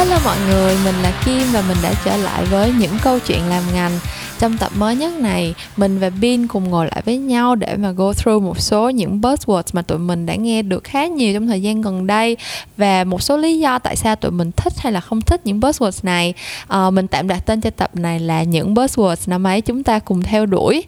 Hello 0.00 0.18
mọi 0.24 0.36
người, 0.48 0.76
mình 0.84 0.94
là 1.02 1.22
Kim 1.24 1.42
và 1.52 1.62
mình 1.68 1.76
đã 1.82 1.94
trở 2.04 2.16
lại 2.16 2.44
với 2.44 2.72
những 2.78 2.92
câu 3.02 3.18
chuyện 3.18 3.48
làm 3.48 3.62
ngành. 3.74 3.92
Trong 4.38 4.56
tập 4.58 4.72
mới 4.76 4.96
nhất 4.96 5.12
này, 5.12 5.54
mình 5.76 5.98
và 5.98 6.10
Bin 6.10 6.46
cùng 6.46 6.70
ngồi 6.70 6.86
lại 6.86 7.02
với 7.04 7.18
nhau 7.18 7.54
để 7.54 7.76
mà 7.76 7.90
go 7.90 8.12
through 8.12 8.42
một 8.42 8.60
số 8.60 8.90
những 8.90 9.20
buzzwords 9.20 9.62
mà 9.72 9.82
tụi 9.82 9.98
mình 9.98 10.26
đã 10.26 10.34
nghe 10.34 10.62
được 10.62 10.84
khá 10.84 11.06
nhiều 11.06 11.34
trong 11.34 11.46
thời 11.46 11.62
gian 11.62 11.80
gần 11.80 12.06
đây 12.06 12.36
và 12.76 13.04
một 13.04 13.22
số 13.22 13.36
lý 13.36 13.58
do 13.58 13.78
tại 13.78 13.96
sao 13.96 14.16
tụi 14.16 14.30
mình 14.30 14.50
thích 14.52 14.72
hay 14.78 14.92
là 14.92 15.00
không 15.00 15.20
thích 15.20 15.40
những 15.44 15.60
buzzwords 15.60 16.00
này. 16.02 16.34
À, 16.68 16.90
mình 16.90 17.08
tạm 17.08 17.28
đặt 17.28 17.46
tên 17.46 17.60
cho 17.60 17.70
tập 17.70 17.90
này 17.94 18.20
là 18.20 18.42
những 18.42 18.74
buzzwords 18.74 19.16
năm 19.26 19.46
ấy 19.46 19.60
chúng 19.60 19.82
ta 19.82 19.98
cùng 19.98 20.22
theo 20.22 20.46
đuổi. 20.46 20.84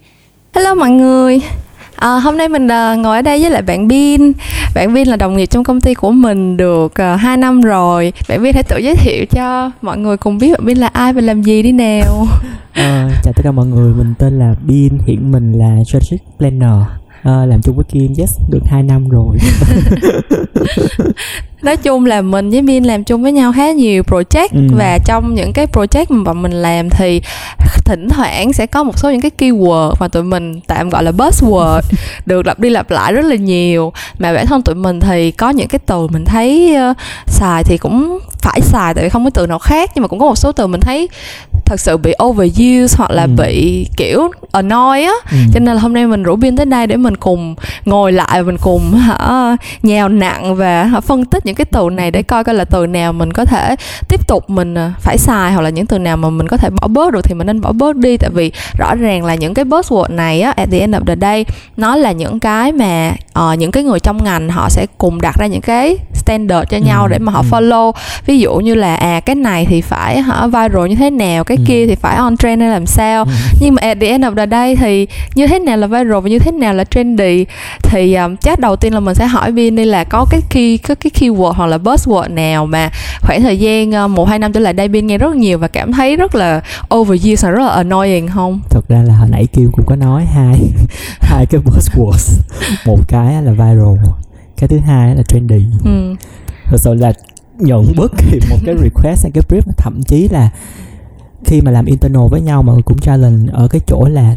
Hello 0.54 0.74
mọi 0.74 0.90
người, 0.90 1.40
À, 2.02 2.18
hôm 2.18 2.36
nay 2.36 2.48
mình 2.48 2.64
uh, 2.64 2.98
ngồi 2.98 3.16
ở 3.16 3.22
đây 3.22 3.40
với 3.40 3.50
lại 3.50 3.62
bạn 3.62 3.88
Bin. 3.88 4.32
Bạn 4.74 4.94
Bin 4.94 5.08
là 5.08 5.16
đồng 5.16 5.36
nghiệp 5.36 5.46
trong 5.46 5.64
công 5.64 5.80
ty 5.80 5.94
của 5.94 6.10
mình 6.10 6.56
được 6.56 6.84
uh, 6.84 6.94
ờ, 6.94 7.16
2 7.16 7.36
năm 7.36 7.60
rồi. 7.60 8.12
Bạn 8.28 8.42
Bin 8.42 8.54
hãy 8.54 8.62
tự 8.62 8.78
giới 8.78 8.96
thiệu 8.96 9.26
cho 9.26 9.70
mọi 9.82 9.98
người 9.98 10.16
cùng 10.16 10.38
biết 10.38 10.52
bạn 10.52 10.66
Bin 10.66 10.78
là 10.78 10.86
ai 10.86 11.12
và 11.12 11.20
làm 11.20 11.42
gì 11.42 11.62
đi 11.62 11.72
nào. 11.72 12.26
À, 12.72 13.08
Chào 13.22 13.32
tất 13.36 13.42
cả 13.44 13.52
mọi 13.52 13.66
người, 13.66 13.94
mình 13.94 14.14
tên 14.18 14.38
là 14.38 14.54
Bin 14.66 14.98
Hiện 15.06 15.32
mình 15.32 15.52
là 15.52 15.76
Strategic 15.86 16.38
Planner. 16.38 16.82
À, 17.22 17.46
làm 17.46 17.62
chung 17.62 17.76
với 17.76 17.84
Kim 17.84 18.14
yes 18.18 18.38
được 18.50 18.62
2 18.66 18.82
năm 18.82 19.08
rồi 19.08 19.38
nói 21.62 21.76
chung 21.76 22.06
là 22.06 22.22
mình 22.22 22.50
với 22.50 22.62
Min 22.62 22.84
làm 22.84 23.04
chung 23.04 23.22
với 23.22 23.32
nhau 23.32 23.52
khá 23.56 23.70
nhiều 23.70 24.02
project 24.02 24.48
ừ. 24.52 24.60
và 24.76 24.98
trong 25.04 25.34
những 25.34 25.52
cái 25.52 25.66
project 25.66 26.06
mà 26.08 26.32
mình 26.32 26.52
làm 26.52 26.90
thì 26.90 27.20
thỉnh 27.84 28.08
thoảng 28.08 28.52
sẽ 28.52 28.66
có 28.66 28.82
một 28.82 28.98
số 28.98 29.10
những 29.10 29.20
cái 29.20 29.30
keyword 29.38 29.94
mà 30.00 30.08
tụi 30.08 30.22
mình 30.22 30.60
tạm 30.60 30.90
gọi 30.90 31.04
là 31.04 31.10
buzzword 31.10 31.80
được 32.26 32.46
lặp 32.46 32.58
đi 32.58 32.70
lặp 32.70 32.90
lại 32.90 33.12
rất 33.12 33.24
là 33.24 33.36
nhiều 33.36 33.92
mà 34.18 34.32
bản 34.32 34.46
thân 34.46 34.62
tụi 34.62 34.74
mình 34.74 35.00
thì 35.00 35.30
có 35.30 35.50
những 35.50 35.68
cái 35.68 35.78
từ 35.86 36.06
mình 36.06 36.24
thấy 36.24 36.76
uh, 36.90 36.96
xài 37.26 37.64
thì 37.64 37.78
cũng 37.78 38.18
phải 38.42 38.60
xài 38.60 38.94
tại 38.94 39.04
vì 39.04 39.10
không 39.10 39.24
có 39.24 39.30
từ 39.30 39.46
nào 39.46 39.58
khác 39.58 39.90
nhưng 39.94 40.02
mà 40.02 40.08
cũng 40.08 40.18
có 40.18 40.26
một 40.26 40.38
số 40.38 40.52
từ 40.52 40.66
mình 40.66 40.80
thấy 40.80 41.08
thật 41.64 41.80
sự 41.80 41.96
bị 41.96 42.12
overuse 42.24 42.96
hoặc 42.98 43.10
là 43.10 43.22
ừ. 43.22 43.30
bị 43.38 43.86
kiểu 43.96 44.30
annoy 44.52 45.04
á 45.04 45.12
ừ. 45.30 45.36
cho 45.54 45.60
nên 45.60 45.74
là 45.74 45.80
hôm 45.80 45.92
nay 45.92 46.06
mình 46.06 46.22
rủ 46.22 46.36
biên 46.36 46.56
tới 46.56 46.66
đây 46.66 46.86
để 46.86 46.96
mình 46.96 47.16
cùng 47.16 47.54
ngồi 47.84 48.12
lại 48.12 48.42
mình 48.42 48.56
cùng 48.58 48.92
hả 48.92 49.56
nhào 49.82 50.08
nặng 50.08 50.54
và 50.56 50.84
hả, 50.84 51.00
phân 51.00 51.24
tích 51.24 51.46
những 51.46 51.51
những 51.52 51.56
cái 51.56 51.64
từ 51.64 51.88
này 51.92 52.10
để 52.10 52.22
coi 52.22 52.44
coi 52.44 52.54
là 52.54 52.64
từ 52.64 52.86
nào 52.86 53.12
mình 53.12 53.32
có 53.32 53.44
thể 53.44 53.76
tiếp 54.08 54.28
tục 54.28 54.50
mình 54.50 54.74
à, 54.74 54.92
phải 55.00 55.18
xài 55.18 55.52
hoặc 55.52 55.62
là 55.62 55.70
những 55.70 55.86
từ 55.86 55.98
nào 55.98 56.16
mà 56.16 56.30
mình 56.30 56.48
có 56.48 56.56
thể 56.56 56.70
bỏ 56.70 56.88
bớt 56.88 57.12
được 57.12 57.20
thì 57.24 57.34
mình 57.34 57.46
nên 57.46 57.60
bỏ 57.60 57.72
bớt 57.72 57.96
đi. 57.96 58.16
Tại 58.16 58.30
vì 58.30 58.52
rõ 58.78 58.94
ràng 58.94 59.24
là 59.24 59.34
những 59.34 59.54
cái 59.54 59.64
buzzword 59.64 60.14
này 60.14 60.40
á 60.40 60.52
at 60.56 60.68
the 60.70 60.78
end 60.78 60.94
of 60.94 61.04
the 61.04 61.16
day 61.20 61.44
nó 61.76 61.96
là 61.96 62.12
những 62.12 62.40
cái 62.40 62.72
mà 62.72 63.12
uh, 63.38 63.58
những 63.58 63.70
cái 63.70 63.82
người 63.82 64.00
trong 64.00 64.24
ngành 64.24 64.48
họ 64.48 64.68
sẽ 64.68 64.86
cùng 64.98 65.20
đặt 65.20 65.38
ra 65.38 65.46
những 65.46 65.60
cái 65.60 65.96
standard 66.22 66.70
cho 66.70 66.76
nhau 66.76 67.02
ừ. 67.02 67.08
để 67.08 67.18
mà 67.18 67.32
họ 67.32 67.40
ừ. 67.40 67.46
follow 67.50 67.92
ví 68.26 68.38
dụ 68.38 68.54
như 68.54 68.74
là 68.74 68.94
à 68.94 69.20
cái 69.20 69.36
này 69.36 69.66
thì 69.68 69.80
phải 69.80 70.22
hả 70.22 70.46
viral 70.46 70.88
như 70.88 70.94
thế 70.94 71.10
nào 71.10 71.44
cái 71.44 71.56
ừ. 71.56 71.64
kia 71.66 71.86
thì 71.86 71.94
phải 71.94 72.16
on 72.16 72.36
trend 72.36 72.62
hay 72.62 72.70
làm 72.70 72.86
sao 72.86 73.24
ừ. 73.24 73.30
nhưng 73.60 73.74
mà 73.74 73.82
at 73.82 73.98
the 74.00 74.06
end 74.06 74.24
of 74.24 74.34
the 74.34 74.46
day 74.46 74.76
thì 74.76 75.06
như 75.34 75.46
thế 75.46 75.58
nào 75.58 75.76
là 75.76 75.86
viral 75.86 76.20
và 76.20 76.28
như 76.28 76.38
thế 76.38 76.52
nào 76.52 76.74
là 76.74 76.84
trendy 76.84 77.44
thì 77.82 78.14
um, 78.14 78.36
chắc 78.36 78.58
đầu 78.58 78.76
tiên 78.76 78.94
là 78.94 79.00
mình 79.00 79.14
sẽ 79.14 79.26
hỏi 79.26 79.52
Vin 79.52 79.76
đi 79.76 79.84
là 79.84 80.04
có 80.04 80.26
cái 80.30 80.40
key 80.50 80.78
có 80.78 80.94
cái 80.94 81.10
keyword 81.20 81.52
hoặc 81.52 81.66
là 81.66 81.78
buzzword 81.78 82.34
nào 82.34 82.66
mà 82.66 82.90
khoảng 83.20 83.42
thời 83.42 83.58
gian 83.58 84.04
uh, 84.04 84.10
một 84.10 84.28
hai 84.28 84.38
năm 84.38 84.52
trở 84.52 84.60
lại 84.60 84.72
đây 84.72 84.88
Vin 84.88 85.06
nghe 85.06 85.18
rất 85.18 85.36
nhiều 85.36 85.58
và 85.58 85.68
cảm 85.68 85.92
thấy 85.92 86.16
rất 86.16 86.34
là 86.34 86.60
overused 86.94 87.44
và 87.44 87.50
rất 87.50 87.64
là 87.64 87.70
annoying 87.70 88.28
không? 88.28 88.60
Thật 88.70 88.88
ra 88.88 89.02
là 89.06 89.14
hồi 89.14 89.28
nãy 89.30 89.46
Kim 89.52 89.70
cũng 89.72 89.84
có 89.86 89.96
nói 89.96 90.24
hai 90.24 90.60
hai 91.20 91.46
cái 91.46 91.60
buzzwords 91.60 92.40
một 92.86 92.98
cái 93.08 93.42
là 93.42 93.52
viral 93.52 94.21
cái 94.62 94.68
thứ 94.68 94.78
hai 94.78 95.16
là 95.16 95.22
trendy 95.22 95.66
ừ. 95.84 96.14
thật 96.66 96.76
sự 96.80 96.94
là 96.94 97.12
nhận 97.58 97.92
bất 97.96 98.12
kỳ 98.18 98.40
một 98.50 98.56
cái 98.64 98.74
request 98.82 99.22
hay 99.22 99.30
cái 99.34 99.42
brief 99.48 99.72
thậm 99.76 100.02
chí 100.02 100.28
là 100.28 100.50
khi 101.44 101.60
mà 101.60 101.70
làm 101.70 101.84
internal 101.84 102.28
với 102.30 102.40
nhau 102.40 102.62
mọi 102.62 102.74
người 102.74 102.82
cũng 102.82 102.98
challenge 102.98 103.52
ở 103.52 103.68
cái 103.68 103.80
chỗ 103.86 104.04
là 104.04 104.36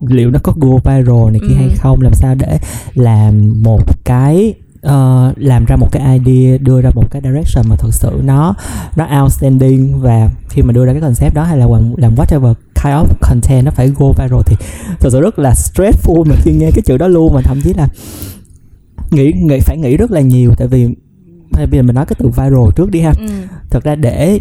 liệu 0.00 0.30
nó 0.30 0.38
có 0.42 0.52
go 0.56 0.76
viral 0.76 1.30
này 1.30 1.40
kia 1.40 1.54
ừ. 1.54 1.56
hay 1.56 1.70
không 1.78 2.00
làm 2.00 2.14
sao 2.14 2.34
để 2.34 2.58
làm 2.94 3.62
một 3.62 4.04
cái 4.04 4.54
uh, 4.86 5.38
làm 5.38 5.64
ra 5.64 5.76
một 5.76 5.88
cái 5.92 6.18
idea 6.18 6.58
đưa 6.58 6.80
ra 6.80 6.90
một 6.94 7.10
cái 7.10 7.22
direction 7.24 7.68
mà 7.68 7.76
thật 7.76 7.94
sự 7.94 8.20
nó 8.24 8.54
nó 8.96 9.22
outstanding 9.22 10.00
và 10.00 10.30
khi 10.48 10.62
mà 10.62 10.72
đưa 10.72 10.86
ra 10.86 10.92
cái 10.92 11.00
concept 11.00 11.34
đó 11.34 11.44
hay 11.44 11.56
là 11.56 11.66
làm, 11.66 11.94
làm 11.96 12.14
whatever 12.14 12.54
kind 12.74 12.94
of 12.94 13.06
content 13.20 13.64
nó 13.64 13.70
phải 13.70 13.88
go 13.88 14.06
viral 14.06 14.40
thì 14.46 14.56
thật 15.00 15.08
sự 15.12 15.20
rất 15.20 15.38
là 15.38 15.52
stressful 15.52 16.24
mà 16.24 16.34
khi 16.42 16.52
nghe 16.52 16.70
cái 16.70 16.82
chữ 16.82 16.96
đó 16.96 17.08
luôn 17.08 17.34
mà 17.34 17.40
thậm 17.40 17.60
chí 17.60 17.74
là 17.74 17.88
nghĩ 19.10 19.32
nghĩ 19.32 19.60
phải 19.60 19.78
nghĩ 19.78 19.96
rất 19.96 20.10
là 20.10 20.20
nhiều 20.20 20.54
tại 20.58 20.68
vì 20.68 20.86
bây 21.50 21.68
giờ 21.72 21.82
mình 21.82 21.94
nói 21.94 22.06
cái 22.06 22.16
từ 22.18 22.28
viral 22.28 22.68
trước 22.76 22.90
đi 22.90 23.00
ha 23.00 23.12
ừ. 23.18 23.26
thật 23.70 23.84
ra 23.84 23.94
để 23.94 24.40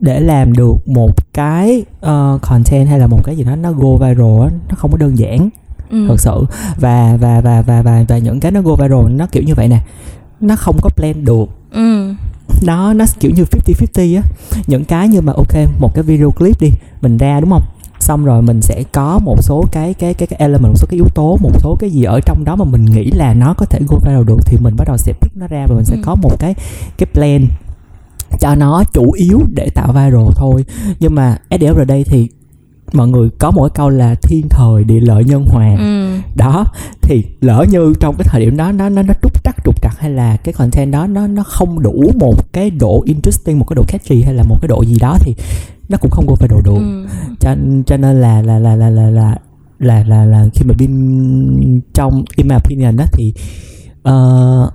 để 0.00 0.20
làm 0.20 0.52
được 0.52 0.88
một 0.88 1.32
cái 1.32 1.84
uh, 2.06 2.42
content 2.42 2.88
hay 2.88 2.98
là 2.98 3.06
một 3.06 3.24
cái 3.24 3.36
gì 3.36 3.44
đó 3.44 3.56
nó 3.56 3.72
go 3.72 3.96
viral 3.96 4.52
nó 4.68 4.76
không 4.76 4.90
có 4.92 4.98
đơn 4.98 5.18
giản 5.18 5.50
ừ. 5.90 6.06
thật 6.08 6.20
sự 6.20 6.44
và 6.76 7.16
và 7.20 7.40
và 7.40 7.62
và 7.62 7.82
và 7.82 8.04
và 8.08 8.18
những 8.18 8.40
cái 8.40 8.52
nó 8.52 8.60
go 8.62 8.74
viral 8.74 9.08
nó 9.10 9.26
kiểu 9.32 9.42
như 9.42 9.54
vậy 9.54 9.68
nè 9.68 9.80
nó 10.40 10.56
không 10.56 10.76
có 10.82 10.90
plan 10.90 11.24
được 11.24 11.48
ừ. 11.72 12.14
đó 12.66 12.92
nó 12.96 13.04
kiểu 13.20 13.30
như 13.30 13.44
50 13.52 13.74
50 13.96 14.14
á 14.16 14.22
những 14.66 14.84
cái 14.84 15.08
như 15.08 15.20
mà 15.20 15.32
ok 15.32 15.54
một 15.78 15.94
cái 15.94 16.02
video 16.02 16.30
clip 16.30 16.60
đi 16.60 16.70
mình 17.00 17.18
ra 17.18 17.40
đúng 17.40 17.50
không 17.50 17.62
xong 18.02 18.24
rồi 18.24 18.42
mình 18.42 18.62
sẽ 18.62 18.82
có 18.92 19.18
một 19.18 19.42
số 19.42 19.64
cái 19.72 19.94
cái 19.94 20.14
cái, 20.14 20.26
cái 20.26 20.36
element 20.38 20.72
một 20.72 20.76
số 20.76 20.86
cái 20.90 20.96
yếu 20.96 21.06
tố 21.14 21.38
một 21.40 21.50
số 21.58 21.76
cái 21.80 21.90
gì 21.90 22.04
ở 22.04 22.20
trong 22.20 22.44
đó 22.44 22.56
mà 22.56 22.64
mình 22.64 22.84
nghĩ 22.84 23.10
là 23.10 23.34
nó 23.34 23.54
có 23.54 23.66
thể 23.66 23.78
go 23.88 23.96
viral 24.04 24.24
được 24.24 24.38
thì 24.46 24.56
mình 24.60 24.76
bắt 24.76 24.84
đầu 24.88 24.96
sẽ 24.96 25.12
pick 25.20 25.36
nó 25.36 25.46
ra 25.46 25.66
và 25.68 25.74
mình 25.74 25.84
sẽ 25.84 25.96
ừ. 25.96 26.02
có 26.04 26.14
một 26.14 26.38
cái 26.38 26.54
cái 26.98 27.06
plan 27.14 27.46
cho 28.40 28.54
nó 28.54 28.84
chủ 28.92 29.12
yếu 29.12 29.40
để 29.54 29.68
tạo 29.74 29.88
viral 29.92 30.28
thôi 30.36 30.64
nhưng 31.00 31.14
mà 31.14 31.36
SDF 31.50 31.74
ở 31.74 31.84
đây 31.84 32.04
thì 32.04 32.28
mọi 32.92 33.08
người 33.08 33.30
có 33.38 33.50
một 33.50 33.62
cái 33.62 33.70
câu 33.74 33.88
là 33.88 34.14
thiên 34.14 34.48
thời 34.48 34.84
địa 34.84 35.00
lợi 35.00 35.24
nhân 35.24 35.46
hòa 35.46 35.76
ừ. 35.78 36.18
đó 36.34 36.64
thì 37.02 37.24
lỡ 37.40 37.64
như 37.70 37.92
trong 38.00 38.16
cái 38.16 38.26
thời 38.30 38.40
điểm 38.40 38.56
đó 38.56 38.72
nó 38.72 38.88
nó 38.88 39.02
nó 39.02 39.14
trúc 39.22 39.44
trắc 39.44 39.56
trục 39.64 39.82
trặc 39.82 39.98
hay 39.98 40.10
là 40.10 40.36
cái 40.36 40.52
content 40.52 40.92
đó 40.92 41.06
nó 41.06 41.26
nó 41.26 41.42
không 41.42 41.82
đủ 41.82 42.10
một 42.18 42.52
cái 42.52 42.70
độ 42.70 43.02
interesting 43.06 43.58
một 43.58 43.64
cái 43.68 43.74
độ 43.74 43.84
catchy 43.88 44.22
hay 44.22 44.34
là 44.34 44.42
một 44.42 44.56
cái 44.60 44.68
độ 44.68 44.82
gì 44.82 44.98
đó 45.00 45.16
thì 45.20 45.34
nó 45.92 45.98
cũng 45.98 46.10
không 46.10 46.26
có 46.26 46.34
phải 46.34 46.48
đồ 46.48 46.60
đủ 46.64 46.74
ừ. 46.74 47.06
cho 47.40 47.54
cho 47.86 47.96
nên 47.96 48.20
là 48.20 48.42
là 48.42 48.58
là 48.58 48.76
là 48.76 48.90
là 48.90 49.10
là 49.10 49.36
là 49.78 50.04
là, 50.04 50.24
là 50.24 50.46
khi 50.54 50.64
mà 50.64 50.74
bên 50.78 51.80
trong 51.94 52.24
in 52.36 52.48
my 52.48 52.54
opinion 52.56 52.96
đó 52.96 53.04
thì 53.12 53.34
uh, 54.08 54.72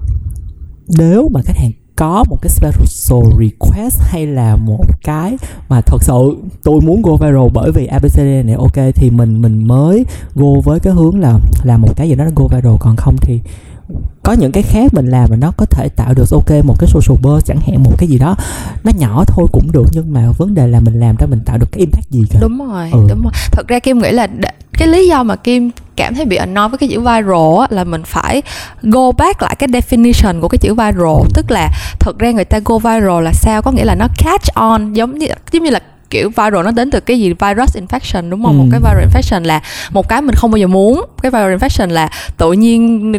nếu 0.88 1.30
mà 1.34 1.42
khách 1.42 1.58
hàng 1.58 1.72
có 1.96 2.24
một 2.30 2.38
cái 2.42 2.50
special 2.50 3.24
request 3.40 4.02
hay 4.02 4.26
là 4.26 4.56
một 4.56 4.86
cái 5.04 5.38
mà 5.70 5.82
thật 5.82 6.04
sự 6.04 6.38
tôi 6.64 6.82
muốn 6.82 7.02
go 7.02 7.16
viral 7.16 7.48
bởi 7.54 7.72
vì 7.72 7.86
ABCD 7.86 8.20
này 8.20 8.56
ok 8.58 8.94
thì 8.96 9.10
mình 9.10 9.42
mình 9.42 9.68
mới 9.68 10.06
go 10.36 10.48
với 10.64 10.80
cái 10.80 10.94
hướng 10.94 11.20
là 11.20 11.40
làm 11.64 11.82
một 11.82 11.96
cái 11.96 12.10
gì 12.10 12.16
đó 12.16 12.24
nó 12.24 12.32
go 12.36 12.48
viral. 12.48 12.76
Còn 12.80 12.96
không 12.96 13.16
thì 13.22 13.40
có 14.24 14.34
những 14.34 14.52
cái 14.52 14.64
khác 14.64 14.94
mình 14.94 15.08
làm 15.08 15.30
mà 15.30 15.36
nó 15.36 15.52
có 15.58 15.66
thể 15.66 15.90
tạo 15.96 16.14
được 16.14 16.30
ok 16.32 16.66
một 16.66 16.76
cái 16.80 16.90
social 16.90 17.22
buzz 17.22 17.40
chẳng 17.40 17.60
hạn 17.60 17.84
một 17.84 17.92
cái 17.98 18.10
gì 18.10 18.18
đó 18.18 18.36
nó 18.84 18.92
nhỏ 18.98 19.24
thôi 19.28 19.48
cũng 19.52 19.72
được 19.72 19.86
nhưng 19.92 20.14
mà 20.14 20.32
vấn 20.38 20.56
đề 20.56 20.68
là 20.68 20.80
mình 20.80 21.00
làm 21.00 21.16
ra 21.16 21.28
mình 21.28 21.40
tạo 21.46 21.58
được 21.58 21.72
cái 21.72 21.80
impact 21.80 22.10
gì 22.10 22.26
cả 22.30 22.40
đúng 22.42 22.58
rồi 22.72 22.90
ừ. 22.94 23.00
đúng 23.10 23.24
rồi. 23.24 23.32
Thật 23.52 23.68
ra 23.68 23.80
kim 23.80 24.00
nghĩ 24.00 24.12
là 24.12 24.28
cái 24.78 24.88
lý 24.88 25.08
do 25.08 25.24
mà 25.24 25.36
kim 25.36 25.72
cảm 25.96 26.16
thấy 26.16 26.26
bị 26.26 26.36
annoy 26.36 26.68
với 26.70 26.78
cái 26.78 26.90
chữ 26.90 27.00
viral 27.00 27.60
á, 27.60 27.68
là 27.70 27.84
mình 27.84 28.04
phải 28.06 28.42
go 28.82 29.12
back 29.12 29.42
lại 29.42 29.56
cái 29.60 29.68
definition 29.70 30.42
của 30.42 30.48
cái 30.48 30.58
chữ 30.58 30.74
viral. 30.74 31.28
Tức 31.34 31.52
là 31.52 31.70
thật 32.00 32.20
ra 32.20 32.32
người 32.32 32.46
ta 32.46 32.60
go 32.66 32.78
viral 32.78 33.24
là 33.24 33.32
sao? 33.34 33.62
Có 33.62 33.72
nghĩa 33.72 33.86
là 33.86 33.96
nó 33.96 34.08
catch 34.18 34.48
on 34.54 34.94
giống 34.94 35.18
như 35.18 35.28
giống 35.52 35.64
như 35.64 35.70
là 35.70 35.80
kiểu 36.10 36.30
viral 36.30 36.64
nó 36.64 36.72
đến 36.72 36.92
từ 36.92 37.00
cái 37.00 37.20
gì 37.20 37.34
virus 37.34 37.78
infection 37.78 38.30
đúng 38.30 38.44
không 38.44 38.58
ừ. 38.60 38.64
một 38.64 38.68
cái 38.72 38.80
viral 38.80 39.06
infection 39.08 39.46
là 39.46 39.62
một 39.92 40.10
cái 40.10 40.22
mình 40.22 40.36
không 40.36 40.52
bao 40.52 40.58
giờ 40.58 40.68
muốn 40.68 41.06
cái 41.22 41.32
viral 41.32 41.56
infection 41.56 41.90
là 41.90 42.10
tự 42.38 42.52
nhiên 42.52 43.12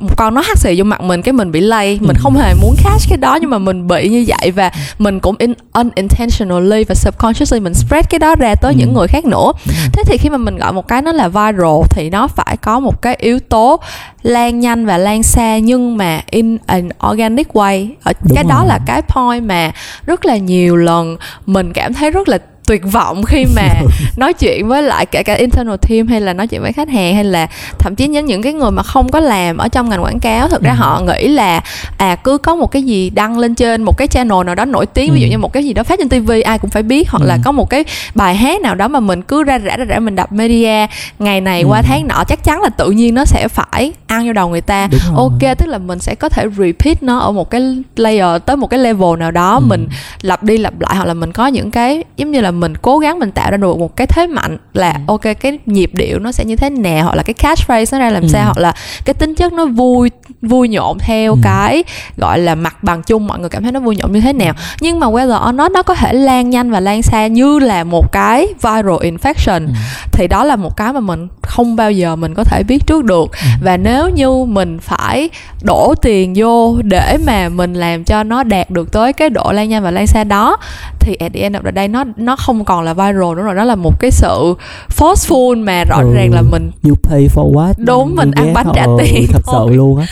một 0.00 0.16
con 0.16 0.34
nó 0.34 0.40
hắt 0.40 0.58
xì 0.58 0.74
vô 0.78 0.84
mặt 0.84 1.00
mình 1.00 1.22
cái 1.22 1.32
mình 1.32 1.52
bị 1.52 1.60
lây 1.60 1.98
mình 2.00 2.16
ừ. 2.16 2.20
không 2.22 2.34
hề 2.36 2.54
muốn 2.54 2.74
catch 2.84 3.02
cái 3.08 3.16
đó 3.16 3.38
nhưng 3.40 3.50
mà 3.50 3.58
mình 3.58 3.86
bị 3.86 4.08
như 4.08 4.24
vậy 4.28 4.50
và 4.50 4.70
mình 4.98 5.20
cũng 5.20 5.36
in, 5.38 5.52
unintentionally 5.72 6.84
và 6.84 6.94
subconsciously 6.94 7.60
mình 7.60 7.74
spread 7.74 8.04
cái 8.10 8.18
đó 8.18 8.34
ra 8.34 8.54
tới 8.54 8.72
ừ. 8.72 8.78
những 8.78 8.94
người 8.94 9.06
khác 9.06 9.24
nữa 9.24 9.52
ừ. 9.66 9.72
thế 9.92 10.02
thì 10.06 10.18
khi 10.18 10.28
mà 10.28 10.36
mình 10.36 10.56
gọi 10.56 10.72
một 10.72 10.88
cái 10.88 11.02
nó 11.02 11.12
là 11.12 11.28
viral 11.28 11.82
thì 11.90 12.10
nó 12.10 12.28
phải 12.28 12.56
có 12.56 12.80
một 12.80 13.02
cái 13.02 13.16
yếu 13.20 13.38
tố 13.38 13.80
lan 14.26 14.60
nhanh 14.60 14.86
và 14.86 14.98
lan 14.98 15.22
xa 15.22 15.58
nhưng 15.58 15.96
mà 15.96 16.20
in 16.30 16.58
an 16.66 16.88
organic 17.10 17.48
way 17.52 17.88
ở 18.02 18.12
cái 18.34 18.44
rồi. 18.44 18.50
đó 18.50 18.64
là 18.64 18.78
cái 18.86 19.02
point 19.02 19.44
mà 19.44 19.72
rất 20.06 20.24
là 20.24 20.36
nhiều 20.36 20.76
lần 20.76 21.16
mình 21.46 21.72
cảm 21.72 21.94
thấy 21.94 22.10
rất 22.10 22.28
là 22.28 22.35
tuyệt 22.66 22.82
vọng 22.92 23.22
khi 23.24 23.44
mà 23.56 23.68
nói 24.16 24.32
chuyện 24.32 24.68
với 24.68 24.82
lại 24.82 25.06
kể 25.06 25.22
cả 25.22 25.34
internal 25.34 25.76
team 25.88 26.06
hay 26.06 26.20
là 26.20 26.32
nói 26.32 26.46
chuyện 26.46 26.62
với 26.62 26.72
khách 26.72 26.88
hàng 26.88 27.14
hay 27.14 27.24
là 27.24 27.46
thậm 27.78 27.94
chí 27.94 28.08
những 28.08 28.26
những 28.26 28.42
cái 28.42 28.52
người 28.52 28.70
mà 28.70 28.82
không 28.82 29.08
có 29.08 29.20
làm 29.20 29.56
ở 29.56 29.68
trong 29.68 29.88
ngành 29.88 30.02
quảng 30.02 30.20
cáo 30.20 30.48
thực 30.48 30.62
ra 30.62 30.70
ừ. 30.70 30.76
họ 30.76 31.00
nghĩ 31.00 31.28
là 31.28 31.60
à 31.98 32.16
cứ 32.16 32.38
có 32.38 32.54
một 32.54 32.70
cái 32.70 32.82
gì 32.82 33.10
đăng 33.10 33.38
lên 33.38 33.54
trên 33.54 33.82
một 33.82 33.96
cái 33.96 34.08
channel 34.08 34.44
nào 34.46 34.54
đó 34.54 34.64
nổi 34.64 34.86
tiếng 34.86 35.10
ừ. 35.10 35.14
ví 35.14 35.20
dụ 35.20 35.26
ừ. 35.26 35.30
như 35.30 35.38
một 35.38 35.52
cái 35.52 35.64
gì 35.64 35.72
đó 35.72 35.82
phát 35.82 35.98
trên 35.98 36.08
tv 36.08 36.32
ai 36.44 36.58
cũng 36.58 36.70
phải 36.70 36.82
biết 36.82 37.10
hoặc 37.10 37.22
ừ. 37.22 37.26
là 37.26 37.38
có 37.44 37.52
một 37.52 37.70
cái 37.70 37.84
bài 38.14 38.36
hát 38.36 38.60
nào 38.60 38.74
đó 38.74 38.88
mà 38.88 39.00
mình 39.00 39.22
cứ 39.22 39.42
ra 39.42 39.58
rã 39.58 39.76
ra 39.76 39.84
rã 39.84 39.98
mình 39.98 40.16
đập 40.16 40.32
media 40.32 40.86
ngày 41.18 41.40
này 41.40 41.60
ừ. 41.60 41.68
qua 41.68 41.82
tháng 41.82 42.08
nọ 42.08 42.24
chắc 42.28 42.44
chắn 42.44 42.62
là 42.62 42.68
tự 42.68 42.90
nhiên 42.90 43.14
nó 43.14 43.24
sẽ 43.24 43.48
phải 43.48 43.92
ăn 44.06 44.26
vô 44.26 44.32
đầu 44.32 44.48
người 44.48 44.60
ta 44.60 44.88
ok 45.16 45.58
tức 45.58 45.66
là 45.66 45.78
mình 45.78 45.98
sẽ 45.98 46.14
có 46.14 46.28
thể 46.28 46.44
repeat 46.56 47.02
nó 47.02 47.18
ở 47.18 47.32
một 47.32 47.50
cái 47.50 47.82
layer 47.96 48.42
tới 48.46 48.56
một 48.56 48.66
cái 48.66 48.80
level 48.80 49.18
nào 49.18 49.30
đó 49.30 49.54
ừ. 49.54 49.60
mình 49.66 49.88
lặp 50.22 50.42
đi 50.42 50.58
lặp 50.58 50.80
lại 50.80 50.96
hoặc 50.96 51.04
là 51.04 51.14
mình 51.14 51.32
có 51.32 51.46
những 51.46 51.70
cái 51.70 52.04
giống 52.16 52.30
như 52.30 52.40
là 52.40 52.50
mình 52.60 52.74
cố 52.82 52.98
gắng 52.98 53.18
mình 53.18 53.30
tạo 53.30 53.50
ra 53.50 53.56
được 53.56 53.78
một 53.78 53.96
cái 53.96 54.06
thế 54.06 54.26
mạnh 54.26 54.56
là 54.72 54.92
ừ. 54.92 55.00
ok 55.06 55.20
cái 55.40 55.58
nhịp 55.66 55.90
điệu 55.92 56.18
nó 56.18 56.32
sẽ 56.32 56.44
như 56.44 56.56
thế 56.56 56.70
nào 56.70 57.04
hoặc 57.04 57.14
là 57.14 57.22
cái 57.22 57.34
catchphrase 57.34 57.98
nó 57.98 58.04
ra 58.04 58.10
làm 58.10 58.22
ừ. 58.22 58.28
sao 58.28 58.44
hoặc 58.44 58.58
là 58.58 58.72
cái 59.04 59.14
tính 59.14 59.34
chất 59.34 59.52
nó 59.52 59.66
vui 59.66 60.10
vui 60.42 60.68
nhộn 60.68 60.98
theo 60.98 61.32
ừ. 61.32 61.38
cái 61.42 61.84
gọi 62.16 62.38
là 62.38 62.54
mặt 62.54 62.82
bằng 62.82 63.02
chung 63.02 63.26
mọi 63.26 63.38
người 63.38 63.48
cảm 63.48 63.62
thấy 63.62 63.72
nó 63.72 63.80
vui 63.80 63.96
nhộn 63.96 64.12
như 64.12 64.20
thế 64.20 64.32
nào 64.32 64.54
nhưng 64.80 65.00
mà 65.00 65.06
whether 65.06 65.48
or 65.48 65.54
not 65.54 65.72
nó 65.72 65.82
có 65.82 65.94
thể 65.94 66.12
lan 66.12 66.50
nhanh 66.50 66.70
và 66.70 66.80
lan 66.80 67.02
xa 67.02 67.26
như 67.26 67.58
là 67.58 67.84
một 67.84 68.12
cái 68.12 68.46
viral 68.62 68.96
infection 69.00 69.66
ừ. 69.66 69.72
thì 70.12 70.26
đó 70.28 70.44
là 70.44 70.56
một 70.56 70.76
cái 70.76 70.92
mà 70.92 71.00
mình 71.00 71.28
không 71.42 71.76
bao 71.76 71.90
giờ 71.90 72.16
mình 72.16 72.34
có 72.34 72.44
thể 72.44 72.62
biết 72.62 72.86
trước 72.86 73.04
được 73.04 73.30
ừ. 73.32 73.48
và 73.62 73.76
nếu 73.76 74.08
như 74.08 74.44
mình 74.44 74.78
phải 74.78 75.30
đổ 75.62 75.94
tiền 76.02 76.32
vô 76.36 76.76
để 76.82 77.18
mà 77.26 77.48
mình 77.48 77.74
làm 77.74 78.04
cho 78.04 78.22
nó 78.22 78.42
đạt 78.42 78.70
được 78.70 78.92
tới 78.92 79.12
cái 79.12 79.30
độ 79.30 79.52
lan 79.52 79.68
nhanh 79.68 79.82
và 79.82 79.90
lan 79.90 80.06
xa 80.06 80.24
đó 80.24 80.56
thì 81.00 81.14
at 81.14 81.32
the 81.32 81.40
end 81.40 81.56
of 81.56 81.62
the 81.62 81.72
day 81.74 81.88
nó 81.88 82.04
nó 82.16 82.36
không 82.46 82.64
còn 82.64 82.84
là 82.84 82.94
viral 82.94 83.36
nữa 83.36 83.42
rồi. 83.42 83.54
Nó 83.54 83.64
là 83.64 83.74
một 83.74 84.00
cái 84.00 84.10
sự 84.10 84.54
forceful 84.96 85.64
mà 85.64 85.84
rõ 85.84 85.96
ừ, 86.02 86.14
ràng 86.14 86.32
là 86.32 86.42
mình 86.42 86.70
you 86.84 86.94
pay 87.02 87.28
for 87.34 87.52
what? 87.52 87.74
Đúng 87.78 88.14
mình 88.14 88.30
ăn 88.30 88.54
bánh 88.54 88.66
trả 88.74 88.86
tiền 88.98 89.26
thật 89.32 89.42
sự 89.46 89.74
luôn 89.74 89.98
á. 89.98 90.06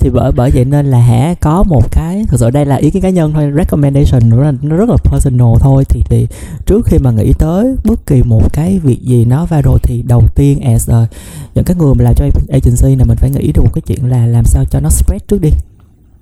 Thì 0.00 0.10
bởi 0.10 0.32
bởi 0.32 0.50
vậy 0.50 0.64
nên 0.64 0.86
là 0.86 0.98
hả 0.98 1.34
có 1.40 1.62
một 1.62 1.92
cái 1.92 2.24
thực 2.28 2.40
sự 2.40 2.50
đây 2.50 2.66
là 2.66 2.76
ý 2.76 2.90
kiến 2.90 3.02
cá 3.02 3.08
nhân 3.08 3.32
thôi 3.32 3.52
recommendation 3.56 4.30
nữa 4.30 4.42
là 4.42 4.52
nó 4.62 4.76
rất 4.76 4.88
là 4.88 4.96
personal 5.04 5.48
thôi. 5.60 5.84
Thì 5.88 6.02
thì 6.08 6.26
trước 6.66 6.86
khi 6.86 6.98
mà 6.98 7.10
nghĩ 7.10 7.32
tới 7.38 7.74
bất 7.84 8.06
kỳ 8.06 8.22
một 8.22 8.52
cái 8.52 8.78
việc 8.78 9.02
gì 9.02 9.24
nó 9.24 9.44
viral 9.44 9.76
thì 9.82 10.02
đầu 10.02 10.22
tiên 10.34 10.60
as 10.60 10.90
a, 10.90 11.06
những 11.54 11.64
cái 11.64 11.76
người 11.76 11.94
mà 11.94 12.04
làm 12.04 12.14
cho 12.14 12.24
agency 12.52 12.96
là 12.96 13.04
mình 13.04 13.16
phải 13.16 13.30
nghĩ 13.30 13.52
được 13.52 13.62
một 13.62 13.70
cái 13.74 13.82
chuyện 13.86 14.10
là 14.10 14.26
làm 14.26 14.44
sao 14.44 14.64
cho 14.70 14.80
nó 14.80 14.88
spread 14.88 15.22
trước 15.28 15.40
đi. 15.40 15.50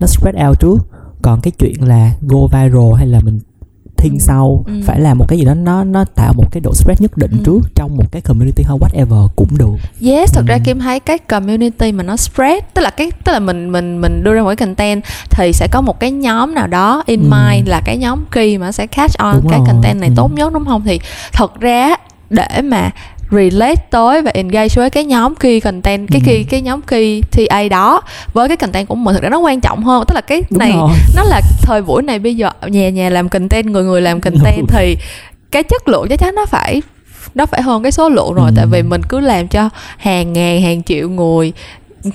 Nó 0.00 0.06
spread 0.06 0.34
out 0.49 0.60
trước. 0.60 0.78
Còn 1.22 1.40
cái 1.40 1.50
chuyện 1.58 1.88
là 1.88 2.12
go 2.20 2.46
viral 2.46 2.94
hay 2.96 3.06
là 3.06 3.20
mình 3.20 3.40
thiên 4.02 4.12
ừ. 4.12 4.19
sau 4.19 4.64
ừ. 4.66 4.72
phải 4.84 5.00
làm 5.00 5.19
một 5.19 5.25
cái 5.28 5.38
gì 5.38 5.44
đó 5.44 5.54
nó 5.54 5.84
nó 5.84 6.04
tạo 6.04 6.32
một 6.37 6.44
cái 6.52 6.60
độ 6.60 6.75
spread 6.75 7.00
nhất 7.00 7.16
định 7.16 7.31
ừ. 7.31 7.38
trước 7.44 7.60
trong 7.75 7.96
một 7.96 8.12
cái 8.12 8.22
community 8.22 8.64
hay 8.64 8.78
whatever 8.78 9.28
cũng 9.37 9.58
được 9.58 9.75
yes 10.00 10.34
thật 10.34 10.44
ừ. 10.46 10.49
ra 10.49 10.58
kim 10.64 10.78
thấy 10.78 11.00
cái 11.00 11.19
community 11.19 11.93
mà 11.93 12.02
nó 12.02 12.16
spread 12.16 12.64
tức 12.75 12.82
là 12.82 12.90
cái 12.90 13.10
tức 13.25 13.32
là 13.32 13.38
mình 13.38 13.72
mình 13.72 14.00
mình 14.00 14.25
đưa 14.25 14.34
ra 14.34 14.43
một 14.43 14.49
cái 14.49 14.56
content 14.56 15.02
thì 15.31 15.52
sẽ 15.52 15.69
có 15.70 15.81
một 15.81 16.00
cái 16.00 16.10
nhóm 16.10 16.54
nào 16.54 16.66
đó 16.66 17.02
in 17.06 17.20
ừ. 17.20 17.37
mind 17.37 17.69
là 17.69 17.81
cái 17.84 17.99
nhóm 17.99 18.25
key 18.32 18.58
mà 18.58 18.72
sẽ 18.72 18.87
catch 18.87 19.19
on 19.19 19.34
đúng 19.34 19.50
cái 19.50 19.58
rồi. 19.58 19.66
content 19.66 20.00
này 20.00 20.08
ừ. 20.08 20.14
tốt 20.16 20.32
nhất 20.32 20.52
đúng 20.52 20.64
không 20.64 20.82
thì 20.84 21.00
thật 21.32 21.60
ra 21.60 21.96
để 22.31 22.62
mà 22.64 22.90
relate 23.32 23.82
tới 23.90 24.23
và 24.23 24.31
engage 24.34 24.69
với 24.75 24.90
cái 24.90 25.05
nhóm 25.05 25.34
key 25.34 25.61
content 25.61 26.08
cái 26.11 26.20
ừ. 26.25 26.26
key 26.26 26.44
cái 26.44 26.61
nhóm 26.61 26.82
key 26.82 27.23
TA 27.23 27.69
đó 27.70 28.02
với 28.32 28.49
cái 28.49 28.56
content 28.56 28.88
của 28.88 28.94
mình 28.94 29.14
thực 29.14 29.23
ra 29.23 29.29
nó 29.29 29.38
quan 29.38 29.61
trọng 29.61 29.84
hơn 29.84 30.05
tức 30.08 30.14
là 30.14 30.20
cái 30.20 30.43
Đúng 30.50 30.58
này 30.58 30.73
rồi. 30.73 30.90
nó 31.17 31.23
là 31.23 31.40
thời 31.62 31.82
buổi 31.82 32.02
này 32.02 32.19
bây 32.19 32.37
giờ 32.37 32.50
nhà 32.67 32.90
nhà 32.90 33.11
làm 33.11 33.29
content 33.29 33.67
người 33.67 33.84
người 33.84 34.00
làm 34.00 34.20
content 34.20 34.69
thì 34.69 34.96
cái 35.50 35.62
chất 35.62 35.88
lượng 35.88 36.06
chắc 36.08 36.19
chắn 36.19 36.34
nó 36.34 36.46
phải 36.46 36.82
nó 37.34 37.46
phải 37.46 37.62
hơn 37.62 37.82
cái 37.82 37.93
số 37.93 38.08
lượng 38.08 38.34
rồi 38.34 38.49
ừ. 38.49 38.52
tại 38.56 38.67
vì 38.70 38.82
mình 38.82 39.02
cứ 39.08 39.20
làm 39.20 39.49
cho 39.49 39.69
hàng 39.96 40.32
ngàn 40.32 40.62
hàng 40.62 40.82
triệu 40.82 41.08
người 41.08 41.52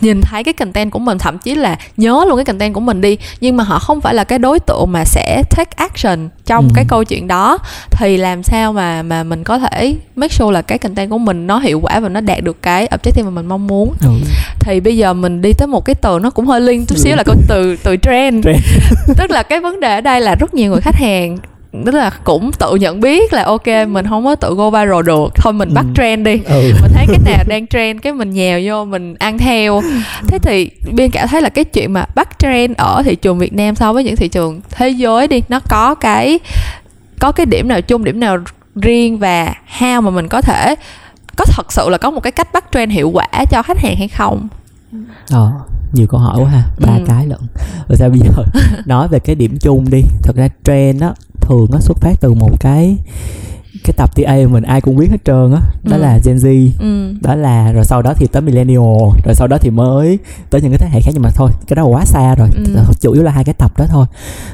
nhìn 0.02 0.22
thấy 0.22 0.44
cái 0.44 0.54
content 0.54 0.92
của 0.92 1.00
mình 1.00 1.18
thậm 1.18 1.38
chí 1.38 1.56
là 1.56 1.78
nhớ 1.98 2.26
luôn 2.28 2.38
cái 2.38 2.46
content 2.46 2.74
của 2.74 2.80
mình 2.80 3.02
đi 3.02 3.18
nhưng 3.42 3.58
mà 3.58 3.64
họ 3.64 3.80
không 3.80 4.02
phải 4.02 4.14
là 4.14 4.24
cái 4.24 4.40
đối 4.40 4.60
tượng 4.60 4.92
mà 4.92 5.06
sẽ 5.06 5.44
take 5.50 5.72
action 5.76 6.30
trong 6.46 6.68
ừ. 6.68 6.72
cái 6.76 6.86
câu 6.88 7.04
chuyện 7.04 7.28
đó 7.28 7.58
thì 7.90 8.18
làm 8.18 8.44
sao 8.44 8.74
mà 8.74 9.04
mà 9.04 9.24
mình 9.24 9.44
có 9.44 9.60
thể 9.60 9.96
make 10.16 10.34
sure 10.34 10.54
là 10.54 10.62
cái 10.62 10.78
content 10.78 11.10
của 11.10 11.18
mình 11.18 11.48
nó 11.48 11.60
hiệu 11.60 11.80
quả 11.80 12.00
và 12.00 12.10
nó 12.10 12.22
đạt 12.22 12.44
được 12.44 12.62
cái 12.62 12.88
objective 12.88 13.24
mà 13.24 13.30
mình 13.30 13.46
mong 13.46 13.68
muốn 13.68 13.94
ừ. 14.02 14.10
thì 14.60 14.80
bây 14.80 14.98
giờ 14.98 15.14
mình 15.14 15.42
đi 15.42 15.54
tới 15.54 15.68
một 15.68 15.86
cái 15.86 15.96
từ 15.96 16.20
nó 16.22 16.30
cũng 16.30 16.46
hơi 16.46 16.62
liên 16.62 16.86
chút 16.86 16.98
xíu 16.98 17.16
là 17.16 17.24
câu 17.24 17.36
từ 17.48 17.76
từ 17.84 17.96
trend, 18.02 18.46
trend. 18.46 18.64
tức 19.18 19.32
là 19.32 19.44
cái 19.44 19.60
vấn 19.60 19.80
đề 19.80 19.96
ở 19.96 20.02
đây 20.02 20.22
là 20.22 20.36
rất 20.36 20.54
nhiều 20.54 20.72
người 20.72 20.82
khách 20.82 20.96
hàng 20.96 21.38
tức 21.86 21.96
là 21.96 22.10
cũng 22.24 22.52
tự 22.52 22.76
nhận 22.76 23.00
biết 23.00 23.34
là 23.34 23.44
ok 23.44 23.68
mình 23.88 24.08
không 24.10 24.26
có 24.26 24.36
tự 24.36 24.54
go 24.54 24.70
viral 24.70 25.06
được. 25.06 25.36
Thôi 25.36 25.54
mình 25.54 25.74
bắt 25.74 25.86
ừ. 25.86 25.94
trend 25.96 26.26
đi. 26.26 26.40
Ừ. 26.46 26.74
mình 26.82 26.92
thấy 26.94 27.06
cái 27.08 27.20
nào 27.26 27.44
đang 27.48 27.68
trend 27.68 28.02
cái 28.02 28.14
mình 28.14 28.30
nhào 28.30 28.60
vô 28.64 28.86
mình 28.86 29.16
ăn 29.20 29.38
theo. 29.38 29.82
Thế 30.28 30.40
thì 30.40 30.70
biên 30.92 31.12
cả 31.12 31.26
thấy 31.26 31.42
là 31.42 31.50
cái 31.50 31.64
chuyện 31.64 31.94
mà 31.94 32.06
bắt 32.16 32.40
trend 32.40 32.78
ở 32.78 33.04
thị 33.06 33.16
trường 33.16 33.40
Việt 33.40 33.54
Nam 33.54 33.76
so 33.76 33.94
với 33.94 34.04
những 34.04 34.16
thị 34.16 34.28
trường 34.28 34.62
thế 34.72 34.90
giới 34.90 35.28
đi 35.28 35.42
nó 35.50 35.60
có 35.70 35.96
cái 35.96 36.40
có 37.20 37.32
cái 37.32 37.46
điểm 37.46 37.68
nào 37.68 37.82
chung 37.82 38.04
điểm 38.04 38.20
nào 38.20 38.38
riêng 38.76 39.20
và 39.20 39.54
how 39.80 40.02
mà 40.02 40.10
mình 40.10 40.28
có 40.28 40.42
thể 40.42 40.76
có 41.38 41.46
thật 41.46 41.72
sự 41.72 41.90
là 41.90 41.98
có 41.98 42.12
một 42.12 42.20
cái 42.20 42.32
cách 42.32 42.54
bắt 42.54 42.66
trend 42.72 42.92
hiệu 42.92 43.10
quả 43.10 43.28
cho 43.52 43.62
khách 43.62 43.80
hàng 43.80 43.96
hay 43.98 44.08
không? 44.08 44.48
Ờ 45.32 45.52
nhiều 45.94 46.08
câu 46.08 46.20
hỏi 46.20 46.40
quá 46.44 46.50
ha. 46.50 46.64
Ba 46.80 46.94
ừ. 46.94 47.04
cái 47.08 47.28
lận. 47.28 47.40
Rồi 47.88 47.98
sao 47.98 48.10
bây 48.10 48.20
giờ? 48.20 48.30
Nói 48.86 49.08
về 49.08 49.20
cái 49.20 49.36
điểm 49.36 49.58
chung 49.62 49.90
đi. 49.90 50.02
Thật 50.24 50.36
ra 50.36 50.48
trend 50.64 51.02
á 51.02 51.14
thường 51.48 51.68
nó 51.72 51.80
xuất 51.80 51.98
phát 52.02 52.22
từ 52.22 52.34
một 52.34 52.60
cái 52.60 52.98
cái 53.84 53.94
tập 53.98 54.16
TA 54.16 54.36
mình 54.50 54.64
ai 54.64 54.82
cũng 54.82 54.96
biết 54.96 55.12
hết 55.12 55.26
trơn 55.26 55.54
á 55.54 55.62
đó, 55.84 55.92
đó 55.92 55.96
ừ. 55.98 56.02
là 56.02 56.20
Gen 56.26 56.38
Z 56.38 56.70
ừ. 56.80 57.14
đó 57.22 57.36
là 57.36 57.72
rồi 57.72 57.86
sau 57.86 58.02
đó 58.02 58.14
thì 58.14 58.28
tới 58.28 58.42
millennial 58.42 59.12
rồi 59.26 59.36
sau 59.36 59.48
đó 59.48 59.58
thì 59.62 59.70
mới 59.70 60.20
tới 60.50 60.62
những 60.62 60.72
cái 60.72 60.78
thế 60.78 60.88
hệ 60.90 61.02
khác 61.02 61.12
nhưng 61.14 61.24
mà 61.24 61.30
thôi 61.36 61.52
cái 61.68 61.76
đó 61.76 61.84
là 61.84 61.90
quá 61.90 62.06
xa 62.06 62.36
rồi 62.36 62.50
ừ. 62.56 62.82
chủ 63.02 63.12
yếu 63.12 63.24
là 63.24 63.32
hai 63.32 63.44
cái 63.44 63.54
tập 63.54 63.72
đó 63.78 63.86
thôi 63.90 64.06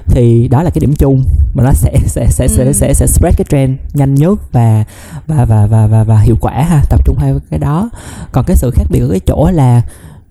thì 0.07 0.48
đó 0.48 0.63
là 0.63 0.69
cái 0.69 0.80
điểm 0.80 0.94
chung 0.94 1.24
mà 1.54 1.63
nó 1.63 1.72
sẽ 1.74 1.92
sẽ 2.06 2.28
sẽ 2.30 2.45
ừ. 2.45 2.48
sẽ, 2.48 2.74
sẽ 2.74 2.94
sẽ 2.94 3.07
spread 3.07 3.36
cái 3.38 3.45
trend 3.50 3.80
nhanh 3.94 4.16
nhất 4.16 4.40
và 4.51 4.84
và 5.28 5.45
và 5.45 5.66
và 5.66 5.88
và, 5.88 6.04
và 6.04 6.19
hiệu 6.19 6.36
quả 6.42 6.54
ha 6.54 6.84
tập 6.90 7.06
trung 7.06 7.18
hai 7.19 7.34
cái 7.50 7.60
đó 7.60 7.90
còn 8.31 8.45
cái 8.48 8.57
sự 8.57 8.72
khác 8.72 8.84
biệt 8.90 9.00
ở 9.00 9.10
cái 9.10 9.19
chỗ 9.19 9.50
là 9.51 9.81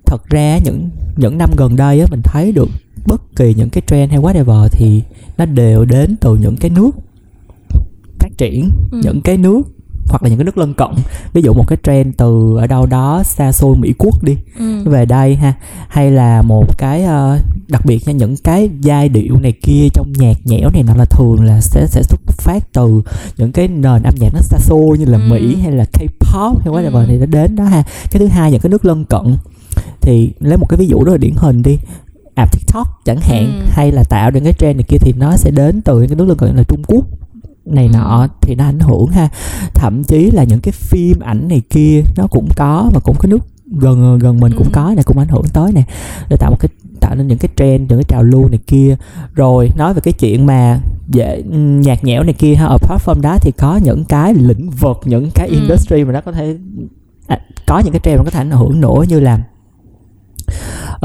thật 0.07 0.29
ra 0.31 0.59
những 0.59 0.89
những 1.17 1.39
năm 1.39 1.51
gần 1.57 1.77
đây 1.77 2.01
á 2.01 2.07
mình 2.11 2.21
thấy 2.25 2.53
được 2.53 2.69
bất 3.07 3.23
kỳ 3.37 3.55
những 3.55 3.71
cái 3.71 3.83
trend 3.87 4.13
hay 4.13 4.21
whatever 4.21 4.69
thì 4.69 5.03
nó 5.39 5.45
đều 5.45 5.85
đến 5.85 6.17
từ 6.21 6.37
những 6.37 6.57
cái 6.57 6.71
nước 6.71 6.91
phát 8.19 8.39
triển 8.39 8.71
ừ. 8.93 9.01
những 9.05 9.21
cái 9.21 9.37
nước 9.37 9.63
hoặc 10.09 10.23
là 10.23 10.29
những 10.29 10.39
cái 10.39 10.45
nước 10.45 10.59
lân 10.59 10.75
cận 10.75 10.89
ví 11.33 11.43
dụ 11.43 11.55
một 11.55 11.65
cái 11.69 11.79
trend 11.83 12.15
từ 12.17 12.57
ở 12.57 12.67
đâu 12.67 12.87
đó 12.87 13.23
xa 13.25 13.53
xôi 13.53 13.77
mỹ 13.77 13.95
quốc 13.99 14.25
đi 14.25 14.37
ừ. 14.59 14.83
về 14.85 15.05
đây 15.05 15.37
ha 15.37 15.53
hay 15.89 16.11
là 16.11 16.43
một 16.43 16.79
cái 16.79 17.05
uh, 17.05 17.41
đặc 17.69 17.87
biệt 17.87 18.07
nha 18.07 18.13
những 18.13 18.37
cái 18.45 18.71
giai 18.81 19.09
điệu 19.09 19.37
này 19.43 19.53
kia 19.63 19.89
trong 19.95 20.13
nhạc 20.13 20.37
nhẽo 20.45 20.71
này 20.73 20.83
nó 20.83 20.95
là 20.95 21.05
thường 21.05 21.45
là 21.45 21.61
sẽ 21.61 21.87
sẽ 21.87 22.03
xuất 22.03 22.21
phát 22.27 22.73
từ 22.73 23.03
những 23.37 23.53
cái 23.53 23.69
nền 23.69 24.03
âm 24.03 24.15
nhạc 24.19 24.35
nó 24.35 24.41
xa 24.41 24.59
xôi 24.61 24.99
như 24.99 25.05
là 25.05 25.19
ừ. 25.19 25.25
mỹ 25.31 25.57
hay 25.63 25.73
là 25.73 25.85
k-pop 25.93 26.55
hay 26.65 26.75
whatever 26.75 27.01
ừ. 27.01 27.05
thì 27.09 27.19
nó 27.19 27.27
đến 27.27 27.57
đó 27.57 27.65
ha 27.65 27.83
cái 28.11 28.21
thứ 28.21 28.27
hai 28.27 28.51
những 28.51 28.61
cái 28.61 28.71
nước 28.71 28.85
lân 28.85 29.05
cận 29.05 29.37
thì 30.03 30.33
lấy 30.41 30.57
một 30.57 30.67
cái 30.69 30.77
ví 30.77 30.87
dụ 30.87 31.05
rất 31.05 31.13
là 31.13 31.19
điển 31.19 31.35
hình 31.37 31.63
đi 31.63 31.79
app 32.35 32.53
tiktok 32.53 33.05
chẳng 33.05 33.21
hạn 33.21 33.45
ừ. 33.45 33.67
hay 33.71 33.93
là 33.93 34.05
tạo 34.05 34.31
những 34.31 34.45
cái 34.45 34.53
trend 34.53 34.77
này 34.77 34.85
kia 34.89 34.99
thì 35.01 35.13
nó 35.13 35.37
sẽ 35.37 35.51
đến 35.51 35.83
từ 35.83 36.01
những 36.01 36.09
cái 36.09 36.27
nước 36.27 36.39
cận 36.39 36.57
là 36.57 36.63
trung 36.63 36.83
quốc 36.87 37.05
này 37.65 37.87
ừ. 37.87 37.93
nọ 37.93 38.29
thì 38.41 38.55
nó 38.55 38.65
ảnh 38.65 38.81
hưởng 38.81 39.07
ha 39.07 39.29
thậm 39.75 40.05
chí 40.05 40.31
là 40.31 40.45
những 40.45 40.61
cái 40.61 40.73
phim 40.73 41.21
ảnh 41.21 41.49
này 41.49 41.63
kia 41.71 42.03
nó 42.17 42.27
cũng 42.27 42.49
có 42.57 42.91
và 42.95 43.01
cũng 43.01 43.17
có 43.19 43.29
nước 43.29 43.39
gần 43.67 44.19
gần 44.19 44.41
mình 44.41 44.53
ừ. 44.53 44.59
cũng 44.59 44.71
có 44.73 44.93
này 44.95 45.05
cũng 45.05 45.19
ảnh 45.19 45.29
hưởng 45.29 45.45
tới 45.53 45.73
nè 45.73 45.83
để 46.29 46.37
tạo 46.37 46.51
một 46.51 46.57
cái 46.61 46.69
tạo 47.01 47.15
nên 47.15 47.27
những 47.27 47.39
cái 47.39 47.49
trend 47.57 47.91
những 47.91 47.99
cái 47.99 48.05
trào 48.09 48.23
lưu 48.23 48.49
này 48.49 48.59
kia 48.67 48.97
rồi 49.35 49.71
nói 49.77 49.95
về 49.95 50.01
cái 50.01 50.13
chuyện 50.13 50.47
mà 50.47 50.81
dễ 51.09 51.43
nhạc 51.53 52.05
nhẽo 52.05 52.23
này 52.23 52.33
kia 52.33 52.55
ha 52.55 52.67
ở 52.67 52.77
platform 52.77 53.21
đó 53.21 53.37
thì 53.41 53.53
có 53.53 53.77
những 53.77 54.05
cái 54.05 54.35
lĩnh 54.35 54.71
vực 54.71 55.01
những 55.05 55.31
cái 55.35 55.49
ừ. 55.49 55.55
industry 55.55 56.05
mà 56.05 56.13
nó 56.13 56.21
có 56.21 56.33
thể 56.33 56.57
à, 57.27 57.39
có 57.67 57.79
những 57.85 57.93
cái 57.93 58.01
trend 58.05 58.19
nó 58.19 58.25
có 58.25 58.31
thể 58.31 58.41
ảnh 58.41 58.51
hưởng 58.51 58.81
nữa 58.81 59.05
như 59.09 59.21
là 59.21 59.43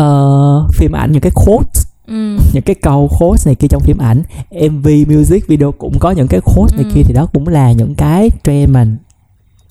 uh, 0.01 0.75
phim 0.75 0.91
ảnh 0.95 1.11
những 1.11 1.21
cái 1.21 1.31
quote 1.35 1.69
Ừ. 2.07 2.37
những 2.53 2.63
cái 2.63 2.75
câu 2.75 3.09
quote 3.19 3.41
này 3.45 3.55
kia 3.55 3.67
trong 3.67 3.81
phim 3.81 3.97
ảnh 3.97 4.23
mv 4.71 4.87
music 5.07 5.47
video 5.47 5.71
cũng 5.71 5.99
có 5.99 6.11
những 6.11 6.27
cái 6.27 6.41
quote 6.41 6.77
này 6.77 6.85
ừ. 6.85 6.91
kia 6.95 7.01
thì 7.05 7.13
đó 7.13 7.27
cũng 7.33 7.47
là 7.47 7.71
những 7.71 7.95
cái 7.95 8.29
trend 8.43 8.73
mà 8.73 8.85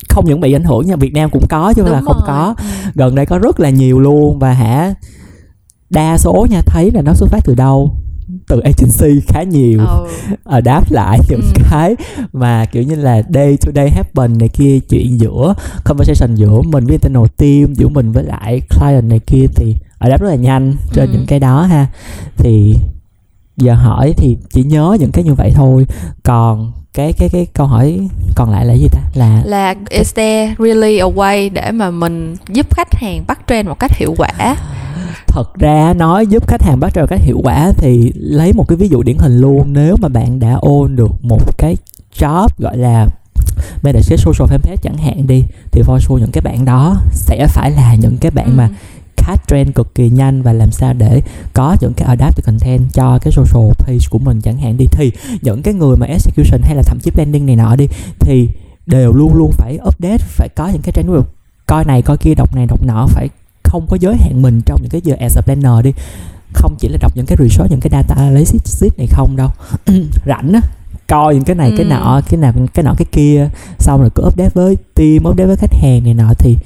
không 0.09 0.25
những 0.27 0.39
bị 0.39 0.53
ảnh 0.53 0.63
hưởng 0.63 0.87
nha 0.87 0.95
Việt 0.95 1.13
Nam 1.13 1.29
cũng 1.29 1.47
có 1.49 1.73
chứ 1.75 1.81
không 1.81 1.91
là 1.91 2.01
không 2.01 2.21
có 2.27 2.55
ừ. 2.57 2.65
gần 2.95 3.15
đây 3.15 3.25
có 3.25 3.37
rất 3.37 3.59
là 3.59 3.69
nhiều 3.69 3.99
luôn 3.99 4.39
và 4.39 4.53
hả 4.53 4.93
đa 5.89 6.17
số 6.17 6.47
nha 6.49 6.61
thấy 6.65 6.91
là 6.91 7.01
nó 7.01 7.13
xuất 7.13 7.29
phát 7.29 7.39
từ 7.45 7.55
đâu 7.55 7.91
từ 8.47 8.59
agency 8.59 9.21
khá 9.27 9.43
nhiều 9.43 9.79
ừ. 9.79 10.07
à, 10.45 10.61
đáp 10.65 10.91
lại 10.91 11.19
những 11.29 11.41
ừ. 11.41 11.61
cái 11.71 11.95
mà 12.33 12.65
kiểu 12.65 12.83
như 12.83 12.95
là 12.95 13.21
day 13.33 13.57
to 13.57 13.71
day 13.75 13.89
happen 13.89 14.37
này 14.37 14.49
kia 14.49 14.79
chuyện 14.89 15.19
giữa 15.19 15.53
conversation 15.83 16.35
giữa 16.35 16.61
mình 16.61 16.85
với 16.85 16.97
internal 17.01 17.25
team 17.37 17.73
giữa 17.73 17.87
mình 17.87 18.11
với 18.11 18.23
lại 18.23 18.61
client 18.69 19.09
này 19.09 19.19
kia 19.19 19.45
thì 19.55 19.75
ở 19.97 20.09
đáp 20.09 20.21
rất 20.21 20.29
là 20.29 20.35
nhanh 20.35 20.73
trên 20.93 21.09
ừ. 21.09 21.13
những 21.13 21.25
cái 21.27 21.39
đó 21.39 21.61
ha 21.61 21.87
thì 22.37 22.75
giờ 23.57 23.73
hỏi 23.73 24.13
thì 24.17 24.37
chỉ 24.49 24.63
nhớ 24.63 24.97
những 24.99 25.11
cái 25.11 25.23
như 25.23 25.33
vậy 25.33 25.51
thôi 25.55 25.85
còn 26.23 26.71
cái 26.93 27.13
cái 27.13 27.29
cái 27.29 27.47
câu 27.53 27.67
hỏi 27.67 28.07
còn 28.35 28.51
lại 28.51 28.65
là 28.65 28.73
gì 28.73 28.87
ta 28.91 29.01
là 29.13 29.41
là 29.45 29.75
is 29.89 30.15
there 30.15 30.55
really 30.59 30.97
a 30.97 31.05
way 31.05 31.49
để 31.53 31.71
mà 31.71 31.91
mình 31.91 32.35
giúp 32.47 32.75
khách 32.75 32.93
hàng 32.93 33.23
bắt 33.27 33.39
trend 33.47 33.69
một 33.69 33.79
cách 33.79 33.91
hiệu 33.97 34.15
quả 34.17 34.55
thật 35.27 35.55
ra 35.55 35.93
nói 35.93 36.27
giúp 36.27 36.47
khách 36.47 36.61
hàng 36.61 36.79
bắt 36.79 36.97
một 36.97 37.05
cách 37.09 37.19
hiệu 37.23 37.39
quả 37.43 37.71
thì 37.77 38.11
lấy 38.15 38.53
một 38.53 38.67
cái 38.67 38.77
ví 38.77 38.87
dụ 38.87 39.03
điển 39.03 39.17
hình 39.17 39.37
luôn 39.37 39.73
nếu 39.73 39.95
mà 40.01 40.07
bạn 40.07 40.39
đã 40.39 40.53
ôn 40.53 40.95
được 40.95 41.11
một 41.21 41.57
cái 41.57 41.75
job 42.19 42.47
gọi 42.57 42.77
là 42.77 43.07
manager 43.83 44.19
social 44.19 44.49
fanpage 44.49 44.75
chẳng 44.81 44.97
hạn 44.97 45.27
đi 45.27 45.43
thì 45.71 45.81
for 45.81 45.99
sure 45.99 46.21
những 46.21 46.31
cái 46.31 46.41
bạn 46.41 46.65
đó 46.65 46.95
sẽ 47.11 47.47
phải 47.47 47.71
là 47.71 47.95
những 47.95 48.17
cái 48.17 48.31
bạn 48.31 48.45
ừ. 48.45 48.53
mà 48.55 48.69
catch 49.15 49.47
trend 49.47 49.75
cực 49.75 49.95
kỳ 49.95 50.09
nhanh 50.09 50.41
và 50.41 50.53
làm 50.53 50.71
sao 50.71 50.93
để 50.93 51.21
có 51.53 51.75
những 51.81 51.93
cái 51.93 52.07
adaptive 52.07 52.45
content 52.45 52.93
cho 52.93 53.19
cái 53.21 53.31
social 53.31 53.71
page 53.77 54.05
của 54.09 54.19
mình 54.19 54.41
chẳng 54.41 54.57
hạn 54.57 54.77
đi 54.77 54.85
thì 54.91 55.11
những 55.41 55.61
cái 55.61 55.73
người 55.73 55.97
mà 55.97 56.05
execution 56.05 56.61
hay 56.63 56.75
là 56.75 56.81
thậm 56.85 56.99
chí 56.99 57.11
planning 57.11 57.45
này 57.45 57.55
nọ 57.55 57.75
đi 57.75 57.87
thì 58.19 58.49
đều 58.85 59.13
luôn 59.13 59.33
luôn 59.33 59.51
phải 59.51 59.79
update 59.87 60.17
phải 60.17 60.49
có 60.49 60.67
những 60.67 60.81
cái 60.81 60.91
trend 60.91 61.09
coi 61.65 61.85
này 61.85 62.01
coi 62.01 62.17
kia 62.17 62.33
đọc 62.35 62.55
này 62.55 62.65
đọc 62.65 62.83
nọ 62.85 63.07
phải 63.07 63.29
không 63.67 63.87
có 63.89 63.97
giới 63.99 64.15
hạn 64.17 64.41
mình 64.41 64.61
trong 64.65 64.81
những 64.81 64.89
cái 64.89 65.01
giờ 65.03 65.15
as 65.19 65.37
a 65.37 65.41
planner 65.41 65.85
đi 65.85 65.91
không 66.53 66.75
chỉ 66.79 66.87
là 66.87 66.97
đọc 67.01 67.11
những 67.15 67.25
cái 67.25 67.37
research 67.39 67.71
những 67.71 67.79
cái 67.79 67.89
data 67.91 68.15
analysis 68.15 68.83
này 68.97 69.07
không 69.07 69.35
đâu 69.35 69.49
rảnh 70.25 70.53
á 70.53 70.61
coi 71.07 71.35
những 71.35 71.43
cái 71.43 71.55
này 71.55 71.69
ừ. 71.69 71.75
cái 71.77 71.85
nọ 71.85 72.21
cái 72.29 72.39
nào 72.39 72.53
cái 72.73 72.83
nọ 72.83 72.93
cái 72.97 73.05
kia 73.11 73.49
xong 73.79 74.01
rồi 74.01 74.09
cứ 74.15 74.23
update 74.27 74.49
với 74.53 74.77
team 74.93 75.27
update 75.29 75.47
với 75.47 75.55
khách 75.55 75.73
hàng 75.73 76.03
này 76.03 76.13
nọ 76.13 76.33
thì 76.39 76.57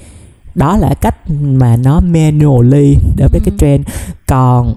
đó 0.54 0.76
là 0.76 0.94
cách 1.00 1.30
mà 1.30 1.76
nó 1.76 2.00
manually 2.00 2.96
để 3.16 3.24
update 3.24 3.44
ừ. 3.44 3.50
cái 3.50 3.54
trend 3.58 3.86
còn 4.26 4.74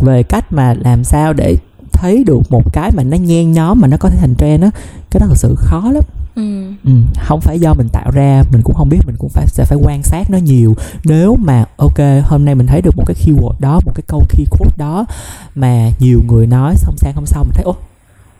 về 0.00 0.22
cách 0.22 0.52
mà 0.52 0.74
làm 0.74 1.04
sao 1.04 1.32
để 1.32 1.56
thấy 1.92 2.24
được 2.24 2.40
một 2.50 2.72
cái 2.72 2.90
mà 2.94 3.02
nó 3.02 3.16
nhen 3.16 3.52
nhóm 3.52 3.80
mà 3.80 3.88
nó 3.88 3.96
có 3.96 4.10
thể 4.10 4.16
thành 4.16 4.34
trend 4.34 4.62
á 4.62 4.70
cái 5.10 5.20
đó 5.20 5.26
thật 5.26 5.36
sự 5.36 5.54
khó 5.58 5.90
lắm 5.92 6.04
Ừ. 6.38 6.74
ừ. 6.84 6.92
không 7.26 7.40
phải 7.40 7.60
do 7.60 7.74
mình 7.74 7.88
tạo 7.88 8.10
ra 8.10 8.42
mình 8.52 8.62
cũng 8.64 8.74
không 8.74 8.88
biết 8.88 8.98
mình 9.06 9.16
cũng 9.18 9.28
phải 9.28 9.46
sẽ 9.46 9.64
phải 9.64 9.78
quan 9.82 10.02
sát 10.02 10.30
nó 10.30 10.38
nhiều 10.38 10.74
nếu 11.04 11.36
mà 11.36 11.64
ok 11.76 11.98
hôm 12.24 12.44
nay 12.44 12.54
mình 12.54 12.66
thấy 12.66 12.82
được 12.82 12.96
một 12.96 13.04
cái 13.06 13.16
keyword 13.24 13.54
đó 13.58 13.80
một 13.84 13.92
cái 13.94 14.02
câu 14.06 14.24
key 14.28 14.46
quote 14.50 14.76
đó 14.76 15.06
mà 15.54 15.90
nhiều 15.98 16.22
người 16.26 16.46
nói 16.46 16.74
xong 16.76 16.96
sang 16.96 17.14
không 17.14 17.26
xong 17.26 17.46
mình 17.46 17.54
thấy 17.54 17.64
ô 17.64 17.76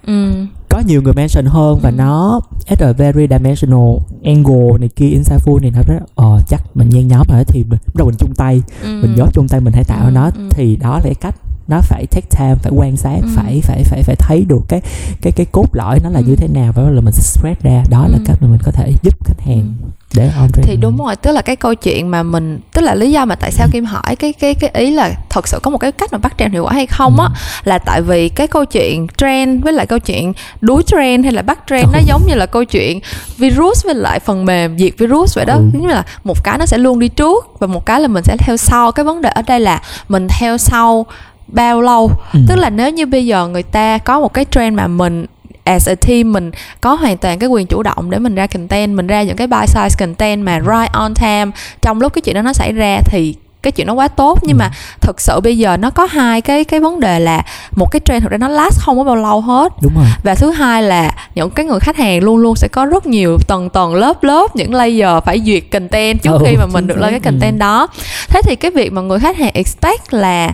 ừ. 0.07 0.47
có 0.69 0.83
nhiều 0.87 1.02
người 1.02 1.12
mention 1.12 1.47
hơn 1.47 1.78
và 1.83 1.90
ừ. 1.90 1.95
nó 1.97 2.40
at 2.67 2.78
a 2.78 2.93
very 2.93 3.26
dimensional 3.31 3.97
angle 4.25 4.78
này 4.81 4.88
kia 4.97 5.09
insightful 5.09 5.61
này 5.61 5.71
nó 5.71 5.83
rất 5.87 5.99
ờ 6.14 6.40
chắc 6.49 6.76
mình 6.76 6.88
nhen 6.88 7.09
nhóm 7.09 7.26
rồi 7.28 7.45
thì 7.45 7.64
mình 7.64 7.78
bắt 7.87 7.95
đầu 7.95 8.07
mình 8.07 8.17
chung 8.19 8.35
tay 8.35 8.62
ừ. 8.83 9.00
mình 9.02 9.17
góp 9.17 9.35
chung 9.35 9.49
tay 9.49 9.61
mình 9.61 9.73
hãy 9.73 9.85
tạo 9.85 10.05
ừ. 10.05 10.11
nó 10.11 10.25
ừ. 10.25 10.49
thì 10.50 10.76
đó 10.76 10.95
là 10.95 11.00
cái 11.05 11.14
cách 11.14 11.35
nó 11.68 11.80
phải 11.82 12.06
take 12.06 12.26
time 12.38 12.54
phải 12.62 12.72
quan 12.76 12.96
sát 12.96 13.18
ừ. 13.22 13.28
phải 13.37 13.60
phải 13.62 13.84
phải 13.84 14.02
phải 14.02 14.16
thấy 14.16 14.44
được 14.48 14.62
cái 14.68 14.80
cái 15.22 15.32
cái 15.32 15.46
cốt 15.52 15.66
lõi 15.72 16.00
nó 16.04 16.10
là 16.10 16.18
ừ. 16.18 16.25
như 16.26 16.37
thế 16.37 16.48
nào 16.48 16.72
và 16.76 16.82
là 16.82 17.00
mình 17.00 17.14
sẽ 17.14 17.22
spread 17.22 17.56
ra 17.62 17.84
đó 17.90 18.04
ừ. 18.06 18.12
là 18.12 18.18
cách 18.25 18.37
mà 18.40 18.48
mình 18.48 18.60
có 18.64 18.72
thể 18.72 18.92
giúp 19.02 19.14
khách 19.25 19.40
hàng 19.40 19.75
ừ 19.82 19.88
để 20.14 20.30
on 20.37 20.48
thì 20.52 20.76
đúng 20.76 20.96
rồi 20.96 21.16
tức 21.16 21.32
là 21.32 21.42
cái 21.42 21.56
câu 21.56 21.75
chuyện 21.75 22.10
mà 22.10 22.22
mình 22.22 22.60
tức 22.72 22.82
là 22.82 22.94
lý 22.94 23.10
do 23.10 23.25
mà 23.25 23.34
tại 23.34 23.52
sao 23.52 23.66
ừ. 23.66 23.70
kim 23.72 23.84
hỏi 23.84 24.16
cái 24.16 24.32
cái 24.32 24.54
cái 24.54 24.70
ý 24.75 24.90
là 24.90 25.14
thật 25.30 25.48
sự 25.48 25.58
có 25.62 25.70
một 25.70 25.78
cái 25.78 25.92
cách 25.92 26.12
mà 26.12 26.18
bắt 26.18 26.34
trend 26.38 26.52
hiệu 26.52 26.64
quả 26.64 26.72
hay 26.72 26.87
không 26.87 27.20
á 27.20 27.26
ừ. 27.26 27.32
là 27.64 27.78
tại 27.78 28.02
vì 28.02 28.28
cái 28.28 28.46
câu 28.46 28.64
chuyện 28.64 29.06
trend 29.16 29.64
với 29.64 29.72
lại 29.72 29.87
câu 29.87 29.98
chuyện 29.98 30.32
đuối 30.60 30.82
trend 30.87 31.25
hay 31.25 31.32
là 31.32 31.42
bắt 31.42 31.58
trend 31.70 31.84
ừ. 31.84 31.90
nó 31.92 31.98
giống 31.98 32.22
như 32.26 32.34
là 32.34 32.46
câu 32.46 32.64
chuyện 32.64 33.00
virus 33.38 33.84
với 33.84 33.94
lại 33.94 34.20
phần 34.20 34.44
mềm 34.44 34.78
diệt 34.78 34.92
virus 34.98 35.37
vậy 35.37 35.44
đó 35.44 35.54
ừ. 35.54 35.62
giống 35.72 35.82
như 35.82 35.94
là 35.94 36.04
một 36.25 36.44
cái 36.44 36.58
nó 36.58 36.66
sẽ 36.66 36.78
luôn 36.78 36.98
đi 36.98 37.08
trước 37.08 37.46
và 37.58 37.66
một 37.66 37.87
cái 37.87 38.00
là 38.00 38.08
mình 38.08 38.25
sẽ 38.25 38.37
theo 38.38 38.56
sau 38.56 38.92
cái 38.92 39.04
vấn 39.04 39.22
đề 39.22 39.28
ở 39.28 39.42
đây 39.42 39.60
là 39.60 39.82
mình 40.08 40.26
theo 40.38 40.58
sau 40.58 41.06
bao 41.49 41.81
lâu 41.81 42.11
ừ. 42.33 42.40
tức 42.49 42.55
là 42.57 42.71
nếu 42.71 42.90
như 42.90 43.07
bây 43.07 43.26
giờ 43.26 43.49
người 43.49 43.62
ta 43.62 43.99
có 43.99 44.21
một 44.21 44.35
cái 44.35 44.45
trend 44.50 44.76
mà 44.76 44.87
mình 44.87 45.26
as 45.64 45.88
a 45.88 45.95
team 45.95 46.33
mình 46.33 46.50
có 46.81 46.95
hoàn 46.95 47.19
toàn 47.19 47.38
cái 47.38 47.49
quyền 47.49 47.67
chủ 47.67 47.83
động 47.83 48.11
để 48.11 48.19
mình 48.19 48.35
ra 48.35 48.47
content 48.47 48.97
mình 48.97 49.07
ra 49.07 49.23
những 49.23 49.37
cái 49.37 49.47
buy 49.47 49.67
size 49.67 49.99
content 49.99 50.45
mà 50.45 50.61
right 50.61 50.93
on 50.93 51.14
time 51.14 51.50
trong 51.83 52.00
lúc 52.00 52.12
cái 52.12 52.23
chuyện 52.23 52.35
đó 52.35 52.43
nó 52.43 52.52
xảy 52.52 52.73
ra 52.73 53.00
thì 53.05 53.35
cái 53.62 53.73
chuyện 53.73 53.87
nó 53.87 53.93
quá 53.93 54.09
tốt 54.09 54.38
nhưng 54.43 54.57
ừ. 54.57 54.61
mà 54.61 54.71
thực 55.00 55.21
sự 55.21 55.40
bây 55.40 55.59
giờ 55.59 55.76
nó 55.76 55.90
có 55.90 56.09
hai 56.11 56.40
cái 56.40 56.64
cái 56.64 56.81
vấn 56.81 57.00
đề 57.00 57.21
là 57.21 57.43
một 57.76 57.90
cái 57.90 58.00
trend 58.05 58.23
thực 58.23 58.33
ra 58.33 58.38
nó 58.38 58.49
last 58.49 58.81
không 58.81 58.99
có 58.99 59.05
bao 59.05 59.17
lâu 59.17 59.40
hết 59.40 59.73
đúng 59.83 59.95
rồi 59.95 60.05
và 60.23 60.35
thứ 60.35 60.50
hai 60.50 60.83
là 60.83 61.14
những 61.35 61.50
cái 61.50 61.67
người 61.67 61.81
khách 61.81 61.97
hàng 61.97 62.23
luôn 62.23 62.37
luôn 62.37 62.57
sẽ 62.57 62.69
có 62.69 62.85
rất 62.85 63.07
nhiều 63.07 63.38
tầng 63.49 63.71
tầng 63.71 63.95
lớp 63.95 64.25
lớp 64.25 64.57
những 64.57 64.75
layer 64.75 65.25
phải 65.25 65.43
duyệt 65.47 65.64
content 65.73 66.23
trước 66.23 66.33
ừ, 66.33 66.45
khi 66.47 66.57
mà 66.57 66.67
mình 66.67 66.87
được 66.87 66.99
lên 66.99 67.11
cái 67.11 67.21
content 67.21 67.55
ừ. 67.55 67.59
đó 67.59 67.88
thế 68.28 68.40
thì 68.45 68.57
cái 68.57 68.71
việc 68.71 68.93
mà 68.93 69.00
người 69.00 69.19
khách 69.19 69.37
hàng 69.37 69.52
expect 69.55 70.12
là 70.14 70.52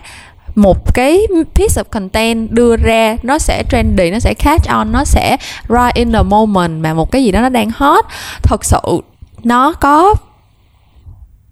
một 0.55 0.95
cái 0.95 1.27
piece 1.55 1.83
of 1.83 1.85
content 1.85 2.51
đưa 2.51 2.77
ra, 2.77 3.17
nó 3.23 3.39
sẽ 3.39 3.63
trendy, 3.71 4.11
nó 4.11 4.19
sẽ 4.19 4.35
catch 4.35 4.69
on, 4.69 4.93
nó 4.93 5.05
sẽ 5.05 5.37
right 5.69 5.95
in 5.95 6.13
the 6.13 6.23
moment 6.23 6.83
mà 6.83 6.95
một 6.95 7.11
cái 7.11 7.25
gì 7.25 7.33
đó 7.33 7.41
nó 7.41 7.49
đang 7.49 7.71
hot. 7.71 8.05
Thật 8.43 8.65
sự, 8.65 8.81
nó 9.43 9.73
có 9.73 10.15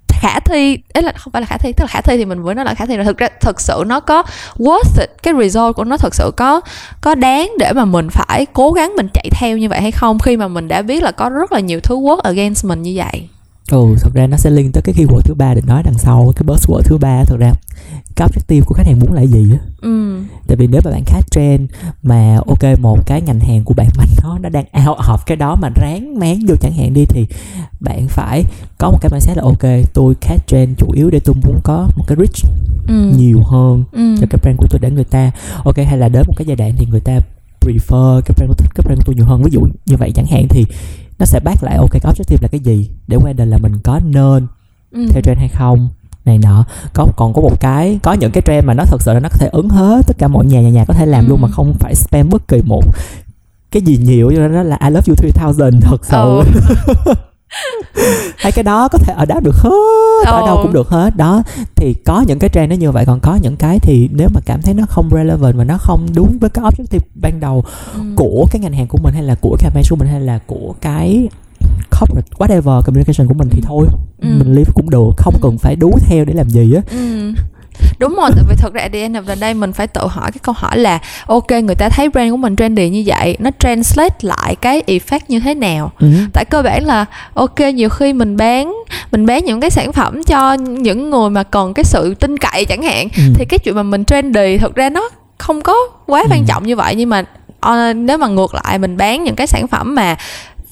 khả 0.08 0.40
thi 0.40 0.78
ấy 0.94 1.02
là 1.02 1.12
không 1.12 1.32
phải 1.32 1.42
là 1.42 1.46
khả 1.46 1.56
thi, 1.56 1.72
tức 1.72 1.84
là 1.84 1.88
khả 1.88 2.00
thi 2.00 2.16
thì 2.16 2.24
mình 2.24 2.42
vừa 2.42 2.54
nói 2.54 2.64
là 2.64 2.74
khả 2.74 2.86
thi 2.86 2.96
là 2.96 3.04
thực 3.04 3.18
ra 3.18 3.28
thực 3.40 3.60
sự 3.60 3.84
nó 3.86 4.00
có 4.00 4.22
worth 4.58 5.00
it, 5.00 5.10
cái 5.22 5.34
result 5.40 5.76
của 5.76 5.84
nó 5.84 5.96
thực 5.96 6.14
sự 6.14 6.32
có 6.36 6.60
có 7.00 7.14
đáng 7.14 7.52
để 7.58 7.72
mà 7.72 7.84
mình 7.84 8.08
phải 8.10 8.46
cố 8.52 8.72
gắng 8.72 8.92
mình 8.96 9.08
chạy 9.14 9.28
theo 9.30 9.58
như 9.58 9.68
vậy 9.68 9.80
hay 9.80 9.90
không, 9.90 10.18
khi 10.18 10.36
mà 10.36 10.48
mình 10.48 10.68
đã 10.68 10.82
biết 10.82 11.02
là 11.02 11.10
có 11.10 11.28
rất 11.28 11.52
là 11.52 11.60
nhiều 11.60 11.80
thứ 11.80 11.96
work 11.96 12.20
against 12.20 12.64
mình 12.64 12.82
như 12.82 12.92
vậy 12.96 13.28
ừ 13.72 13.96
thật 14.00 14.10
ra 14.14 14.26
nó 14.26 14.36
sẽ 14.36 14.50
liên 14.50 14.72
tới 14.72 14.82
cái 14.82 14.94
keyword 14.94 15.20
thứ 15.20 15.34
ba 15.34 15.54
định 15.54 15.66
nói 15.66 15.82
đằng 15.82 15.98
sau 15.98 16.32
cái 16.36 16.46
buzzword 16.46 16.80
thứ 16.84 16.98
ba 16.98 17.24
thật 17.24 17.36
ra 17.38 17.52
cái 18.16 18.28
objective 18.28 18.62
của 18.64 18.74
khách 18.74 18.86
hàng 18.86 18.98
muốn 18.98 19.12
là 19.12 19.22
gì 19.22 19.50
á 19.52 19.58
ừ. 19.80 20.22
tại 20.46 20.56
vì 20.56 20.66
nếu 20.66 20.80
mà 20.84 20.90
bạn 20.90 21.02
catch 21.06 21.30
trend 21.30 21.70
mà 22.02 22.38
ok 22.46 22.78
một 22.80 23.06
cái 23.06 23.20
ngành 23.20 23.40
hàng 23.40 23.64
của 23.64 23.74
bạn 23.74 23.88
mà 23.98 24.04
nó 24.22 24.38
nó 24.38 24.48
đang 24.48 24.64
out 24.88 24.98
of 24.98 25.18
cái 25.26 25.36
đó 25.36 25.54
mà 25.54 25.68
ráng 25.74 26.18
máng 26.18 26.38
vô 26.48 26.54
chẳng 26.56 26.72
hạn 26.72 26.94
đi 26.94 27.04
thì 27.08 27.26
bạn 27.80 28.08
phải 28.08 28.44
có 28.78 28.90
một 28.90 28.98
cái 29.00 29.10
mindset 29.12 29.36
là 29.36 29.42
ok 29.42 29.86
tôi 29.94 30.14
catch 30.14 30.46
trend 30.46 30.78
chủ 30.78 30.92
yếu 30.92 31.10
để 31.10 31.20
tôi 31.24 31.34
muốn 31.46 31.60
có 31.64 31.88
một 31.96 32.04
cái 32.06 32.16
reach 32.16 32.52
ừ. 32.88 33.12
nhiều 33.18 33.42
hơn 33.42 33.84
ừ. 33.92 34.14
cho 34.20 34.26
cái 34.30 34.38
brand 34.42 34.58
của 34.58 34.66
tôi 34.70 34.78
để 34.82 34.90
người 34.90 35.04
ta 35.04 35.30
ok 35.64 35.76
hay 35.76 35.98
là 35.98 36.08
đến 36.08 36.22
một 36.26 36.34
cái 36.36 36.46
giai 36.46 36.56
đoạn 36.56 36.72
thì 36.78 36.86
người 36.90 37.00
ta 37.00 37.20
prefer 37.60 38.20
cái 38.20 38.34
brand 38.36 38.48
của 38.48 38.54
thích 38.54 38.70
cái 38.74 38.84
brand 38.84 38.98
của 38.98 39.04
tôi 39.06 39.14
nhiều 39.14 39.24
hơn 39.24 39.42
ví 39.42 39.50
dụ 39.50 39.60
như 39.86 39.96
vậy 39.96 40.12
chẳng 40.14 40.26
hạn 40.26 40.46
thì 40.48 40.66
nó 41.22 41.26
sẽ 41.26 41.40
bác 41.40 41.62
lại 41.62 41.76
ok 41.76 41.90
cái 41.90 42.00
objective 42.00 42.38
là 42.40 42.48
cái 42.48 42.60
gì 42.60 42.90
để 43.08 43.18
định 43.36 43.50
là 43.50 43.58
mình 43.58 43.72
có 43.84 44.00
nên 44.04 44.46
ừ. 44.92 45.06
theo 45.10 45.22
trend 45.22 45.38
hay 45.38 45.48
không 45.48 45.88
này 46.24 46.38
nọ 46.38 46.64
có 46.94 47.06
còn 47.16 47.32
có 47.32 47.42
một 47.42 47.60
cái 47.60 47.98
có 48.02 48.12
những 48.12 48.30
cái 48.30 48.42
trend 48.46 48.66
mà 48.66 48.74
nó 48.74 48.84
thật 48.84 49.02
sự 49.02 49.12
là 49.12 49.20
nó 49.20 49.28
có 49.28 49.36
thể 49.38 49.48
ứng 49.52 49.68
hết 49.68 50.06
tất 50.06 50.18
cả 50.18 50.28
mọi 50.28 50.46
nhà 50.46 50.60
nhà 50.60 50.70
nhà 50.70 50.84
có 50.84 50.94
thể 50.94 51.06
làm 51.06 51.24
ừ. 51.24 51.28
luôn 51.28 51.40
mà 51.40 51.48
không 51.48 51.74
phải 51.78 51.94
spam 51.94 52.28
bất 52.28 52.48
kỳ 52.48 52.62
một 52.62 52.84
cái 53.70 53.82
gì 53.82 53.96
nhiều 53.96 54.32
cho 54.36 54.48
đó 54.48 54.62
là 54.62 54.78
I 54.80 54.90
love 54.90 55.04
you 55.06 55.14
3000 55.34 55.80
thật 55.80 56.04
sự 56.04 56.40
oh. 57.10 57.18
hai 58.36 58.52
cái 58.52 58.62
đó 58.62 58.88
có 58.88 58.98
thể 58.98 59.12
ở 59.12 59.24
đó 59.24 59.40
được 59.40 59.54
hết 59.54 60.24
ở 60.26 60.46
đâu 60.46 60.58
cũng 60.62 60.72
được 60.72 60.88
hết. 60.88 61.16
Đó 61.16 61.42
thì 61.76 61.94
có 62.04 62.24
những 62.26 62.38
cái 62.38 62.50
trend 62.50 62.70
nó 62.70 62.76
như 62.76 62.90
vậy 62.90 63.04
còn 63.06 63.20
có 63.20 63.38
những 63.42 63.56
cái 63.56 63.78
thì 63.78 64.08
nếu 64.12 64.28
mà 64.34 64.40
cảm 64.46 64.62
thấy 64.62 64.74
nó 64.74 64.84
không 64.88 65.10
relevant 65.12 65.56
và 65.56 65.64
nó 65.64 65.78
không 65.78 66.06
đúng 66.14 66.38
với 66.38 66.50
cái 66.50 66.64
objective 66.64 67.06
ban 67.14 67.40
đầu 67.40 67.64
ừ. 67.94 68.00
của 68.16 68.46
cái 68.50 68.60
ngành 68.60 68.72
hàng 68.72 68.86
của 68.86 68.98
mình 69.02 69.14
hay 69.14 69.22
là 69.22 69.34
của 69.34 69.56
campaign 69.60 69.84
của 69.90 69.96
mình 69.96 70.08
hay 70.08 70.20
là 70.20 70.38
của 70.46 70.74
cái 70.80 71.28
corporate 72.00 72.28
whatever 72.38 72.82
communication 72.82 73.28
của 73.28 73.34
mình 73.34 73.48
thì 73.50 73.60
thôi. 73.64 73.86
Ừ. 74.20 74.28
mình 74.38 74.54
leave 74.54 74.72
cũng 74.74 74.90
được 74.90 75.10
không 75.16 75.34
cần 75.42 75.58
phải 75.58 75.76
đú 75.76 75.92
theo 76.06 76.24
để 76.24 76.34
làm 76.34 76.50
gì 76.50 76.74
á. 76.74 76.82
Ừ 76.90 77.32
đúng 77.98 78.14
rồi 78.14 78.30
tại 78.34 78.44
vì 78.48 78.54
thật 78.58 78.72
ra 78.72 78.88
the 78.92 79.00
end 79.00 79.16
of 79.16 79.24
the 79.24 79.36
day 79.36 79.54
mình 79.54 79.72
phải 79.72 79.86
tự 79.86 80.06
hỏi 80.06 80.32
cái 80.32 80.40
câu 80.42 80.54
hỏi 80.58 80.78
là 80.78 80.98
ok 81.26 81.50
người 81.50 81.74
ta 81.74 81.88
thấy 81.88 82.08
brand 82.08 82.30
của 82.30 82.36
mình 82.36 82.56
trendy 82.56 82.88
như 82.90 83.02
vậy 83.06 83.36
nó 83.38 83.50
translate 83.58 84.16
lại 84.20 84.56
cái 84.56 84.82
effect 84.86 85.20
như 85.28 85.40
thế 85.40 85.54
nào 85.54 85.92
ừ. 85.98 86.06
tại 86.32 86.44
cơ 86.44 86.62
bản 86.62 86.86
là 86.86 87.04
ok 87.34 87.60
nhiều 87.74 87.88
khi 87.88 88.12
mình 88.12 88.36
bán 88.36 88.74
mình 89.12 89.26
bán 89.26 89.44
những 89.44 89.60
cái 89.60 89.70
sản 89.70 89.92
phẩm 89.92 90.24
cho 90.24 90.52
những 90.54 91.10
người 91.10 91.30
mà 91.30 91.42
cần 91.42 91.74
cái 91.74 91.84
sự 91.84 92.14
tin 92.14 92.38
cậy 92.38 92.64
chẳng 92.64 92.82
hạn 92.82 93.08
ừ. 93.16 93.22
thì 93.34 93.44
cái 93.44 93.58
chuyện 93.58 93.74
mà 93.74 93.82
mình 93.82 94.04
trendy 94.04 94.58
thật 94.58 94.74
ra 94.74 94.88
nó 94.88 95.08
không 95.38 95.62
có 95.62 95.74
quá 96.06 96.24
quan 96.30 96.40
ừ. 96.40 96.44
trọng 96.48 96.66
như 96.66 96.76
vậy 96.76 96.94
nhưng 96.94 97.08
mà 97.08 97.24
uh, 97.66 97.96
nếu 97.96 98.18
mà 98.18 98.26
ngược 98.26 98.54
lại 98.54 98.78
mình 98.78 98.96
bán 98.96 99.24
những 99.24 99.36
cái 99.36 99.46
sản 99.46 99.68
phẩm 99.68 99.94
mà 99.94 100.16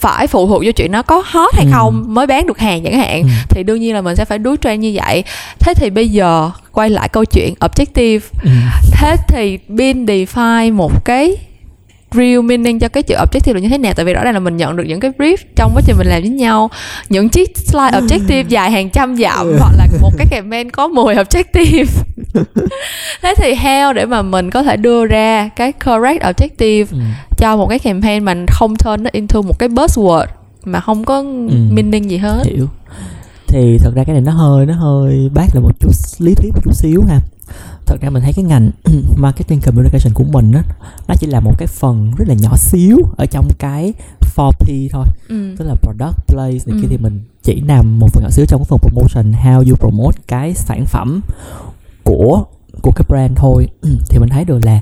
phải 0.00 0.26
phụ 0.26 0.46
thuộc 0.46 0.62
vô 0.64 0.70
chuyện 0.76 0.92
nó 0.92 1.02
có 1.02 1.22
hot 1.26 1.54
hay 1.54 1.64
ừ. 1.64 1.70
không 1.72 2.04
mới 2.08 2.26
bán 2.26 2.46
được 2.46 2.58
hàng 2.58 2.82
chẳng 2.84 2.98
hạn 2.98 3.22
ừ. 3.22 3.28
thì 3.48 3.62
đương 3.62 3.80
nhiên 3.80 3.94
là 3.94 4.00
mình 4.00 4.16
sẽ 4.16 4.24
phải 4.24 4.38
đuối 4.38 4.56
trend 4.60 4.82
như 4.82 4.92
vậy 4.94 5.24
thế 5.58 5.74
thì 5.74 5.90
bây 5.90 6.08
giờ 6.08 6.50
quay 6.72 6.90
lại 6.90 7.08
câu 7.08 7.24
chuyện 7.24 7.54
objective 7.60 8.20
ừ. 8.42 8.50
thế 8.92 9.16
thì 9.28 9.58
bin 9.68 10.06
define 10.06 10.74
một 10.74 11.04
cái 11.04 11.36
real 12.12 12.42
meaning 12.42 12.78
cho 12.78 12.88
cái 12.88 13.02
chữ 13.02 13.14
objective 13.14 13.54
là 13.54 13.60
như 13.60 13.68
thế 13.68 13.78
nào 13.78 13.92
tại 13.96 14.04
vì 14.04 14.14
rõ 14.14 14.24
ràng 14.24 14.34
là 14.34 14.40
mình 14.40 14.56
nhận 14.56 14.76
được 14.76 14.84
những 14.86 15.00
cái 15.00 15.10
brief 15.18 15.36
trong 15.56 15.72
quá 15.74 15.82
trình 15.86 15.96
mình 15.98 16.06
làm 16.06 16.20
với 16.20 16.30
nhau 16.30 16.70
những 17.08 17.28
chiếc 17.28 17.58
slide 17.58 18.00
objective 18.00 18.44
dài 18.48 18.70
hàng 18.70 18.90
trăm 18.90 19.16
dặm 19.16 19.46
ừ. 19.46 19.56
hoặc 19.60 19.72
là 19.76 19.86
một 20.00 20.10
cái 20.18 20.26
campaign 20.30 20.70
có 20.70 20.88
10 20.88 21.14
objective 21.14 21.86
thế 23.22 23.34
thì 23.36 23.54
how 23.54 23.92
để 23.92 24.06
mà 24.06 24.22
mình 24.22 24.50
có 24.50 24.62
thể 24.62 24.76
đưa 24.76 25.06
ra 25.06 25.48
cái 25.56 25.72
correct 25.72 26.22
objective 26.22 26.86
ừ. 26.90 26.98
cho 27.38 27.56
một 27.56 27.66
cái 27.66 27.78
campaign 27.78 28.24
mà 28.24 28.34
không 28.48 28.76
turn 28.76 29.02
nó 29.02 29.10
into 29.12 29.42
một 29.42 29.58
cái 29.58 29.68
buzzword 29.68 30.26
mà 30.64 30.80
không 30.80 31.04
có 31.04 31.16
ừ. 31.16 31.56
meaning 31.70 32.10
gì 32.10 32.16
hết 32.16 32.42
hiểu 32.46 32.68
thì 33.48 33.78
thật 33.78 33.92
ra 33.94 34.04
cái 34.04 34.12
này 34.12 34.22
nó 34.22 34.32
hơi 34.32 34.66
nó 34.66 34.74
hơi 34.74 35.30
bác 35.34 35.46
là 35.54 35.60
một 35.60 35.72
chút 35.80 35.90
lý 36.18 36.34
thuyết 36.34 36.50
một 36.54 36.60
chút 36.64 36.74
xíu 36.74 37.02
ha 37.08 37.20
thật 37.86 37.96
ra 38.00 38.10
mình 38.10 38.22
thấy 38.22 38.32
cái 38.32 38.44
ngành 38.44 38.70
marketing 39.16 39.60
communication 39.60 40.14
của 40.14 40.24
mình 40.24 40.52
á 40.52 40.62
nó 41.08 41.14
chỉ 41.20 41.26
là 41.26 41.40
một 41.40 41.52
cái 41.58 41.66
phần 41.66 42.12
rất 42.18 42.28
là 42.28 42.34
nhỏ 42.34 42.56
xíu 42.56 42.98
ở 43.16 43.26
trong 43.26 43.48
cái 43.58 43.92
4P 44.36 44.88
thôi. 44.92 45.06
Ừ. 45.28 45.54
tức 45.58 45.64
là 45.64 45.74
product 45.74 46.26
place 46.26 46.58
này 46.66 46.76
ừ. 46.76 46.78
kia 46.82 46.88
thì 46.90 46.98
mình 46.98 47.20
chỉ 47.42 47.60
nằm 47.60 47.98
một 47.98 48.08
phần 48.12 48.22
nhỏ 48.22 48.30
xíu 48.30 48.46
trong 48.46 48.60
cái 48.60 48.66
phần 48.68 48.78
promotion 48.78 49.32
how 49.32 49.68
you 49.68 49.76
promote 49.76 50.18
cái 50.26 50.54
sản 50.54 50.86
phẩm 50.86 51.20
của 52.04 52.44
của 52.82 52.90
cái 52.96 53.04
brand 53.08 53.32
thôi. 53.36 53.68
Thì 54.08 54.18
mình 54.18 54.28
thấy 54.28 54.44
được 54.44 54.64
là 54.64 54.80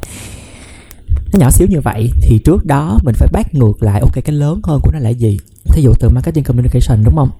nó 1.32 1.38
nhỏ 1.38 1.50
xíu 1.50 1.66
như 1.68 1.80
vậy 1.80 2.10
thì 2.22 2.38
trước 2.38 2.64
đó 2.64 2.98
mình 3.04 3.14
phải 3.18 3.28
bắt 3.32 3.54
ngược 3.54 3.82
lại 3.82 4.00
ok 4.00 4.12
cái 4.24 4.36
lớn 4.36 4.60
hơn 4.64 4.80
của 4.82 4.90
nó 4.92 4.98
là 4.98 5.10
gì? 5.10 5.38
Thí 5.64 5.82
dụ 5.82 5.94
từ 6.00 6.08
marketing 6.08 6.44
communication 6.44 7.04
đúng 7.04 7.16
không? 7.16 7.30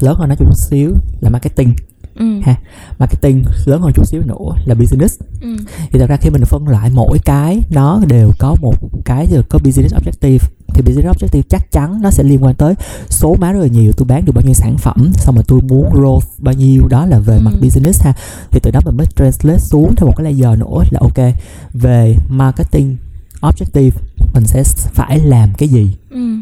Lớn 0.00 0.16
hơn 0.18 0.28
nó 0.28 0.34
chút 0.34 0.54
xíu 0.56 0.92
là 1.20 1.30
marketing 1.30 1.74
ừ. 2.18 2.40
ha. 2.42 2.54
Marketing 2.98 3.44
lớn 3.66 3.82
hơn 3.82 3.92
chút 3.94 4.04
xíu 4.06 4.22
nữa 4.22 4.62
là 4.64 4.74
business. 4.74 5.20
Ừ. 5.40 5.56
thì 5.92 5.98
thật 5.98 6.06
ra 6.08 6.16
khi 6.16 6.30
mình 6.30 6.44
phân 6.44 6.68
loại 6.68 6.90
mỗi 6.94 7.18
cái 7.24 7.62
nó 7.70 8.00
đều 8.08 8.32
có 8.38 8.56
một 8.60 8.74
cái 9.04 9.26
rồi 9.30 9.42
có 9.48 9.58
business 9.64 9.94
objective. 9.94 10.38
Thì 10.74 10.82
business 10.82 11.08
objective 11.08 11.42
chắc 11.48 11.72
chắn 11.72 12.02
nó 12.02 12.10
sẽ 12.10 12.22
liên 12.24 12.44
quan 12.44 12.54
tới 12.54 12.74
số 13.08 13.36
má 13.40 13.52
rất 13.52 13.60
là 13.60 13.66
nhiều 13.66 13.92
tôi 13.96 14.06
bán 14.06 14.24
được 14.24 14.32
bao 14.34 14.42
nhiêu 14.44 14.54
sản 14.54 14.76
phẩm 14.78 15.10
xong 15.14 15.34
rồi 15.34 15.44
tôi 15.48 15.60
muốn 15.60 15.90
growth 15.92 16.26
bao 16.38 16.54
nhiêu. 16.54 16.88
Đó 16.88 17.06
là 17.06 17.18
về 17.18 17.36
ừ. 17.36 17.40
mặt 17.40 17.52
business 17.60 18.02
ha. 18.02 18.12
Thì 18.50 18.60
từ 18.62 18.70
đó 18.70 18.80
mình 18.84 18.96
mới 18.96 19.06
translate 19.16 19.58
xuống 19.58 19.94
theo 19.96 20.06
một 20.06 20.14
cái 20.16 20.32
layer 20.32 20.58
nữa 20.58 20.84
là 20.90 21.00
ok 21.00 21.34
về 21.72 22.16
marketing 22.28 22.96
objective 23.40 23.90
mình 24.34 24.46
sẽ 24.46 24.62
phải 24.94 25.18
làm 25.18 25.48
cái 25.58 25.68
gì? 25.68 25.90
Ừ 26.10 26.36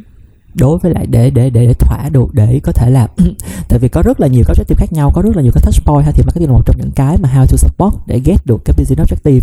đối 0.54 0.78
với 0.78 0.94
lại 0.94 1.06
để 1.06 1.30
để 1.30 1.50
để 1.50 1.74
thỏa 1.78 2.08
được 2.08 2.34
để 2.34 2.60
có 2.62 2.72
thể 2.72 2.90
là 2.90 3.08
tại 3.68 3.78
vì 3.78 3.88
có 3.88 4.02
rất 4.02 4.20
là 4.20 4.26
nhiều 4.26 4.44
các 4.46 4.56
objective 4.56 4.78
khác 4.78 4.92
nhau 4.92 5.10
có 5.14 5.22
rất 5.22 5.36
là 5.36 5.42
nhiều 5.42 5.52
cái 5.54 5.62
touch 5.64 5.84
point 5.84 6.06
ha 6.06 6.12
thì 6.12 6.22
marketing 6.22 6.48
là 6.48 6.52
một 6.52 6.62
trong 6.66 6.76
những 6.78 6.90
cái 6.94 7.16
mà 7.22 7.28
how 7.34 7.46
to 7.46 7.56
support 7.56 7.94
để 8.06 8.20
get 8.24 8.46
được 8.46 8.62
cái 8.64 8.74
business 8.78 9.12
objective 9.12 9.40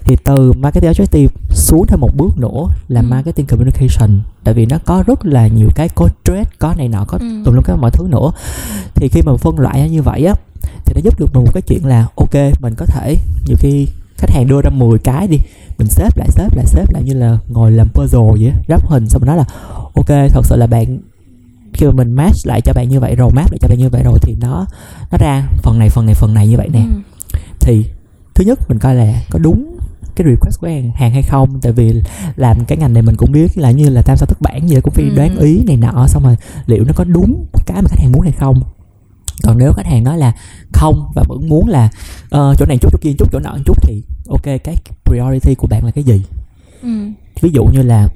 thì 0.00 0.16
từ 0.24 0.52
marketing 0.52 0.90
objective 0.90 1.28
xuống 1.50 1.86
thêm 1.86 2.00
một 2.00 2.10
bước 2.16 2.38
nữa 2.38 2.66
là 2.88 3.00
ừ. 3.00 3.06
marketing 3.10 3.46
communication 3.46 4.20
tại 4.44 4.54
vì 4.54 4.66
nó 4.66 4.78
có 4.84 5.04
rất 5.06 5.26
là 5.26 5.46
nhiều 5.46 5.68
cái 5.74 5.88
có 5.88 6.08
trade 6.24 6.50
có 6.58 6.74
này 6.74 6.88
nọ 6.88 7.04
có 7.08 7.18
ừ. 7.20 7.26
tùm 7.44 7.54
lum 7.54 7.64
các 7.64 7.76
mọi 7.76 7.90
thứ 7.90 8.08
nữa 8.08 8.32
thì 8.94 9.08
khi 9.08 9.22
mà 9.22 9.36
phân 9.36 9.58
loại 9.58 9.90
như 9.90 10.02
vậy 10.02 10.24
á 10.24 10.34
thì 10.84 10.94
nó 10.94 11.00
giúp 11.04 11.20
được 11.20 11.34
mình 11.34 11.44
một 11.44 11.50
cái 11.54 11.62
chuyện 11.62 11.86
là 11.86 12.06
ok 12.16 12.34
mình 12.60 12.74
có 12.76 12.86
thể 12.86 13.16
nhiều 13.46 13.56
khi 13.60 13.86
khách 14.20 14.30
hàng 14.30 14.46
đưa 14.46 14.60
ra 14.60 14.70
10 14.70 14.98
cái 14.98 15.28
đi 15.28 15.38
mình 15.78 15.88
xếp 15.88 16.16
lại 16.16 16.28
xếp 16.30 16.48
lại 16.56 16.66
xếp 16.66 16.92
lại 16.92 17.02
như 17.02 17.14
là 17.14 17.38
ngồi 17.48 17.72
làm 17.72 17.88
puzzle 17.94 18.36
vậy 18.40 18.52
ráp 18.68 18.86
hình 18.86 19.08
xong 19.08 19.22
rồi 19.22 19.26
nói 19.26 19.36
là 19.36 19.44
ok 19.94 20.30
thật 20.32 20.42
sự 20.44 20.56
là 20.56 20.66
bạn 20.66 20.98
khi 21.72 21.86
mà 21.86 21.92
mình 21.92 22.12
match 22.12 22.46
lại 22.46 22.60
cho 22.60 22.72
bạn 22.72 22.88
như 22.88 23.00
vậy 23.00 23.14
rồi 23.14 23.30
map 23.34 23.50
lại 23.50 23.58
cho 23.60 23.68
bạn 23.68 23.78
như 23.78 23.88
vậy 23.88 24.02
rồi 24.04 24.18
thì 24.22 24.36
nó 24.40 24.66
nó 25.10 25.18
ra 25.18 25.48
phần 25.62 25.78
này 25.78 25.88
phần 25.88 26.06
này 26.06 26.14
phần 26.14 26.34
này 26.34 26.48
như 26.48 26.56
vậy 26.56 26.68
nè 26.72 26.80
ừ. 26.80 27.38
thì 27.60 27.84
thứ 28.34 28.44
nhất 28.44 28.58
mình 28.68 28.78
coi 28.78 28.94
là 28.94 29.22
có 29.30 29.38
đúng 29.38 29.76
cái 30.16 30.26
request 30.30 30.60
của 30.60 30.66
hàng, 30.66 30.90
hàng 30.94 31.12
hay 31.12 31.22
không 31.22 31.60
tại 31.62 31.72
vì 31.72 32.02
làm 32.36 32.64
cái 32.64 32.78
ngành 32.78 32.92
này 32.92 33.02
mình 33.02 33.16
cũng 33.16 33.32
biết 33.32 33.58
là 33.58 33.70
như 33.70 33.88
là 33.88 34.02
tam 34.02 34.16
sao 34.16 34.26
thất 34.26 34.40
bản 34.40 34.66
vậy 34.68 34.80
cũng 34.80 34.94
phải 34.94 35.04
ừ. 35.04 35.14
đoán 35.16 35.38
ý 35.38 35.64
này 35.66 35.76
nọ 35.76 36.06
xong 36.06 36.22
rồi 36.22 36.36
liệu 36.66 36.84
nó 36.84 36.92
có 36.96 37.04
đúng 37.04 37.46
cái 37.66 37.82
mà 37.82 37.88
khách 37.88 38.00
hàng 38.00 38.12
muốn 38.12 38.22
hay 38.22 38.32
không 38.32 38.62
còn 39.42 39.58
nếu 39.58 39.72
khách 39.72 39.86
hàng 39.86 40.04
nói 40.04 40.18
là 40.18 40.32
không 40.72 41.12
và 41.14 41.22
vẫn 41.28 41.48
muốn 41.48 41.68
là 41.68 41.88
uh, 42.24 42.58
chỗ 42.58 42.66
này 42.68 42.78
chút 42.80 42.88
chỗ 42.92 42.98
kia 43.00 43.12
chút 43.18 43.28
chỗ 43.32 43.38
nọ 43.38 43.56
chút 43.66 43.76
thì 43.82 44.02
ok 44.28 44.42
cái 44.42 44.76
priority 45.04 45.54
của 45.54 45.66
bạn 45.66 45.84
là 45.84 45.90
cái 45.90 46.04
gì 46.04 46.22
ừ. 46.82 46.88
ví 47.40 47.50
dụ 47.52 47.64
như 47.64 47.82
là 47.82 48.08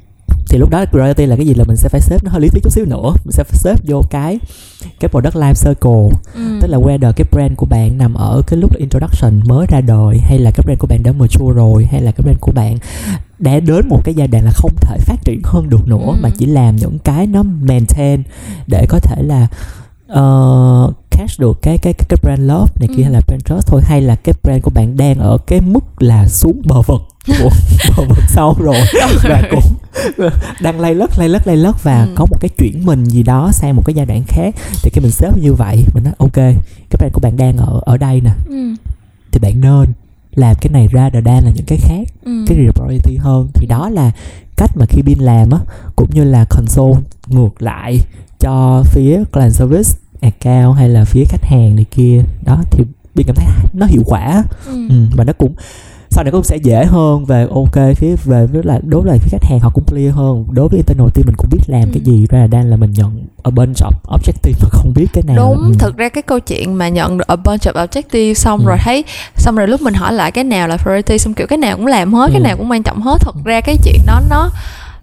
thì 0.49 0.59
lúc 0.59 0.71
đó 0.71 0.85
priority 0.91 1.27
là 1.27 1.37
cái 1.37 1.47
gì 1.47 1.55
là 1.55 1.65
mình 1.65 1.77
sẽ 1.77 1.89
phải 1.89 2.01
xếp 2.01 2.25
nó 2.25 2.31
hơi 2.31 2.41
lý 2.41 2.49
thuyết 2.49 2.63
chút 2.63 2.73
xíu 2.73 2.85
nữa 2.85 3.13
mình 3.25 3.33
sẽ 3.33 3.45
phải 3.45 3.59
xếp 3.59 3.77
vô 3.87 4.03
cái 4.11 4.39
cái 5.01 5.09
product 5.09 5.37
life 5.37 5.55
circle 5.55 6.19
ừ. 6.35 6.59
tức 6.61 6.69
là 6.69 6.79
whether 6.79 7.13
cái 7.13 7.27
brand 7.33 7.53
của 7.57 7.67
bạn 7.67 7.99
nằm 7.99 8.15
ở 8.15 8.43
cái 8.47 8.59
lúc 8.61 8.77
introduction 8.77 9.41
mới 9.45 9.67
ra 9.71 9.81
đời 9.81 10.19
hay 10.19 10.39
là 10.39 10.51
cái 10.51 10.63
brand 10.65 10.79
của 10.79 10.87
bạn 10.87 11.03
đã 11.03 11.13
mature 11.13 11.55
rồi 11.55 11.85
hay 11.91 12.03
là 12.03 12.13
cái 12.13 12.23
brand 12.23 12.39
của 12.41 12.53
bạn 12.53 12.79
đã 13.39 13.61
đến 13.61 13.89
một 13.89 14.01
cái 14.05 14.15
giai 14.15 14.29
đoạn 14.29 14.45
là 14.45 14.51
không 14.55 14.73
thể 14.81 14.99
phát 14.99 15.17
triển 15.25 15.41
hơn 15.45 15.71
được 15.71 15.89
nữa 15.89 16.07
ừ. 16.07 16.17
mà 16.21 16.31
chỉ 16.39 16.47
làm 16.47 16.77
những 16.77 16.99
cái 16.99 17.27
nó 17.27 17.43
maintain 17.43 18.23
để 18.67 18.87
có 18.89 18.99
thể 18.99 19.23
là 19.23 19.47
uh, 20.13 20.95
catch 21.11 21.39
được 21.39 21.63
cái 21.63 21.79
cái 21.79 21.93
cái, 21.93 22.07
cái 22.09 22.19
brand 22.23 22.41
love 22.41 22.73
này 22.81 22.89
kia 22.89 23.03
ừ. 23.03 23.05
hay 23.05 23.13
là 23.13 23.21
brand 23.27 23.43
trust 23.45 23.67
thôi 23.67 23.81
hay 23.85 24.01
là 24.03 24.15
cái 24.15 24.35
brand 24.43 24.63
của 24.63 24.71
bạn 24.71 24.97
đang 24.97 25.19
ở 25.19 25.39
cái 25.47 25.61
mức 25.61 26.03
là 26.03 26.29
xuống 26.29 26.63
bờ 26.65 26.83
vực 26.83 27.01
của 27.27 27.51
bờ 27.97 28.05
vực 28.09 28.25
sâu 28.29 28.57
rồi 28.59 28.77
và 29.23 29.43
cũng 29.51 29.63
đang 30.61 30.81
lay 30.81 30.95
lất 30.95 31.19
lay 31.19 31.29
lất 31.29 31.47
lay 31.47 31.57
lất 31.57 31.83
và 31.83 32.03
ừ. 32.03 32.13
có 32.15 32.27
một 32.31 32.37
cái 32.41 32.49
chuyển 32.59 32.87
mình 32.87 33.05
gì 33.05 33.23
đó 33.23 33.51
sang 33.53 33.77
một 33.77 33.83
cái 33.87 33.95
giai 33.95 34.07
đoạn 34.07 34.23
khác 34.27 34.55
thì 34.83 34.91
cái 34.91 35.03
mình 35.03 35.13
xếp 35.13 35.31
như 35.41 35.55
vậy 35.55 35.85
mình 35.95 36.05
nói 36.05 36.15
ok 36.19 36.35
cái 36.35 36.99
brand 36.99 37.13
của 37.13 37.21
bạn 37.21 37.37
đang 37.37 37.57
ở 37.57 37.81
ở 37.85 37.97
đây 37.97 38.21
nè 38.21 38.31
ừ. 38.49 38.75
thì 39.33 39.41
bạn 39.41 39.61
nên 39.61 39.93
làm 40.35 40.57
cái 40.61 40.73
này 40.73 40.89
ra 40.89 41.11
đan 41.11 41.45
là 41.45 41.51
những 41.55 41.67
cái 41.67 41.79
khác 41.79 42.09
ừ. 42.25 42.45
cái 42.47 42.59
priority 42.75 43.17
hơn 43.17 43.49
thì 43.55 43.67
đó 43.67 43.89
là 43.89 44.11
cách 44.57 44.71
mà 44.77 44.87
khi 44.87 45.03
bin 45.03 45.19
làm 45.19 45.51
á 45.51 45.59
cũng 45.97 46.11
như 46.13 46.25
là 46.25 46.45
console 46.45 47.01
ngược 47.27 47.63
lại 47.63 48.01
cho 48.41 48.83
phía 48.87 49.25
client 49.33 49.53
service 49.53 49.91
account 50.25 50.77
hay 50.77 50.89
là 50.89 51.05
phía 51.05 51.25
khách 51.29 51.45
hàng 51.45 51.77
này 51.77 51.85
kia 51.91 52.23
đó 52.45 52.63
thì 52.71 52.85
bin 53.15 53.27
cảm 53.27 53.37
thấy 53.37 53.47
nó 53.73 53.87
hiệu 53.87 54.03
quả 54.07 54.45
ừ. 54.67 54.89
Ừ, 54.89 54.95
và 55.17 55.25
nó 55.25 55.33
cũng 55.33 55.55
sau 56.15 56.25
này 56.25 56.33
cũng 56.33 56.43
sẽ 56.43 56.57
dễ 56.57 56.85
hơn 56.85 57.25
về 57.25 57.47
ok 57.55 57.97
phía 57.97 58.17
về 58.25 58.47
với 58.47 58.63
là 58.65 58.81
đối 58.83 59.03
với 59.03 59.19
phía 59.19 59.29
khách 59.31 59.45
hàng 59.45 59.61
họ 59.61 59.71
cũng 59.75 59.85
clear 59.85 60.15
hơn 60.15 60.45
đối 60.51 60.69
với 60.69 60.77
internal 60.77 61.09
team 61.15 61.27
mình 61.27 61.35
cũng 61.37 61.49
biết 61.51 61.61
làm 61.67 61.83
ừ. 61.83 61.89
cái 61.93 62.01
gì 62.01 62.27
ra 62.31 62.39
là 62.39 62.47
đang 62.47 62.71
là 62.71 62.77
mình 62.77 62.93
nhận 62.93 63.27
a 63.43 63.51
bunch 63.51 63.77
of 63.77 63.91
objective 64.05 64.55
mà 64.63 64.69
không 64.73 64.93
biết 64.95 65.07
cái 65.13 65.25
nào 65.27 65.37
đúng 65.37 65.67
ừ. 65.67 65.73
thực 65.79 65.97
ra 65.97 66.09
cái 66.09 66.23
câu 66.23 66.41
chuyện 66.41 66.75
mà 66.75 66.89
nhận 66.89 67.19
a 67.27 67.37
bunch 67.37 67.61
of 67.61 67.87
objective 67.87 68.35
xong 68.35 68.61
ừ. 68.61 68.67
rồi 68.67 68.79
thấy 68.81 69.05
xong 69.37 69.57
rồi 69.57 69.69
lúc 69.69 69.83
mình 69.83 69.95
hỏi 69.95 70.13
lại 70.13 70.33
cái 70.33 70.45
nào 70.45 70.69
là 70.69 70.77
priority 70.77 71.19
xong 71.19 71.35
kiểu 71.35 71.47
cái 71.47 71.59
nào 71.59 71.77
cũng 71.77 71.87
làm 71.87 72.15
hết 72.15 72.27
ừ. 72.27 72.33
cái 72.33 72.41
nào 72.41 72.57
cũng 72.57 72.71
quan 72.71 72.83
trọng 72.83 73.01
hết 73.01 73.17
thật 73.21 73.35
ra 73.45 73.61
cái 73.61 73.77
chuyện 73.85 74.01
đó 74.07 74.21
nó 74.31 74.51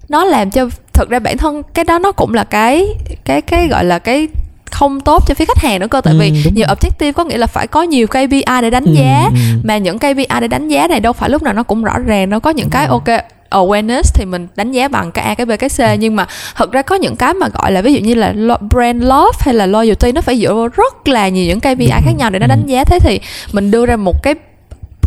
nó 0.10 0.26
làm 0.26 0.52
cho 0.52 0.70
thực 0.94 1.10
ra 1.10 1.20
bản 1.20 1.38
thân 1.38 1.62
cái 1.74 1.86
đó 1.86 2.00
nó 2.00 2.12
cũng 2.12 2.34
là 2.34 2.44
cái 2.44 2.88
cái 3.26 3.42
cái 3.42 3.68
gọi 3.68 3.86
là 3.86 4.00
cái 4.00 4.28
không 4.72 5.02
tốt 5.02 5.24
cho 5.28 5.34
phía 5.34 5.46
khách 5.46 5.58
hàng 5.58 5.80
nữa 5.80 5.88
cơ 5.88 6.02
tại 6.02 6.14
ừ, 6.14 6.20
vì 6.20 6.30
nhiều 6.30 6.68
rồi. 6.68 6.76
objective 6.76 7.14
có 7.14 7.24
nghĩa 7.24 7.38
là 7.38 7.48
phải 7.48 7.68
có 7.68 7.82
nhiều 7.82 8.08
KPI 8.08 8.44
để 8.62 8.70
đánh 8.70 8.86
ừ, 8.86 8.94
giá 8.94 9.30
ừ. 9.34 9.40
mà 9.64 9.78
những 9.78 10.00
KPI 10.00 10.40
để 10.42 10.48
đánh 10.48 10.68
giá 10.68 10.88
này 10.88 11.00
đâu 11.00 11.14
phải 11.14 11.30
lúc 11.30 11.44
nào 11.44 11.54
nó 11.54 11.64
cũng 11.64 11.84
rõ 11.84 12.00
ràng 12.00 12.30
nó 12.30 12.40
có 12.40 12.50
những 12.50 12.70
cái 12.70 12.88
ok 12.88 13.08
awareness 13.50 14.04
thì 14.14 14.26
mình 14.26 14.48
đánh 14.56 14.72
giá 14.72 14.88
bằng 14.88 15.12
cái 15.12 15.26
A 15.26 15.36
cái 15.36 15.46
B 15.46 15.52
cái 15.60 15.70
C 15.70 15.78
ừ. 15.78 15.86
nhưng 16.00 16.16
mà 16.16 16.28
thật 16.56 16.72
ra 16.72 16.82
có 16.82 16.96
những 16.96 17.16
cái 17.16 17.34
mà 17.34 17.48
gọi 17.48 17.72
là 17.72 17.82
ví 17.82 17.94
dụ 17.94 18.00
như 18.00 18.14
là 18.14 18.34
brand 18.70 19.04
love 19.04 19.38
hay 19.40 19.54
là 19.54 19.66
loyalty 19.66 20.12
nó 20.12 20.22
phải 20.22 20.40
dựa 20.42 20.54
vào 20.54 20.68
rất 20.68 21.08
là 21.08 21.28
nhiều 21.28 21.46
những 21.46 21.60
KPI 21.60 21.86
ừ. 21.86 22.02
khác 22.06 22.14
nhau 22.18 22.30
để 22.30 22.40
nó 22.40 22.48
đánh 22.48 22.64
giá 22.66 22.84
thế 22.84 23.00
thì 23.00 23.20
mình 23.52 23.72
đưa 23.72 23.86
ra 23.86 23.96
một 23.96 24.24
cái 24.24 24.36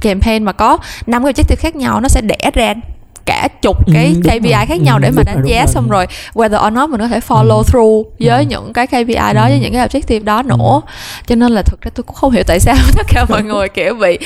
campaign 0.01 0.45
mà 0.45 0.53
có 0.53 0.79
năm 1.07 1.25
cái 1.25 1.33
objective 1.33 1.57
khác 1.57 1.77
nhau 1.77 2.01
nó 2.01 2.09
sẽ 2.09 2.21
đẻ 2.21 2.51
ra 2.55 2.75
cả 3.27 3.49
chục 3.63 3.87
ừ, 3.87 3.93
cái 3.95 4.07
ừ, 4.07 4.21
KPI 4.21 4.53
rồi. 4.53 4.67
khác 4.67 4.81
nhau 4.81 4.97
ừ, 4.97 5.01
để 5.03 5.11
mà 5.11 5.23
đánh 5.23 5.41
rồi, 5.41 5.51
giá 5.51 5.59
rồi. 5.59 5.67
xong 5.67 5.89
rồi 5.89 6.07
whether 6.35 6.67
or 6.67 6.73
not 6.73 6.91
mình 6.91 7.01
có 7.01 7.09
thể 7.09 7.21
follow 7.21 7.57
ừ. 7.57 7.63
through 7.67 8.07
với 8.21 8.39
ừ. 8.39 8.47
những 8.49 8.73
cái 8.73 8.87
KPI 8.87 9.15
đó 9.35 9.45
ừ. 9.45 9.49
với 9.49 9.59
những 9.59 9.73
cái 9.73 9.89
objective 9.89 10.25
đó 10.25 10.43
nữa 10.43 10.57
ừ. 10.57 10.91
cho 11.27 11.35
nên 11.35 11.53
là 11.53 11.63
thực 11.63 11.81
ra 11.81 11.91
tôi 11.95 12.05
cũng 12.05 12.17
không 12.17 12.31
hiểu 12.31 12.43
tại 12.47 12.61
sao 12.61 12.77
tất 12.97 13.07
cả 13.09 13.25
mọi 13.29 13.43
người 13.43 13.69
kiểu 13.69 13.95
bị 13.95 14.19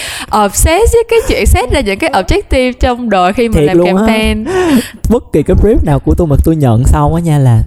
obsessed 0.45 0.93
với 0.93 1.05
cái 1.09 1.19
chuyện 1.29 1.47
xét 1.47 1.71
ra 1.71 1.81
những 1.81 1.99
cái 1.99 2.11
objective 2.11 2.73
trong 2.81 3.11
đời 3.11 3.33
khi 3.33 3.49
mình 3.49 3.65
làm 3.65 3.85
campaign 3.85 4.45
bất 5.09 5.33
kỳ 5.33 5.43
cái 5.43 5.57
brief 5.57 5.85
nào 5.85 5.99
của 5.99 6.15
tôi 6.15 6.27
mà 6.27 6.37
tôi 6.45 6.57
nhận 6.57 6.85
xong 6.85 7.15
á 7.15 7.21
nha 7.21 7.39
là 7.39 7.63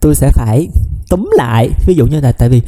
tôi 0.00 0.14
sẽ 0.14 0.30
phải 0.34 0.68
túm 1.08 1.30
lại 1.36 1.70
ví 1.86 1.94
dụ 1.94 2.06
như 2.06 2.20
là 2.20 2.32
tại 2.32 2.48
vì 2.48 2.62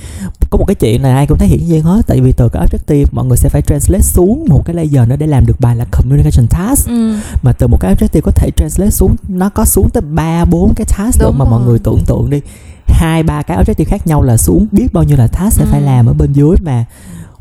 có 0.51 0.59
một 0.59 0.65
cái 0.69 0.75
chuyện 0.75 1.03
này 1.03 1.13
ai 1.13 1.27
cũng 1.27 1.39
thấy 1.39 1.49
hiển 1.49 1.67
nhiên 1.67 1.83
hết 1.83 2.03
tại 2.07 2.21
vì 2.21 2.33
từ 2.33 2.49
cái 2.49 2.67
objective 2.67 3.05
mọi 3.13 3.27
người 3.27 3.37
sẽ 3.37 3.49
phải 3.49 3.63
translate 3.63 4.03
xuống 4.03 4.45
một 4.49 4.63
cái 4.65 4.77
layer 4.77 5.09
nó 5.09 5.17
để 5.17 5.27
làm 5.27 5.47
được 5.47 5.61
bài 5.61 5.77
là 5.77 5.85
communication 5.91 6.47
task 6.47 6.89
ừ. 6.89 7.15
mà 7.43 7.53
từ 7.53 7.67
một 7.67 7.81
cái 7.81 7.95
objective 7.95 8.21
có 8.21 8.31
thể 8.31 8.51
translate 8.57 8.91
xuống 8.91 9.17
nó 9.29 9.49
có 9.49 9.65
xuống 9.65 9.91
tới 9.91 10.03
ba 10.11 10.45
bốn 10.45 10.75
cái 10.75 10.87
task 10.99 11.21
được 11.21 11.31
mà 11.31 11.45
rồi. 11.45 11.51
mọi 11.51 11.67
người 11.67 11.79
tưởng 11.79 12.05
tượng 12.07 12.31
đi 12.31 12.41
hai 12.87 13.23
ba 13.23 13.43
cái 13.43 13.57
objective 13.57 13.85
khác 13.85 14.07
nhau 14.07 14.23
là 14.23 14.37
xuống 14.37 14.67
biết 14.73 14.93
bao 14.93 15.05
nhiêu 15.05 15.17
là 15.17 15.27
task 15.27 15.57
sẽ 15.57 15.65
ừ. 15.65 15.69
phải 15.71 15.81
làm 15.81 16.07
ở 16.07 16.13
bên 16.13 16.33
dưới 16.33 16.57
mà 16.63 16.85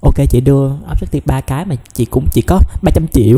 ok 0.05 0.29
chị 0.29 0.41
đưa 0.41 0.67
objective 0.67 1.21
ba 1.25 1.41
cái 1.41 1.65
mà 1.65 1.75
chị 1.93 2.05
cũng 2.05 2.25
chỉ 2.33 2.41
có 2.41 2.59
300 2.81 3.07
triệu 3.13 3.37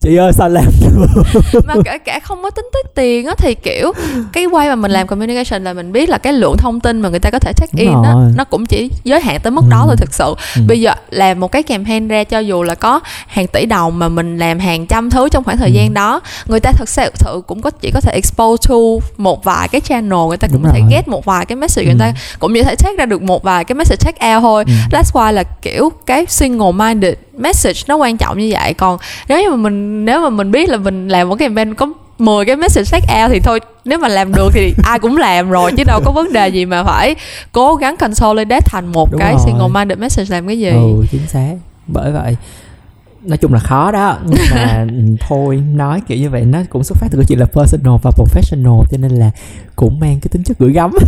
chị 0.00 0.16
ơi 0.16 0.32
sao 0.32 0.48
làm 0.48 0.64
được 0.80 1.06
mà 1.66 1.74
cả 1.84 1.98
cả 1.98 2.20
không 2.20 2.42
có 2.42 2.50
tính 2.50 2.64
tới 2.72 2.82
tiền 2.94 3.26
á 3.26 3.34
thì 3.38 3.54
kiểu 3.54 3.92
cái 4.32 4.46
quay 4.46 4.68
mà 4.68 4.74
mình 4.74 4.90
làm 4.90 5.06
communication 5.06 5.64
là 5.64 5.72
mình 5.72 5.92
biết 5.92 6.08
là 6.08 6.18
cái 6.18 6.32
lượng 6.32 6.56
thông 6.56 6.80
tin 6.80 7.00
mà 7.00 7.08
người 7.08 7.18
ta 7.18 7.30
có 7.30 7.38
thể 7.38 7.52
check 7.56 7.72
in 7.76 8.02
á 8.04 8.14
nó 8.34 8.44
cũng 8.44 8.66
chỉ 8.66 8.90
giới 9.04 9.20
hạn 9.20 9.40
tới 9.42 9.50
mức 9.50 9.62
ừ. 9.64 9.70
đó 9.70 9.84
thôi 9.86 9.96
thực 9.98 10.14
sự 10.14 10.34
ừ. 10.56 10.62
bây 10.68 10.80
giờ 10.80 10.94
làm 11.10 11.40
một 11.40 11.52
cái 11.52 11.62
campaign 11.62 12.08
ra 12.08 12.24
cho 12.24 12.38
dù 12.38 12.62
là 12.62 12.74
có 12.74 13.00
hàng 13.26 13.46
tỷ 13.46 13.66
đồng 13.66 13.98
mà 13.98 14.08
mình 14.08 14.38
làm 14.38 14.58
hàng 14.58 14.86
trăm 14.86 15.10
thứ 15.10 15.28
trong 15.28 15.44
khoảng 15.44 15.56
thời 15.56 15.70
ừ. 15.70 15.74
gian 15.74 15.94
đó 15.94 16.20
người 16.46 16.60
ta 16.60 16.72
thật 16.72 16.88
sự 16.88 17.10
sự 17.14 17.42
cũng 17.46 17.62
có 17.62 17.70
chỉ 17.70 17.90
có 17.90 18.00
thể 18.00 18.12
expose 18.12 18.68
to 18.68 18.76
một 19.16 19.44
vài 19.44 19.68
cái 19.68 19.80
channel 19.80 20.28
người 20.28 20.36
ta 20.36 20.48
cũng 20.52 20.62
có 20.62 20.70
thể 20.72 20.80
get 20.90 21.08
một 21.08 21.24
vài 21.24 21.46
cái 21.46 21.56
message 21.56 21.84
ừ. 21.84 21.88
người 21.88 22.00
ta 22.00 22.12
cũng 22.38 22.52
chỉ 22.54 22.62
thể 22.62 22.74
check 22.76 22.98
ra 22.98 23.06
được 23.06 23.22
một 23.22 23.42
vài 23.42 23.64
cái 23.64 23.74
message 23.74 23.96
check 23.96 24.18
out 24.34 24.42
thôi 24.42 24.64
ừ. 24.66 24.69
That's 24.90 25.12
why 25.12 25.32
là 25.32 25.42
kiểu 25.42 25.92
cái 26.06 26.26
single 26.28 26.72
minded 26.72 27.14
message 27.38 27.80
nó 27.88 27.96
quan 27.96 28.16
trọng 28.16 28.38
như 28.38 28.48
vậy. 28.52 28.74
Còn 28.74 28.98
nếu 29.28 29.42
như 29.42 29.50
mà 29.50 29.56
mình 29.56 30.04
nếu 30.04 30.20
mà 30.20 30.30
mình 30.30 30.50
biết 30.52 30.68
là 30.68 30.76
mình 30.76 31.08
làm 31.08 31.28
một 31.28 31.34
cái 31.38 31.48
campaign 31.48 31.74
có 31.74 31.92
10 32.18 32.44
cái 32.44 32.56
message 32.56 32.84
check 32.84 33.06
out 33.22 33.30
thì 33.32 33.40
thôi 33.40 33.60
nếu 33.84 33.98
mà 33.98 34.08
làm 34.08 34.32
được 34.34 34.48
thì 34.54 34.74
ai 34.84 34.98
cũng 34.98 35.16
làm 35.16 35.50
rồi 35.50 35.72
chứ 35.76 35.84
đâu 35.84 36.00
có 36.04 36.12
vấn 36.12 36.32
đề 36.32 36.48
gì 36.48 36.64
mà 36.66 36.84
phải 36.84 37.14
cố 37.52 37.74
gắng 37.74 37.96
consolidate 37.96 38.60
thành 38.66 38.86
một 38.92 39.08
Đúng 39.12 39.20
cái 39.20 39.32
rồi. 39.32 39.40
single 39.46 39.68
minded 39.68 39.98
message 39.98 40.26
làm 40.30 40.46
cái 40.46 40.58
gì. 40.58 40.68
Ừ 40.70 41.04
chính 41.10 41.26
xác. 41.28 41.52
Bởi 41.86 42.12
vậy 42.12 42.36
nói 43.24 43.38
chung 43.38 43.52
là 43.54 43.58
khó 43.58 43.92
đó. 43.92 44.18
Nhưng 44.26 44.38
mà 44.50 44.86
thôi 45.28 45.62
nói 45.74 46.02
kiểu 46.08 46.18
như 46.18 46.30
vậy 46.30 46.44
nó 46.44 46.58
cũng 46.70 46.84
xuất 46.84 46.98
phát 46.98 47.08
từ 47.10 47.16
câu 47.16 47.24
chuyện 47.28 47.38
là 47.38 47.46
personal 47.46 47.94
và 48.02 48.10
professional 48.10 48.82
cho 48.90 48.96
nên 48.98 49.10
là 49.10 49.30
cũng 49.76 50.00
mang 50.00 50.20
cái 50.20 50.28
tính 50.30 50.44
chất 50.44 50.58
gửi 50.58 50.72
gắm. 50.72 50.90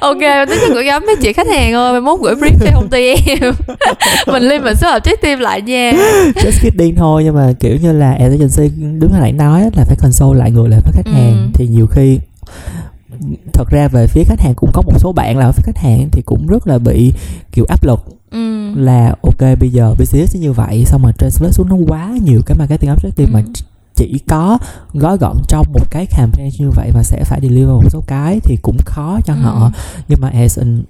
Ok 0.00 0.18
tính 0.48 0.58
chất 0.60 0.70
gửi 0.74 0.84
gắm 0.84 1.02
mấy 1.06 1.16
chị 1.22 1.32
khách 1.32 1.46
hàng 1.48 1.72
ơi 1.74 1.92
mai 1.92 2.00
mốt 2.00 2.20
gửi 2.20 2.34
brief 2.34 2.56
cho 2.60 2.70
công 2.74 2.88
ty 2.88 3.14
em. 3.14 3.54
Mình 4.26 4.42
lên 4.42 4.64
mình 4.64 4.76
số 4.76 4.90
hợp 4.90 4.98
trái 5.04 5.16
tim 5.22 5.38
lại 5.38 5.62
nha. 5.62 5.92
Just 6.34 6.62
kidding 6.62 6.96
thôi 6.96 7.24
nhưng 7.24 7.34
mà 7.34 7.52
kiểu 7.60 7.76
như 7.82 7.92
là 7.92 8.12
agency 8.12 8.68
đứng 8.76 9.10
hồi 9.10 9.20
nãy 9.20 9.32
nói 9.32 9.70
là 9.76 9.84
phải 9.84 9.96
console 9.96 10.38
lại 10.38 10.50
người 10.50 10.68
lại 10.68 10.80
với 10.84 10.92
khách 10.92 11.12
hàng. 11.12 11.32
Ừ. 11.32 11.50
thì 11.54 11.66
nhiều 11.66 11.86
khi 11.86 12.18
thật 13.52 13.68
ra 13.70 13.88
về 13.88 14.06
phía 14.06 14.24
khách 14.24 14.40
hàng 14.40 14.54
cũng 14.54 14.70
có 14.72 14.82
một 14.82 14.92
số 14.98 15.12
bạn 15.12 15.38
là 15.38 15.44
ở 15.46 15.52
phía 15.52 15.62
khách 15.64 15.78
hàng 15.78 16.08
thì 16.12 16.22
cũng 16.22 16.46
rất 16.46 16.66
là 16.66 16.78
bị 16.78 17.12
kiểu 17.52 17.64
áp 17.68 17.84
lực 17.84 18.04
ừ. 18.32 18.74
là 18.74 19.14
ok 19.22 19.58
bây 19.60 19.70
giờ 19.70 19.94
business 19.98 20.36
như 20.36 20.52
vậy 20.52 20.84
xong 20.86 21.02
rồi 21.02 21.12
translate 21.18 21.52
xuống 21.52 21.68
nó 21.68 21.76
quá 21.88 22.10
nhiều 22.24 22.40
cái 22.46 22.58
marketing 22.58 22.90
objective 22.90 23.26
ừ. 23.26 23.30
mà 23.32 23.42
chỉ 23.94 24.18
có 24.28 24.58
gói 24.92 25.18
gọn 25.18 25.36
trong 25.48 25.66
một 25.72 25.90
cái 25.90 26.06
campaign 26.06 26.50
như 26.58 26.70
vậy 26.70 26.90
và 26.94 27.02
sẽ 27.02 27.24
phải 27.24 27.40
deliver 27.42 27.68
một 27.68 27.90
số 27.90 28.04
cái 28.06 28.40
thì 28.40 28.56
cũng 28.62 28.76
khó 28.84 29.20
cho 29.24 29.34
ừ. 29.34 29.40
họ 29.40 29.70
nhưng 30.08 30.20
mà 30.20 30.28
as 30.28 30.58
an 30.58 30.82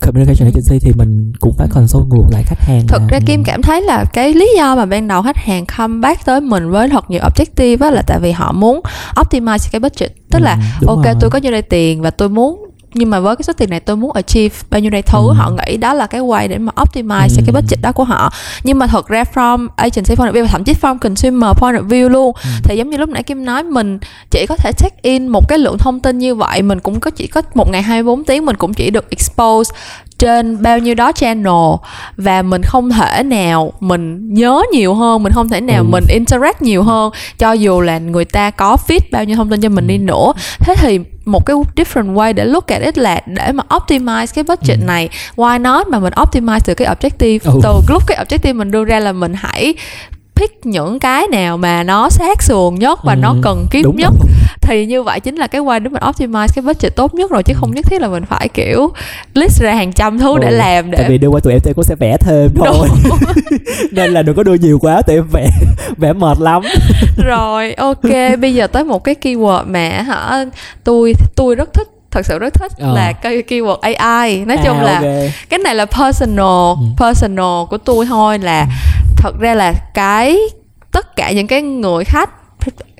communication 0.00 0.50
agency 0.52 0.78
thì 0.78 0.92
mình 0.96 1.32
cũng 1.40 1.54
phải 1.58 1.68
console 1.68 2.06
ngược 2.08 2.26
lại 2.32 2.42
khách 2.46 2.60
hàng 2.60 2.86
thực 2.86 3.02
ra 3.08 3.20
kim 3.26 3.44
cảm 3.44 3.62
thấy 3.62 3.82
là 3.82 4.04
cái 4.12 4.34
lý 4.34 4.48
do 4.56 4.76
mà 4.76 4.86
ban 4.86 5.08
đầu 5.08 5.22
khách 5.22 5.36
hàng 5.36 5.66
come 5.66 6.00
back 6.00 6.24
tới 6.26 6.40
mình 6.40 6.70
với 6.70 6.88
thật 6.88 7.10
nhiều 7.10 7.20
objective 7.20 7.76
á 7.80 7.90
là 7.90 8.02
tại 8.02 8.18
vì 8.20 8.32
họ 8.32 8.52
muốn 8.52 8.80
optimize 9.16 9.68
cái 9.72 9.80
budget 9.80 10.12
tức 10.30 10.38
ừ, 10.38 10.44
là 10.44 10.58
ok 10.86 11.04
rồi. 11.04 11.14
tôi 11.20 11.30
có 11.30 11.38
nhiêu 11.38 11.52
đây 11.52 11.62
tiền 11.62 12.02
và 12.02 12.10
tôi 12.10 12.28
muốn 12.28 12.67
nhưng 12.94 13.10
mà 13.10 13.20
với 13.20 13.36
cái 13.36 13.42
số 13.42 13.52
tiền 13.52 13.70
này 13.70 13.80
tôi 13.80 13.96
muốn 13.96 14.12
achieve 14.12 14.56
bao 14.70 14.80
nhiêu 14.80 14.90
đây 14.90 15.02
thứ 15.02 15.18
ừ. 15.18 15.32
họ 15.32 15.50
nghĩ 15.50 15.76
đó 15.76 15.94
là 15.94 16.06
cái 16.06 16.20
way 16.20 16.48
để 16.48 16.58
mà 16.58 16.72
optimize 16.76 17.36
ừ. 17.36 17.42
cái 17.46 17.52
budget 17.52 17.80
đó 17.82 17.92
của 17.92 18.04
họ 18.04 18.32
nhưng 18.64 18.78
mà 18.78 18.86
thật 18.86 19.08
ra 19.08 19.24
from 19.34 19.68
agency 19.76 20.16
point 20.16 20.34
of 20.34 20.42
view 20.42 20.46
thậm 20.46 20.64
chí 20.64 20.72
from 20.80 20.98
consumer 20.98 21.56
point 21.56 21.76
of 21.76 21.88
view 21.88 22.08
luôn 22.08 22.32
ừ. 22.42 22.50
thì 22.64 22.76
giống 22.76 22.90
như 22.90 22.96
lúc 22.96 23.08
nãy 23.08 23.22
kim 23.22 23.44
nói 23.44 23.62
mình 23.62 23.98
chỉ 24.30 24.46
có 24.48 24.56
thể 24.56 24.72
check 24.78 25.02
in 25.02 25.28
một 25.28 25.48
cái 25.48 25.58
lượng 25.58 25.78
thông 25.78 26.00
tin 26.00 26.18
như 26.18 26.34
vậy 26.34 26.62
mình 26.62 26.80
cũng 26.80 27.00
có 27.00 27.10
chỉ 27.10 27.26
có 27.26 27.42
một 27.54 27.70
ngày 27.70 27.82
24 27.82 28.24
tiếng 28.24 28.46
mình 28.46 28.56
cũng 28.56 28.74
chỉ 28.74 28.90
được 28.90 29.10
expose 29.10 29.74
trên 30.18 30.62
bao 30.62 30.78
nhiêu 30.78 30.94
đó 30.94 31.12
channel 31.12 31.74
và 32.16 32.42
mình 32.42 32.62
không 32.62 32.90
thể 32.90 33.22
nào 33.22 33.72
mình 33.80 34.34
nhớ 34.34 34.62
nhiều 34.72 34.94
hơn 34.94 35.22
mình 35.22 35.32
không 35.32 35.48
thể 35.48 35.60
nào 35.60 35.82
ừ. 35.82 35.88
mình 35.90 36.04
interact 36.08 36.62
nhiều 36.62 36.82
hơn 36.82 37.12
cho 37.38 37.52
dù 37.52 37.80
là 37.80 37.98
người 37.98 38.24
ta 38.24 38.50
có 38.50 38.76
feed 38.88 39.00
bao 39.12 39.24
nhiêu 39.24 39.36
thông 39.36 39.50
tin 39.50 39.60
cho 39.60 39.68
mình 39.68 39.86
đi 39.86 39.94
ừ. 39.94 40.02
nữa 40.02 40.32
thế 40.58 40.74
thì 40.76 41.00
một 41.24 41.46
cái 41.46 41.56
different 41.76 42.14
way 42.14 42.34
để 42.34 42.44
look 42.44 42.66
at 42.66 42.82
it 42.82 42.98
là 42.98 43.20
để 43.26 43.52
mà 43.52 43.64
optimize 43.68 44.26
cái 44.34 44.44
budget 44.44 44.78
ừ. 44.80 44.84
này 44.84 45.08
why 45.36 45.60
not 45.60 45.88
mà 45.88 45.98
mình 45.98 46.12
optimize 46.12 46.60
từ 46.64 46.74
cái 46.74 46.88
objective 46.88 47.38
ừ. 47.44 47.60
từ 47.62 47.72
lúc 47.88 48.02
cái 48.06 48.24
objective 48.24 48.56
mình 48.56 48.70
đưa 48.70 48.84
ra 48.84 49.00
là 49.00 49.12
mình 49.12 49.34
hãy 49.36 49.74
pick 50.38 50.66
những 50.66 50.98
cái 50.98 51.26
nào 51.32 51.56
mà 51.56 51.82
nó 51.82 52.10
sát 52.10 52.42
sườn 52.42 52.74
nhất 52.74 53.00
và 53.04 53.12
ừ, 53.12 53.18
nó 53.22 53.34
cần 53.42 53.66
kiếm 53.70 53.82
đúng 53.82 53.96
nhất 53.96 54.12
rồi. 54.18 54.28
thì 54.60 54.86
như 54.86 55.02
vậy 55.02 55.20
chính 55.20 55.36
là 55.36 55.46
cái 55.46 55.60
way 55.60 55.82
để 55.82 55.88
mình 55.88 56.02
optimize 56.02 56.48
cái 56.54 56.62
budget 56.62 56.96
tốt 56.96 57.14
nhất 57.14 57.30
rồi 57.30 57.42
chứ 57.42 57.54
không 57.56 57.74
nhất 57.74 57.86
thiết 57.86 58.00
là 58.00 58.08
mình 58.08 58.24
phải 58.24 58.48
kiểu 58.48 58.92
list 59.34 59.62
ra 59.62 59.74
hàng 59.74 59.92
trăm 59.92 60.18
thứ 60.18 60.32
ừ, 60.32 60.38
để 60.40 60.50
làm 60.50 60.90
để 60.90 60.98
tại 60.98 61.08
vì 61.08 61.18
đưa 61.18 61.28
qua 61.28 61.40
tụi 61.40 61.52
em 61.52 61.60
em 61.64 61.74
cũng 61.74 61.84
sẽ 61.84 61.94
vẽ 61.94 62.16
thêm 62.20 62.50
thôi 62.56 62.88
nên 63.92 64.10
là 64.10 64.22
đừng 64.22 64.36
có 64.36 64.42
đưa 64.42 64.54
nhiều 64.54 64.78
quá 64.78 65.02
tụi 65.02 65.16
em 65.16 65.28
vẽ 65.32 65.50
vẽ 65.96 66.12
mệt 66.12 66.40
lắm 66.40 66.62
rồi 67.26 67.74
ok 67.74 68.38
bây 68.40 68.54
giờ 68.54 68.66
tới 68.66 68.84
một 68.84 69.04
cái 69.04 69.14
keyword 69.22 69.64
mà 69.66 69.88
hả 69.88 70.44
tôi 70.84 71.14
tôi 71.34 71.54
rất 71.54 71.74
thích 71.74 71.88
thật 72.10 72.26
sự 72.26 72.38
rất 72.38 72.54
thích 72.54 72.72
ờ. 72.78 72.94
là 72.94 73.12
cái 73.12 73.42
keyword 73.48 73.76
AI 73.76 74.44
nói 74.44 74.56
à, 74.56 74.62
chung 74.64 74.80
là 74.80 74.94
okay. 74.94 75.32
cái 75.48 75.58
này 75.58 75.74
là 75.74 75.86
personal 75.86 76.74
ừ. 76.76 76.84
personal 76.98 77.64
của 77.70 77.78
tôi 77.78 78.06
thôi 78.06 78.38
là 78.38 78.66
thật 79.18 79.38
ra 79.40 79.54
là 79.54 79.72
cái 79.94 80.38
tất 80.92 81.16
cả 81.16 81.32
những 81.32 81.46
cái 81.46 81.62
người 81.62 82.04
khách 82.04 82.30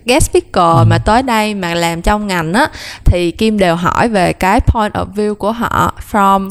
guest 0.07 0.31
speaker 0.31 0.79
ừ. 0.79 0.85
mà 0.89 0.99
tới 0.99 1.23
đây 1.23 1.55
mà 1.55 1.75
làm 1.75 2.03
trong 2.03 2.27
ngành 2.27 2.53
á 2.53 2.69
thì 3.05 3.31
Kim 3.31 3.59
đều 3.59 3.77
hỏi 3.77 4.09
về 4.09 4.33
cái 4.33 4.61
point 4.61 4.93
of 4.93 5.13
view 5.15 5.35
của 5.35 5.53
họ 5.53 5.95
from 6.11 6.51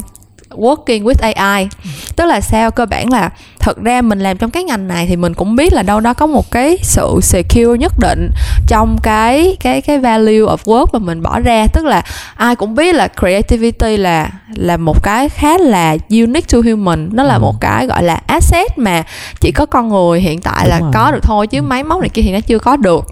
working 0.50 1.04
with 1.04 1.34
AI 1.34 1.68
tức 2.16 2.26
là 2.26 2.42
sao 2.42 2.72
cơ 2.72 2.86
bản 2.86 3.12
là 3.12 3.30
thật 3.60 3.78
ra 3.84 4.02
mình 4.02 4.20
làm 4.20 4.38
trong 4.38 4.52
cái 4.52 4.64
ngành 4.64 4.88
này 4.88 5.06
thì 5.08 5.16
mình 5.16 5.34
cũng 5.34 5.56
biết 5.56 5.74
là 5.74 5.84
đâu 5.84 6.00
đó 6.00 6.14
có 6.14 6.28
một 6.28 6.52
cái 6.52 6.78
sự 6.82 7.20
secure 7.22 7.78
nhất 7.80 7.94
định 8.00 8.32
trong 8.68 8.98
cái 9.04 9.58
cái 9.60 9.82
cái 9.82 10.00
value 10.00 10.40
of 10.40 10.58
work 10.58 10.86
mà 10.94 11.00
mình 11.00 11.22
bỏ 11.22 11.40
ra 11.40 11.68
tức 11.74 11.86
là 11.86 12.02
ai 12.36 12.56
cũng 12.56 12.76
biết 12.76 12.96
là 12.96 13.08
creativity 13.20 13.98
là 13.98 14.30
là 14.56 14.78
một 14.78 15.04
cái 15.04 15.30
khá 15.30 15.58
là 15.58 15.98
unique 16.10 16.48
to 16.52 16.58
human 16.70 17.10
nó 17.12 17.24
là 17.24 17.36
ừ. 17.36 17.40
một 17.40 17.56
cái 17.62 17.88
gọi 17.88 18.04
là 18.04 18.22
asset 18.28 18.78
mà 18.78 19.04
chỉ 19.40 19.52
có 19.52 19.66
con 19.66 19.90
người 19.90 20.22
hiện 20.22 20.42
tại 20.42 20.64
Đúng 20.64 20.70
là 20.70 20.80
rồi. 20.80 20.92
có 20.94 21.12
được 21.12 21.24
thôi 21.24 21.48
chứ 21.48 21.58
ừ. 21.58 21.62
máy 21.62 21.84
móc 21.84 22.02
này 22.02 22.10
kia 22.10 22.22
thì 22.22 22.32
nó 22.32 22.40
chưa 22.40 22.60
có 22.60 22.76
được 22.78 23.06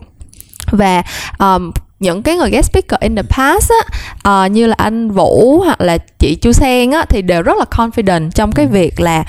và 0.71 1.03
um, 1.39 1.71
những 1.99 2.23
cái 2.23 2.35
người 2.35 2.49
guest 2.49 2.65
speaker 2.71 2.99
in 2.99 3.15
the 3.15 3.23
past 3.23 3.71
á 4.23 4.45
uh, 4.45 4.51
như 4.51 4.67
là 4.67 4.75
anh 4.77 5.11
Vũ 5.11 5.59
hoặc 5.59 5.81
là 5.81 5.97
chị 6.19 6.35
Chu 6.41 6.51
Sen 6.51 6.91
á 6.91 7.05
thì 7.09 7.21
đều 7.21 7.41
rất 7.41 7.57
là 7.57 7.65
confident 7.71 8.31
trong 8.31 8.51
cái 8.51 8.65
việc 8.67 8.99
là 8.99 9.23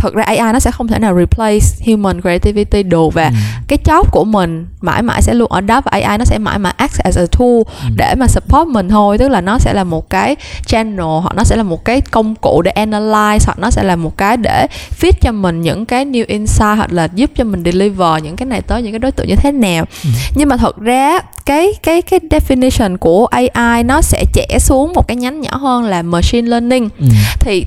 thực 0.00 0.14
ra 0.14 0.22
AI 0.22 0.52
nó 0.52 0.58
sẽ 0.58 0.70
không 0.70 0.88
thể 0.88 0.98
nào 0.98 1.16
replace 1.18 1.66
human 1.86 2.20
creativity 2.20 2.82
được 2.82 3.14
và 3.14 3.24
ừ. 3.24 3.34
cái 3.68 3.78
job 3.84 4.04
của 4.10 4.24
mình 4.24 4.66
mãi 4.80 5.02
mãi 5.02 5.22
sẽ 5.22 5.34
luôn 5.34 5.52
ở 5.52 5.60
đó 5.60 5.80
và 5.80 5.90
AI 5.90 6.18
nó 6.18 6.24
sẽ 6.24 6.38
mãi 6.38 6.58
mãi 6.58 6.74
act 6.76 6.98
as 6.98 7.18
a 7.18 7.26
tool 7.38 7.62
ừ. 7.82 7.88
để 7.96 8.14
mà 8.14 8.26
support 8.26 8.68
mình 8.68 8.88
thôi 8.88 9.18
tức 9.18 9.28
là 9.28 9.40
nó 9.40 9.58
sẽ 9.58 9.72
là 9.72 9.84
một 9.84 10.10
cái 10.10 10.36
channel 10.66 11.06
hoặc 11.22 11.34
nó 11.36 11.44
sẽ 11.44 11.56
là 11.56 11.62
một 11.62 11.84
cái 11.84 12.00
công 12.00 12.34
cụ 12.34 12.62
để 12.62 12.72
analyze 12.76 13.38
hoặc 13.46 13.58
nó 13.58 13.70
sẽ 13.70 13.82
là 13.82 13.96
một 13.96 14.16
cái 14.16 14.36
để 14.36 14.66
feed 15.00 15.12
cho 15.20 15.32
mình 15.32 15.60
những 15.60 15.86
cái 15.86 16.04
new 16.04 16.24
insight 16.26 16.76
hoặc 16.76 16.92
là 16.92 17.08
giúp 17.14 17.30
cho 17.36 17.44
mình 17.44 17.62
deliver 17.64 18.22
những 18.22 18.36
cái 18.36 18.46
này 18.46 18.62
tới 18.62 18.82
những 18.82 18.92
cái 18.92 18.98
đối 18.98 19.12
tượng 19.12 19.28
như 19.28 19.36
thế 19.36 19.52
nào 19.52 19.84
ừ. 20.04 20.10
nhưng 20.34 20.48
mà 20.48 20.56
thật 20.56 20.76
ra 20.76 21.20
cái 21.46 21.72
cái 21.82 22.02
cái 22.02 22.20
definition 22.30 22.96
của 22.96 23.26
AI 23.26 23.82
nó 23.82 24.00
sẽ 24.02 24.24
trẻ 24.32 24.58
xuống 24.60 24.92
một 24.94 25.08
cái 25.08 25.16
nhánh 25.16 25.40
nhỏ 25.40 25.56
hơn 25.56 25.84
là 25.84 26.02
machine 26.02 26.48
learning 26.48 26.88
ừ. 26.98 27.06
thì 27.40 27.64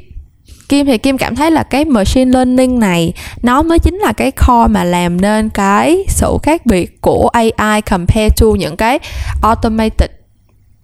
Kim 0.69 0.85
thì 0.85 0.97
Kim 0.97 1.17
cảm 1.17 1.35
thấy 1.35 1.51
là 1.51 1.63
cái 1.63 1.85
machine 1.85 2.31
learning 2.31 2.79
này 2.79 3.13
nó 3.41 3.61
mới 3.61 3.79
chính 3.79 3.95
là 3.95 4.13
cái 4.13 4.31
core 4.31 4.67
mà 4.69 4.83
làm 4.83 5.21
nên 5.21 5.49
cái 5.49 6.03
sự 6.07 6.37
khác 6.43 6.65
biệt 6.65 7.01
của 7.01 7.29
AI 7.33 7.81
compared 7.81 8.33
to 8.41 8.47
những 8.57 8.77
cái 8.77 8.99
automated 9.41 10.09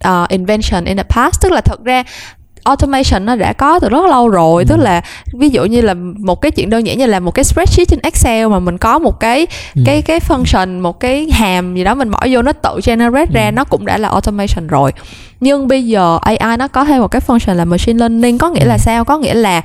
uh, 0.08 0.28
invention 0.28 0.84
in 0.84 0.96
the 0.96 1.02
past. 1.02 1.40
Tức 1.40 1.52
là 1.52 1.60
thật 1.60 1.84
ra 1.84 2.04
automation 2.64 3.26
nó 3.26 3.36
đã 3.36 3.52
có 3.52 3.78
từ 3.78 3.88
rất 3.88 4.04
lâu 4.06 4.28
rồi 4.28 4.62
ừ. 4.62 4.66
tức 4.68 4.76
là 4.76 5.02
ví 5.32 5.48
dụ 5.48 5.64
như 5.64 5.80
là 5.80 5.94
một 6.18 6.40
cái 6.40 6.50
chuyện 6.50 6.70
đơn 6.70 6.86
giản 6.86 6.98
như 6.98 7.06
là 7.06 7.20
một 7.20 7.30
cái 7.30 7.44
spreadsheet 7.44 7.88
trên 7.88 8.00
Excel 8.02 8.48
mà 8.48 8.58
mình 8.58 8.78
có 8.78 8.98
một 8.98 9.20
cái 9.20 9.46
ừ. 9.74 9.82
cái 9.86 10.02
cái 10.02 10.20
function 10.20 10.80
một 10.80 11.00
cái 11.00 11.30
hàm 11.30 11.74
gì 11.74 11.84
đó 11.84 11.94
mình 11.94 12.10
bỏ 12.10 12.26
vô 12.30 12.42
nó 12.42 12.52
tự 12.52 12.80
generate 12.84 13.30
ừ. 13.30 13.34
ra 13.34 13.50
nó 13.50 13.64
cũng 13.64 13.86
đã 13.86 13.98
là 13.98 14.08
automation 14.08 14.66
rồi 14.66 14.92
nhưng 15.40 15.68
bây 15.68 15.86
giờ 15.86 16.18
AI 16.22 16.56
nó 16.56 16.68
có 16.68 16.84
thêm 16.84 17.00
một 17.00 17.08
cái 17.08 17.22
function 17.26 17.54
là 17.54 17.64
machine 17.64 17.98
learning 17.98 18.38
có 18.38 18.50
nghĩa 18.50 18.64
là 18.64 18.74
ừ. 18.74 18.78
sao 18.78 19.04
có 19.04 19.18
nghĩa 19.18 19.34
là 19.34 19.62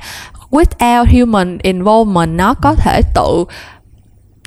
without 0.50 1.04
human 1.18 1.58
involvement 1.62 2.36
nó 2.36 2.54
có 2.54 2.74
thể 2.74 3.00
tự 3.14 3.44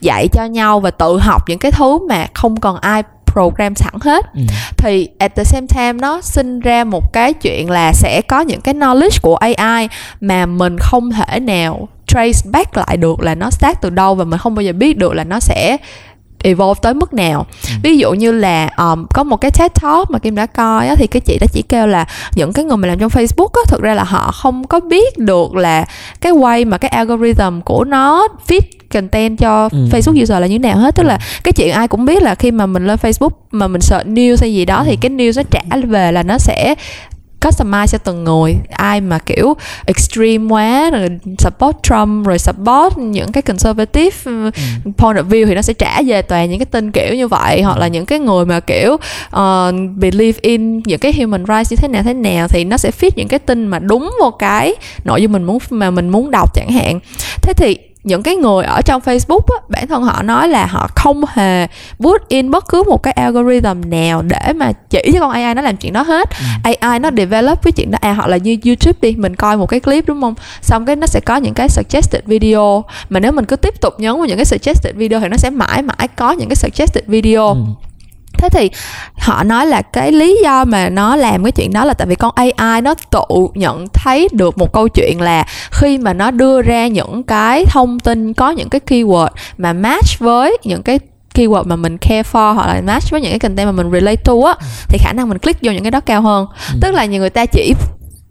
dạy 0.02 0.28
cho 0.28 0.46
nhau 0.46 0.80
và 0.80 0.92
tự 0.92 1.20
học 1.20 1.50
những 1.50 1.60
cái 1.60 1.72
thứ 1.72 2.08
mà 2.08 2.28
không 2.34 2.60
còn 2.60 2.78
ai 2.78 3.04
program 3.34 3.76
sẵn 3.76 3.94
hết 4.02 4.26
ừ. 4.34 4.42
thì 4.78 5.10
at 5.18 5.36
the 5.36 5.44
same 5.44 5.68
time 5.68 5.94
nó 5.94 6.22
sinh 6.22 6.60
ra 6.60 6.84
một 6.84 7.13
cái 7.13 7.34
chuyện 7.34 7.70
là 7.70 7.94
sẽ 7.94 8.22
có 8.22 8.42
những 8.42 8.62
cái 8.62 8.74
knowledge 8.74 9.20
của 9.22 9.36
AI 9.36 9.88
mà 10.22 10.46
mình 10.46 10.78
không 10.80 11.12
thể 11.12 11.39
nào 11.39 11.88
trace 12.08 12.50
back 12.52 12.78
lại 12.78 12.98
được 12.98 13.22
là 13.22 13.36
nó 13.36 13.50
start 13.50 13.78
từ 13.82 13.89
đâu 13.89 14.15
và 14.15 14.24
mình 14.24 14.39
không 14.39 14.56
bao 14.56 14.63
giờ 14.63 14.74
biết 14.74 14.98
được 14.98 15.13
là 15.13 15.24
nó 15.24 15.39
sẽ 15.39 15.78
evolve 16.43 16.80
tới 16.82 16.93
mức 16.93 17.13
nào 17.13 17.45
ừ. 17.63 17.69
ví 17.84 17.97
dụ 17.97 18.13
như 18.13 18.32
là 18.32 18.69
um, 18.78 19.06
có 19.13 19.23
một 19.23 19.38
cái 19.38 19.52
TED 19.52 19.71
Talk 19.82 20.12
mà 20.12 20.19
Kim 20.19 20.36
đã 20.36 20.45
coi 20.45 20.88
á, 20.88 20.95
thì 20.95 21.08
cái 21.08 21.21
chị 21.21 21.38
đó 21.41 21.47
chỉ 21.54 21.62
kêu 21.62 21.88
là 21.88 22.06
những 22.36 22.54
cái 22.54 22.65
người 22.65 22.78
mà 22.78 22.88
làm 22.88 22.99
trong 22.99 23.10
Facebook 23.10 23.49
á, 23.54 23.62
thực 23.67 23.82
ra 23.82 23.93
là 23.93 24.04
họ 24.04 24.32
không 24.32 24.67
có 24.67 24.80
biết 24.80 25.17
được 25.17 25.56
là 25.56 25.86
cái 26.21 26.32
way 26.32 26.67
mà 26.67 26.78
cái 26.78 26.89
algorithm 26.89 27.62
của 27.65 27.84
nó 27.84 28.28
fit 28.47 28.62
content 28.93 29.39
cho 29.39 29.69
ừ. 29.71 29.88
Facebook 29.91 30.23
user 30.23 30.41
là 30.41 30.47
như 30.47 30.60
nào 30.60 30.78
hết 30.78 30.95
tức 30.95 31.04
là 31.04 31.19
cái 31.43 31.52
chuyện 31.52 31.71
ai 31.71 31.88
cũng 31.88 32.06
biết 32.06 32.23
là 32.23 32.36
khi 32.36 32.52
mà 32.52 32.65
mình 32.65 32.88
lên 32.88 32.97
Facebook 33.02 33.30
mà 33.52 33.67
mình 33.67 33.82
search 33.82 34.08
news 34.08 34.38
hay 34.41 34.54
gì 34.54 34.65
đó 34.65 34.78
ừ. 34.78 34.84
thì 34.86 34.95
cái 34.95 35.12
news 35.12 35.34
nó 35.36 35.43
trả 35.52 35.78
về 35.88 36.12
là 36.12 36.23
nó 36.23 36.38
sẽ 36.38 36.75
customize 37.41 37.88
cho 37.88 37.97
từng 37.97 38.23
người. 38.23 38.58
Ai 38.69 39.02
mà 39.02 39.17
kiểu 39.17 39.54
extreme 39.86 40.54
quá 40.54 40.89
rồi 40.89 41.10
support 41.38 41.75
Trump 41.84 42.28
rồi 42.28 42.39
support 42.39 42.97
những 42.97 43.32
cái 43.32 43.41
conservative 43.41 44.17
ừ. 44.25 44.52
point 44.97 45.17
of 45.17 45.30
view 45.30 45.45
thì 45.45 45.56
nó 45.56 45.62
sẽ 45.62 45.73
trả 45.73 46.02
về 46.02 46.21
toàn 46.21 46.49
những 46.49 46.60
cái 46.60 46.65
tin 46.65 46.91
kiểu 46.91 47.15
như 47.15 47.28
vậy 47.28 47.62
hoặc 47.62 47.78
là 47.78 47.88
những 47.88 48.06
cái 48.06 48.19
người 48.19 48.45
mà 48.45 48.60
kiểu 48.60 48.93
uh, 48.93 49.73
believe 49.95 50.39
in 50.41 50.82
những 50.86 50.99
cái 50.99 51.13
human 51.13 51.45
rights 51.45 51.71
như 51.71 51.78
thế 51.78 51.88
nào 51.88 52.04
thế 52.04 52.13
nào 52.13 52.47
thì 52.47 52.63
nó 52.63 52.78
sẽ 52.78 52.91
fit 52.99 53.12
những 53.15 53.28
cái 53.28 53.39
tin 53.39 53.67
mà 53.67 53.80
đúng 53.80 54.12
một 54.19 54.32
cái 54.32 54.75
nội 55.04 55.21
dung 55.21 55.32
mình 55.32 55.43
muốn 55.43 55.60
mà 55.69 55.91
mình 55.91 56.10
muốn 56.10 56.32
đọc 56.32 56.54
chẳng 56.54 56.71
hạn. 56.71 56.99
Thế 57.41 57.54
thì 57.54 57.78
những 58.04 58.24
cái 58.24 58.36
người 58.36 58.66
ở 58.66 58.82
trong 58.82 59.02
Facebook 59.02 59.42
á, 59.48 59.58
bản 59.70 59.88
thân 59.88 60.04
họ 60.04 60.22
nói 60.22 60.48
là 60.48 60.66
họ 60.66 60.90
không 60.96 61.22
hề 61.34 61.68
put 62.00 62.28
in 62.28 62.52
bất 62.52 62.68
cứ 62.68 62.84
một 62.88 63.04
cái 63.04 63.14
algorithm 63.14 63.90
nào 63.90 64.22
để 64.22 64.54
mà 64.56 64.72
chỉ 64.90 65.12
cho 65.14 65.20
con 65.20 65.32
AI 65.32 65.54
nó 65.54 65.62
làm 65.62 65.78
chuyện 65.78 65.94
đó 65.94 66.02
hết. 66.02 66.30
Ừ. 66.30 66.72
AI 66.80 67.00
nó 67.00 67.10
develop 67.18 67.64
cái 67.64 67.72
chuyện 67.72 67.92
đó. 67.92 67.98
À 68.02 68.14
hoặc 68.14 68.28
là 68.28 68.38
như 68.38 68.58
YouTube 68.66 68.98
đi 69.02 69.16
mình 69.18 69.36
coi 69.36 69.58
một 69.58 69.66
cái 69.66 69.80
clip 69.80 70.08
đúng 70.08 70.22
không? 70.22 70.34
Xong 70.62 70.86
cái 70.86 70.96
nó 70.96 71.08
sẽ 71.08 71.20
có 71.20 71.36
những 71.36 71.54
cái 71.54 71.70
suggested 71.70 72.24
video. 72.26 72.84
Mà 73.10 73.20
nếu 73.20 73.32
mình 73.32 73.46
cứ 73.46 73.56
tiếp 73.56 73.82
tục 73.82 73.94
nhấn 73.98 74.16
vào 74.16 74.26
những 74.26 74.38
cái 74.38 74.46
suggested 74.46 74.96
video 74.96 75.20
thì 75.20 75.28
nó 75.28 75.38
sẽ 75.38 75.50
mãi 75.50 75.82
mãi 75.82 76.08
có 76.16 76.32
những 76.32 76.50
cái 76.50 76.56
suggested 76.56 77.04
video. 77.08 77.48
Ừ 77.48 77.88
thế 78.39 78.49
thì 78.49 78.69
họ 79.17 79.43
nói 79.43 79.65
là 79.65 79.82
cái 79.82 80.12
lý 80.12 80.38
do 80.43 80.65
mà 80.65 80.89
nó 80.89 81.15
làm 81.15 81.43
cái 81.43 81.52
chuyện 81.52 81.73
đó 81.73 81.86
là 81.86 81.93
tại 81.93 82.08
vì 82.08 82.15
con 82.15 82.34
AI 82.36 82.82
nó 82.82 82.93
tự 83.10 83.47
nhận 83.54 83.86
thấy 83.93 84.28
được 84.32 84.58
một 84.58 84.73
câu 84.73 84.88
chuyện 84.88 85.21
là 85.21 85.45
khi 85.71 85.97
mà 85.97 86.13
nó 86.13 86.32
đưa 86.32 86.62
ra 86.62 86.88
những 86.88 87.23
cái 87.23 87.65
thông 87.65 87.99
tin 87.99 88.34
có 88.34 88.49
những 88.52 88.69
cái 88.69 88.82
keyword 88.88 89.30
mà 89.58 89.73
match 89.73 90.19
với 90.19 90.58
những 90.63 90.84
cái 90.84 90.99
keyword 91.36 91.63
mà 91.63 91.75
mình 91.75 91.97
care 91.97 92.23
for 92.32 92.54
hoặc 92.54 92.67
là 92.67 92.82
match 92.82 93.12
với 93.12 93.21
những 93.21 93.32
cái 93.32 93.39
content 93.39 93.65
mà 93.65 93.71
mình 93.71 93.91
relate 93.91 94.21
to 94.25 94.34
á 94.45 94.56
thì 94.88 94.97
khả 94.97 95.13
năng 95.13 95.30
mình 95.30 95.38
click 95.38 95.62
vô 95.62 95.71
những 95.71 95.84
cái 95.84 95.91
đó 95.91 95.99
cao 95.99 96.21
hơn 96.21 96.47
ừ. 96.73 96.80
tức 96.82 96.93
là 96.93 97.06
nhiều 97.06 97.19
người 97.19 97.30
ta 97.30 97.45
chỉ 97.45 97.73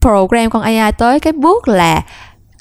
program 0.01 0.51
con 0.51 0.63
AI 0.63 0.93
tới 0.93 1.21
cái 1.21 1.33
bước 1.33 1.69
là 1.69 2.03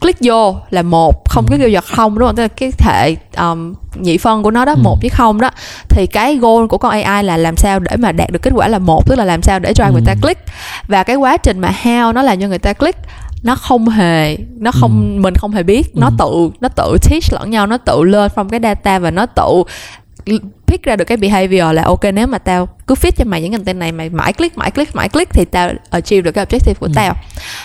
click 0.01 0.19
vô 0.21 0.55
là 0.69 0.81
một 0.81 1.29
không 1.29 1.45
ừ. 1.45 1.49
cái 1.49 1.59
kêu 1.59 1.69
giật 1.69 1.85
không 1.85 2.19
đúng 2.19 2.27
không 2.27 2.35
tức 2.35 2.43
là 2.43 2.47
cái 2.47 2.71
hệ 2.79 3.15
um, 3.37 3.73
nhị 3.95 4.17
phân 4.17 4.43
của 4.43 4.51
nó 4.51 4.65
đó 4.65 4.71
ừ. 4.71 4.81
một 4.83 4.97
với 5.01 5.09
không 5.09 5.41
đó 5.41 5.49
thì 5.89 6.07
cái 6.07 6.35
goal 6.35 6.67
của 6.67 6.77
con 6.77 6.91
AI 6.91 7.23
là 7.23 7.37
làm 7.37 7.57
sao 7.57 7.79
để 7.79 7.97
mà 7.97 8.11
đạt 8.11 8.31
được 8.31 8.41
kết 8.41 8.51
quả 8.55 8.67
là 8.67 8.79
một 8.79 9.07
tức 9.07 9.15
là 9.15 9.25
làm 9.25 9.41
sao 9.41 9.59
để 9.59 9.73
cho 9.73 9.85
ừ. 9.85 9.91
người 9.91 10.03
ta 10.05 10.15
click 10.21 10.41
và 10.87 11.03
cái 11.03 11.15
quá 11.15 11.37
trình 11.37 11.59
mà 11.59 11.73
how 11.83 12.13
nó 12.13 12.21
làm 12.21 12.41
cho 12.41 12.47
người 12.47 12.59
ta 12.59 12.73
click 12.73 12.99
nó 13.43 13.55
không 13.55 13.89
hề 13.89 14.37
nó 14.57 14.71
không 14.71 15.15
ừ. 15.15 15.21
mình 15.21 15.35
không 15.35 15.51
hề 15.51 15.63
biết 15.63 15.93
ừ. 15.93 15.99
nó 15.99 16.11
tự 16.19 16.49
nó 16.61 16.69
tự 16.69 16.97
teach 17.09 17.33
lẫn 17.33 17.49
nhau 17.49 17.67
nó 17.67 17.77
tự 17.77 18.03
lên 18.03 18.31
from 18.35 18.49
cái 18.49 18.59
data 18.63 18.99
và 18.99 19.11
nó 19.11 19.25
tự 19.25 19.63
pick 20.67 20.83
ra 20.83 20.95
được 20.95 21.05
cái 21.05 21.17
behavior 21.17 21.73
là 21.73 21.83
ok 21.83 22.03
nếu 22.13 22.27
mà 22.27 22.37
tao 22.37 22.67
cứ 22.87 22.95
fit 22.95 23.11
cho 23.15 23.25
mày 23.25 23.41
những 23.41 23.51
content 23.51 23.79
này 23.79 23.91
mày 23.91 24.09
mãi 24.09 24.33
click 24.33 24.57
mãi 24.57 24.71
click 24.71 24.95
mãi 24.95 25.09
click 25.09 25.33
thì 25.33 25.45
tao 25.45 25.71
achieve 25.89 26.21
được 26.21 26.31
cái 26.31 26.45
objective 26.45 26.73
của 26.73 26.85
ừ. 26.85 26.91
tao 26.95 27.15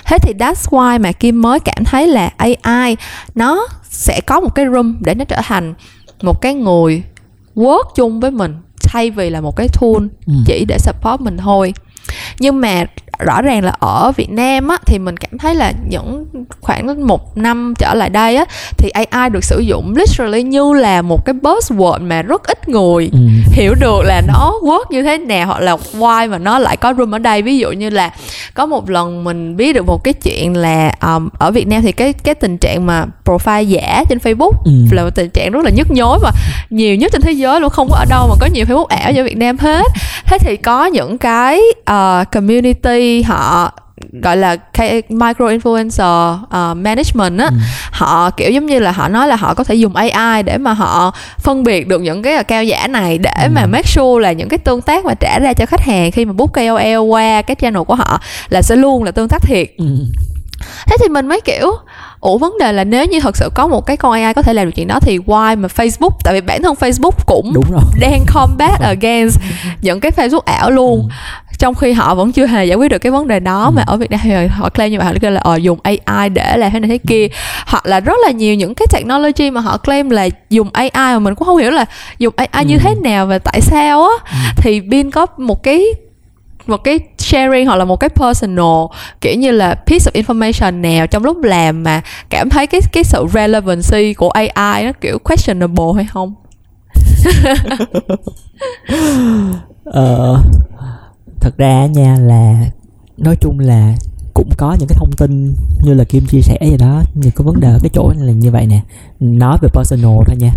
thế 0.05 0.19
thì 0.23 0.33
that's 0.39 0.71
why 0.71 1.01
mà 1.01 1.13
kim 1.13 1.43
mới 1.43 1.61
cảm 1.61 1.85
thấy 1.85 2.07
là 2.07 2.31
ai 2.63 2.97
nó 3.35 3.67
sẽ 3.91 4.21
có 4.27 4.41
một 4.41 4.55
cái 4.55 4.67
room 4.73 4.97
để 5.01 5.15
nó 5.15 5.25
trở 5.25 5.41
thành 5.45 5.75
một 6.23 6.41
cái 6.41 6.55
người 6.55 7.03
work 7.55 7.85
chung 7.95 8.21
với 8.21 8.31
mình 8.31 8.57
thay 8.83 9.11
vì 9.11 9.31
là 9.31 9.41
một 9.41 9.57
cái 9.57 9.69
tool 9.81 10.07
ừ. 10.27 10.35
chỉ 10.47 10.65
để 10.69 10.79
support 10.79 11.21
mình 11.21 11.37
thôi 11.37 11.75
nhưng 12.39 12.61
mà 12.61 12.85
rõ 13.19 13.43
ràng 13.43 13.65
là 13.65 13.73
ở 13.79 14.13
Việt 14.17 14.31
Nam 14.31 14.69
á 14.69 14.77
thì 14.87 14.99
mình 14.99 15.17
cảm 15.17 15.39
thấy 15.39 15.55
là 15.55 15.73
những 15.89 16.27
khoảng 16.61 17.07
một 17.07 17.37
năm 17.37 17.75
trở 17.79 17.95
lại 17.95 18.11
đây 18.11 18.37
á 18.37 18.45
thì 18.79 18.91
AI 18.91 19.31
được 19.31 19.45
sử 19.45 19.59
dụng 19.61 19.95
literally 19.97 20.43
như 20.43 20.73
là 20.73 21.03
một 21.03 21.25
cái 21.25 21.35
buzzword 21.43 22.07
mà 22.07 22.23
rất 22.23 22.43
ít 22.43 22.69
người 22.69 23.11
ừ. 23.13 23.19
hiểu 23.53 23.75
được 23.81 24.03
là 24.05 24.23
nó 24.27 24.53
work 24.63 24.85
như 24.91 25.03
thế 25.03 25.19
nào 25.19 25.47
hoặc 25.47 25.61
là 25.61 25.77
why 25.99 26.31
mà 26.31 26.39
nó 26.39 26.59
lại 26.59 26.77
có 26.77 26.95
room 26.99 27.15
ở 27.15 27.19
đây 27.19 27.43
ví 27.43 27.59
dụ 27.59 27.71
như 27.71 27.91
là 27.91 28.11
có 28.55 28.67
một 28.67 28.91
lần 28.91 29.25
mình 29.25 29.57
biết 29.57 29.73
được 29.73 29.87
một 29.87 30.05
cái 30.05 30.15
chuyện 30.15 30.57
là 30.57 30.93
um, 31.03 31.29
ở 31.39 31.51
Việt 31.51 31.69
Nam 31.69 31.83
thì 31.83 31.93
cái 31.93 32.13
cái 32.13 32.35
tình 32.35 32.59
trạng 32.59 32.87
mà 32.87 33.05
profile 33.25 33.63
giả 33.63 34.05
trên 34.09 34.19
Facebook 34.19 34.53
ừ. 34.65 34.73
là 34.93 35.05
một 35.05 35.11
tình 35.15 35.31
trạng 35.31 35.51
rất 35.51 35.65
là 35.65 35.71
nhức 35.71 35.91
nhối 35.91 36.19
và 36.23 36.33
nhiều 36.71 36.95
nhất 36.95 37.13
trên 37.13 37.23
thế 37.23 37.33
giới 37.33 37.61
luôn 37.61 37.71
không 37.71 37.89
có 37.91 37.97
ở 37.97 38.05
đâu 38.05 38.29
mà 38.29 38.35
có 38.41 38.49
nhiều 38.53 38.65
Facebook 38.65 38.85
ảo 38.85 39.13
ở 39.17 39.25
Việt 39.25 39.37
Nam 39.37 39.59
hết 39.59 39.87
thế 40.25 40.39
thì 40.39 40.57
có 40.57 40.87
những 40.87 41.19
cái 41.19 41.61
uh, 41.93 42.31
community 42.33 43.23
họ 43.23 43.73
gọi 44.23 44.37
là 44.37 44.57
micro 45.09 45.45
influencer 45.49 46.35
uh, 46.35 46.77
management 46.77 47.39
á 47.39 47.47
ừ. 47.47 47.57
họ 47.93 48.31
kiểu 48.31 48.51
giống 48.51 48.67
như 48.67 48.79
là 48.79 48.93
họ 48.93 49.09
nói 49.09 49.29
là 49.29 49.37
họ 49.37 49.55
có 49.55 49.65
thể 49.65 49.75
dùng 49.75 49.95
AI 49.97 50.43
để 50.43 50.59
mà 50.59 50.73
họ 50.73 51.15
phân 51.39 51.65
biệt 51.65 51.89
được 51.89 52.01
những 52.01 52.23
cái 52.23 52.45
cao 52.45 52.65
giả 52.65 52.87
này 52.87 53.19
để 53.19 53.43
ừ. 53.43 53.49
mà 53.55 53.67
make 53.67 53.87
sure 53.87 54.23
là 54.23 54.33
những 54.33 54.49
cái 54.49 54.59
tương 54.59 54.81
tác 54.81 55.05
mà 55.05 55.15
trả 55.15 55.39
ra 55.39 55.53
cho 55.53 55.67
khách 55.67 55.81
hàng 55.81 56.11
khi 56.11 56.25
mà 56.25 56.33
book 56.33 56.53
KOL 56.53 56.99
qua 57.09 57.43
cái 57.43 57.57
channel 57.61 57.83
của 57.83 57.95
họ 57.95 58.21
là 58.49 58.63
sẽ 58.63 58.77
luôn 58.77 59.05
là 59.05 59.11
tương 59.11 59.29
tác 59.29 59.43
thiệt 59.43 59.69
ừ. 59.79 59.87
thế 60.87 60.97
thì 61.01 61.09
mình 61.09 61.29
mới 61.29 61.41
kiểu 61.41 61.73
ủa 62.23 62.39
vấn 62.39 62.59
đề 62.59 62.73
là 62.73 62.85
nếu 62.85 63.07
như 63.07 63.21
thật 63.21 63.37
sự 63.37 63.51
có 63.55 63.67
một 63.67 63.87
cái 63.87 63.97
con 63.97 64.13
AI 64.13 64.35
có 64.35 64.43
thể 64.43 64.55
làm 64.55 64.67
được 64.67 64.73
chuyện 64.77 64.89
đó 64.89 65.01
thì 65.01 65.19
why 65.19 65.59
mà 65.59 65.69
Facebook 65.77 66.11
tại 66.25 66.35
vì 66.35 66.41
bản 66.41 66.63
thân 66.63 66.75
Facebook 66.81 67.11
cũng 67.27 67.53
Đúng 67.55 67.65
rồi. 67.71 67.83
đang 68.01 68.25
combat 68.35 68.81
against 68.81 69.41
những 69.81 70.01
cái 70.01 70.13
Facebook 70.17 70.41
ảo 70.45 70.71
luôn 70.71 71.01
ừ. 71.01 71.09
trong 71.59 71.75
khi 71.75 71.93
họ 71.93 72.15
vẫn 72.15 72.33
chưa 72.33 72.47
hề 72.47 72.65
giải 72.65 72.77
quyết 72.77 72.89
được 72.89 72.99
cái 72.99 73.13
vấn 73.13 73.29
đề 73.29 73.41
đó 73.41 73.65
ừ. 73.65 73.71
mà 73.71 73.83
ở 73.87 73.97
Việt 73.97 74.11
Nam 74.11 74.21
thì 74.23 74.47
họ 74.47 74.69
claim 74.69 74.93
như 74.93 74.99
vậy 74.99 75.07
họ 75.07 75.13
kêu 75.21 75.31
là 75.31 75.41
ờ 75.41 75.57
dùng 75.57 75.79
AI 75.83 76.29
để 76.29 76.57
làm 76.57 76.73
thế 76.73 76.81
này 76.81 76.89
thế 76.89 76.99
kia 77.09 77.29
hoặc 77.67 77.87
là 77.87 78.01
rất 78.01 78.17
là 78.25 78.31
nhiều 78.31 78.55
những 78.55 78.75
cái 78.75 78.87
technology 78.91 79.51
mà 79.51 79.61
họ 79.61 79.77
claim 79.77 80.11
là 80.11 80.29
dùng 80.51 80.71
AI 80.73 80.91
mà 80.95 81.19
mình 81.19 81.35
cũng 81.35 81.47
không 81.47 81.57
hiểu 81.57 81.71
là 81.71 81.85
dùng 82.19 82.35
AI 82.37 82.65
ừ. 82.65 82.69
như 82.69 82.79
thế 82.79 82.95
nào 83.03 83.27
và 83.27 83.39
tại 83.39 83.61
sao 83.61 84.03
á 84.03 84.33
ừ. 84.33 84.37
thì 84.57 84.81
Bin 84.81 85.11
có 85.11 85.27
một 85.37 85.63
cái 85.63 85.85
một 86.67 86.85
cái 86.85 86.99
sharing 87.33 87.67
hoặc 87.67 87.77
là 87.77 87.85
một 87.85 87.97
cái 87.97 88.11
personal 88.11 88.87
kiểu 89.21 89.35
như 89.39 89.51
là 89.51 89.75
piece 89.75 90.11
of 90.11 90.23
information 90.23 90.81
nào 90.81 91.07
trong 91.07 91.25
lúc 91.25 91.43
làm 91.43 91.83
mà 91.83 92.01
cảm 92.31 92.51
thấy 92.51 92.67
cái 92.67 92.81
cái 92.93 93.05
sự 93.05 93.27
relevancy 93.33 94.15
của 94.15 94.29
AI 94.29 94.85
nó 94.85 94.93
kiểu 95.01 95.19
questionable 95.19 95.93
hay 95.97 96.05
không? 96.05 96.35
Ờ, 99.85 100.43
thật 101.41 101.57
ra 101.57 101.87
nha 101.87 102.17
là 102.21 102.65
nói 103.17 103.37
chung 103.41 103.59
là 103.59 103.95
cũng 104.35 104.49
có 104.59 104.77
những 104.79 104.89
cái 104.89 104.97
thông 104.99 105.13
tin 105.13 105.55
như 105.83 105.95
là 105.95 106.05
kim 106.05 106.27
chia 106.27 106.41
sẻ 106.41 106.59
gì 106.61 106.77
đó 106.77 107.03
nhưng 107.15 107.31
có 107.31 107.45
vấn 107.45 107.61
đề 107.61 107.79
cái 107.83 107.91
chỗ 107.95 108.13
là 108.19 108.33
như 108.33 108.51
vậy 108.51 108.67
nè. 108.67 108.81
Nói 109.21 109.59
về 109.63 109.69
personal 109.75 110.17
thôi 110.27 110.37
nha 110.39 110.53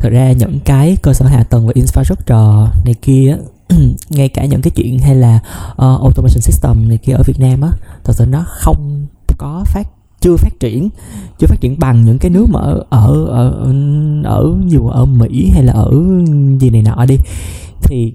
thật 0.00 0.08
ra 0.12 0.32
những 0.32 0.60
cái 0.64 0.96
cơ 1.02 1.12
sở 1.12 1.26
hạ 1.26 1.42
tầng 1.42 1.66
và 1.66 1.72
infrastructure 1.72 2.68
này 2.84 2.94
kia 3.02 3.36
ngay 4.10 4.28
cả 4.28 4.44
những 4.44 4.62
cái 4.62 4.70
chuyện 4.70 4.98
hay 4.98 5.14
là 5.14 5.40
uh, 5.72 5.78
automation 5.78 6.40
system 6.40 6.88
này 6.88 6.98
kia 6.98 7.12
ở 7.12 7.22
Việt 7.26 7.40
Nam 7.40 7.60
á 7.60 7.70
thật 8.04 8.12
sự 8.16 8.26
nó 8.26 8.44
không 8.48 9.06
có 9.38 9.64
phát 9.66 9.88
chưa 10.20 10.36
phát 10.36 10.60
triển 10.60 10.88
chưa 11.38 11.46
phát 11.46 11.60
triển 11.60 11.78
bằng 11.78 12.04
những 12.04 12.18
cái 12.18 12.30
nước 12.30 12.46
mà 12.50 12.60
ở 12.60 12.84
ở 12.90 13.24
ở, 13.26 13.72
ở 14.24 14.56
dù 14.66 14.88
ở 14.88 15.04
Mỹ 15.04 15.50
hay 15.54 15.62
là 15.62 15.72
ở 15.72 15.90
gì 16.60 16.70
này 16.70 16.82
nọ 16.82 17.04
đi. 17.04 17.18
Thì 17.82 18.14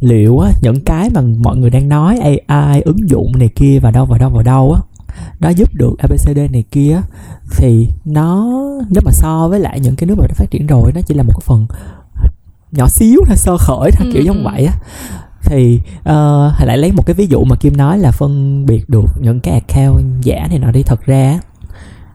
liệu 0.00 0.38
á, 0.38 0.52
những 0.62 0.80
cái 0.84 1.10
mà 1.14 1.20
mọi 1.38 1.56
người 1.56 1.70
đang 1.70 1.88
nói 1.88 2.18
AI 2.46 2.80
ứng 2.80 3.08
dụng 3.08 3.38
này 3.38 3.48
kia 3.48 3.78
vào 3.78 3.92
đâu 3.92 4.06
vào 4.06 4.18
đâu 4.18 4.30
vào 4.30 4.42
đâu 4.42 4.72
á 4.72 4.80
nó 5.40 5.48
giúp 5.48 5.74
được 5.74 5.98
ABCD 5.98 6.38
này 6.52 6.64
kia 6.70 7.00
thì 7.56 7.88
nó 8.04 8.46
nếu 8.90 9.02
mà 9.04 9.12
so 9.12 9.48
với 9.48 9.60
lại 9.60 9.80
những 9.80 9.96
cái 9.96 10.06
nước 10.06 10.14
mà 10.18 10.26
đã 10.26 10.34
phát 10.34 10.50
triển 10.50 10.66
rồi 10.66 10.92
nó 10.94 11.00
chỉ 11.00 11.14
là 11.14 11.22
một 11.22 11.32
cái 11.32 11.42
phần 11.44 11.66
nhỏ 12.72 12.88
xíu 12.88 13.20
thôi 13.26 13.36
sơ 13.36 13.56
khởi 13.56 13.90
thôi 13.92 14.06
ừ, 14.06 14.10
kiểu 14.14 14.22
giống 14.22 14.44
ừ. 14.44 14.50
vậy 14.50 14.66
á 14.66 14.74
thì 15.42 15.80
uh, 16.00 16.66
lại 16.66 16.78
lấy 16.78 16.92
một 16.92 17.06
cái 17.06 17.14
ví 17.14 17.26
dụ 17.26 17.44
mà 17.44 17.56
kim 17.56 17.76
nói 17.76 17.98
là 17.98 18.10
phân 18.10 18.66
biệt 18.66 18.88
được 18.88 19.10
những 19.20 19.40
cái 19.40 19.54
account 19.54 20.04
giả 20.22 20.46
này 20.50 20.58
nọ 20.58 20.70
đi 20.70 20.82
thật 20.82 21.06
ra 21.06 21.40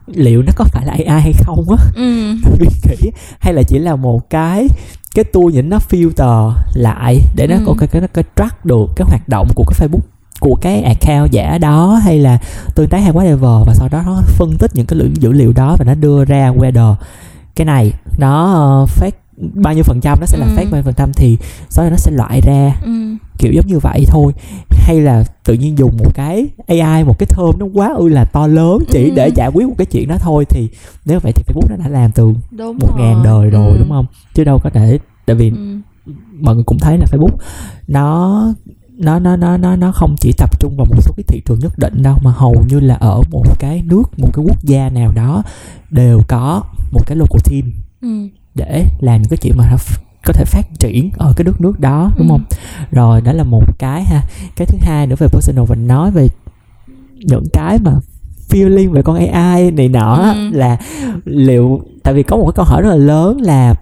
liệu 0.08 0.42
nó 0.42 0.52
có 0.56 0.66
phải 0.66 0.86
là 0.86 0.94
AI 0.94 1.22
hay 1.22 1.34
không 1.34 1.66
á 1.70 1.86
ừ. 1.96 2.36
kỹ 2.84 3.12
hay 3.40 3.54
là 3.54 3.64
chỉ 3.64 3.80
là 3.80 3.96
một 3.96 4.30
cái 4.30 4.68
cái 5.16 5.26
tool 5.26 5.44
nhìn 5.54 5.70
nó 5.70 5.80
filter 5.90 6.54
lại 6.74 7.22
để 7.36 7.48
nó 7.48 7.56
ừ. 7.56 7.64
có 7.66 7.76
cái 7.80 7.88
cái 7.88 8.02
nó 8.02 8.08
cái 8.14 8.24
track 8.36 8.66
được 8.66 8.90
cái 8.96 9.06
hoạt 9.10 9.30
động 9.30 9.48
của 9.56 9.64
cái 9.64 9.80
Facebook 9.80 10.11
của 10.42 10.56
cái 10.56 10.82
account 10.82 11.32
giả 11.32 11.58
đó 11.58 12.00
hay 12.04 12.20
là 12.20 12.38
tương 12.76 12.90
tác 12.90 13.00
hay 13.00 13.12
whatever 13.12 13.64
và 13.64 13.74
sau 13.74 13.88
đó 13.92 14.02
nó 14.06 14.22
phân 14.26 14.58
tích 14.58 14.72
những 14.74 14.86
cái 14.86 15.00
dữ 15.20 15.32
liệu 15.32 15.54
đó 15.54 15.76
và 15.80 15.86
nó 15.86 15.96
đưa 15.96 16.26
ra 16.26 16.52
whether 16.52 16.96
cái 17.56 17.66
này 17.66 17.94
nó 18.18 18.84
uh, 18.84 18.90
fake 18.90 19.12
bao 19.38 19.74
nhiêu 19.74 19.84
phần 19.84 20.02
trăm 20.02 20.20
nó 20.20 20.26
sẽ 20.26 20.38
là 20.38 20.46
ừ. 20.46 20.52
fake 20.56 20.72
bao 20.72 20.74
nhiêu 20.74 20.84
phần 20.84 20.94
trăm 20.98 21.14
thì 21.14 21.38
sau 21.70 21.86
đó 21.86 21.90
nó 21.90 21.98
sẽ 21.98 22.12
loại 22.12 22.42
ra 22.42 22.76
ừ. 22.84 22.92
kiểu 23.38 23.52
giống 23.54 23.68
như 23.68 23.80
vậy 23.80 24.04
thôi 24.08 24.34
hay 24.70 25.02
là 25.02 25.24
tự 25.44 25.54
nhiên 25.54 25.78
dùng 25.78 25.98
một 25.98 26.12
cái 26.16 26.48
AI 26.68 27.04
một 27.04 27.20
cái 27.20 27.28
thơm 27.30 27.60
nó 27.60 27.66
quá 27.74 27.94
ư 27.98 28.08
là 28.08 28.26
to 28.26 28.48
lớn 28.48 28.84
chỉ 28.92 29.10
ừ. 29.10 29.14
để 29.16 29.28
giải 29.36 29.50
quyết 29.54 29.68
một 29.68 29.76
cái 29.78 29.86
chuyện 29.86 30.08
đó 30.08 30.16
thôi 30.20 30.46
thì 30.50 30.70
nếu 31.06 31.20
vậy 31.20 31.32
thì 31.36 31.44
Facebook 31.48 31.70
nó 31.70 31.76
đã 31.76 31.90
làm 31.90 32.12
từ 32.12 32.34
đúng 32.52 32.78
một 32.80 32.98
rồi. 32.98 33.00
ngàn 33.00 33.24
đời 33.24 33.50
rồi 33.50 33.72
ừ. 33.72 33.78
đúng 33.80 33.90
không 33.90 34.06
chứ 34.34 34.44
đâu 34.44 34.60
có 34.64 34.70
thể 34.70 35.00
tại 35.26 35.36
vì 35.36 35.50
ừ. 35.50 36.14
mọi 36.40 36.56
người 36.56 36.64
cũng 36.64 36.80
thấy 36.80 36.98
là 36.98 37.06
Facebook 37.12 37.38
nó 37.88 38.54
nó 38.98 39.20
nó 39.20 39.36
nó 39.36 39.58
nó 39.58 39.76
nó 39.76 39.92
không 39.92 40.16
chỉ 40.20 40.32
tập 40.38 40.60
trung 40.60 40.78
vào 40.78 40.86
một 40.86 41.02
số 41.02 41.12
cái 41.18 41.24
thị 41.28 41.42
trường 41.46 41.60
nhất 41.60 41.74
định 41.78 42.04
đâu 42.04 42.18
mà 42.24 42.32
hầu 42.32 42.66
như 42.68 42.80
là 42.80 42.96
ở 42.96 43.22
một 43.30 43.60
cái 43.60 43.82
nước 43.86 44.04
một 44.18 44.30
cái 44.34 44.46
quốc 44.48 44.64
gia 44.64 44.90
nào 44.90 45.12
đó 45.12 45.44
đều 45.90 46.22
có 46.28 46.64
một 46.92 47.02
cái 47.08 47.18
local 47.18 47.40
team 47.50 47.72
ừ 48.02 48.30
để 48.56 48.86
làm 49.00 49.22
những 49.22 49.30
cái 49.30 49.38
chuyện 49.38 49.58
mà 49.58 49.68
nó 49.72 49.78
có 50.26 50.34
thể 50.34 50.46
phát 50.46 50.80
triển 50.80 51.12
ở 51.18 51.34
cái 51.38 51.44
đất 51.44 51.62
nước 51.62 51.80
đó 51.80 52.12
đúng 52.18 52.28
ừ. 52.28 52.32
không 52.32 52.44
rồi 52.92 53.22
đó 53.22 53.34
là 53.34 53.44
một 53.44 53.80
cái 53.80 54.04
ha 54.04 54.24
cái 54.56 54.66
thứ 54.66 54.78
hai 54.82 55.08
nữa 55.08 55.16
về 55.20 55.28
personal 55.28 55.66
mình 55.70 55.88
nói 55.88 56.12
về 56.12 56.28
những 57.16 57.44
cái 57.54 57.78
mà 57.84 57.92
feeling 58.50 58.92
về 58.92 59.02
con 59.02 59.28
AI 59.28 59.72
này 59.72 59.88
nọ 59.90 60.34
ừ. 60.36 60.50
là 60.52 60.78
liệu 61.26 61.82
tại 62.04 62.14
vì 62.14 62.24
có 62.24 62.38
một 62.38 62.46
cái 62.46 62.54
câu 62.56 62.66
hỏi 62.66 62.82
rất 62.82 62.90
là 62.90 62.96
lớn 62.96 63.42
là 63.42 63.76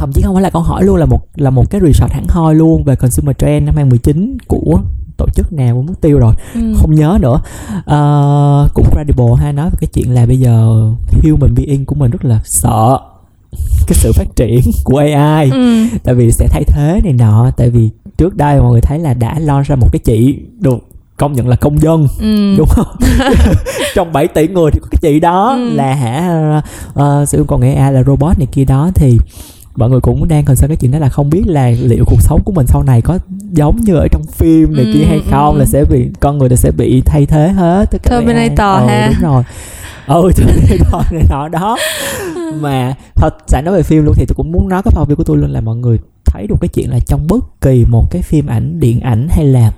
thậm 0.00 0.12
chí 0.12 0.22
không 0.22 0.34
phải 0.34 0.42
là 0.42 0.50
câu 0.50 0.62
hỏi 0.62 0.84
luôn 0.84 0.96
là 0.96 1.06
một 1.06 1.26
là 1.36 1.50
một 1.50 1.70
cái 1.70 1.80
research 1.80 2.12
hẳn 2.12 2.24
hoi 2.28 2.54
luôn 2.54 2.84
về 2.84 2.96
consumer 2.96 3.36
trend 3.38 3.66
năm 3.66 3.74
2019 3.76 4.36
của 4.46 4.80
tổ 5.16 5.26
chức 5.34 5.52
nào 5.52 5.76
cũng 5.76 5.86
mất 5.86 6.00
tiêu 6.00 6.18
rồi 6.18 6.34
ừ. 6.54 6.60
không 6.76 6.94
nhớ 6.94 7.18
nữa 7.20 7.40
uh, 7.78 8.74
cũng 8.74 8.86
credible 8.90 9.34
hay 9.38 9.52
nói 9.52 9.70
về 9.70 9.76
cái 9.80 9.88
chuyện 9.92 10.14
là 10.14 10.26
bây 10.26 10.38
giờ 10.38 10.86
human 11.22 11.54
being 11.54 11.84
của 11.84 11.94
mình 11.94 12.10
rất 12.10 12.24
là 12.24 12.40
sợ 12.44 12.98
cái 13.86 13.94
sự 13.94 14.12
phát 14.12 14.36
triển 14.36 14.60
của 14.84 14.98
AI 14.98 15.50
ừ. 15.50 15.84
tại 16.04 16.14
vì 16.14 16.32
sẽ 16.32 16.46
thay 16.50 16.64
thế 16.64 17.00
này 17.04 17.12
nọ 17.12 17.50
tại 17.56 17.70
vì 17.70 17.90
trước 18.18 18.36
đây 18.36 18.60
mọi 18.60 18.72
người 18.72 18.80
thấy 18.80 18.98
là 18.98 19.14
đã 19.14 19.38
lo 19.38 19.62
ra 19.62 19.76
một 19.76 19.88
cái 19.92 20.00
chị 20.04 20.38
được 20.60 20.78
công 21.16 21.32
nhận 21.32 21.48
là 21.48 21.56
công 21.56 21.82
dân 21.82 22.06
ừ. 22.20 22.56
đúng 22.58 22.68
không 22.68 22.96
trong 23.94 24.12
7 24.12 24.28
tỷ 24.28 24.48
người 24.48 24.70
thì 24.70 24.80
có 24.80 24.86
cái 24.90 24.98
chị 25.02 25.20
đó 25.20 25.54
ừ. 25.54 25.70
là 25.74 25.94
hả 25.94 26.62
uh, 26.88 27.28
sử 27.28 27.38
dụng 27.38 27.46
công 27.46 27.60
nghệ 27.60 27.74
AI 27.74 27.92
là 27.92 28.02
robot 28.02 28.38
này 28.38 28.48
kia 28.52 28.64
đó 28.64 28.90
thì 28.94 29.18
mọi 29.76 29.90
người 29.90 30.00
cũng 30.00 30.28
đang 30.28 30.44
concern 30.44 30.68
cái 30.68 30.76
chuyện 30.76 30.90
đó 30.90 30.98
là 30.98 31.08
không 31.08 31.30
biết 31.30 31.42
là 31.46 31.70
liệu 31.70 32.04
cuộc 32.06 32.22
sống 32.22 32.40
của 32.44 32.52
mình 32.52 32.66
sau 32.66 32.82
này 32.82 33.02
có 33.02 33.18
giống 33.52 33.76
như 33.76 33.94
ở 33.94 34.08
trong 34.08 34.22
phim 34.22 34.76
này 34.76 34.84
ừ, 34.84 34.90
kia 34.94 35.04
hay 35.04 35.16
ừ, 35.16 35.22
không 35.30 35.54
ừ. 35.54 35.58
là 35.58 35.64
sẽ 35.66 35.84
bị 35.84 36.10
con 36.20 36.38
người 36.38 36.48
sẽ 36.56 36.70
bị 36.70 37.00
thay 37.00 37.26
thế 37.26 37.48
hết 37.48 37.90
tất 37.90 37.98
cả 38.02 38.10
Terminator 38.10 38.88
ha. 38.90 39.10
đúng 39.12 39.30
rồi. 39.30 39.42
Ừ 40.06 40.30
Terminator 40.36 41.12
này 41.12 41.24
nọ 41.30 41.48
đó. 41.48 41.78
Mà 42.60 42.94
thật 43.14 43.36
sẵn 43.46 43.64
nói 43.64 43.76
về 43.76 43.82
phim 43.82 44.04
luôn 44.04 44.14
thì 44.16 44.24
tôi 44.28 44.34
cũng 44.34 44.52
muốn 44.52 44.68
nói 44.68 44.82
cái 44.82 44.92
phong 44.94 45.14
của 45.14 45.24
tôi 45.24 45.36
luôn 45.36 45.50
là 45.50 45.60
mọi 45.60 45.76
người 45.76 45.98
thấy 46.24 46.46
được 46.46 46.56
cái 46.60 46.68
chuyện 46.68 46.90
là 46.90 46.98
trong 47.06 47.26
bất 47.26 47.60
kỳ 47.60 47.84
một 47.88 48.10
cái 48.10 48.22
phim 48.22 48.46
ảnh 48.46 48.80
điện 48.80 49.00
ảnh 49.00 49.28
hay 49.30 49.44
là 49.44 49.72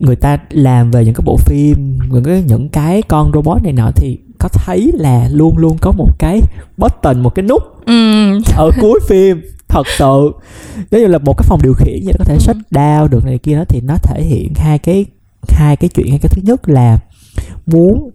người 0.00 0.16
ta 0.16 0.38
làm 0.50 0.90
về 0.90 1.04
những 1.04 1.14
cái 1.14 1.22
bộ 1.24 1.36
phim 1.36 1.98
những 2.12 2.24
cái 2.24 2.42
những 2.46 2.68
cái 2.68 3.02
con 3.02 3.32
robot 3.34 3.62
này 3.62 3.72
nọ 3.72 3.90
thì 3.96 4.18
có 4.42 4.48
thấy 4.48 4.92
là 4.94 5.28
luôn 5.30 5.58
luôn 5.58 5.76
có 5.80 5.92
một 5.92 6.18
cái 6.18 6.40
button 6.76 7.20
một 7.20 7.34
cái 7.34 7.42
nút 7.42 7.62
ừ. 7.86 8.40
ở 8.56 8.70
cuối 8.80 9.00
phim 9.08 9.42
thật 9.68 9.86
sự 9.98 10.32
giống 10.90 11.00
như 11.00 11.06
là 11.06 11.18
một 11.18 11.34
cái 11.38 11.46
phòng 11.48 11.60
điều 11.62 11.74
khiển 11.74 12.00
vậy 12.04 12.14
có 12.18 12.24
thể 12.24 12.38
shut 12.38 12.56
down 12.70 13.08
được 13.08 13.24
này 13.24 13.38
kia 13.38 13.56
đó 13.56 13.64
thì 13.68 13.80
nó 13.80 13.94
thể 14.02 14.22
hiện 14.22 14.52
hai 14.56 14.78
cái 14.78 15.06
hai 15.48 15.76
cái 15.76 15.88
chuyện 15.88 16.18
cái 16.18 16.28
thứ 16.28 16.42
nhất 16.44 16.68
là 16.68 16.98
muốn 17.66 18.10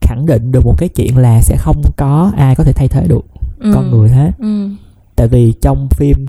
khẳng 0.00 0.26
định 0.26 0.52
được 0.52 0.66
một 0.66 0.74
cái 0.78 0.88
chuyện 0.88 1.16
là 1.16 1.42
sẽ 1.42 1.56
không 1.58 1.82
có 1.96 2.32
ai 2.36 2.54
có 2.54 2.64
thể 2.64 2.72
thay 2.72 2.88
thế 2.88 3.06
được 3.08 3.26
ừ. 3.58 3.70
con 3.74 3.90
người 3.90 4.08
hết 4.08 4.30
ừ. 4.38 4.68
tại 5.16 5.28
vì 5.28 5.52
trong 5.62 5.88
phim 5.90 6.26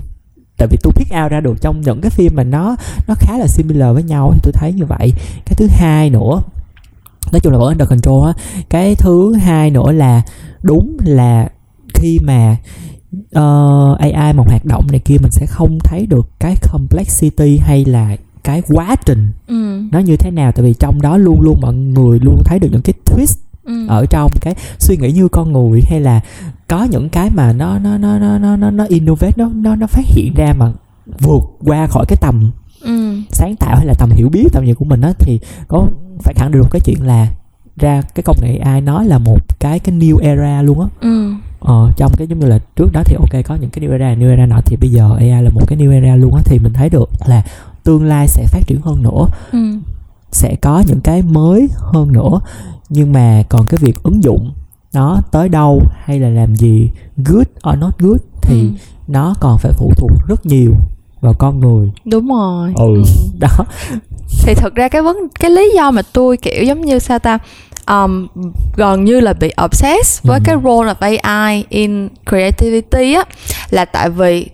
tại 0.56 0.68
vì 0.68 0.76
tôi 0.82 0.92
pick 0.96 1.14
out 1.22 1.32
ra 1.32 1.40
được 1.40 1.60
trong 1.60 1.80
những 1.80 2.00
cái 2.00 2.10
phim 2.10 2.32
mà 2.34 2.44
nó 2.44 2.76
nó 3.08 3.14
khá 3.18 3.38
là 3.38 3.46
similar 3.46 3.94
với 3.94 4.02
nhau 4.02 4.30
thì 4.34 4.40
tôi 4.42 4.52
thấy 4.52 4.72
như 4.72 4.84
vậy 4.84 5.12
cái 5.44 5.54
thứ 5.56 5.66
hai 5.70 6.10
nữa 6.10 6.42
nói 7.32 7.40
chung 7.40 7.52
là 7.52 7.58
vẫn 7.58 7.68
under 7.68 7.88
control 7.88 8.26
á 8.26 8.32
cái 8.68 8.94
thứ 8.94 9.34
hai 9.34 9.70
nữa 9.70 9.92
là 9.92 10.22
đúng 10.62 10.96
là 11.04 11.48
khi 11.94 12.18
mà 12.22 12.56
uh, 13.16 13.98
AI 13.98 14.32
mà 14.32 14.42
hoạt 14.46 14.64
động 14.64 14.86
này 14.90 15.00
kia 15.00 15.16
mình 15.22 15.30
sẽ 15.30 15.46
không 15.46 15.78
thấy 15.84 16.06
được 16.06 16.28
cái 16.38 16.56
complexity 16.72 17.58
hay 17.58 17.84
là 17.84 18.16
cái 18.44 18.62
quá 18.68 18.96
trình 19.06 19.28
ừ. 19.46 19.82
nó 19.92 19.98
như 19.98 20.16
thế 20.16 20.30
nào 20.30 20.52
tại 20.52 20.64
vì 20.64 20.74
trong 20.74 21.02
đó 21.02 21.16
luôn 21.16 21.40
luôn 21.40 21.60
mọi 21.60 21.74
người 21.74 22.18
luôn 22.22 22.42
thấy 22.44 22.58
được 22.58 22.68
những 22.72 22.82
cái 22.82 22.94
twist 23.04 23.36
ừ. 23.64 23.86
ở 23.88 24.06
trong 24.10 24.30
cái 24.40 24.54
suy 24.78 24.96
nghĩ 24.96 25.12
như 25.12 25.28
con 25.28 25.52
người 25.52 25.82
hay 25.86 26.00
là 26.00 26.20
có 26.68 26.84
những 26.84 27.08
cái 27.08 27.30
mà 27.34 27.52
nó 27.52 27.78
nó 27.78 27.98
nó 27.98 28.18
nó 28.18 28.38
nó 28.38 28.56
nó, 28.56 28.70
nó 28.70 28.84
innovate 28.88 29.32
nó 29.36 29.50
nó 29.54 29.76
nó 29.76 29.86
phát 29.86 30.04
hiện 30.06 30.34
ra 30.36 30.52
mà 30.58 30.72
vượt 31.20 31.42
qua 31.64 31.86
khỏi 31.86 32.04
cái 32.08 32.16
tầm. 32.20 32.50
Sáng 33.30 33.56
tạo 33.56 33.76
hay 33.76 33.86
là 33.86 33.94
tầm 33.94 34.10
hiểu 34.10 34.28
biết 34.28 34.46
tầm 34.52 34.64
nhìn 34.64 34.74
của 34.74 34.84
mình 34.84 35.00
á 35.00 35.12
thì 35.18 35.40
có 35.68 35.86
phải 36.22 36.34
khẳng 36.36 36.50
định 36.50 36.62
được 36.62 36.68
cái 36.70 36.80
chuyện 36.80 37.06
là 37.06 37.28
ra 37.76 38.02
cái 38.14 38.22
công 38.22 38.36
nghệ 38.40 38.56
AI 38.56 38.80
nó 38.80 39.02
là 39.02 39.18
một 39.18 39.60
cái 39.60 39.78
cái 39.78 39.94
new 39.94 40.18
era 40.18 40.62
luôn 40.62 40.80
á 40.80 40.86
ừ. 41.00 41.32
ờ, 41.60 41.92
trong 41.96 42.12
cái 42.16 42.26
giống 42.26 42.38
như 42.38 42.46
là 42.46 42.58
trước 42.76 42.92
đó 42.92 43.02
thì 43.04 43.16
ok 43.18 43.44
có 43.44 43.54
những 43.54 43.70
cái 43.70 43.84
new 43.84 43.92
era 43.92 44.14
new 44.14 44.30
era 44.30 44.46
nọ 44.46 44.60
thì 44.64 44.76
bây 44.76 44.90
giờ 44.90 45.14
AI 45.18 45.42
là 45.42 45.50
một 45.50 45.62
cái 45.66 45.78
new 45.78 45.92
era 45.92 46.16
luôn 46.16 46.34
á 46.34 46.42
thì 46.44 46.58
mình 46.58 46.72
thấy 46.72 46.88
được 46.88 47.10
là 47.26 47.42
tương 47.84 48.04
lai 48.04 48.28
sẽ 48.28 48.46
phát 48.46 48.60
triển 48.66 48.80
hơn 48.80 49.02
nữa 49.02 49.26
ừ. 49.52 49.58
sẽ 50.32 50.56
có 50.56 50.82
những 50.86 51.00
cái 51.00 51.22
mới 51.22 51.68
hơn 51.76 52.12
nữa 52.12 52.40
nhưng 52.88 53.12
mà 53.12 53.42
còn 53.48 53.66
cái 53.66 53.78
việc 53.82 54.02
ứng 54.02 54.22
dụng 54.22 54.52
nó 54.92 55.20
tới 55.30 55.48
đâu 55.48 55.82
hay 56.04 56.20
là 56.20 56.28
làm 56.28 56.56
gì 56.56 56.90
good 57.16 57.46
or 57.70 57.78
not 57.78 57.98
good 57.98 58.20
thì 58.42 58.60
ừ. 58.60 58.68
nó 59.08 59.34
còn 59.40 59.58
phải 59.58 59.72
phụ 59.72 59.92
thuộc 59.96 60.10
rất 60.28 60.46
nhiều 60.46 60.74
vào 61.20 61.34
con 61.34 61.60
người 61.60 61.90
đúng 62.04 62.28
rồi 62.28 62.72
ừ, 62.76 62.94
ừ. 62.94 63.02
đó 63.38 63.64
thì 64.42 64.54
thực 64.54 64.74
ra 64.74 64.88
cái 64.88 65.02
vấn 65.02 65.16
cái 65.40 65.50
lý 65.50 65.70
do 65.74 65.90
mà 65.90 66.02
tôi 66.12 66.36
kiểu 66.36 66.64
giống 66.64 66.80
như 66.80 66.98
sao 66.98 67.18
ta 67.18 67.38
um, 67.86 68.26
gần 68.76 69.04
như 69.04 69.20
là 69.20 69.32
bị 69.32 69.52
obsessed 69.64 70.26
với 70.26 70.38
ừ. 70.38 70.42
cái 70.44 70.56
role 70.64 70.92
of 70.92 71.18
AI 71.22 71.64
in 71.68 72.08
creativity 72.30 73.14
á 73.14 73.24
là 73.70 73.84
tại 73.84 74.10
vì 74.10 74.48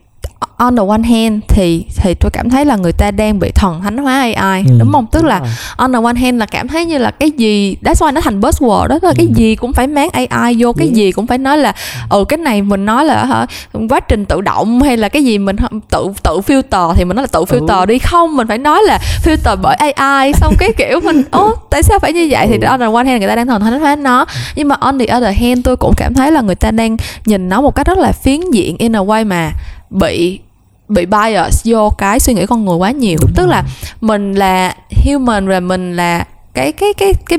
on 0.56 0.76
the 0.76 0.82
one 0.88 1.02
hand 1.02 1.42
thì 1.48 1.84
thì 1.96 2.14
tôi 2.14 2.30
cảm 2.30 2.50
thấy 2.50 2.64
là 2.64 2.76
người 2.76 2.92
ta 2.92 3.10
đang 3.10 3.38
bị 3.38 3.50
thần 3.54 3.80
thánh 3.82 3.96
hóa 3.96 4.20
AI 4.34 4.64
ừ, 4.68 4.74
đúng 4.78 4.92
không 4.92 5.06
tức 5.12 5.20
đúng 5.20 5.28
là 5.28 5.38
rồi. 5.38 5.48
on 5.76 5.92
the 5.92 5.98
one 6.02 6.14
hand 6.14 6.38
là 6.38 6.46
cảm 6.46 6.68
thấy 6.68 6.84
như 6.84 6.98
là 6.98 7.10
cái 7.10 7.30
gì 7.30 7.76
that's 7.82 7.94
why 7.94 8.12
nó 8.12 8.20
thành 8.20 8.40
buzzword 8.40 8.86
đó 8.86 8.98
là 9.02 9.08
ừ. 9.08 9.14
cái 9.16 9.26
gì 9.34 9.56
cũng 9.56 9.72
phải 9.72 9.86
máng 9.86 10.08
AI 10.10 10.56
vô 10.58 10.72
cái 10.72 10.88
gì 10.88 11.12
cũng 11.12 11.26
phải 11.26 11.38
nói 11.38 11.58
là 11.58 11.74
ừ 12.10 12.24
cái 12.28 12.38
này 12.38 12.62
mình 12.62 12.86
nói 12.86 13.04
là 13.04 13.24
hả 13.24 13.46
quá 13.88 14.00
trình 14.00 14.24
tự 14.24 14.40
động 14.40 14.82
hay 14.82 14.96
là 14.96 15.08
cái 15.08 15.24
gì 15.24 15.38
mình 15.38 15.56
tự 15.90 16.08
tự 16.22 16.40
filter 16.46 16.94
thì 16.94 17.04
mình 17.04 17.16
nói 17.16 17.22
là 17.22 17.28
tự 17.32 17.44
filter 17.44 17.80
ừ. 17.80 17.86
đi 17.86 17.98
không 17.98 18.36
mình 18.36 18.48
phải 18.48 18.58
nói 18.58 18.82
là 18.84 18.98
filter 19.24 19.56
bởi 19.62 19.76
AI 19.76 20.32
xong 20.32 20.54
cái 20.58 20.72
kiểu 20.76 21.00
mình 21.00 21.22
ố 21.30 21.54
tại 21.70 21.82
sao 21.82 21.98
phải 21.98 22.12
như 22.12 22.26
vậy 22.30 22.46
ừ. 22.46 22.52
thì 22.60 22.66
on 22.66 22.80
the 22.80 22.86
one 22.86 23.04
hand 23.04 23.20
người 23.20 23.28
ta 23.28 23.34
đang 23.34 23.46
thần 23.46 23.60
thánh 23.60 23.80
hóa 23.80 23.96
nó 23.96 24.26
nhưng 24.54 24.68
mà 24.68 24.76
on 24.80 24.98
the 24.98 25.16
other 25.16 25.36
hand 25.40 25.60
tôi 25.64 25.76
cũng 25.76 25.94
cảm 25.96 26.14
thấy 26.14 26.30
là 26.32 26.40
người 26.40 26.54
ta 26.54 26.70
đang 26.70 26.96
nhìn 27.26 27.48
nó 27.48 27.60
một 27.60 27.74
cách 27.74 27.86
rất 27.86 27.98
là 27.98 28.12
phiến 28.12 28.40
diện 28.52 28.76
in 28.78 28.96
a 28.96 29.00
way 29.00 29.26
mà 29.26 29.52
bị 29.90 30.40
bị 30.88 31.06
bias 31.06 31.62
vô 31.64 31.90
cái 31.98 32.20
suy 32.20 32.34
nghĩ 32.34 32.46
con 32.46 32.64
người 32.64 32.76
quá 32.76 32.90
nhiều 32.90 33.18
Đúng 33.20 33.32
tức 33.34 33.42
rồi. 33.42 33.50
là 33.50 33.64
mình 34.00 34.32
là 34.32 34.74
human 35.04 35.48
và 35.48 35.60
mình 35.60 35.96
là 35.96 36.24
cái 36.54 36.72
cái 36.72 36.92
cái 36.94 37.12
cái 37.28 37.38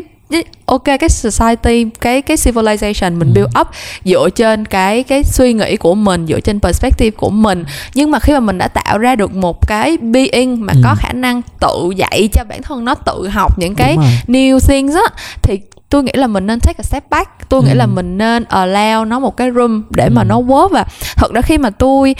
ok 0.66 0.84
cái 0.84 1.10
society 1.10 1.86
cái 2.02 2.22
cái 2.22 2.38
civilization 2.38 3.18
mình 3.18 3.28
ừ. 3.28 3.34
build 3.36 3.60
up 3.60 3.68
dựa 4.06 4.30
trên 4.36 4.66
cái 4.66 5.04
cái 5.04 5.24
suy 5.24 5.54
nghĩ 5.54 5.76
của 5.76 5.96
mình 5.96 6.28
dựa 6.28 6.40
trên 6.40 6.60
perspective 6.60 7.18
của 7.18 7.30
mình 7.30 7.66
nhưng 7.94 8.12
mà 8.12 8.20
khi 8.20 8.34
mà 8.34 8.40
mình 8.40 8.58
đã 8.58 8.68
tạo 8.68 8.98
ra 8.98 9.16
được 9.16 9.36
một 9.36 9.68
cái 9.68 9.98
being 9.98 10.66
mà 10.66 10.74
ừ. 10.74 10.82
có 10.84 10.96
khả 10.98 11.14
năng 11.14 11.42
tự 11.60 11.92
dạy 11.96 12.30
cho 12.34 12.44
bản 12.50 12.62
thân 12.62 12.86
nó 12.86 12.96
tự 12.96 13.28
học 13.28 13.60
những 13.60 13.76
cái 13.76 13.98
new 14.28 14.60
things 14.60 14.96
á 14.96 15.16
thì 15.42 15.60
tôi 15.90 16.04
nghĩ 16.04 16.12
là 16.14 16.28
mình 16.28 16.48
nên 16.48 16.60
take 16.60 16.78
a 16.78 16.84
step 16.84 17.10
back 17.10 17.50
tôi 17.50 17.62
ừ. 17.62 17.68
nghĩ 17.68 17.74
là 17.74 17.86
mình 17.86 18.18
nên 18.18 18.44
allow 18.44 19.08
nó 19.08 19.20
một 19.20 19.38
cái 19.38 19.52
room 19.52 19.84
để 19.90 20.04
ừ. 20.04 20.14
mà 20.14 20.24
nó 20.24 20.40
work 20.40 20.70
và 20.70 20.86
thật 21.16 21.34
ra 21.34 21.42
khi 21.42 21.58
mà 21.58 21.70
tôi 21.70 22.16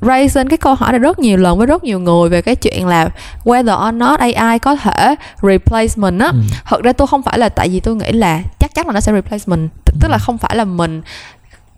raise 0.00 0.44
cái 0.50 0.58
câu 0.58 0.74
hỏi 0.74 0.92
này 0.92 0.98
rất 0.98 1.18
nhiều 1.18 1.36
lần 1.36 1.58
với 1.58 1.66
rất 1.66 1.84
nhiều 1.84 2.00
người 2.00 2.28
về 2.28 2.42
cái 2.42 2.56
chuyện 2.56 2.86
là 2.86 3.08
whether 3.44 3.88
or 3.88 3.94
not 3.94 4.20
AI 4.20 4.58
có 4.58 4.76
thể 4.76 5.14
replace 5.42 5.94
mình 5.96 6.18
á 6.18 6.26
ừ. 6.26 6.38
thật 6.64 6.82
ra 6.82 6.92
tôi 6.92 7.06
không 7.06 7.22
phải 7.22 7.38
là 7.38 7.48
tại 7.48 7.68
vì 7.68 7.80
tôi 7.80 7.96
nghĩ 7.96 8.12
là 8.12 8.42
chắc 8.58 8.74
chắn 8.74 8.86
là 8.86 8.92
nó 8.92 9.00
sẽ 9.00 9.12
replace 9.12 9.44
mình 9.46 9.68
T- 9.84 9.92
tức 10.00 10.08
là 10.08 10.16
ừ. 10.16 10.22
không 10.22 10.38
phải 10.38 10.56
là 10.56 10.64
mình 10.64 11.02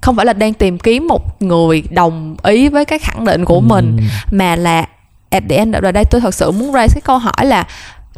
không 0.00 0.16
phải 0.16 0.26
là 0.26 0.32
đang 0.32 0.54
tìm 0.54 0.78
kiếm 0.78 1.08
một 1.08 1.42
người 1.42 1.82
đồng 1.90 2.36
ý 2.42 2.68
với 2.68 2.84
cái 2.84 2.98
khẳng 2.98 3.24
định 3.24 3.44
của 3.44 3.54
ừ. 3.54 3.60
mình 3.60 3.98
mà 4.32 4.56
là 4.56 4.86
at 5.30 5.42
the 5.48 5.56
end 5.56 5.74
of 5.74 5.82
the 5.82 5.92
day 5.92 6.04
tôi 6.04 6.20
thật 6.20 6.34
sự 6.34 6.50
muốn 6.50 6.72
raise 6.72 6.94
cái 6.94 7.02
câu 7.04 7.18
hỏi 7.18 7.46
là 7.46 7.64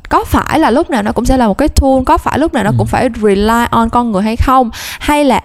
có 0.08 0.24
phải 0.24 0.58
là 0.58 0.70
lúc 0.70 0.90
nào 0.90 1.02
nó 1.02 1.12
cũng 1.12 1.24
sẽ 1.24 1.36
là 1.36 1.48
một 1.48 1.58
cái 1.58 1.68
tool 1.68 2.02
có 2.06 2.18
phải 2.18 2.38
lúc 2.38 2.54
nào 2.54 2.64
nó 2.64 2.70
ừ. 2.70 2.74
cũng 2.78 2.86
phải 2.86 3.08
rely 3.22 3.64
on 3.70 3.88
con 3.90 4.12
người 4.12 4.22
hay 4.22 4.36
không 4.36 4.70
hay 5.00 5.24
là 5.24 5.40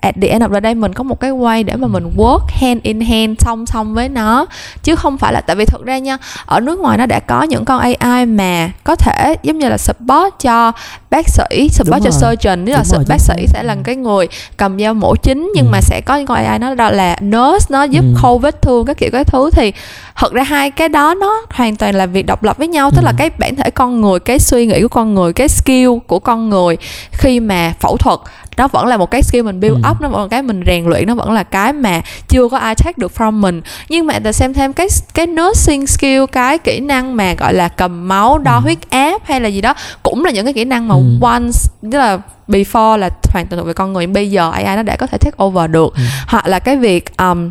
at 0.00 0.14
the 0.22 0.28
end 0.28 0.42
of 0.42 0.54
the 0.54 0.60
day 0.60 0.74
mình 0.74 0.92
có 0.92 1.02
một 1.02 1.20
cái 1.20 1.30
way 1.30 1.64
để 1.64 1.76
mà 1.76 1.86
mình 1.86 2.10
work 2.16 2.40
hand 2.48 2.82
in 2.82 3.00
hand 3.00 3.38
song 3.38 3.66
song 3.66 3.94
với 3.94 4.08
nó 4.08 4.46
chứ 4.82 4.96
không 4.96 5.18
phải 5.18 5.32
là 5.32 5.40
tại 5.40 5.56
vì 5.56 5.64
thực 5.64 5.84
ra 5.84 5.98
nha 5.98 6.16
ở 6.46 6.60
nước 6.60 6.78
ngoài 6.78 6.98
nó 6.98 7.06
đã 7.06 7.20
có 7.20 7.42
những 7.42 7.64
con 7.64 7.80
AI 7.80 8.26
mà 8.26 8.70
có 8.84 8.96
thể 8.96 9.36
giống 9.42 9.58
như 9.58 9.68
là 9.68 9.78
support 9.78 10.34
cho 10.40 10.72
bác 11.10 11.28
sĩ 11.28 11.68
support 11.72 12.04
cho 12.04 12.10
surgeon 12.10 12.66
tức 12.66 12.72
là 12.72 12.84
rồi, 12.84 13.04
bác 13.08 13.20
sĩ 13.20 13.46
sẽ 13.46 13.62
là 13.62 13.76
cái 13.84 13.96
người 13.96 14.28
cầm 14.56 14.78
dao 14.78 14.94
mổ 14.94 15.14
chính 15.16 15.52
nhưng 15.54 15.66
ừ. 15.66 15.70
mà 15.72 15.80
sẽ 15.80 16.00
có 16.00 16.16
những 16.16 16.26
con 16.26 16.44
AI 16.44 16.58
nó 16.58 16.74
đó 16.74 16.90
là 16.90 17.16
nurse 17.20 17.66
nó 17.68 17.82
giúp 17.82 18.04
ừ. 18.14 18.14
khâu 18.16 18.38
vết 18.38 18.62
thương 18.62 18.86
các 18.86 18.96
kiểu 18.98 19.10
cái 19.12 19.24
thứ 19.24 19.50
thì 19.50 19.72
thật 20.18 20.32
ra 20.32 20.42
hai 20.42 20.70
cái 20.70 20.88
đó 20.88 21.14
nó 21.14 21.42
hoàn 21.50 21.76
toàn 21.76 21.94
là 21.94 22.06
việc 22.06 22.26
độc 22.26 22.42
lập 22.42 22.58
với 22.58 22.68
nhau 22.68 22.90
tức 22.90 23.00
ừ. 23.00 23.04
là 23.04 23.12
cái 23.18 23.30
bản 23.38 23.56
thể 23.56 23.70
con 23.70 24.00
người 24.00 24.20
cái 24.20 24.38
suy 24.38 24.66
nghĩ 24.66 24.82
của 24.82 24.88
con 24.88 25.14
người 25.14 25.32
cái 25.32 25.48
skill 25.48 25.90
của 26.06 26.18
con 26.18 26.48
người 26.48 26.76
khi 27.12 27.40
mà 27.40 27.74
phẫu 27.80 27.96
thuật 27.96 28.18
nó 28.56 28.68
vẫn 28.68 28.86
là 28.86 28.96
một 28.96 29.10
cái 29.10 29.22
skill 29.22 29.42
mình 29.42 29.60
build 29.60 29.84
ừ. 29.84 29.90
up 29.90 30.00
nó 30.00 30.08
vẫn 30.08 30.22
là 30.22 30.28
cái 30.28 30.42
mình 30.42 30.62
rèn 30.66 30.84
luyện 30.86 31.06
nó 31.06 31.14
vẫn 31.14 31.32
là 31.32 31.42
cái 31.42 31.72
mà 31.72 32.00
chưa 32.28 32.48
có 32.48 32.58
ai 32.58 32.74
take 32.74 32.92
được 32.96 33.12
from 33.16 33.32
mình 33.32 33.62
nhưng 33.88 34.06
mà 34.06 34.18
the 34.18 34.32
same 34.32 34.54
time 34.54 34.72
cái 34.72 34.88
cái 35.14 35.26
nursing 35.26 35.86
skill 35.86 36.24
cái 36.32 36.58
kỹ 36.58 36.80
năng 36.80 37.16
mà 37.16 37.34
gọi 37.34 37.54
là 37.54 37.68
cầm 37.68 38.08
máu 38.08 38.38
đo 38.38 38.54
ừ. 38.54 38.60
huyết 38.60 38.90
áp 38.90 39.22
hay 39.24 39.40
là 39.40 39.48
gì 39.48 39.60
đó 39.60 39.74
cũng 40.02 40.24
là 40.24 40.30
những 40.30 40.44
cái 40.44 40.54
kỹ 40.54 40.64
năng 40.64 40.88
mà 40.88 40.94
ừ. 40.94 41.02
once 41.20 41.58
tức 41.82 41.98
là 41.98 42.18
before 42.48 42.96
là 42.96 43.10
hoàn 43.32 43.46
toàn 43.46 43.58
thuộc 43.58 43.66
về 43.66 43.72
con 43.72 43.92
người 43.92 44.06
bây 44.06 44.30
giờ 44.30 44.50
AI 44.50 44.76
nó 44.76 44.82
đã 44.82 44.96
có 44.96 45.06
thể 45.06 45.18
take 45.18 45.44
over 45.44 45.70
được 45.70 45.94
ừ. 45.94 46.02
hoặc 46.26 46.46
là 46.46 46.58
cái 46.58 46.76
việc 46.76 47.16
um, 47.16 47.50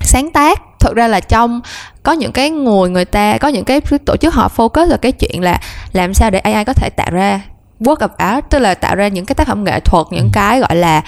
sáng 0.00 0.30
tác 0.30 0.67
thực 0.80 0.96
ra 0.96 1.08
là 1.08 1.20
trong 1.20 1.60
có 2.02 2.12
những 2.12 2.32
cái 2.32 2.50
người 2.50 2.90
người 2.90 3.04
ta 3.04 3.38
có 3.38 3.48
những 3.48 3.64
cái 3.64 3.80
tổ 3.80 4.16
chức 4.16 4.34
họ 4.34 4.50
focus 4.56 4.88
vào 4.88 4.98
cái 4.98 5.12
chuyện 5.12 5.42
là 5.42 5.60
làm 5.92 6.14
sao 6.14 6.30
để 6.30 6.38
AI 6.38 6.64
có 6.64 6.72
thể 6.72 6.90
tạo 6.96 7.10
ra 7.10 7.40
work 7.80 7.96
of 7.96 8.08
art 8.16 8.44
tức 8.50 8.58
là 8.58 8.74
tạo 8.74 8.96
ra 8.96 9.08
những 9.08 9.26
cái 9.26 9.34
tác 9.34 9.46
phẩm 9.46 9.64
nghệ 9.64 9.80
thuật 9.80 10.06
những 10.10 10.24
ừ. 10.24 10.30
cái 10.32 10.60
gọi 10.60 10.76
là 10.76 11.02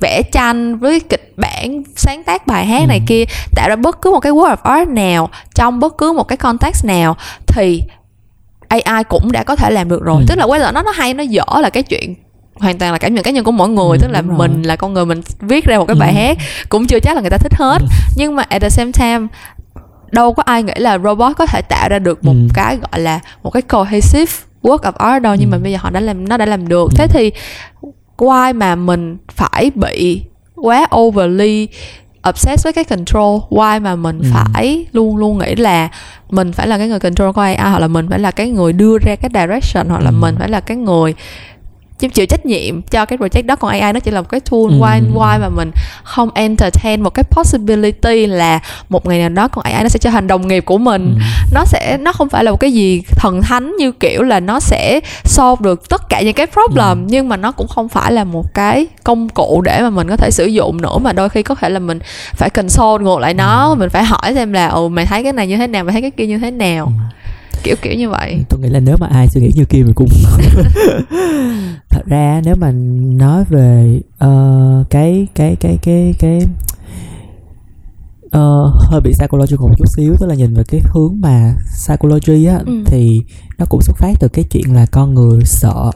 vẽ 0.00 0.22
tranh 0.32 0.78
với 0.78 1.00
kịch 1.00 1.32
bản 1.36 1.82
sáng 1.96 2.22
tác 2.24 2.46
bài 2.46 2.66
hát 2.66 2.88
này 2.88 2.98
ừ. 2.98 3.04
kia 3.06 3.24
tạo 3.56 3.68
ra 3.68 3.76
bất 3.76 4.02
cứ 4.02 4.10
một 4.10 4.20
cái 4.20 4.32
work 4.32 4.56
of 4.56 4.76
art 4.78 4.88
nào 4.88 5.30
trong 5.54 5.80
bất 5.80 5.98
cứ 5.98 6.12
một 6.12 6.24
cái 6.28 6.36
context 6.36 6.84
nào 6.84 7.16
thì 7.46 7.82
AI 8.68 9.04
cũng 9.08 9.32
đã 9.32 9.42
có 9.44 9.56
thể 9.56 9.70
làm 9.70 9.88
được 9.88 10.02
rồi 10.02 10.16
ừ. 10.16 10.24
tức 10.28 10.38
là 10.38 10.44
quay 10.44 10.60
lại 10.60 10.72
nó 10.72 10.82
nó 10.82 10.90
hay 10.90 11.14
nó 11.14 11.22
dở 11.22 11.44
là 11.60 11.70
cái 11.70 11.82
chuyện 11.82 12.14
hoàn 12.60 12.78
toàn 12.78 12.92
là 12.92 12.98
cảm 12.98 13.14
nhận 13.14 13.24
cá 13.24 13.30
nhân 13.30 13.44
của 13.44 13.52
mỗi 13.52 13.68
người 13.68 13.98
ừ, 13.98 13.98
tức 14.00 14.08
là 14.10 14.22
mình 14.22 14.62
là 14.62 14.76
con 14.76 14.92
người 14.92 15.06
mình 15.06 15.20
viết 15.40 15.64
ra 15.64 15.78
một 15.78 15.84
cái 15.84 15.96
bài 16.00 16.10
ừ. 16.10 16.14
hát 16.14 16.38
cũng 16.68 16.86
chưa 16.86 17.00
chắc 17.00 17.14
là 17.14 17.20
người 17.20 17.30
ta 17.30 17.38
thích 17.38 17.54
hết 17.54 17.78
ừ. 17.80 17.86
nhưng 18.16 18.36
mà 18.36 18.42
at 18.48 18.62
the 18.62 18.70
same 18.70 18.92
time 18.92 19.26
đâu 20.12 20.32
có 20.34 20.42
ai 20.46 20.62
nghĩ 20.62 20.72
là 20.76 20.98
robot 20.98 21.36
có 21.36 21.46
thể 21.46 21.62
tạo 21.68 21.88
ra 21.88 21.98
được 21.98 22.24
một 22.24 22.32
ừ. 22.32 22.48
cái 22.54 22.76
gọi 22.76 23.00
là 23.00 23.20
một 23.42 23.50
cái 23.50 23.62
cohesive 23.62 24.32
work 24.62 24.78
of 24.78 24.92
art 24.92 25.22
đâu 25.22 25.34
nhưng 25.34 25.50
ừ. 25.50 25.52
mà 25.52 25.58
bây 25.58 25.72
giờ 25.72 25.78
họ 25.80 25.90
đã 25.90 26.00
làm 26.00 26.28
nó 26.28 26.36
đã 26.36 26.46
làm 26.46 26.68
được 26.68 26.90
ừ. 26.90 26.94
thế 26.96 27.06
thì 27.06 27.32
why 28.16 28.54
mà 28.54 28.74
mình 28.74 29.16
phải 29.32 29.70
bị 29.74 30.22
quá 30.54 30.88
overly 30.96 31.68
obsessed 32.28 32.64
với 32.64 32.72
cái 32.72 32.84
control 32.84 33.40
why 33.50 33.80
mà 33.80 33.96
mình 33.96 34.18
ừ. 34.18 34.28
phải 34.32 34.86
luôn 34.92 35.16
luôn 35.16 35.38
nghĩ 35.38 35.54
là 35.54 35.88
mình 36.30 36.52
phải 36.52 36.68
là 36.68 36.78
cái 36.78 36.88
người 36.88 37.00
control 37.00 37.32
của 37.32 37.40
AI 37.40 37.56
hoặc 37.56 37.78
là 37.78 37.88
mình 37.88 38.08
phải 38.08 38.18
là 38.18 38.30
cái 38.30 38.50
người 38.50 38.72
đưa 38.72 38.98
ra 38.98 39.16
cái 39.16 39.30
direction 39.34 39.88
hoặc 39.88 40.02
là 40.02 40.10
ừ. 40.10 40.16
mình 40.20 40.34
phải 40.38 40.48
là 40.48 40.60
cái 40.60 40.76
người 40.76 41.14
chịu 42.08 42.26
trách 42.26 42.46
nhiệm 42.46 42.82
cho 42.82 43.04
cái 43.04 43.18
project 43.18 43.46
đó 43.46 43.56
còn 43.56 43.70
AI 43.70 43.92
nó 43.92 44.00
chỉ 44.00 44.10
là 44.10 44.20
một 44.20 44.28
cái 44.28 44.40
tool 44.40 44.60
ừ. 44.60 44.78
why 44.80 45.00
why 45.14 45.40
mà 45.40 45.48
mình 45.48 45.70
không 46.02 46.30
entertain 46.34 47.02
một 47.02 47.10
cái 47.10 47.24
possibility 47.30 48.26
là 48.26 48.60
một 48.88 49.06
ngày 49.06 49.18
nào 49.18 49.28
đó 49.28 49.48
con 49.48 49.64
AI 49.64 49.82
nó 49.82 49.88
sẽ 49.88 49.98
trở 49.98 50.10
thành 50.10 50.26
đồng 50.26 50.48
nghiệp 50.48 50.64
của 50.64 50.78
mình 50.78 51.14
ừ. 51.14 51.24
nó 51.52 51.64
sẽ 51.64 51.98
nó 52.00 52.12
không 52.12 52.28
phải 52.28 52.44
là 52.44 52.50
một 52.50 52.60
cái 52.60 52.72
gì 52.72 53.02
thần 53.10 53.42
thánh 53.42 53.76
như 53.78 53.92
kiểu 53.92 54.22
là 54.22 54.40
nó 54.40 54.60
sẽ 54.60 55.00
solve 55.24 55.64
được 55.64 55.88
tất 55.88 56.08
cả 56.08 56.22
những 56.22 56.34
cái 56.34 56.46
problem 56.46 56.98
ừ. 56.98 57.06
nhưng 57.08 57.28
mà 57.28 57.36
nó 57.36 57.52
cũng 57.52 57.68
không 57.68 57.88
phải 57.88 58.12
là 58.12 58.24
một 58.24 58.54
cái 58.54 58.86
công 59.04 59.28
cụ 59.28 59.62
để 59.64 59.80
mà 59.82 59.90
mình 59.90 60.08
có 60.08 60.16
thể 60.16 60.30
sử 60.30 60.46
dụng 60.46 60.82
nữa 60.82 60.98
mà 60.98 61.12
đôi 61.12 61.28
khi 61.28 61.42
có 61.42 61.54
thể 61.54 61.68
là 61.68 61.78
mình 61.78 61.98
phải 62.32 62.50
console 62.50 63.04
ngược 63.04 63.18
lại 63.18 63.34
nó 63.34 63.68
ừ. 63.68 63.74
mình 63.74 63.90
phải 63.90 64.04
hỏi 64.04 64.34
xem 64.34 64.52
là 64.52 64.68
ồ 64.68 64.88
mày 64.88 65.06
thấy 65.06 65.22
cái 65.22 65.32
này 65.32 65.46
như 65.46 65.56
thế 65.56 65.66
nào 65.66 65.84
mày 65.84 65.92
thấy 65.92 66.02
cái 66.02 66.10
kia 66.10 66.26
như 66.26 66.38
thế 66.38 66.50
nào 66.50 66.84
ừ 66.84 67.20
kiểu 67.62 67.76
kiểu 67.82 67.94
như 67.94 68.08
vậy 68.08 68.44
tôi 68.48 68.60
nghĩ 68.60 68.68
là 68.68 68.80
nếu 68.80 68.96
mà 69.00 69.06
ai 69.06 69.28
suy 69.28 69.40
nghĩ 69.40 69.50
như 69.54 69.64
kia 69.64 69.82
mình 69.82 69.94
cũng 69.94 70.08
thật 71.90 72.02
ra 72.06 72.40
nếu 72.44 72.54
mà 72.54 72.70
nói 73.16 73.44
về 73.48 74.00
uh, 74.24 74.90
cái 74.90 75.26
cái 75.34 75.56
cái 75.56 75.78
cái 75.82 76.14
cái 76.18 76.46
uh, 78.36 78.72
hơi 78.74 79.00
bị 79.00 79.12
psychological 79.12 79.68
một 79.68 79.74
chút 79.78 79.88
xíu 79.96 80.16
tức 80.20 80.26
là 80.26 80.34
nhìn 80.34 80.54
về 80.54 80.62
cái 80.68 80.80
hướng 80.84 81.20
mà 81.20 81.54
psychology 81.86 82.44
á 82.44 82.58
ừ. 82.66 82.82
thì 82.86 83.20
nó 83.58 83.66
cũng 83.68 83.82
xuất 83.82 83.96
phát 83.96 84.12
từ 84.20 84.28
cái 84.28 84.44
chuyện 84.50 84.74
là 84.74 84.86
con 84.86 85.14
người 85.14 85.40
sợ 85.44 85.90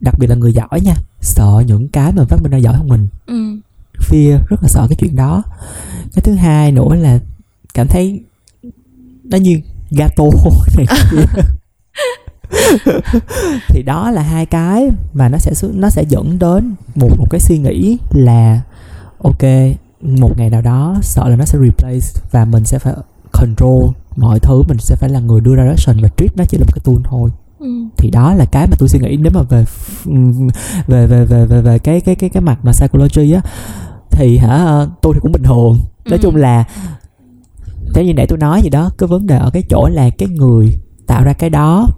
đặc 0.00 0.14
biệt 0.18 0.26
là 0.26 0.34
người 0.34 0.52
giỏi 0.52 0.80
nha 0.82 0.94
sợ 1.20 1.62
những 1.66 1.88
cái 1.88 2.12
mà 2.12 2.24
phát 2.24 2.42
minh 2.42 2.52
ra 2.52 2.58
giỏi 2.58 2.74
hơn 2.74 2.88
mình 2.88 3.08
ừ. 3.26 3.60
fear 3.98 4.38
rất 4.48 4.62
là 4.62 4.68
sợ 4.68 4.86
cái 4.88 4.96
chuyện 5.00 5.16
đó 5.16 5.42
cái 6.14 6.22
thứ 6.24 6.34
hai 6.34 6.72
nữa 6.72 6.94
là 6.94 7.18
cảm 7.74 7.88
thấy 7.88 8.20
nó 9.24 9.38
như 9.38 9.60
gato 9.90 10.24
này 10.76 10.86
thì 13.68 13.82
đó 13.82 14.10
là 14.10 14.22
hai 14.22 14.46
cái 14.46 14.90
mà 15.12 15.28
nó 15.28 15.38
sẽ 15.38 15.68
nó 15.74 15.90
sẽ 15.90 16.02
dẫn 16.08 16.38
đến 16.38 16.74
một 16.94 17.08
một 17.18 17.26
cái 17.30 17.40
suy 17.40 17.58
nghĩ 17.58 17.98
là 18.10 18.60
ok 19.18 19.42
một 20.00 20.38
ngày 20.38 20.50
nào 20.50 20.62
đó 20.62 20.98
sợ 21.02 21.28
là 21.28 21.36
nó 21.36 21.44
sẽ 21.44 21.58
replace 21.58 22.06
và 22.30 22.44
mình 22.44 22.64
sẽ 22.64 22.78
phải 22.78 22.94
control 23.32 23.84
mọi 24.16 24.40
thứ 24.40 24.62
mình 24.68 24.78
sẽ 24.78 24.96
phải 24.96 25.10
là 25.10 25.20
người 25.20 25.40
đưa 25.40 25.56
direction 25.56 26.02
và 26.02 26.08
treat 26.16 26.36
nó 26.36 26.44
chỉ 26.44 26.58
là 26.58 26.64
một 26.64 26.72
cái 26.74 26.82
tool 26.84 26.96
thôi 27.04 27.30
ừ. 27.58 27.66
thì 27.96 28.10
đó 28.10 28.34
là 28.34 28.44
cái 28.44 28.66
mà 28.66 28.76
tôi 28.78 28.88
suy 28.88 28.98
nghĩ 28.98 29.16
nếu 29.16 29.32
mà 29.34 29.42
về 29.42 29.64
về 30.86 31.06
về 31.06 31.24
về 31.24 31.46
về, 31.46 31.62
về 31.62 31.78
cái 31.78 32.00
cái 32.00 32.14
cái 32.14 32.30
cái 32.30 32.42
mặt 32.42 32.58
mà 32.62 32.72
psychology 32.72 33.32
á 33.32 33.40
thì 34.10 34.38
hả 34.38 34.86
tôi 35.02 35.14
thì 35.14 35.20
cũng 35.20 35.32
bình 35.32 35.42
thường 35.42 35.78
nói 36.04 36.18
ừ. 36.18 36.22
chung 36.22 36.36
là 36.36 36.64
thế 37.94 38.04
như 38.04 38.14
nãy 38.14 38.26
tôi 38.26 38.38
nói 38.38 38.62
gì 38.62 38.70
đó 38.70 38.90
cái 38.98 39.06
vấn 39.06 39.26
đề 39.26 39.36
ở 39.36 39.50
cái 39.50 39.62
chỗ 39.68 39.88
là 39.88 40.10
cái 40.10 40.28
người 40.28 40.78
tạo 41.06 41.24
ra 41.24 41.32
cái 41.32 41.50
đó 41.50 41.88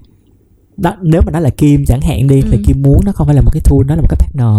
đó 0.76 0.96
nếu 1.02 1.22
mà 1.26 1.32
nó 1.32 1.40
là 1.40 1.50
kim 1.50 1.84
chẳng 1.86 2.00
hạn 2.00 2.26
đi 2.26 2.40
ừ. 2.42 2.48
thì 2.50 2.58
kim 2.66 2.82
muốn 2.82 3.00
nó 3.04 3.12
không 3.12 3.26
phải 3.26 3.36
là 3.36 3.42
một 3.42 3.50
cái 3.52 3.60
tool 3.64 3.78
nó 3.86 3.94
là 3.94 4.00
một 4.00 4.08
cái 4.10 4.18
partner 4.20 4.56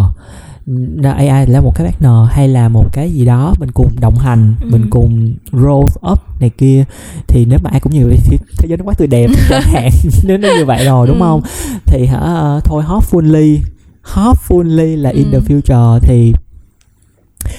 AI 1.04 1.46
là 1.46 1.62
một 1.62 1.72
cái 1.76 1.88
partner 1.88 2.12
hay 2.30 2.48
là 2.48 2.70
một 2.70 2.86
cái 2.94 3.12
gì 3.12 3.26
đó 3.26 3.54
mình 3.60 3.72
cùng 3.72 3.90
đồng 4.00 4.16
hành 4.16 4.56
ừ. 4.62 4.70
mình 4.72 4.88
cùng 4.90 5.34
roll 5.52 5.86
up 6.12 6.20
này 6.40 6.50
kia 6.50 6.84
thì 7.28 7.46
nếu 7.46 7.60
mà 7.64 7.70
ai 7.70 7.80
cũng 7.80 7.94
nhiều 7.94 8.10
thì 8.26 8.38
thế 8.58 8.68
giới 8.68 8.78
nó 8.78 8.84
quá 8.84 8.94
tươi 8.98 9.08
đẹp 9.08 9.30
chẳng 9.50 9.62
hạn 9.62 9.90
nếu 10.24 10.38
nó 10.38 10.48
như 10.58 10.66
vậy 10.66 10.86
rồi 10.86 11.08
đúng 11.08 11.22
ừ. 11.22 11.26
không 11.26 11.42
thì 11.86 12.06
hả 12.06 12.60
thôi 12.64 12.84
hopefully 12.88 13.58
hopefully 14.04 14.96
là 14.96 15.10
in 15.10 15.32
ừ. 15.32 15.40
the 15.40 15.54
future 15.54 16.00
thì 16.00 16.34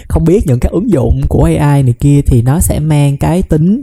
không 0.09 0.25
biết 0.25 0.47
những 0.47 0.61
cái 0.61 0.73
ứng 0.73 0.91
dụng 0.91 1.21
của 1.29 1.45
AI 1.45 1.83
này 1.83 1.95
kia 2.01 2.21
thì 2.27 2.43
nó 2.43 2.61
sẽ 2.61 2.81
mang 2.81 3.17
cái 3.17 3.43
tính 3.43 3.83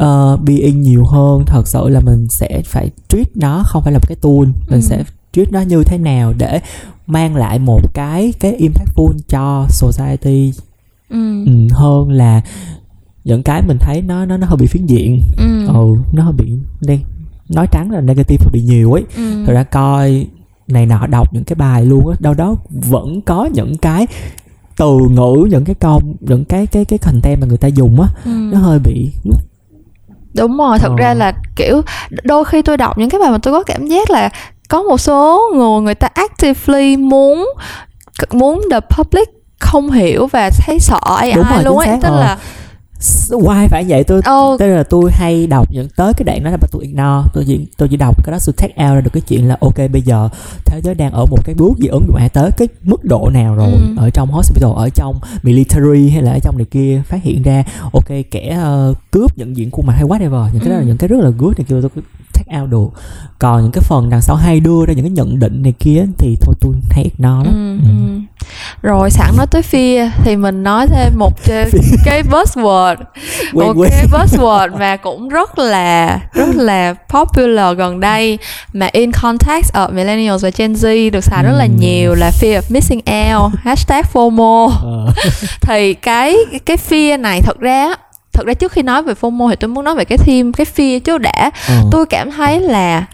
uh, 0.00 0.40
being 0.40 0.82
nhiều 0.82 1.04
hơn 1.04 1.44
thật 1.46 1.68
sự 1.68 1.88
là 1.88 2.00
mình 2.00 2.28
sẽ 2.28 2.62
phải 2.64 2.90
treat 3.08 3.36
nó 3.36 3.62
không 3.66 3.82
phải 3.82 3.92
là 3.92 3.98
một 3.98 4.08
cái 4.08 4.16
tool 4.22 4.46
mình 4.68 4.80
ừ. 4.80 4.80
sẽ 4.80 5.04
treat 5.32 5.52
nó 5.52 5.60
như 5.60 5.84
thế 5.84 5.98
nào 5.98 6.32
để 6.38 6.60
mang 7.06 7.36
lại 7.36 7.58
một 7.58 7.94
cái 7.94 8.32
cái 8.40 8.56
impactful 8.58 9.12
cho 9.28 9.66
society 9.70 10.52
ừ. 11.08 11.44
Ừ, 11.46 11.52
hơn 11.70 12.10
là 12.10 12.40
những 13.24 13.42
cái 13.42 13.62
mình 13.68 13.78
thấy 13.80 14.02
nó 14.02 14.24
nó 14.24 14.36
nó 14.36 14.46
hơi 14.46 14.56
bị 14.56 14.66
phiến 14.66 14.86
diện 14.86 15.20
ừ. 15.38 15.66
ừ 15.66 15.96
nó 16.12 16.22
hơi 16.22 16.32
bị 16.32 16.52
đen 16.80 17.00
nói 17.48 17.66
trắng 17.72 17.90
là 17.90 18.00
negative 18.00 18.44
hơi 18.44 18.50
bị 18.52 18.62
nhiều 18.62 18.92
ấy 18.92 19.04
ừ. 19.16 19.44
rồi 19.44 19.54
ra 19.54 19.62
coi 19.62 20.26
này 20.68 20.86
nọ 20.86 21.06
đọc 21.06 21.34
những 21.34 21.44
cái 21.44 21.54
bài 21.54 21.84
luôn 21.84 22.08
á 22.08 22.16
đâu 22.20 22.34
đó 22.34 22.56
vẫn 22.70 23.20
có 23.20 23.48
những 23.52 23.76
cái 23.76 24.06
từ 24.82 24.98
ngữ 25.10 25.46
những 25.50 25.64
cái 25.64 25.74
câu 25.80 26.00
những 26.20 26.44
cái 26.44 26.66
cái 26.66 26.84
cái 26.84 26.98
content 26.98 27.40
mà 27.40 27.46
người 27.46 27.58
ta 27.58 27.68
dùng 27.68 28.00
á 28.00 28.08
ừ. 28.24 28.30
nó 28.30 28.58
hơi 28.58 28.78
bị 28.78 29.10
đúng 30.34 30.56
rồi 30.58 30.78
thật 30.78 30.88
ờ. 30.88 30.96
ra 30.96 31.14
là 31.14 31.32
kiểu 31.56 31.82
đôi 32.22 32.44
khi 32.44 32.62
tôi 32.62 32.76
đọc 32.76 32.98
những 32.98 33.10
cái 33.10 33.20
bài 33.20 33.30
mà 33.30 33.38
tôi 33.38 33.54
có 33.54 33.62
cảm 33.62 33.86
giác 33.86 34.10
là 34.10 34.30
có 34.68 34.82
một 34.82 34.98
số 35.00 35.40
người 35.54 35.80
người 35.80 35.94
ta 35.94 36.08
actively 36.14 36.96
muốn 36.96 37.48
muốn 38.30 38.62
the 38.70 38.80
public 38.80 39.28
không 39.60 39.90
hiểu 39.90 40.26
và 40.26 40.50
thấy 40.50 40.78
sợ 40.78 41.00
AI 41.04 41.32
Đúng 41.32 41.44
rồi, 41.50 41.64
luôn 41.64 41.78
ấy 41.78 41.98
tức 42.02 42.08
ờ. 42.08 42.20
là 42.20 42.38
why 43.28 43.68
phải 43.68 43.84
vậy 43.88 44.04
tôi 44.04 44.18
oh. 44.18 44.58
tức 44.58 44.66
là 44.66 44.82
tôi 44.82 45.10
hay 45.12 45.46
đọc 45.46 45.68
những 45.72 45.88
tới 45.96 46.12
cái 46.14 46.24
đoạn 46.24 46.44
đó 46.44 46.50
là 46.50 46.56
tôi 46.72 46.82
ignore 46.82 47.28
tôi 47.34 47.44
chỉ 47.46 47.66
tôi 47.76 47.88
chỉ 47.88 47.96
đọc 47.96 48.24
cái 48.24 48.32
đó 48.32 48.38
tôi 48.46 48.54
take 48.56 48.84
out 48.84 48.94
ra 48.94 49.00
được 49.00 49.10
cái 49.12 49.20
chuyện 49.20 49.48
là 49.48 49.56
ok 49.60 49.76
bây 49.92 50.02
giờ 50.02 50.28
thế 50.64 50.80
giới 50.80 50.94
đang 50.94 51.12
ở 51.12 51.26
một 51.26 51.44
cái 51.44 51.54
bước 51.54 51.78
gì 51.78 51.88
ứng 51.88 52.04
dụng 52.06 52.16
AI 52.16 52.28
tới 52.28 52.50
cái 52.56 52.68
mức 52.82 53.04
độ 53.04 53.30
nào 53.30 53.54
rồi 53.54 53.72
ừ. 53.72 53.94
ở 53.96 54.10
trong 54.10 54.30
hospital 54.30 54.70
ở 54.76 54.88
trong 54.88 55.20
military 55.42 56.08
hay 56.08 56.22
là 56.22 56.32
ở 56.32 56.38
trong 56.38 56.58
này 56.58 56.66
kia 56.70 57.02
phát 57.06 57.22
hiện 57.22 57.42
ra 57.42 57.64
ok 57.92 58.08
kẻ 58.30 58.58
uh, 58.90 58.96
cướp 59.10 59.38
nhận 59.38 59.56
diện 59.56 59.70
khuôn 59.70 59.86
mặt 59.86 59.92
hay 59.92 60.04
whatever 60.04 60.48
những 60.52 60.60
cái 60.60 60.70
đó 60.70 60.74
là 60.74 60.82
ừ. 60.82 60.86
những 60.86 60.96
cái 60.96 61.08
rất 61.08 61.20
là 61.20 61.30
good 61.38 61.58
này 61.58 61.64
kia 61.68 61.76
tôi 61.82 62.02
take 62.46 62.60
out 62.60 62.70
được 62.70 62.88
còn 63.38 63.62
những 63.62 63.72
cái 63.72 63.82
phần 63.82 64.10
đằng 64.10 64.22
sau 64.22 64.36
hay 64.36 64.60
đưa 64.60 64.86
ra 64.86 64.94
những 64.94 65.04
cái 65.04 65.10
nhận 65.10 65.38
định 65.38 65.62
này 65.62 65.72
kia 65.78 66.06
thì 66.18 66.36
thôi 66.40 66.54
tôi 66.60 66.74
hay 66.90 67.04
ignore 67.04 67.44
lắm 67.44 67.80
ừ, 67.82 67.88
ừ. 67.88 67.92
ừ. 67.92 68.46
rồi 68.82 69.10
sẵn 69.10 69.36
nói 69.36 69.46
tới 69.50 69.62
fear 69.70 70.10
thì 70.24 70.36
mình 70.36 70.62
nói 70.62 70.86
thêm 70.86 71.18
một 71.18 71.32
cái 72.04 72.22
buzzword. 72.30 72.96
Một 73.52 73.74
cái 73.90 74.06
buzzword 74.06 74.78
mà 74.78 74.96
cũng 74.96 75.28
rất 75.28 75.58
là 75.58 76.20
rất 76.34 76.48
là 76.54 76.94
popular 77.08 77.78
gần 77.78 78.00
đây 78.00 78.38
mà 78.72 78.88
in 78.92 79.12
context 79.12 79.74
of 79.74 79.92
millennials 79.92 80.44
và 80.44 80.50
Gen 80.56 80.72
Z 80.72 81.10
được 81.10 81.24
xài 81.24 81.42
rất 81.44 81.52
là 81.52 81.66
nhiều 81.66 82.14
là 82.14 82.30
fear 82.40 82.60
of 82.60 82.62
missing 82.68 83.00
out 83.34 83.52
hashtag 83.64 84.04
FOMO. 84.12 84.70
Ờ. 84.82 85.12
thì 85.60 85.94
cái 85.94 86.36
cái 86.66 86.76
fear 86.88 87.20
này 87.20 87.40
thật 87.40 87.60
ra 87.60 87.94
thật 88.32 88.46
ra 88.46 88.54
trước 88.54 88.72
khi 88.72 88.82
nói 88.82 89.02
về 89.02 89.14
FOMO 89.20 89.50
thì 89.50 89.56
tôi 89.56 89.68
muốn 89.68 89.84
nói 89.84 89.94
về 89.94 90.04
cái 90.04 90.18
theme 90.18 90.50
cái 90.56 90.66
fear 90.76 91.00
chứ 91.00 91.18
đã 91.18 91.50
ừ. 91.68 91.74
tôi 91.90 92.06
cảm 92.06 92.30
thấy 92.30 92.60
là 92.60 93.04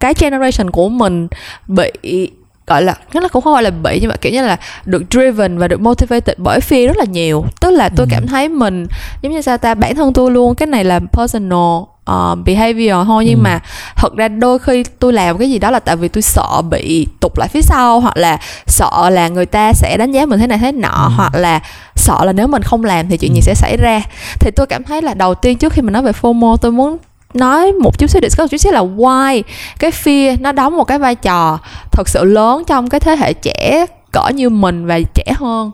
cái 0.00 0.14
generation 0.18 0.70
của 0.70 0.88
mình 0.88 1.28
bị 1.66 2.30
gọi 2.66 2.82
là 2.82 2.94
nó 3.14 3.20
là 3.20 3.28
cũng 3.28 3.42
không 3.42 3.54
phải 3.54 3.62
là 3.62 3.70
bị 3.70 3.98
nhưng 4.00 4.10
mà 4.10 4.16
kiểu 4.16 4.32
như 4.32 4.46
là 4.46 4.56
được 4.84 5.02
driven 5.10 5.58
và 5.58 5.68
được 5.68 5.80
motivated 5.80 6.38
bởi 6.38 6.60
fear 6.60 6.86
rất 6.86 6.96
là 6.96 7.04
nhiều 7.04 7.44
tức 7.60 7.70
là 7.70 7.88
tôi 7.88 8.06
ừ. 8.06 8.10
cảm 8.10 8.26
thấy 8.26 8.48
mình 8.48 8.86
giống 9.22 9.32
như 9.32 9.42
sao 9.42 9.58
ta 9.58 9.74
bản 9.74 9.94
thân 9.94 10.12
tôi 10.12 10.30
luôn 10.30 10.54
cái 10.54 10.66
này 10.66 10.84
là 10.84 11.00
personal 11.12 11.82
uh, 12.10 12.38
behavior 12.44 13.06
thôi 13.06 13.24
nhưng 13.26 13.38
ừ. 13.38 13.42
mà 13.42 13.60
thật 13.96 14.16
ra 14.16 14.28
đôi 14.28 14.58
khi 14.58 14.84
tôi 14.98 15.12
làm 15.12 15.38
cái 15.38 15.50
gì 15.50 15.58
đó 15.58 15.70
là 15.70 15.78
tại 15.78 15.96
vì 15.96 16.08
tôi 16.08 16.22
sợ 16.22 16.62
bị 16.70 17.06
tụt 17.20 17.38
lại 17.38 17.48
phía 17.48 17.62
sau 17.62 18.00
hoặc 18.00 18.16
là 18.16 18.38
sợ 18.66 19.10
là 19.10 19.28
người 19.28 19.46
ta 19.46 19.72
sẽ 19.72 19.96
đánh 19.98 20.12
giá 20.12 20.26
mình 20.26 20.40
thế 20.40 20.46
này 20.46 20.58
thế 20.58 20.72
nọ 20.72 21.04
ừ. 21.08 21.12
hoặc 21.16 21.34
là 21.34 21.60
sợ 22.06 22.24
là 22.24 22.32
nếu 22.32 22.46
mình 22.46 22.62
không 22.62 22.84
làm 22.84 23.08
thì 23.08 23.16
chuyện 23.16 23.34
gì 23.34 23.40
ừ. 23.40 23.44
sẽ 23.44 23.54
xảy 23.54 23.76
ra 23.76 24.02
thì 24.40 24.50
tôi 24.50 24.66
cảm 24.66 24.84
thấy 24.84 25.02
là 25.02 25.14
đầu 25.14 25.34
tiên 25.34 25.58
trước 25.58 25.72
khi 25.72 25.82
mình 25.82 25.92
nói 25.92 26.02
về 26.02 26.12
FOMO 26.12 26.56
tôi 26.56 26.72
muốn 26.72 26.96
nói 27.34 27.72
một 27.72 27.98
chút 27.98 28.10
xíu 28.10 28.20
discuss 28.22 28.40
một 28.40 28.46
chút 28.50 28.56
xíu 28.56 28.72
là 28.72 28.82
why 28.82 29.42
cái 29.78 29.90
fear 29.90 30.36
nó 30.40 30.52
đóng 30.52 30.76
một 30.76 30.84
cái 30.84 30.98
vai 30.98 31.14
trò 31.14 31.58
thật 31.92 32.08
sự 32.08 32.24
lớn 32.24 32.62
trong 32.66 32.88
cái 32.88 33.00
thế 33.00 33.16
hệ 33.16 33.32
trẻ 33.32 33.86
cỡ 34.12 34.28
như 34.34 34.50
mình 34.50 34.86
và 34.86 35.00
trẻ 35.14 35.24
hơn 35.36 35.70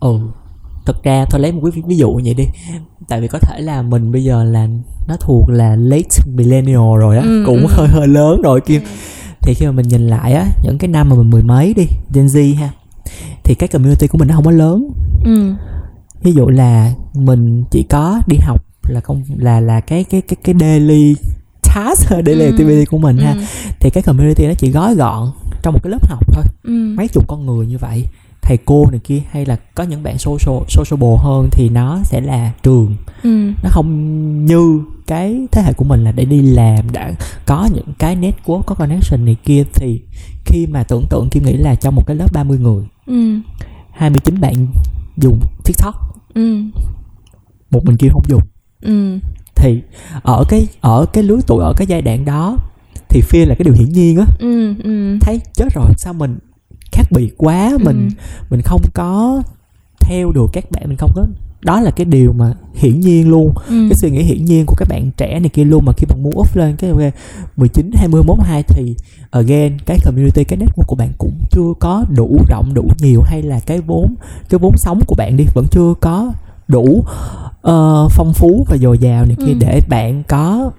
ừ 0.00 0.18
thực 0.86 1.02
ra 1.02 1.24
thôi 1.30 1.40
lấy 1.40 1.52
một 1.52 1.60
cái 1.74 1.82
ví 1.86 1.96
dụ 1.96 2.20
vậy 2.24 2.34
đi 2.34 2.44
tại 3.08 3.20
vì 3.20 3.28
có 3.28 3.38
thể 3.38 3.60
là 3.60 3.82
mình 3.82 4.12
bây 4.12 4.24
giờ 4.24 4.44
là 4.44 4.66
nó 5.08 5.16
thuộc 5.20 5.48
là 5.48 5.76
late 5.76 6.18
millennial 6.34 6.98
rồi 6.98 7.16
á 7.16 7.22
ừ, 7.22 7.42
cũng 7.46 7.66
ừ. 7.66 7.66
hơi 7.70 7.88
hơi 7.88 8.08
lớn 8.08 8.42
rồi 8.42 8.60
kia 8.60 8.80
ừ. 8.80 8.86
thì 9.42 9.54
khi 9.54 9.66
mà 9.66 9.72
mình 9.72 9.88
nhìn 9.88 10.06
lại 10.06 10.32
á 10.32 10.46
những 10.62 10.78
cái 10.78 10.88
năm 10.88 11.08
mà 11.08 11.16
mình 11.16 11.30
mười 11.30 11.42
mấy 11.42 11.74
đi 11.74 11.86
Gen 12.14 12.26
Z 12.26 12.56
ha 12.56 12.70
thì 13.46 13.54
cái 13.54 13.68
community 13.68 14.06
của 14.06 14.18
mình 14.18 14.28
nó 14.28 14.34
không 14.34 14.44
có 14.44 14.50
lớn 14.50 14.88
ừ. 15.24 15.52
ví 16.22 16.32
dụ 16.32 16.48
là 16.48 16.92
mình 17.14 17.64
chỉ 17.70 17.82
có 17.82 18.20
đi 18.26 18.36
học 18.36 18.64
là 18.88 19.00
không 19.00 19.22
là 19.36 19.60
là 19.60 19.80
cái 19.80 20.04
cái 20.04 20.20
cái 20.20 20.36
cái 20.44 20.54
daily 20.60 21.16
task 21.62 22.10
daily 22.10 22.44
ừ. 22.44 22.50
activity 22.50 22.84
của 22.84 22.98
mình 22.98 23.16
ừ. 23.16 23.22
ha 23.22 23.34
thì 23.80 23.90
cái 23.90 24.02
community 24.02 24.46
nó 24.46 24.54
chỉ 24.58 24.70
gói 24.70 24.94
gọn 24.94 25.30
trong 25.62 25.74
một 25.74 25.80
cái 25.82 25.90
lớp 25.90 26.08
học 26.08 26.20
thôi 26.32 26.44
ừ. 26.62 26.94
mấy 26.96 27.08
chục 27.08 27.24
con 27.28 27.46
người 27.46 27.66
như 27.66 27.78
vậy 27.78 28.04
thầy 28.42 28.58
cô 28.64 28.90
này 28.90 29.00
kia 29.04 29.22
hay 29.30 29.46
là 29.46 29.56
có 29.74 29.84
những 29.84 30.02
bạn 30.02 30.18
social 30.18 30.62
sociable 30.68 31.16
hơn 31.18 31.48
thì 31.52 31.68
nó 31.68 31.98
sẽ 32.04 32.20
là 32.20 32.52
trường 32.62 32.96
ừ. 33.22 33.52
nó 33.62 33.70
không 33.72 34.46
như 34.46 34.80
cái 35.06 35.46
thế 35.52 35.62
hệ 35.62 35.72
của 35.72 35.84
mình 35.84 36.04
là 36.04 36.12
để 36.12 36.24
đi 36.24 36.42
làm 36.42 36.92
đã 36.92 37.12
có 37.46 37.68
những 37.74 37.92
cái 37.98 38.16
network 38.16 38.62
có 38.62 38.74
connection 38.74 39.24
này 39.24 39.36
kia 39.44 39.64
thì 39.74 40.02
khi 40.44 40.66
mà 40.66 40.82
tưởng 40.82 41.06
tượng 41.10 41.28
kim 41.30 41.44
nghĩ 41.44 41.56
là 41.56 41.74
trong 41.74 41.94
một 41.94 42.06
cái 42.06 42.16
lớp 42.16 42.32
30 42.32 42.58
người 42.58 42.84
ừ. 43.06 43.40
29 43.92 44.40
bạn 44.40 44.66
dùng 45.16 45.40
tiktok 45.64 45.94
ừ. 46.34 46.62
một 47.70 47.84
mình 47.84 47.96
kia 47.96 48.08
không 48.12 48.22
dùng 48.28 48.42
ừ. 48.80 49.18
thì 49.54 49.82
ở 50.22 50.44
cái 50.48 50.68
ở 50.80 51.06
cái 51.12 51.24
lứa 51.24 51.38
tuổi 51.46 51.62
ở 51.62 51.72
cái 51.76 51.86
giai 51.86 52.02
đoạn 52.02 52.24
đó 52.24 52.56
thì 53.08 53.20
fear 53.20 53.46
là 53.46 53.54
cái 53.54 53.64
điều 53.64 53.74
hiển 53.74 53.88
nhiên 53.88 54.16
á 54.18 54.26
ừ, 54.38 54.74
ừ. 54.84 55.18
thấy 55.20 55.40
chết 55.54 55.68
rồi 55.74 55.90
sao 55.96 56.12
mình 56.12 56.38
khác 56.92 57.06
biệt 57.10 57.34
quá 57.36 57.70
ừ. 57.70 57.78
mình 57.84 58.08
mình 58.50 58.60
không 58.62 58.82
có 58.94 59.42
theo 60.00 60.32
được 60.32 60.46
các 60.52 60.70
bạn 60.70 60.82
mình 60.88 60.96
không 60.96 61.10
có 61.14 61.26
đó 61.62 61.80
là 61.80 61.90
cái 61.90 62.04
điều 62.04 62.32
mà 62.32 62.52
hiển 62.74 63.00
nhiên 63.00 63.28
luôn 63.28 63.52
ừ. 63.68 63.86
cái 63.88 63.94
suy 63.94 64.10
nghĩ 64.10 64.22
hiển 64.22 64.44
nhiên 64.44 64.66
của 64.66 64.74
các 64.78 64.88
bạn 64.88 65.10
trẻ 65.16 65.40
này 65.40 65.48
kia 65.48 65.64
luôn 65.64 65.84
mà 65.84 65.92
khi 65.96 66.06
bạn 66.06 66.22
muốn 66.22 66.38
up 66.38 66.56
lên 66.56 66.76
cái 66.76 66.90
okay, 66.90 67.12
19, 67.56 67.90
20, 67.94 68.22
22 68.26 68.62
thì 68.62 68.94
again 69.30 69.78
cái 69.86 69.98
community 70.04 70.44
cái 70.44 70.58
network 70.58 70.84
của 70.86 70.96
bạn 70.96 71.12
cũng 71.18 71.32
chưa 71.50 71.72
có 71.80 72.04
đủ 72.16 72.38
rộng 72.48 72.74
đủ 72.74 72.88
nhiều 72.98 73.22
hay 73.22 73.42
là 73.42 73.60
cái 73.60 73.80
vốn 73.80 74.14
cái 74.48 74.58
vốn 74.58 74.76
sống 74.76 75.00
của 75.06 75.14
bạn 75.18 75.36
đi 75.36 75.44
vẫn 75.54 75.66
chưa 75.70 75.94
có 76.00 76.32
đủ 76.68 77.04
uh, 77.68 78.10
phong 78.10 78.32
phú 78.34 78.66
và 78.68 78.76
dồi 78.76 78.98
dào 78.98 79.24
này 79.24 79.36
kia 79.38 79.52
ừ. 79.52 79.58
để 79.60 79.80
bạn 79.88 80.22
có 80.28 80.70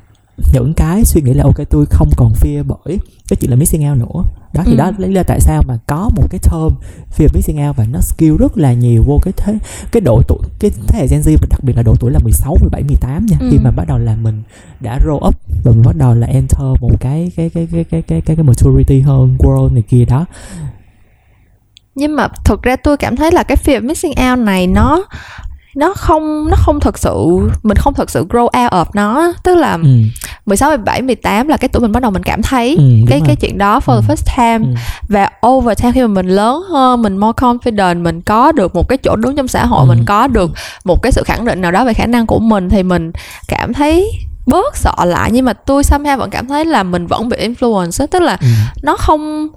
những 0.53 0.73
cái 0.73 1.05
suy 1.05 1.21
nghĩ 1.21 1.33
là 1.33 1.43
ok 1.43 1.69
tôi 1.69 1.85
không 1.85 2.09
còn 2.17 2.33
fear 2.33 2.63
bởi 2.63 2.99
cái 3.27 3.37
chuyện 3.41 3.49
là 3.49 3.55
missing 3.55 3.89
out 3.89 3.97
nữa 3.97 4.23
đó 4.53 4.63
thì 4.65 4.71
ừ. 4.71 4.77
đó 4.77 4.91
lý 4.97 5.13
do 5.13 5.23
tại 5.27 5.39
sao 5.41 5.63
mà 5.67 5.77
có 5.87 6.09
một 6.15 6.27
cái 6.29 6.39
term 6.39 6.73
fear 7.17 7.27
missing 7.33 7.67
out 7.67 7.75
và 7.75 7.85
nó 7.91 7.99
skill 8.01 8.35
rất 8.39 8.57
là 8.57 8.73
nhiều 8.73 9.03
vô 9.03 9.19
cái 9.23 9.33
thế 9.37 9.57
cái 9.91 10.01
độ 10.01 10.21
tuổi 10.27 10.39
cái 10.59 10.71
thế 10.87 10.99
hệ 10.99 11.07
Gen 11.07 11.21
Z 11.21 11.37
và 11.41 11.47
đặc 11.49 11.63
biệt 11.63 11.73
là 11.75 11.83
độ 11.83 11.95
tuổi 11.99 12.11
là 12.11 12.19
16, 12.23 12.57
17, 12.61 12.83
18 12.83 13.25
nha 13.25 13.37
ừ. 13.39 13.47
khi 13.51 13.57
mà 13.57 13.71
bắt 13.71 13.87
đầu 13.87 13.97
là 13.97 14.15
mình 14.15 14.43
đã 14.79 14.99
grow 15.05 15.27
up 15.27 15.35
và 15.63 15.71
mình 15.71 15.83
bắt 15.85 15.95
đầu 15.95 16.15
là 16.15 16.27
enter 16.27 16.81
một 16.81 16.91
cái 16.99 17.31
cái 17.35 17.49
cái 17.49 17.67
cái 17.71 17.83
cái 17.83 18.01
cái 18.01 18.21
cái, 18.21 18.35
cái 18.35 18.43
maturity 18.43 18.99
hơn 18.99 19.37
world 19.39 19.73
này 19.73 19.83
kia 19.89 20.05
đó 20.05 20.25
nhưng 21.95 22.15
mà 22.15 22.27
thực 22.45 22.61
ra 22.61 22.75
tôi 22.75 22.97
cảm 22.97 23.15
thấy 23.15 23.31
là 23.31 23.43
cái 23.43 23.57
fear 23.65 23.87
missing 23.87 24.13
out 24.31 24.39
này 24.39 24.67
nó 24.67 25.05
nó 25.77 25.93
không 25.93 26.47
nó 26.49 26.55
không 26.59 26.79
thật 26.79 26.97
sự 26.97 27.15
mình 27.63 27.77
không 27.77 27.93
thật 27.93 28.09
sự 28.09 28.25
grow 28.29 28.43
out 28.43 28.71
of 28.71 28.85
nó 28.93 29.33
tức 29.43 29.55
là 29.55 29.73
ừ. 29.73 29.89
16, 30.45 30.69
17, 30.69 31.01
18 31.01 31.47
là 31.47 31.57
cái 31.57 31.69
tuổi 31.69 31.81
mình 31.81 31.91
bắt 31.91 32.03
đầu 32.03 32.11
mình 32.11 32.23
cảm 32.23 32.41
thấy 32.41 32.75
ừ, 32.75 32.83
cái 33.07 33.19
rồi. 33.19 33.27
cái 33.27 33.35
chuyện 33.35 33.57
đó 33.57 33.79
for 33.85 33.93
ừ. 33.93 34.01
the 34.01 34.13
first 34.13 34.37
time 34.37 34.71
ừ. 34.71 34.79
và 35.09 35.29
over 35.47 35.77
time 35.81 35.91
khi 35.91 36.01
mà 36.01 36.07
mình 36.07 36.27
lớn 36.27 36.63
hơn 36.69 37.01
mình 37.01 37.17
more 37.17 37.35
confident 37.35 38.01
mình 38.01 38.21
có 38.21 38.51
được 38.51 38.75
một 38.75 38.89
cái 38.89 38.97
chỗ 38.97 39.15
đứng 39.15 39.35
trong 39.35 39.47
xã 39.47 39.65
hội 39.65 39.79
ừ. 39.79 39.87
mình 39.87 40.05
có 40.05 40.27
được 40.27 40.51
một 40.83 41.01
cái 41.01 41.11
sự 41.11 41.23
khẳng 41.25 41.45
định 41.45 41.61
nào 41.61 41.71
đó 41.71 41.85
về 41.85 41.93
khả 41.93 42.05
năng 42.05 42.27
của 42.27 42.39
mình 42.39 42.69
thì 42.69 42.83
mình 42.83 43.11
cảm 43.47 43.73
thấy 43.73 44.11
bớt 44.45 44.77
sợ 44.77 44.95
lại 45.05 45.29
nhưng 45.33 45.45
mà 45.45 45.53
tôi 45.53 45.83
somehow 45.83 46.17
vẫn 46.17 46.29
cảm 46.29 46.47
thấy 46.47 46.65
là 46.65 46.83
mình 46.83 47.07
vẫn 47.07 47.29
bị 47.29 47.37
influence 47.37 48.07
tức 48.07 48.21
là 48.21 48.37
ừ. 48.41 48.47
nó 48.83 48.97
không 48.97 49.47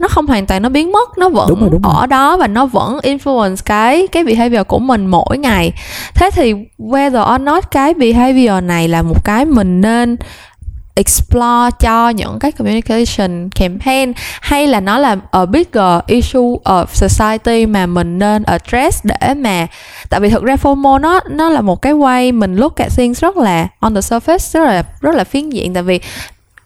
nó 0.00 0.08
không 0.08 0.26
hoàn 0.26 0.46
toàn 0.46 0.62
nó 0.62 0.68
biến 0.68 0.92
mất 0.92 1.18
nó 1.18 1.28
vẫn 1.28 1.48
đúng 1.48 1.60
rồi, 1.60 1.68
đúng 1.72 1.82
rồi. 1.82 1.92
ở 1.96 2.06
đó 2.06 2.36
và 2.36 2.46
nó 2.46 2.66
vẫn 2.66 2.98
influence 3.02 3.56
cái 3.64 4.06
cái 4.06 4.24
behavior 4.24 4.66
của 4.66 4.78
mình 4.78 5.06
mỗi 5.06 5.38
ngày 5.38 5.72
thế 6.14 6.30
thì 6.32 6.54
whether 6.78 7.34
or 7.34 7.40
not 7.40 7.70
cái 7.70 7.94
behavior 7.94 8.64
này 8.64 8.88
là 8.88 9.02
một 9.02 9.24
cái 9.24 9.44
mình 9.44 9.80
nên 9.80 10.16
explore 10.98 11.70
cho 11.80 12.08
những 12.08 12.38
cái 12.38 12.52
communication 12.52 13.48
campaign 13.50 14.12
hay 14.40 14.66
là 14.66 14.80
nó 14.80 14.98
là 14.98 15.16
a 15.30 15.46
bigger 15.46 16.00
issue 16.06 16.56
of 16.64 16.86
society 16.92 17.66
mà 17.66 17.86
mình 17.86 18.18
nên 18.18 18.42
address 18.42 19.06
để 19.06 19.34
mà 19.34 19.66
tại 20.10 20.20
vì 20.20 20.30
thực 20.30 20.44
ra 20.44 20.54
FOMO 20.54 21.00
nó 21.00 21.20
nó 21.30 21.48
là 21.48 21.60
một 21.60 21.82
cái 21.82 21.92
way 21.92 22.38
mình 22.38 22.56
look 22.56 22.76
at 22.76 22.92
things 22.96 23.22
rất 23.22 23.36
là 23.36 23.68
on 23.80 23.94
the 23.94 24.00
surface 24.00 24.52
rất 24.52 24.64
là 24.64 24.82
rất 25.00 25.14
là 25.14 25.24
phiến 25.24 25.50
diện 25.50 25.74
tại 25.74 25.82
vì 25.82 26.00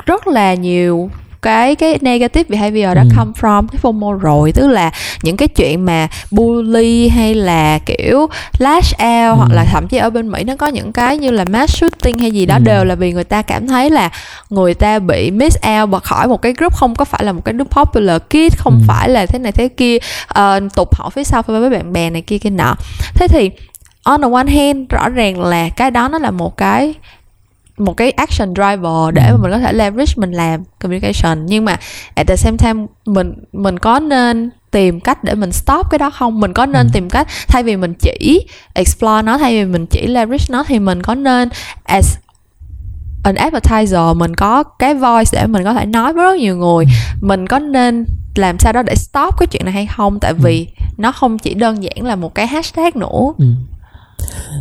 rất 0.07 0.27
là 0.27 0.55
nhiều 0.55 1.11
cái 1.43 1.75
cái 1.75 1.99
negative 2.01 2.45
behavior 2.49 2.97
đó 2.97 3.03
ừ. 3.03 3.09
come 3.17 3.33
from 3.41 3.67
cái 3.67 3.81
FOMO 3.83 4.13
rồi 4.13 4.53
tức 4.53 4.67
là 4.67 4.91
những 5.23 5.37
cái 5.37 5.49
chuyện 5.49 5.85
mà 5.85 6.09
bully 6.31 7.09
hay 7.09 7.35
là 7.35 7.79
kiểu 7.79 8.27
lash 8.59 8.93
out 8.93 9.33
ừ. 9.33 9.35
hoặc 9.37 9.51
là 9.53 9.65
thậm 9.65 9.89
chí 9.89 9.97
ở 9.97 10.11
bên 10.11 10.31
Mỹ 10.31 10.45
nó 10.45 10.57
có 10.57 10.67
những 10.67 10.93
cái 10.93 11.19
như 11.19 11.31
là 11.31 11.45
mass 11.45 11.77
shooting 11.77 12.19
hay 12.19 12.31
gì 12.31 12.47
đó 12.47 12.55
ừ. 12.55 12.63
đều 12.65 12.85
là 12.85 12.95
vì 12.95 13.13
người 13.13 13.25
ta 13.25 13.43
cảm 13.43 13.67
thấy 13.67 13.91
là 13.91 14.11
người 14.51 14.75
ta 14.75 14.99
bị 14.99 15.31
miss 15.31 15.57
out 15.81 15.91
bật 15.91 16.05
khỏi 16.05 16.29
một 16.29 16.43
cái 16.43 16.53
group 16.59 16.75
không 16.75 16.95
có 16.95 17.05
phải 17.05 17.25
là 17.25 17.33
một 17.33 17.45
cái 17.45 17.55
group 17.55 17.71
popular 17.71 18.23
kid 18.31 18.59
không 18.59 18.75
ừ. 18.75 18.85
phải 18.89 19.09
là 19.09 19.27
thế 19.27 19.39
này 19.39 19.53
thế 19.53 19.69
kia 19.69 19.97
uh, 20.39 20.75
tụt 20.75 20.89
hậu 20.95 21.11
phía 21.11 21.25
sau 21.25 21.43
với 21.47 21.71
bạn 21.71 21.93
bè 21.93 22.11
này 22.11 22.23
kia 22.23 22.39
kia 22.39 22.51
nọ 22.51 22.75
thế 23.15 23.29
thì 23.29 23.51
on 24.03 24.23
the 24.23 24.29
one 24.33 24.51
hand 24.51 24.89
rõ 24.91 25.09
ràng 25.09 25.41
là 25.41 25.69
cái 25.69 25.91
đó 25.91 26.09
nó 26.09 26.19
là 26.19 26.31
một 26.31 26.57
cái 26.57 26.95
một 27.85 27.97
cái 27.97 28.11
action 28.11 28.55
driver 28.55 29.15
để 29.15 29.31
mà 29.33 29.37
mình 29.43 29.51
có 29.51 29.59
thể 29.59 29.73
leverage 29.73 30.13
mình 30.17 30.33
làm 30.33 30.63
communication. 30.81 31.47
Nhưng 31.47 31.65
mà 31.65 31.77
at 32.15 32.27
the 32.27 32.37
same 32.37 32.57
time 32.57 32.87
mình 33.07 33.35
mình 33.53 33.79
có 33.79 34.01
nên 34.01 34.51
tìm 34.71 35.01
cách 35.01 35.25
để 35.25 35.35
mình 35.35 35.53
stop 35.53 35.87
cái 35.91 35.99
đó 35.99 36.11
không? 36.11 36.41
Mình 36.41 36.53
có 36.53 36.67
nên 36.67 36.87
ừ. 36.87 36.91
tìm 36.93 37.11
cách 37.11 37.29
thay 37.49 37.63
vì 37.63 37.77
mình 37.77 37.95
chỉ 37.95 38.47
explore 38.75 39.23
nó 39.23 39.39
thay 39.39 39.53
vì 39.53 39.73
mình 39.73 39.87
chỉ 39.87 40.07
leverage 40.07 40.45
nó 40.51 40.65
thì 40.65 40.79
mình 40.79 41.03
có 41.03 41.15
nên 41.15 41.49
as 41.85 42.17
an 43.25 43.35
advertiser 43.35 44.17
mình 44.17 44.35
có 44.35 44.63
cái 44.63 44.95
voice 44.95 45.31
để 45.33 45.47
mình 45.47 45.65
có 45.65 45.75
thể 45.75 45.87
nói 45.87 46.13
với 46.13 46.25
rất 46.25 46.41
nhiều 46.41 46.57
người. 46.57 46.85
Ừ. 46.85 47.27
mình 47.27 47.47
có 47.47 47.59
nên 47.59 48.07
làm 48.35 48.59
sao 48.59 48.73
đó 48.73 48.83
để 48.83 48.95
stop 48.95 49.35
cái 49.39 49.47
chuyện 49.47 49.65
này 49.65 49.75
hay 49.75 49.87
không? 49.87 50.21
Tại 50.21 50.33
vì 50.35 50.67
ừ. 50.79 50.85
nó 50.99 51.13
không 51.13 51.39
chỉ 51.39 51.55
đơn 51.55 51.83
giản 51.83 52.07
là 52.07 52.17
một 52.17 52.35
cái 52.35 52.47
hashtag 52.47 52.91
nữa. 52.95 53.33
Ừ 53.39 53.45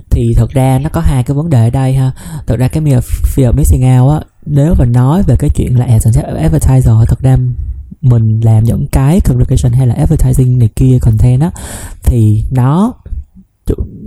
thì 0.10 0.34
thật 0.38 0.50
ra 0.50 0.80
nó 0.80 0.90
có 0.90 1.02
hai 1.02 1.24
cái 1.24 1.36
vấn 1.36 1.50
đề 1.50 1.64
ở 1.64 1.70
đây 1.70 1.94
ha 1.94 2.12
thật 2.48 2.56
ra 2.60 2.68
cái 2.68 2.84
fear 2.84 3.52
of 3.52 3.54
missing 3.54 4.00
out 4.00 4.12
á 4.12 4.20
nếu 4.46 4.76
mà 4.80 4.86
nói 4.86 5.24
về 5.24 5.36
cái 5.40 5.50
chuyện 5.50 5.80
là 5.80 5.86
advertiser 6.42 6.94
thật 7.08 7.20
ra 7.20 7.38
mình 8.02 8.40
làm 8.40 8.64
những 8.64 8.88
cái 8.92 9.20
communication 9.22 9.74
hay 9.74 9.88
là 9.88 9.96
advertising 9.96 10.60
này 10.60 10.70
kia 10.76 10.98
content 11.02 11.42
á 11.42 11.52
thì 12.04 12.44
nó 12.52 12.94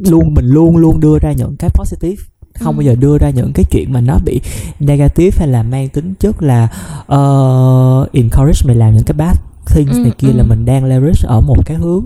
luôn 0.05 0.34
mình 0.34 0.46
luôn 0.46 0.76
luôn 0.76 1.00
đưa 1.00 1.18
ra 1.18 1.32
những 1.32 1.57
cái 1.57 1.70
positive 1.74 2.22
không 2.61 2.74
ừ. 2.74 2.76
bao 2.76 2.82
giờ 2.82 2.94
đưa 3.00 3.18
ra 3.18 3.30
những 3.30 3.52
cái 3.52 3.64
chuyện 3.70 3.92
mà 3.92 4.00
nó 4.00 4.18
bị 4.24 4.40
negative 4.80 5.38
hay 5.38 5.48
là 5.48 5.62
mang 5.62 5.88
tính 5.88 6.14
chất 6.20 6.42
là 6.42 6.68
uh, 7.00 8.12
encourage 8.12 8.61
mình 8.64 8.78
làm 8.78 8.94
những 8.94 9.05
cái 9.07 9.16
bad 9.16 9.36
things 9.66 9.92
ừ, 9.92 9.98
này 9.98 10.12
kia 10.18 10.28
ừ. 10.28 10.36
là 10.36 10.44
mình 10.44 10.64
đang 10.64 10.84
leverage 10.84 11.20
ở 11.24 11.40
một 11.40 11.57
cái 11.66 11.76
hướng 11.76 12.05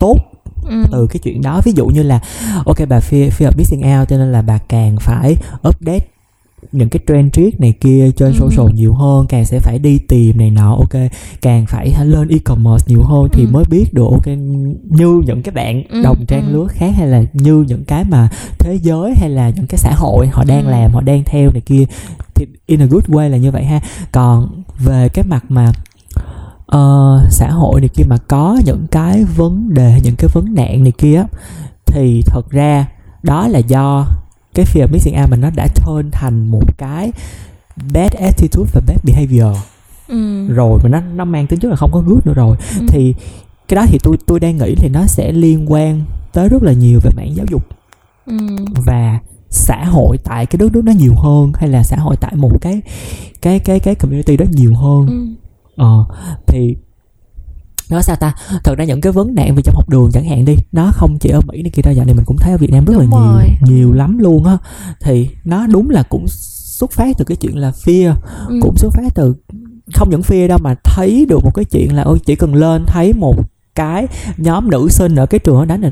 tốt 0.00 0.16
ừ. 0.68 0.84
từ 0.92 1.06
cái 1.06 1.18
chuyện 1.18 1.42
đó 1.42 1.60
ví 1.64 1.72
dụ 1.72 1.86
như 1.86 2.02
là 2.02 2.20
ok 2.66 2.78
bà 2.88 2.98
fear 2.98 3.30
fear 3.30 3.50
of 3.50 3.56
missing 3.56 3.98
out 3.98 4.08
cho 4.08 4.18
nên 4.18 4.32
là 4.32 4.42
bà 4.42 4.58
càng 4.68 4.96
phải 5.00 5.36
update 5.68 6.06
những 6.72 6.88
cái 6.88 7.00
trend 7.08 7.32
triết 7.32 7.60
này 7.60 7.74
kia 7.80 8.10
trên 8.16 8.32
ừ. 8.32 8.38
social 8.38 8.74
nhiều 8.74 8.94
hơn 8.94 9.26
càng 9.28 9.44
sẽ 9.44 9.60
phải 9.60 9.78
đi 9.78 9.98
tìm 9.98 10.38
này 10.38 10.50
nọ 10.50 10.74
ok 10.76 11.10
càng 11.42 11.66
phải 11.66 11.94
lên 12.04 12.28
e-commerce 12.28 12.84
nhiều 12.86 13.02
hơn 13.02 13.28
thì 13.32 13.44
ừ. 13.44 13.50
mới 13.50 13.64
biết 13.70 13.94
được 13.94 14.06
ok 14.10 14.26
như 14.90 15.22
những 15.26 15.42
cái 15.42 15.52
bạn 15.52 15.82
ừ. 15.88 16.02
đồng 16.02 16.26
trang 16.26 16.46
ừ. 16.46 16.52
lứa 16.52 16.66
khác 16.70 16.92
hay 16.96 17.06
là 17.06 17.22
như 17.32 17.64
những 17.68 17.84
cái 17.84 18.04
mà 18.04 18.28
thế 18.58 18.78
giới 18.82 19.14
hay 19.16 19.30
là 19.30 19.50
những 19.50 19.66
cái 19.66 19.78
xã 19.78 19.92
hội 19.94 20.26
họ 20.26 20.44
đang 20.48 20.64
ừ. 20.64 20.70
làm 20.70 20.92
họ 20.92 21.00
đang 21.00 21.24
theo 21.24 21.50
này 21.50 21.60
kia 21.60 21.84
thì 22.34 22.46
in 22.66 22.82
a 22.82 22.86
good 22.86 23.04
way 23.04 23.28
là 23.28 23.36
như 23.36 23.50
vậy 23.50 23.64
ha 23.64 23.80
còn 24.12 24.62
về 24.78 25.08
cái 25.08 25.24
mặt 25.24 25.44
mà 25.48 25.72
uh, 26.76 27.32
xã 27.32 27.50
hội 27.50 27.80
này 27.80 27.88
kia 27.88 28.04
mà 28.04 28.16
có 28.28 28.58
những 28.64 28.86
cái 28.90 29.24
vấn 29.24 29.74
đề 29.74 30.00
những 30.04 30.16
cái 30.16 30.30
vấn 30.32 30.54
nạn 30.54 30.82
này 30.82 30.92
kia 30.92 31.24
thì 31.86 32.22
thật 32.26 32.50
ra 32.50 32.86
đó 33.22 33.48
là 33.48 33.58
do 33.58 34.06
cái 34.54 34.64
fear 34.64 34.86
of 34.86 34.92
missing 34.92 35.14
out 35.20 35.30
mà 35.30 35.36
nó 35.36 35.50
đã 35.56 35.66
turn 35.74 36.10
thành 36.10 36.50
một 36.50 36.78
cái 36.78 37.12
bad 37.92 38.12
attitude 38.12 38.70
và 38.74 38.80
bad 38.86 38.98
behavior 39.04 39.56
ừ. 40.08 40.48
rồi 40.48 40.78
mà 40.82 40.88
nó 40.88 41.00
nó 41.14 41.24
mang 41.24 41.46
tính 41.46 41.60
chất 41.60 41.68
là 41.68 41.76
không 41.76 41.90
có 41.92 42.02
good 42.06 42.26
nữa 42.26 42.34
rồi 42.34 42.56
ừ. 42.78 42.86
thì 42.88 43.14
cái 43.68 43.76
đó 43.76 43.84
thì 43.88 43.98
tôi 44.02 44.16
tôi 44.26 44.40
đang 44.40 44.56
nghĩ 44.56 44.74
thì 44.74 44.88
nó 44.88 45.06
sẽ 45.06 45.32
liên 45.32 45.72
quan 45.72 46.02
tới 46.32 46.48
rất 46.48 46.62
là 46.62 46.72
nhiều 46.72 47.00
về 47.02 47.10
mảng 47.16 47.36
giáo 47.36 47.46
dục 47.50 47.62
ừ. 48.26 48.36
và 48.86 49.18
xã 49.50 49.84
hội 49.84 50.18
tại 50.24 50.46
cái 50.46 50.58
đất 50.58 50.72
nước 50.72 50.84
đó 50.84 50.92
nhiều 50.98 51.14
hơn 51.14 51.52
hay 51.54 51.68
là 51.68 51.82
xã 51.82 51.96
hội 51.96 52.16
tại 52.20 52.34
một 52.36 52.52
cái 52.60 52.80
cái 53.42 53.58
cái 53.58 53.80
cái 53.80 53.94
community 53.94 54.36
đó 54.36 54.44
nhiều 54.50 54.74
hơn 54.74 55.06
ừ 55.06 55.39
ờ 55.80 56.04
thì 56.46 56.76
nói 57.90 58.02
sao 58.02 58.16
ta 58.16 58.34
thật 58.64 58.74
ra 58.78 58.84
những 58.84 59.00
cái 59.00 59.12
vấn 59.12 59.34
nạn 59.34 59.54
về 59.54 59.62
trong 59.62 59.74
học 59.74 59.88
đường 59.88 60.10
chẳng 60.12 60.24
hạn 60.24 60.44
đi 60.44 60.56
nó 60.72 60.90
không 60.94 61.18
chỉ 61.20 61.30
ở 61.30 61.40
mỹ 61.40 61.62
này 61.62 61.70
kia 61.70 61.82
đâu 61.82 61.94
dạo 61.94 62.04
này 62.04 62.14
mình 62.14 62.24
cũng 62.24 62.36
thấy 62.40 62.52
ở 62.52 62.58
việt 62.58 62.70
nam 62.70 62.84
rất 62.84 62.94
đúng 62.94 63.10
là 63.12 63.18
rồi. 63.18 63.44
nhiều 63.44 63.76
nhiều 63.76 63.92
lắm 63.92 64.18
luôn 64.18 64.44
á 64.44 64.58
thì 65.00 65.28
nó 65.44 65.66
đúng 65.66 65.90
là 65.90 66.02
cũng 66.02 66.24
xuất 66.28 66.92
phát 66.92 67.16
từ 67.18 67.24
cái 67.24 67.36
chuyện 67.36 67.58
là 67.58 67.70
fear 67.70 68.14
ừ. 68.48 68.58
cũng 68.62 68.76
xuất 68.76 68.94
phát 68.94 69.14
từ 69.14 69.34
không 69.94 70.10
những 70.10 70.20
fear 70.20 70.48
đâu 70.48 70.58
mà 70.62 70.74
thấy 70.84 71.26
được 71.28 71.44
một 71.44 71.54
cái 71.54 71.64
chuyện 71.64 71.96
là 71.96 72.02
ôi 72.02 72.18
chỉ 72.26 72.36
cần 72.36 72.54
lên 72.54 72.84
thấy 72.86 73.12
một 73.12 73.36
cái 73.74 74.06
nhóm 74.36 74.70
nữ 74.70 74.88
sinh 74.90 75.14
ở 75.14 75.26
cái 75.26 75.38
trường 75.38 75.56
đó 75.56 75.64
đánh 75.64 75.80
là 75.80 75.90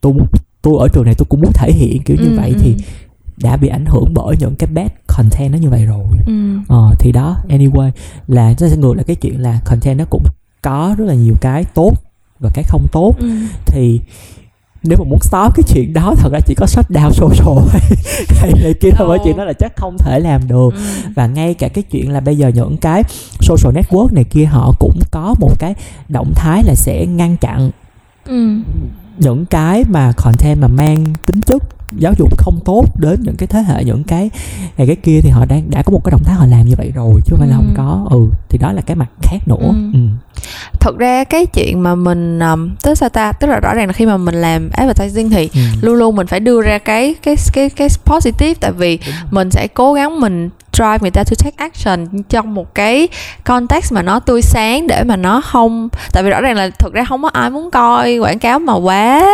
tôi 0.00 0.14
tôi 0.62 0.78
ở 0.80 0.88
trường 0.88 1.04
này 1.04 1.14
tôi 1.18 1.26
cũng 1.28 1.40
muốn 1.40 1.52
thể 1.54 1.72
hiện 1.72 2.02
kiểu 2.02 2.16
như 2.20 2.30
ừ, 2.30 2.36
vậy 2.36 2.50
ừ. 2.50 2.56
thì 2.60 2.74
đã 3.42 3.56
bị 3.56 3.68
ảnh 3.68 3.84
hưởng 3.86 4.14
bởi 4.14 4.36
những 4.40 4.54
cái 4.56 4.68
bad 4.74 4.90
content 5.06 5.52
nó 5.52 5.58
như 5.58 5.70
vậy 5.70 5.86
rồi 5.86 6.04
ừ. 6.26 6.58
ờ, 6.68 6.94
thì 6.98 7.12
đó 7.12 7.36
anyway 7.48 7.90
là 8.26 8.54
nó 8.60 8.68
sẽ 8.68 8.76
ngược 8.76 8.94
lại 8.94 9.04
cái 9.04 9.16
chuyện 9.16 9.40
là 9.40 9.60
content 9.64 9.98
nó 9.98 10.04
cũng 10.10 10.24
có 10.62 10.94
rất 10.98 11.04
là 11.04 11.14
nhiều 11.14 11.34
cái 11.40 11.64
tốt 11.64 11.92
và 12.40 12.50
cái 12.54 12.64
không 12.64 12.86
tốt 12.92 13.14
ừ. 13.18 13.30
thì 13.66 14.00
nếu 14.82 14.98
mà 14.98 15.04
muốn 15.04 15.18
stop 15.20 15.54
cái 15.54 15.64
chuyện 15.68 15.92
đó 15.92 16.14
thật 16.18 16.32
ra 16.32 16.40
chỉ 16.46 16.54
có 16.54 16.66
shut 16.66 16.90
down 16.90 17.10
social 17.10 17.68
hay, 17.68 17.80
hay 18.28 18.52
này 18.62 18.74
kia 18.80 18.90
thôi 18.96 19.08
bởi 19.08 19.18
chuyện 19.24 19.36
đó 19.36 19.44
là 19.44 19.52
chắc 19.52 19.76
không 19.76 19.98
thể 19.98 20.20
làm 20.20 20.48
được 20.48 20.74
ừ. 20.74 20.80
và 21.14 21.26
ngay 21.26 21.54
cả 21.54 21.68
cái 21.68 21.84
chuyện 21.90 22.10
là 22.10 22.20
bây 22.20 22.36
giờ 22.36 22.48
những 22.48 22.76
cái 22.76 23.02
social 23.40 23.76
network 23.76 24.14
này 24.14 24.24
kia 24.24 24.44
họ 24.44 24.74
cũng 24.78 24.98
có 25.10 25.34
một 25.40 25.58
cái 25.58 25.74
động 26.08 26.32
thái 26.36 26.64
là 26.64 26.74
sẽ 26.74 27.06
ngăn 27.06 27.36
chặn 27.36 27.70
ừ. 28.26 28.58
Những 29.20 29.46
cái 29.46 29.84
mà 29.88 30.12
content 30.16 30.60
mà 30.60 30.68
mang 30.68 31.04
tính 31.26 31.40
chất 31.40 31.62
giáo 31.98 32.12
dục 32.18 32.38
không 32.38 32.60
tốt 32.64 32.84
đến 32.98 33.20
những 33.22 33.36
cái 33.36 33.46
thế 33.46 33.62
hệ 33.62 33.84
những 33.84 34.04
cái 34.04 34.30
này 34.78 34.86
cái 34.86 34.96
kia 34.96 35.20
thì 35.22 35.30
họ 35.30 35.44
đang 35.44 35.70
đã 35.70 35.82
có 35.82 35.92
một 35.92 36.00
cái 36.04 36.10
động 36.10 36.22
tác 36.24 36.32
họ 36.32 36.46
làm 36.46 36.66
như 36.66 36.74
vậy 36.78 36.92
rồi 36.94 37.20
chứ 37.24 37.30
không 37.30 37.38
phải 37.38 37.48
là 37.48 37.56
không 37.56 37.68
ừ. 37.68 37.74
có 37.76 38.06
ừ 38.10 38.26
thì 38.48 38.58
đó 38.58 38.72
là 38.72 38.82
cái 38.82 38.96
mặt 38.96 39.08
khác 39.22 39.38
nữa 39.46 39.56
ừ. 39.60 39.74
ừ. 39.92 40.00
thật 40.80 40.98
ra 40.98 41.24
cái 41.24 41.46
chuyện 41.46 41.82
mà 41.82 41.94
mình 41.94 42.38
um, 42.38 42.70
tức 42.82 42.94
sao 42.94 43.08
ta 43.08 43.32
tức 43.32 43.46
là 43.46 43.60
rõ 43.60 43.74
ràng 43.74 43.86
là 43.86 43.92
khi 43.92 44.06
mà 44.06 44.16
mình 44.16 44.34
làm 44.34 44.70
advertising 44.72 45.30
thì 45.30 45.50
ừ. 45.54 45.60
luôn 45.80 45.94
luôn 45.94 46.16
mình 46.16 46.26
phải 46.26 46.40
đưa 46.40 46.62
ra 46.62 46.78
cái 46.78 47.14
cái 47.22 47.36
cái 47.52 47.70
cái 47.70 47.88
positive 48.04 48.54
tại 48.60 48.72
vì 48.72 48.98
mình 49.30 49.50
sẽ 49.50 49.68
cố 49.68 49.94
gắng 49.94 50.20
mình 50.20 50.50
drive 50.80 50.98
người 51.00 51.10
ta 51.10 51.24
to 51.24 51.34
take 51.44 51.56
action 51.56 52.22
trong 52.28 52.54
một 52.54 52.74
cái 52.74 53.08
context 53.44 53.92
mà 53.92 54.02
nó 54.02 54.20
tươi 54.20 54.42
sáng 54.42 54.86
để 54.86 55.04
mà 55.04 55.16
nó 55.16 55.40
không 55.40 55.88
tại 56.12 56.22
vì 56.22 56.30
rõ 56.30 56.40
ràng 56.40 56.56
là 56.56 56.70
thực 56.78 56.92
ra 56.92 57.04
không 57.04 57.22
có 57.22 57.28
ai 57.28 57.50
muốn 57.50 57.70
coi 57.70 58.18
quảng 58.18 58.38
cáo 58.38 58.58
mà 58.58 58.74
quá 58.74 59.26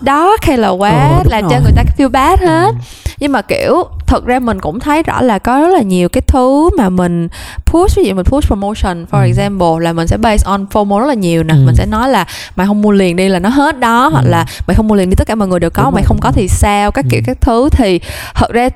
đó 0.00 0.36
hay 0.42 0.58
là 0.58 0.68
quá 0.68 1.18
ừ, 1.18 1.30
làm 1.30 1.42
cho 1.50 1.60
người 1.62 1.72
ta 1.76 1.82
feel 1.98 2.08
bad 2.08 2.40
hết 2.40 2.66
ừ. 2.66 2.74
nhưng 3.18 3.32
mà 3.32 3.42
kiểu 3.42 3.84
thực 4.06 4.26
ra 4.26 4.38
mình 4.38 4.60
cũng 4.60 4.80
thấy 4.80 5.02
rõ 5.02 5.22
là 5.22 5.38
có 5.38 5.60
rất 5.60 5.68
là 5.68 5.82
nhiều 5.82 6.08
cái 6.08 6.22
thứ 6.26 6.70
mà 6.78 6.88
mình 6.88 7.28
push 7.66 7.96
ví 7.96 8.04
dụ 8.04 8.14
mình 8.14 8.24
push 8.24 8.46
promotion 8.46 9.04
for 9.10 9.20
ừ. 9.20 9.26
example 9.26 9.68
là 9.80 9.92
mình 9.92 10.06
sẽ 10.06 10.16
based 10.16 10.46
on 10.46 10.66
FOMO 10.72 11.00
rất 11.00 11.06
là 11.06 11.14
nhiều 11.14 11.42
nè 11.42 11.54
ừ. 11.54 11.62
mình 11.66 11.74
sẽ 11.74 11.86
nói 11.86 12.08
là 12.08 12.24
mày 12.56 12.66
không 12.66 12.82
mua 12.82 12.90
liền 12.90 13.16
đi 13.16 13.28
là 13.28 13.38
nó 13.38 13.48
hết 13.48 13.80
đó 13.80 14.04
ừ. 14.04 14.10
hoặc 14.12 14.24
là 14.24 14.46
mày 14.66 14.74
không 14.74 14.88
mua 14.88 14.94
liền 14.94 15.10
đi 15.10 15.14
tất 15.14 15.26
cả 15.26 15.34
mọi 15.34 15.48
người 15.48 15.60
đều 15.60 15.70
có 15.70 15.82
Đúng 15.82 15.94
mày 15.94 16.02
rồi. 16.02 16.06
không 16.06 16.18
có 16.20 16.32
thì 16.32 16.48
sao 16.48 16.90
các 16.90 17.04
ừ. 17.04 17.08
kiểu 17.10 17.20
các 17.26 17.40
thứ 17.40 17.68
thì 17.72 18.00
thật 18.34 18.50
ra 18.50 18.68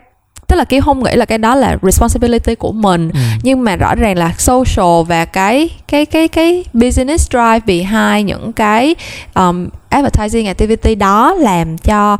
tức 0.55 0.59
là 0.59 0.65
kia 0.65 0.81
không 0.81 1.03
nghĩ 1.03 1.17
là 1.17 1.25
cái 1.25 1.39
đó 1.39 1.55
là 1.55 1.77
responsibility 1.83 2.55
của 2.55 2.73
mình 2.73 3.11
ừ. 3.11 3.19
nhưng 3.43 3.65
mà 3.65 3.77
rõ 3.77 3.95
ràng 3.95 4.19
là 4.19 4.33
social 4.39 5.05
và 5.09 5.25
cái 5.25 5.71
cái 5.89 6.07
cái 6.07 6.29
cái 6.29 6.65
business 6.73 7.31
drive 7.31 7.61
behind 7.67 8.29
những 8.29 8.53
cái 8.53 8.95
um, 9.35 9.69
advertising 9.89 10.47
activity 10.47 10.95
đó 10.95 11.35
làm 11.35 11.79
cho 11.79 12.17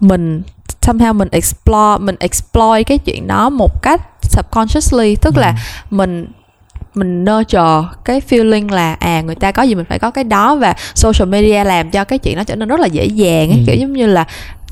mình 0.00 0.42
somehow 0.80 1.14
mình 1.14 1.28
explore 1.30 1.98
mình 2.00 2.16
exploit 2.20 2.86
cái 2.86 2.98
chuyện 2.98 3.26
đó 3.26 3.50
một 3.50 3.82
cách 3.82 4.00
subconsciously 4.22 5.16
tức 5.16 5.34
ừ. 5.34 5.40
là 5.40 5.54
mình 5.90 6.26
mình 6.94 7.24
nurture 7.24 7.88
cái 8.04 8.20
feeling 8.28 8.70
là 8.70 8.96
à 9.00 9.20
người 9.20 9.34
ta 9.34 9.52
có 9.52 9.62
gì 9.62 9.74
mình 9.74 9.86
phải 9.88 9.98
có 9.98 10.10
cái 10.10 10.24
đó 10.24 10.54
và 10.54 10.74
social 10.94 11.28
media 11.28 11.64
làm 11.64 11.90
cho 11.90 12.04
cái 12.04 12.18
chuyện 12.18 12.36
đó 12.36 12.44
trở 12.44 12.56
nên 12.56 12.68
rất 12.68 12.80
là 12.80 12.86
dễ 12.86 13.04
dàng 13.04 13.50
ừ. 13.50 13.56
kiểu 13.66 13.76
giống 13.76 13.92
như 13.92 14.06
là 14.06 14.24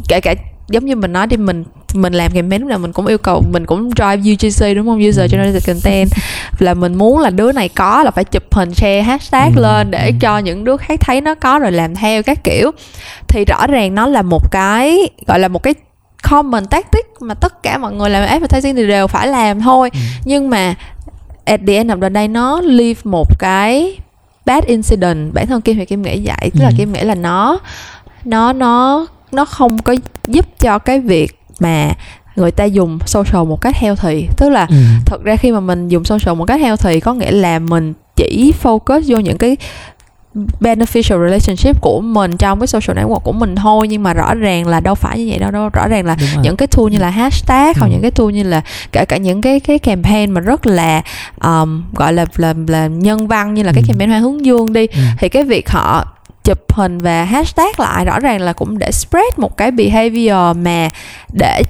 kể 0.09 0.21
cả 0.21 0.35
giống 0.69 0.85
như 0.85 0.97
mình 0.97 1.13
nói 1.13 1.27
đi 1.27 1.37
mình 1.37 1.65
mình 1.95 2.13
làm 2.13 2.33
campaign 2.33 2.61
lúc 2.61 2.71
nào 2.71 2.79
mình 2.79 2.93
cũng 2.93 3.07
yêu 3.07 3.19
cầu 3.19 3.45
mình 3.51 3.67
cũng 3.67 3.91
drive 3.97 4.33
UGC 4.33 4.77
đúng 4.77 4.87
không 4.87 5.09
user 5.09 5.21
ừ. 5.21 5.29
generated 5.31 5.67
content 5.67 6.11
là 6.59 6.75
mình 6.75 6.95
muốn 6.95 7.19
là 7.19 7.31
đứa 7.31 7.53
này 7.53 7.69
có 7.69 8.03
là 8.03 8.11
phải 8.11 8.25
chụp 8.25 8.55
hình 8.55 8.75
share 8.75 9.03
hashtag 9.03 9.53
ừ. 9.57 9.63
lên 9.63 9.91
để 9.91 10.07
ừ. 10.07 10.13
cho 10.21 10.39
những 10.39 10.65
đứa 10.65 10.77
khác 10.77 11.01
thấy 11.01 11.21
nó 11.21 11.35
có 11.35 11.59
rồi 11.59 11.73
làm 11.73 11.95
theo 11.95 12.23
các 12.23 12.45
kiểu 12.45 12.71
thì 13.29 13.45
rõ 13.45 13.67
ràng 13.67 13.95
nó 13.95 14.07
là 14.07 14.23
một 14.23 14.51
cái 14.51 14.99
gọi 15.27 15.39
là 15.39 15.49
một 15.49 15.63
cái 15.63 15.75
common 16.31 16.67
tactic 16.67 17.07
mà 17.21 17.35
tất 17.35 17.63
cả 17.63 17.79
mọi 17.79 17.93
người 17.93 18.11
làm 18.11 18.29
advertising 18.29 18.77
thì 18.77 18.87
đều 18.87 19.07
phải 19.07 19.29
làm 19.29 19.61
thôi 19.61 19.91
ừ. 19.93 19.99
nhưng 20.25 20.51
mà 20.51 20.75
at 21.45 21.61
the 21.67 21.75
end 21.75 21.91
of 21.91 22.01
the 22.01 22.11
day 22.15 22.29
nó 22.29 22.61
leave 22.61 23.01
một 23.05 23.39
cái 23.39 23.99
bad 24.47 24.65
incident 24.65 25.35
bản 25.35 25.47
thân 25.47 25.61
kim 25.61 25.77
thì 25.77 25.85
kim 25.85 26.03
nghĩ 26.03 26.23
vậy 26.27 26.51
tức 26.55 26.61
ừ. 26.61 26.65
là 26.65 26.71
kim 26.79 26.93
nghĩ 26.93 27.01
là 27.01 27.15
nó 27.15 27.59
nó 28.25 28.53
nó 28.53 29.07
nó 29.33 29.45
không 29.45 29.83
có 29.83 29.95
giúp 30.27 30.47
cho 30.59 30.79
cái 30.79 31.01
việc 31.01 31.36
mà 31.61 31.93
người 32.37 32.51
ta 32.51 32.65
dùng 32.65 32.99
social 33.07 33.45
một 33.45 33.61
cách 33.61 33.77
healthy 33.77 34.27
tức 34.37 34.49
là 34.49 34.67
ừ. 34.71 34.77
thật 35.07 35.25
ra 35.25 35.37
khi 35.37 35.53
mà 35.53 35.61
mình 35.61 35.89
dùng 35.89 36.05
social 36.05 36.37
một 36.37 36.45
cách 36.45 36.61
healthy 36.61 37.01
có 37.01 37.15
nghĩa 37.15 37.31
là 37.31 37.59
mình 37.59 37.93
chỉ 38.17 38.53
focus 38.63 39.03
vô 39.07 39.19
những 39.19 39.39
cái 39.39 39.57
beneficial 40.61 41.25
relationship 41.25 41.81
của 41.81 42.01
mình 42.01 42.37
trong 42.37 42.61
cái 42.61 42.67
social 42.67 42.99
network 42.99 43.19
của 43.19 43.33
mình 43.33 43.57
thôi 43.57 43.89
nhưng 43.89 44.03
mà 44.03 44.15
rõ 44.15 44.35
ràng 44.35 44.67
là 44.67 44.81
đâu 44.81 44.95
phải 44.95 45.19
như 45.19 45.27
vậy 45.29 45.39
đâu 45.39 45.51
đâu 45.51 45.69
rõ 45.69 45.89
ràng 45.89 46.07
là 46.07 46.17
những 46.43 46.57
cái 46.57 46.69
tool 46.69 46.91
như 46.91 46.99
là 46.99 47.11
hashtag 47.11 47.67
ừ. 47.67 47.79
hoặc 47.79 47.89
những 47.89 48.03
cái 48.03 48.11
tool 48.11 48.33
như 48.33 48.43
là 48.43 48.63
kể 48.93 49.05
cả 49.05 49.17
những 49.17 49.41
cái 49.41 49.61
cái 49.61 49.79
campaign 49.79 50.31
mà 50.31 50.41
rất 50.41 50.67
là 50.67 51.03
um, 51.45 51.83
gọi 51.95 52.13
là 52.13 52.27
là 52.37 52.55
là 52.69 52.87
nhân 52.87 53.29
văn 53.29 53.55
như 53.55 53.63
là 53.63 53.73
cái 53.73 53.83
ừ. 53.83 53.89
campaign 53.89 54.11
hoa 54.11 54.19
hướng 54.19 54.45
dương 54.45 54.73
đi 54.73 54.87
ừ. 54.87 55.01
thì 55.19 55.29
cái 55.29 55.45
việc 55.45 55.71
họ 55.71 56.16
chụp 56.47 56.73
hình 56.73 56.99
và 56.99 57.25
hashtag 57.25 57.71
lại 57.79 58.05
rõ 58.05 58.19
ràng 58.19 58.41
là 58.41 58.53
cũng 58.53 58.79
để 58.79 58.91
spread 58.93 59.39
một 59.39 59.57
cái 59.57 59.71
behavior 59.71 60.57
mà 60.57 60.91
để 61.33 61.63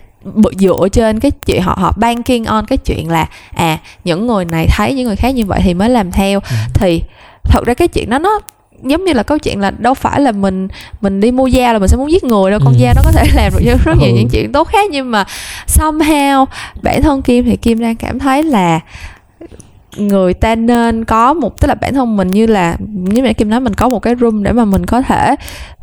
dựa 0.58 0.88
trên 0.92 1.20
cái 1.20 1.30
chuyện 1.30 1.62
họ 1.62 1.78
họ 1.80 1.92
banking 1.96 2.44
on 2.44 2.66
cái 2.66 2.78
chuyện 2.78 3.10
là 3.10 3.26
à 3.54 3.78
những 4.04 4.26
người 4.26 4.44
này 4.44 4.66
thấy 4.70 4.94
những 4.94 5.06
người 5.06 5.16
khác 5.16 5.34
như 5.34 5.46
vậy 5.46 5.60
thì 5.62 5.74
mới 5.74 5.88
làm 5.88 6.12
theo 6.12 6.40
ừ. 6.50 6.56
thì 6.74 7.02
thật 7.42 7.64
ra 7.66 7.74
cái 7.74 7.88
chuyện 7.88 8.10
đó 8.10 8.18
nó 8.18 8.40
giống 8.82 9.04
như 9.04 9.12
là 9.12 9.22
câu 9.22 9.38
chuyện 9.38 9.60
là 9.60 9.70
đâu 9.70 9.94
phải 9.94 10.20
là 10.20 10.32
mình 10.32 10.68
mình 11.00 11.20
đi 11.20 11.30
mua 11.30 11.50
dao 11.50 11.72
là 11.72 11.78
mình 11.78 11.88
sẽ 11.88 11.96
muốn 11.96 12.12
giết 12.12 12.24
người 12.24 12.50
đâu 12.50 12.60
con 12.64 12.74
ừ. 12.74 12.78
dao 12.80 12.94
nó 12.96 13.02
có 13.04 13.12
thể 13.12 13.24
làm 13.34 13.52
được 13.52 13.76
rất 13.84 13.96
nhiều 13.98 14.10
ừ. 14.10 14.16
những 14.16 14.28
chuyện 14.28 14.52
tốt 14.52 14.68
khác 14.68 14.90
nhưng 14.90 15.10
mà 15.10 15.24
somehow 15.66 16.46
bản 16.82 17.02
thân 17.02 17.22
kim 17.22 17.44
thì 17.44 17.56
kim 17.56 17.80
đang 17.80 17.96
cảm 17.96 18.18
thấy 18.18 18.42
là 18.42 18.80
người 19.96 20.34
ta 20.34 20.54
nên 20.54 21.04
có 21.04 21.34
một 21.34 21.60
tức 21.60 21.68
là 21.68 21.74
bản 21.74 21.94
thân 21.94 22.16
mình 22.16 22.28
như 22.28 22.46
là 22.46 22.76
như 22.90 23.22
mẹ 23.22 23.32
kim 23.32 23.50
nói 23.50 23.60
mình 23.60 23.74
có 23.74 23.88
một 23.88 23.98
cái 23.98 24.14
room 24.20 24.42
để 24.42 24.52
mà 24.52 24.64
mình 24.64 24.86
có 24.86 25.02
thể 25.02 25.36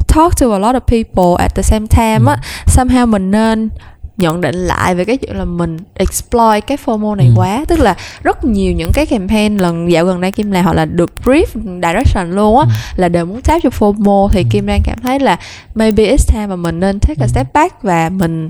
talk 0.08 0.38
to 0.40 0.52
a 0.52 0.60
lot 0.60 0.76
of 0.76 0.80
people 0.80 1.44
at 1.44 1.56
the 1.56 1.62
same 1.62 1.88
time 1.88 2.32
á 2.32 2.38
ừ. 2.66 2.72
somehow 2.76 3.08
mình 3.08 3.32
nên 3.32 3.70
nhận 4.18 4.42
định 4.42 4.56
lại 4.56 4.96
về 4.96 5.06
cái 5.06 5.18
chuyện 5.18 5.38
là 5.38 5.46
mình 5.46 5.78
exploit 5.94 6.68
cái 6.68 6.78
FOMO 6.86 7.16
này 7.16 7.28
ừ. 7.28 7.34
quá 7.36 7.66
tức 7.68 7.80
là 7.80 7.96
rất 8.24 8.44
nhiều 8.44 8.72
những 8.72 8.92
cái 8.94 9.06
campaign 9.06 9.58
lần 9.58 9.92
dạo 9.92 10.06
gần 10.06 10.22
đây 10.22 10.32
Kim 10.32 10.52
làm 10.52 10.64
hoặc 10.64 10.74
là 10.74 10.86
được 10.86 11.12
brief 11.24 11.46
direction 11.56 12.32
luôn 12.32 12.60
á 12.60 12.66
ừ. 12.66 13.02
là 13.02 13.10
đều 13.10 13.26
muốn 13.26 13.42
tap 13.42 13.62
cho 13.64 13.70
FOMO 13.70 14.30
thì 14.30 14.42
ừ. 14.44 14.48
Kim 14.52 14.66
đang 14.66 14.82
cảm 14.84 14.98
thấy 15.04 15.20
là 15.20 15.40
maybe 15.76 16.16
it's 16.16 16.34
time 16.34 16.48
mà 16.48 16.56
mình 16.56 16.80
nên 16.80 17.00
take 17.00 17.22
a 17.22 17.26
ừ. 17.26 17.28
step 17.28 17.54
back 17.54 17.84
và 17.84 18.10
mình 18.10 18.50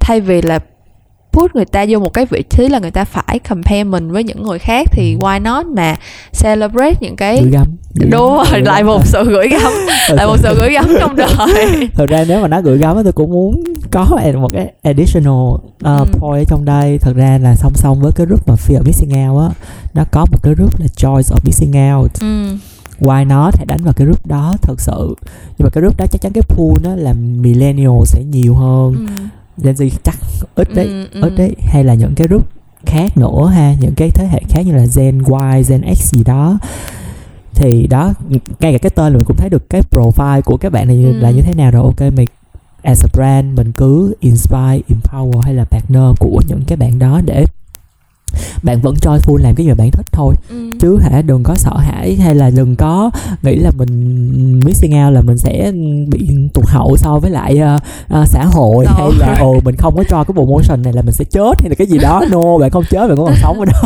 thay 0.00 0.20
vì 0.20 0.42
là 0.42 0.58
put 1.38 1.54
người 1.54 1.64
ta 1.64 1.84
vô 1.88 1.98
một 1.98 2.14
cái 2.14 2.26
vị 2.30 2.42
trí 2.50 2.68
là 2.68 2.78
người 2.78 2.90
ta 2.90 3.04
phải 3.04 3.38
compare 3.48 3.84
mình 3.84 4.12
với 4.12 4.24
những 4.24 4.42
người 4.42 4.58
khác 4.58 4.88
thì 4.92 5.16
ừ. 5.20 5.26
why 5.26 5.42
not 5.42 5.66
mà 5.66 5.96
celebrate 6.42 6.94
những 7.00 7.16
cái 7.16 7.40
gửi 7.42 7.50
gắm 7.50 7.66
đúng 7.94 8.36
rồi 8.36 8.60
lại 8.60 8.84
một 8.84 9.06
sự 9.06 9.24
gửi 9.24 9.48
gắm 9.48 9.72
lại 10.08 10.26
một 10.26 10.36
sự 10.38 10.54
gửi 10.60 10.72
gắm 10.72 10.86
trong 11.00 11.16
đời. 11.16 11.88
Thật 11.94 12.06
ra 12.08 12.24
nếu 12.28 12.40
mà 12.40 12.48
nói 12.48 12.62
gửi 12.62 12.78
gắm 12.78 12.96
tôi 13.04 13.12
cũng 13.12 13.30
muốn 13.30 13.64
có 13.90 14.06
một 14.34 14.52
cái 14.52 14.72
additional 14.82 15.32
uh, 15.32 15.60
ừ. 15.84 16.04
point 16.12 16.40
ở 16.40 16.44
trong 16.48 16.64
đây. 16.64 16.98
Thật 16.98 17.12
ra 17.16 17.38
là 17.42 17.54
song 17.54 17.72
song 17.74 18.00
với 18.00 18.12
cái 18.12 18.26
group 18.26 18.48
mà 18.48 18.54
fear 18.54 18.82
missing 18.84 19.28
out 19.28 19.40
á 19.42 19.48
nó 19.94 20.04
có 20.10 20.26
một 20.30 20.38
cái 20.42 20.54
group 20.54 20.80
là 20.80 20.86
choice 20.96 21.28
of 21.34 21.38
missing 21.44 21.92
out. 21.92 22.10
Ừ. 22.20 22.56
Why 23.00 23.26
not? 23.26 23.56
Hãy 23.56 23.66
đánh 23.66 23.84
vào 23.84 23.92
cái 23.96 24.06
group 24.06 24.26
đó 24.26 24.56
thật 24.62 24.80
sự. 24.80 25.14
Nhưng 25.58 25.64
mà 25.64 25.70
cái 25.70 25.82
group 25.82 25.96
đó 25.96 26.06
chắc 26.10 26.20
chắn 26.20 26.32
cái 26.32 26.42
pool 26.42 26.72
nó 26.82 26.96
là 26.96 27.12
millennial 27.12 28.04
sẽ 28.04 28.24
nhiều 28.24 28.54
hơn. 28.54 28.94
Ừ. 28.94 29.06
Gen 29.62 29.74
Z 29.74 29.90
chắc 30.04 30.16
ít 30.54 30.68
đấy 30.74 30.86
ừ, 30.86 31.08
ừ. 31.12 31.20
ít 31.20 31.32
đấy 31.36 31.56
hay 31.66 31.84
là 31.84 31.94
những 31.94 32.14
cái 32.14 32.26
group 32.28 32.48
khác 32.86 33.16
nữa 33.16 33.50
ha 33.54 33.74
những 33.80 33.94
cái 33.96 34.10
thế 34.10 34.26
hệ 34.26 34.42
khác 34.48 34.62
như 34.66 34.72
là 34.72 34.86
Gen 34.96 35.18
Y, 35.18 35.62
Gen 35.68 35.94
X 35.94 36.14
gì 36.14 36.24
đó 36.24 36.58
thì 37.54 37.86
đó 37.86 38.14
ngay 38.60 38.72
cả 38.72 38.78
cái 38.78 38.90
tên 38.94 39.12
mình 39.12 39.24
cũng 39.24 39.36
thấy 39.36 39.48
được 39.48 39.70
cái 39.70 39.82
profile 39.90 40.42
của 40.42 40.56
các 40.56 40.72
bạn 40.72 40.88
này 40.88 41.04
ừ. 41.04 41.12
là 41.12 41.30
như 41.30 41.42
thế 41.42 41.54
nào 41.54 41.70
rồi 41.70 41.82
ok 41.82 42.12
mình 42.12 42.28
as 42.82 43.04
a 43.04 43.08
brand 43.12 43.56
mình 43.56 43.72
cứ 43.72 44.14
inspire 44.20 44.80
empower 44.88 45.40
hay 45.40 45.54
là 45.54 45.64
partner 45.64 46.02
của 46.18 46.42
những 46.48 46.62
cái 46.66 46.76
bạn 46.76 46.98
đó 46.98 47.20
để 47.24 47.44
bạn 48.62 48.80
vẫn 48.80 48.94
joyful 48.94 49.36
làm 49.36 49.54
cái 49.54 49.66
gì 49.66 49.70
mà 49.70 49.74
bạn 49.74 49.90
thích 49.90 50.06
thôi 50.12 50.34
ừ. 50.50 50.56
chứ 50.80 50.98
hả 51.02 51.22
đừng 51.22 51.42
có 51.42 51.54
sợ 51.54 51.76
hãi 51.76 52.16
hay 52.16 52.34
là 52.34 52.50
đừng 52.50 52.76
có 52.76 53.10
nghĩ 53.42 53.56
là 53.56 53.70
mình 53.76 54.60
missing 54.64 55.04
out 55.04 55.14
là 55.14 55.20
mình 55.20 55.38
sẽ 55.38 55.72
bị 56.08 56.28
tụt 56.54 56.64
hậu 56.66 56.96
so 56.96 57.18
với 57.18 57.30
lại 57.30 57.60
uh, 57.76 57.82
uh, 58.20 58.28
xã 58.28 58.44
hội 58.44 58.84
Đâu. 58.84 58.94
hay 58.98 59.10
là 59.18 59.38
ồ 59.40 59.54
mình 59.64 59.76
không 59.76 59.96
có 59.96 60.04
cho 60.08 60.24
cái 60.24 60.32
promotion 60.32 60.82
này 60.82 60.92
là 60.92 61.02
mình 61.02 61.14
sẽ 61.14 61.24
chết 61.24 61.60
hay 61.60 61.68
là 61.68 61.74
cái 61.74 61.86
gì 61.86 61.98
đó 61.98 62.24
no 62.30 62.58
bạn 62.58 62.70
không 62.70 62.84
chết 62.90 63.08
bạn 63.08 63.16
cũng 63.16 63.26
còn 63.26 63.36
sống 63.42 63.60
ở 63.60 63.64
đó 63.64 63.82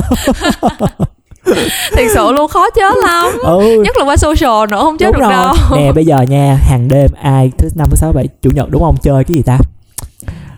thiệt 1.96 2.06
sự 2.14 2.32
luôn 2.32 2.48
khó 2.48 2.70
chết 2.70 2.94
lắm 3.04 3.26
ừ. 3.42 3.82
nhất 3.84 3.96
là 3.98 4.04
qua 4.04 4.16
social 4.16 4.70
nữa 4.70 4.80
không 4.82 4.98
chết 4.98 5.06
đúng 5.06 5.12
được 5.12 5.20
rồi. 5.20 5.30
đâu 5.30 5.54
nè 5.76 5.92
bây 5.92 6.06
giờ 6.06 6.22
nha 6.22 6.58
hàng 6.62 6.88
đêm 6.88 7.10
ai 7.22 7.50
thứ 7.58 7.68
năm 7.74 7.88
thứ 7.90 7.96
sáu 7.96 8.12
bảy 8.12 8.28
chủ 8.42 8.50
nhật 8.54 8.70
đúng 8.70 8.82
không 8.82 8.96
chơi 9.02 9.24
cái 9.24 9.34
gì 9.34 9.42
ta 9.42 9.58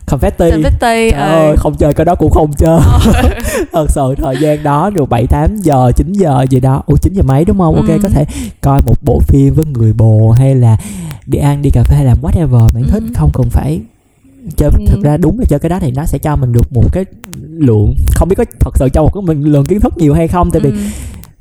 confetti 0.06 0.50
confetti 0.50 1.10
Trời 1.10 1.20
ơi, 1.20 1.50
ừ. 1.50 1.56
không 1.58 1.74
chơi 1.74 1.92
cái 1.94 2.04
đó 2.04 2.14
cũng 2.14 2.30
không 2.30 2.52
chơi 2.52 2.80
ừ. 3.04 3.12
thật 3.72 3.86
sự 3.88 4.14
thời 4.16 4.36
gian 4.40 4.62
đó 4.62 4.90
được 4.90 5.08
bảy 5.08 5.26
tám 5.26 5.56
giờ 5.56 5.92
9 5.96 6.12
giờ 6.12 6.44
gì 6.50 6.60
đó 6.60 6.82
ủa 6.86 6.96
chín 6.96 7.12
giờ 7.12 7.22
mấy 7.22 7.44
đúng 7.44 7.58
không 7.58 7.74
ừ. 7.74 7.80
ok 7.80 8.00
có 8.02 8.08
thể 8.08 8.24
coi 8.60 8.80
một 8.86 8.94
bộ 9.02 9.20
phim 9.20 9.54
với 9.54 9.64
người 9.64 9.92
bồ 9.92 10.30
hay 10.30 10.54
là 10.54 10.76
đi 11.26 11.38
ăn 11.38 11.62
đi 11.62 11.70
cà 11.70 11.82
phê 11.82 11.96
hay 11.96 12.04
làm 12.04 12.18
whatever 12.22 12.72
bạn 12.74 12.82
ừ. 12.82 12.88
thích 12.90 13.02
không 13.14 13.30
cần 13.34 13.50
phải 13.50 13.80
chơi 14.56 14.70
ừ. 14.78 14.84
thực 14.88 15.02
ra 15.02 15.16
đúng 15.16 15.38
là 15.38 15.44
chơi 15.48 15.58
cái 15.58 15.68
đó 15.68 15.78
thì 15.80 15.90
nó 15.90 16.04
sẽ 16.04 16.18
cho 16.18 16.36
mình 16.36 16.52
được 16.52 16.72
một 16.72 16.92
cái 16.92 17.04
lượng 17.48 17.94
không 18.14 18.28
biết 18.28 18.36
có 18.38 18.44
thật 18.60 18.70
sự 18.74 18.88
cho 18.92 19.02
một 19.02 19.10
cái 19.14 19.22
mình 19.22 19.44
lượng 19.44 19.64
kiến 19.64 19.80
thức 19.80 19.98
nhiều 19.98 20.14
hay 20.14 20.28
không 20.28 20.50
tại 20.50 20.60
vì 20.60 20.70
ừ 20.70 20.76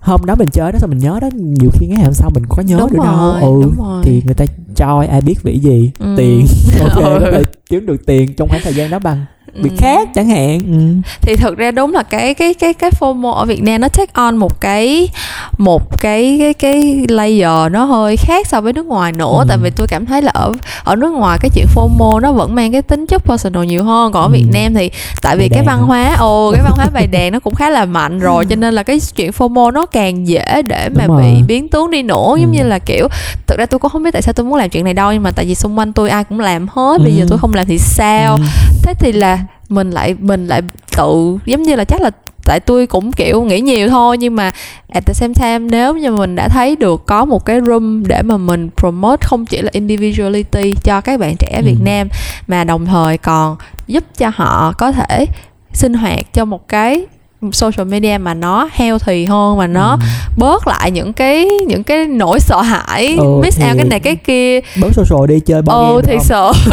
hôm 0.03 0.25
đó 0.25 0.35
mình 0.35 0.49
chơi 0.49 0.71
đó 0.71 0.79
sao 0.79 0.87
mình 0.87 0.97
nhớ 0.97 1.19
đó? 1.21 1.29
Nhiều 1.35 1.69
khi 1.73 1.87
ngày 1.87 2.03
hôm 2.03 2.13
sau 2.13 2.29
mình 2.35 2.43
có 2.49 2.63
nhớ 2.63 2.77
đúng 2.79 2.89
được 2.91 2.97
rồi, 2.97 3.41
đâu 3.41 3.61
ừ 3.77 4.01
thì 4.03 4.21
người 4.25 4.33
ta 4.33 4.45
cho 4.75 5.05
ai 5.09 5.21
biết 5.21 5.35
vì 5.43 5.59
gì? 5.59 5.91
Ừ. 5.99 6.13
tiền. 6.17 6.45
Ok 6.83 7.21
ừ. 7.21 7.43
kiếm 7.69 7.85
được 7.85 8.05
tiền 8.05 8.33
trong 8.37 8.49
khoảng 8.49 8.61
thời 8.63 8.73
gian 8.73 8.89
đó 8.89 8.99
bằng 8.99 9.25
việc 9.53 9.71
ừ. 9.71 9.77
khác 9.77 10.09
chẳng 10.15 10.27
hạn 10.27 10.59
ừ. 10.59 11.09
thì 11.21 11.35
thực 11.35 11.57
ra 11.57 11.71
đúng 11.71 11.93
là 11.93 12.03
cái 12.03 12.33
cái 12.33 12.53
cái 12.53 12.73
cái 12.73 12.91
FOMO 12.99 13.31
ở 13.31 13.45
Việt 13.45 13.63
Nam 13.63 13.81
nó 13.81 13.87
take 13.87 14.11
on 14.13 14.37
một 14.37 14.61
cái 14.61 15.09
một 15.57 16.01
cái 16.01 16.37
cái 16.39 16.53
cái 16.53 17.05
layer 17.09 17.71
nó 17.71 17.83
hơi 17.83 18.17
khác 18.17 18.47
so 18.47 18.61
với 18.61 18.73
nước 18.73 18.85
ngoài 18.85 19.11
nữa 19.11 19.37
ừ. 19.39 19.45
tại 19.47 19.57
vì 19.57 19.69
tôi 19.69 19.87
cảm 19.87 20.05
thấy 20.05 20.21
là 20.21 20.31
ở 20.33 20.51
ở 20.83 20.95
nước 20.95 21.09
ngoài 21.09 21.37
cái 21.41 21.49
chuyện 21.55 21.65
FOMO 21.75 22.19
nó 22.19 22.31
vẫn 22.31 22.55
mang 22.55 22.71
cái 22.71 22.81
tính 22.81 23.07
chất 23.07 23.23
personal 23.25 23.65
nhiều 23.65 23.83
hơn 23.83 24.11
còn 24.11 24.23
ở 24.23 24.27
ừ. 24.27 24.31
Việt 24.33 24.45
Nam 24.53 24.73
thì 24.73 24.91
tại 25.21 25.37
vì 25.37 25.49
bài 25.49 25.49
cái 25.49 25.63
văn 25.65 25.81
hóa 25.81 26.15
ồ 26.19 26.51
cái 26.51 26.61
văn 26.63 26.73
hóa 26.75 26.87
bài 26.93 27.07
đàn 27.07 27.31
nó 27.31 27.39
cũng 27.39 27.55
khá 27.55 27.69
là 27.69 27.85
mạnh 27.85 28.19
rồi 28.19 28.45
cho 28.45 28.55
nên 28.55 28.73
là 28.73 28.83
cái 28.83 28.99
chuyện 29.15 29.31
FOMO 29.31 29.71
nó 29.71 29.85
càng 29.85 30.27
dễ 30.27 30.61
để 30.61 30.89
mà 30.89 31.07
đúng 31.07 31.17
bị 31.17 31.23
rồi. 31.23 31.43
biến 31.47 31.69
tướng 31.69 31.91
đi 31.91 32.03
nữa 32.03 32.27
ừ. 32.31 32.37
giống 32.41 32.51
như 32.51 32.63
là 32.63 32.79
kiểu 32.79 33.07
thực 33.47 33.57
ra 33.57 33.65
tôi 33.65 33.79
cũng 33.79 33.91
không 33.91 34.03
biết 34.03 34.11
tại 34.11 34.21
sao 34.21 34.33
tôi 34.33 34.45
muốn 34.45 34.55
làm 34.55 34.69
chuyện 34.69 34.83
này 34.83 34.93
đâu 34.93 35.13
nhưng 35.13 35.23
mà 35.23 35.31
tại 35.31 35.45
vì 35.45 35.55
xung 35.55 35.79
quanh 35.79 35.93
tôi 35.93 36.09
ai 36.09 36.23
cũng 36.23 36.39
làm 36.39 36.67
hết 36.69 36.97
bây 36.97 37.11
ừ. 37.11 37.17
giờ 37.17 37.25
tôi 37.29 37.37
không 37.37 37.53
làm 37.53 37.65
thì 37.67 37.77
sao 37.77 38.35
ừ. 38.35 38.41
thế 38.83 38.93
thì 38.99 39.11
là 39.11 39.39
mình 39.73 39.91
lại 39.91 40.15
mình 40.19 40.47
lại 40.47 40.61
tự 40.97 41.37
giống 41.45 41.63
như 41.63 41.75
là 41.75 41.83
chắc 41.83 42.01
là 42.01 42.11
tại 42.45 42.59
tôi 42.59 42.87
cũng 42.87 43.11
kiểu 43.11 43.43
nghĩ 43.43 43.61
nhiều 43.61 43.89
thôi 43.89 44.17
nhưng 44.17 44.35
mà 44.35 44.51
at 44.89 45.05
the 45.05 45.13
same 45.13 45.33
time 45.33 45.59
nếu 45.59 45.97
như 45.97 46.11
mình 46.11 46.35
đã 46.35 46.49
thấy 46.49 46.75
được 46.75 47.05
có 47.05 47.25
một 47.25 47.45
cái 47.45 47.61
room 47.61 48.03
để 48.07 48.21
mà 48.21 48.37
mình 48.37 48.69
promote 48.77 49.27
không 49.27 49.45
chỉ 49.45 49.61
là 49.61 49.69
individuality 49.73 50.75
cho 50.83 51.01
các 51.01 51.19
bạn 51.19 51.35
trẻ 51.39 51.61
ừ. 51.61 51.65
Việt 51.65 51.77
Nam 51.83 52.07
mà 52.47 52.63
đồng 52.63 52.85
thời 52.85 53.17
còn 53.17 53.55
giúp 53.87 54.03
cho 54.17 54.31
họ 54.35 54.73
có 54.77 54.91
thể 54.91 55.25
sinh 55.73 55.93
hoạt 55.93 56.33
cho 56.33 56.45
một 56.45 56.67
cái 56.67 57.05
social 57.51 57.87
media 57.87 58.17
mà 58.17 58.33
nó 58.33 58.69
healthy 58.71 59.25
hơn 59.25 59.57
và 59.57 59.67
nó 59.67 59.91
ừ. 59.91 59.97
bớt 60.37 60.67
lại 60.67 60.91
những 60.91 61.13
cái 61.13 61.45
những 61.67 61.83
cái 61.83 62.05
nỗi 62.05 62.39
sợ 62.39 62.61
hãi 62.61 63.15
ừ, 63.19 63.39
miss 63.43 63.59
out 63.61 63.75
cái 63.75 63.85
này 63.85 63.99
cái 63.99 64.15
kia. 64.15 64.59
bớt 64.81 64.89
social 64.93 65.27
đi 65.27 65.39
chơi 65.39 65.61
bao 65.61 65.95
ừ 65.95 66.01
thì 66.03 66.17
sợ. 66.23 66.51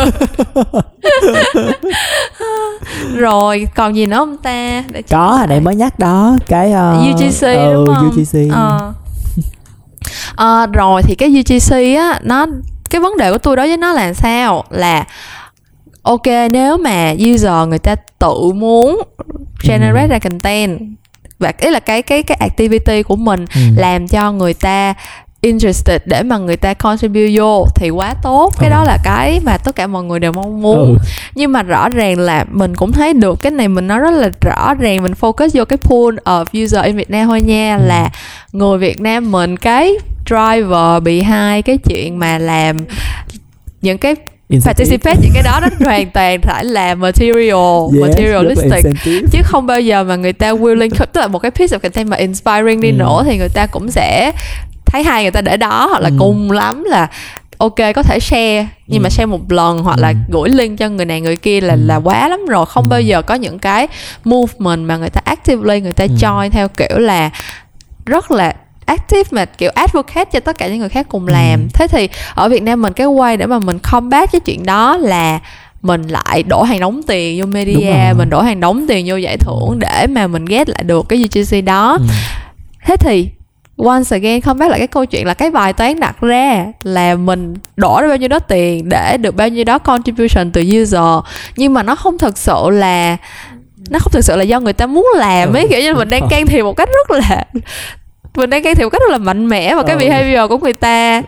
Rồi 3.16 3.66
còn 3.74 3.96
gì 3.96 4.06
nữa 4.06 4.16
không 4.16 4.36
ta? 4.36 4.84
Để 4.90 5.02
có 5.02 5.34
hồi 5.36 5.46
nãy 5.46 5.60
mới 5.60 5.74
nhắc 5.74 5.98
đó 5.98 6.36
cái 6.46 6.72
uh, 6.72 7.14
UGC 7.14 7.42
ừ, 7.42 7.72
đúng 7.74 7.94
không? 7.94 8.08
UGC 8.08 8.52
ờ. 8.52 8.92
À, 10.36 10.66
rồi 10.66 11.02
thì 11.02 11.14
cái 11.14 11.28
UGC 11.40 11.72
á 11.98 12.20
nó 12.22 12.46
cái 12.90 13.00
vấn 13.00 13.16
đề 13.16 13.32
của 13.32 13.38
tôi 13.38 13.56
đối 13.56 13.68
với 13.68 13.76
nó 13.76 13.92
là 13.92 14.12
sao? 14.12 14.64
Là 14.70 15.04
ok 16.02 16.26
nếu 16.50 16.76
mà 16.76 17.14
user 17.32 17.68
người 17.68 17.78
ta 17.78 17.96
tự 18.18 18.52
muốn 18.54 19.02
generate 19.62 20.06
ừ. 20.06 20.10
ra 20.10 20.18
content 20.18 20.80
và 21.38 21.52
ý 21.58 21.70
là 21.70 21.80
cái 21.80 22.02
cái 22.02 22.22
cái 22.22 22.36
activity 22.40 23.02
của 23.02 23.16
mình 23.16 23.44
ừ. 23.54 23.60
làm 23.76 24.08
cho 24.08 24.32
người 24.32 24.54
ta 24.54 24.94
interested 25.40 26.00
để 26.04 26.22
mà 26.22 26.38
người 26.38 26.56
ta 26.56 26.74
contribute 26.74 27.30
vô 27.34 27.66
thì 27.74 27.90
quá 27.90 28.14
tốt 28.22 28.52
cái 28.58 28.70
ừ. 28.70 28.72
đó 28.72 28.84
là 28.84 28.98
cái 29.04 29.40
mà 29.44 29.58
tất 29.58 29.76
cả 29.76 29.86
mọi 29.86 30.04
người 30.04 30.20
đều 30.20 30.32
mong 30.32 30.62
muốn 30.62 30.78
ừ. 30.78 30.96
nhưng 31.34 31.52
mà 31.52 31.62
rõ 31.62 31.88
ràng 31.88 32.18
là 32.18 32.44
mình 32.50 32.76
cũng 32.76 32.92
thấy 32.92 33.12
được 33.12 33.42
cái 33.42 33.52
này 33.52 33.68
mình 33.68 33.86
nói 33.86 33.98
rất 33.98 34.10
là 34.10 34.30
rõ 34.40 34.74
ràng 34.74 35.02
mình 35.02 35.12
focus 35.20 35.48
vô 35.54 35.64
cái 35.64 35.76
pool 35.76 36.14
of 36.24 36.64
user 36.64 36.84
in 36.84 36.96
Việt 36.96 37.10
Nam 37.10 37.28
thôi 37.28 37.40
nha 37.40 37.76
ừ. 37.76 37.86
là 37.86 38.10
người 38.52 38.78
Việt 38.78 39.00
Nam 39.00 39.32
mình 39.32 39.56
cái 39.56 39.92
driver 40.26 41.02
bị 41.02 41.22
hai 41.22 41.62
cái 41.62 41.78
chuyện 41.78 42.18
mà 42.18 42.38
làm 42.38 42.84
những 43.82 43.98
cái 43.98 44.16
participate 44.64 45.16
những 45.22 45.32
cái 45.34 45.42
đó 45.42 45.60
nó 45.62 45.68
hoàn 45.86 46.10
toàn 46.10 46.40
phải 46.40 46.64
là 46.64 46.94
material 46.94 47.94
yes, 47.94 48.00
materialistic 48.00 48.84
chứ 49.32 49.38
không 49.44 49.66
bao 49.66 49.80
giờ 49.80 50.04
mà 50.04 50.16
người 50.16 50.32
ta 50.32 50.52
willing 50.52 50.90
tức 51.12 51.20
là 51.20 51.26
một 51.26 51.38
cái 51.38 51.50
piece 51.50 51.76
of 51.76 51.80
content 51.80 52.08
mà 52.08 52.16
inspiring 52.16 52.80
đi 52.80 52.88
ừ. 52.88 52.96
nữa 52.96 53.22
thì 53.26 53.38
người 53.38 53.48
ta 53.48 53.66
cũng 53.66 53.90
sẽ 53.90 54.32
thấy 54.86 55.02
hay 55.02 55.22
người 55.22 55.30
ta 55.30 55.40
để 55.40 55.56
đó 55.56 55.86
hoặc 55.90 56.00
là 56.00 56.08
ừ. 56.08 56.14
cùng 56.18 56.50
lắm 56.50 56.84
là 56.84 57.08
ok 57.58 57.76
có 57.94 58.02
thể 58.02 58.20
share 58.20 58.66
nhưng 58.86 59.00
ừ. 59.00 59.02
mà 59.02 59.10
share 59.10 59.26
một 59.26 59.52
lần 59.52 59.78
hoặc 59.78 59.96
ừ. 59.96 60.02
là 60.02 60.14
gửi 60.28 60.48
link 60.48 60.78
cho 60.78 60.88
người 60.88 61.06
này 61.06 61.20
người 61.20 61.36
kia 61.36 61.60
là 61.60 61.74
ừ. 61.74 61.80
là 61.84 61.96
quá 61.96 62.28
lắm 62.28 62.46
rồi 62.48 62.66
không 62.66 62.84
ừ. 62.84 62.88
bao 62.88 63.00
giờ 63.00 63.22
có 63.22 63.34
những 63.34 63.58
cái 63.58 63.88
movement 64.24 64.88
mà 64.88 64.96
người 64.96 65.10
ta 65.10 65.20
actively 65.24 65.80
người 65.80 65.92
ta 65.92 66.04
ừ. 66.04 66.10
join 66.18 66.50
theo 66.50 66.68
kiểu 66.68 66.98
là 66.98 67.30
rất 68.06 68.30
là 68.30 68.54
active 68.90 69.28
mà 69.30 69.44
kiểu 69.44 69.70
advocate 69.74 70.30
cho 70.32 70.40
tất 70.40 70.58
cả 70.58 70.68
những 70.68 70.78
người 70.78 70.88
khác 70.88 71.06
cùng 71.08 71.26
ừ. 71.26 71.32
làm 71.32 71.60
ừ. 71.60 71.66
thế 71.74 71.86
thì 71.86 72.08
ở 72.34 72.48
Việt 72.48 72.62
Nam 72.62 72.82
mình 72.82 72.92
cái 72.92 73.06
quay 73.06 73.36
để 73.36 73.46
mà 73.46 73.58
mình 73.58 73.78
combat 73.92 74.32
cái 74.32 74.40
chuyện 74.40 74.66
đó 74.66 74.96
là 74.96 75.40
mình 75.82 76.02
lại 76.02 76.42
đổ 76.42 76.62
hàng 76.62 76.80
đóng 76.80 77.02
tiền 77.02 77.40
vô 77.40 77.46
media 77.46 78.12
mình 78.18 78.30
đổ 78.30 78.40
hàng 78.40 78.60
đóng 78.60 78.86
tiền 78.88 79.06
vô 79.08 79.16
giải 79.16 79.36
thưởng 79.36 79.78
để 79.78 80.06
mà 80.06 80.26
mình 80.26 80.44
get 80.44 80.68
lại 80.68 80.82
được 80.82 81.08
cái 81.08 81.24
UGC 81.24 81.64
đó 81.64 81.98
ừ. 82.00 82.04
thế 82.86 82.96
thì 82.96 83.28
once 83.76 84.16
again 84.16 84.40
không 84.40 84.58
bác 84.58 84.70
lại 84.70 84.78
cái 84.78 84.86
câu 84.86 85.04
chuyện 85.04 85.26
là 85.26 85.34
cái 85.34 85.50
bài 85.50 85.72
toán 85.72 86.00
đặt 86.00 86.20
ra 86.20 86.66
là 86.82 87.14
mình 87.14 87.54
đổ 87.76 88.00
ra 88.00 88.08
bao 88.08 88.16
nhiêu 88.16 88.28
đó 88.28 88.38
tiền 88.38 88.88
để 88.88 89.16
được 89.16 89.36
bao 89.36 89.48
nhiêu 89.48 89.64
đó 89.64 89.78
contribution 89.78 90.50
từ 90.52 90.64
user 90.82 91.24
nhưng 91.56 91.74
mà 91.74 91.82
nó 91.82 91.94
không 91.94 92.18
thực 92.18 92.38
sự 92.38 92.70
là 92.70 93.16
nó 93.90 93.98
không 93.98 94.12
thực 94.12 94.24
sự 94.24 94.36
là 94.36 94.42
do 94.42 94.60
người 94.60 94.72
ta 94.72 94.86
muốn 94.86 95.08
làm 95.16 95.52
ấy 95.52 95.62
ừ. 95.62 95.68
kiểu 95.70 95.80
như 95.80 95.94
mình 95.94 96.08
đang 96.08 96.28
can 96.30 96.46
thiệp 96.46 96.62
một 96.62 96.76
cách 96.76 96.88
rất 96.88 97.10
là 97.10 97.44
mình 98.36 98.50
đang 98.50 98.62
can 98.62 98.74
thiệp 98.74 98.88
cách 98.92 99.00
rất 99.00 99.10
là 99.10 99.18
mạnh 99.18 99.48
mẽ 99.48 99.74
vào 99.74 99.84
cái 99.84 99.96
ừ. 99.96 99.98
behavior 99.98 100.48
của 100.48 100.58
người 100.58 100.72
ta. 100.72 101.22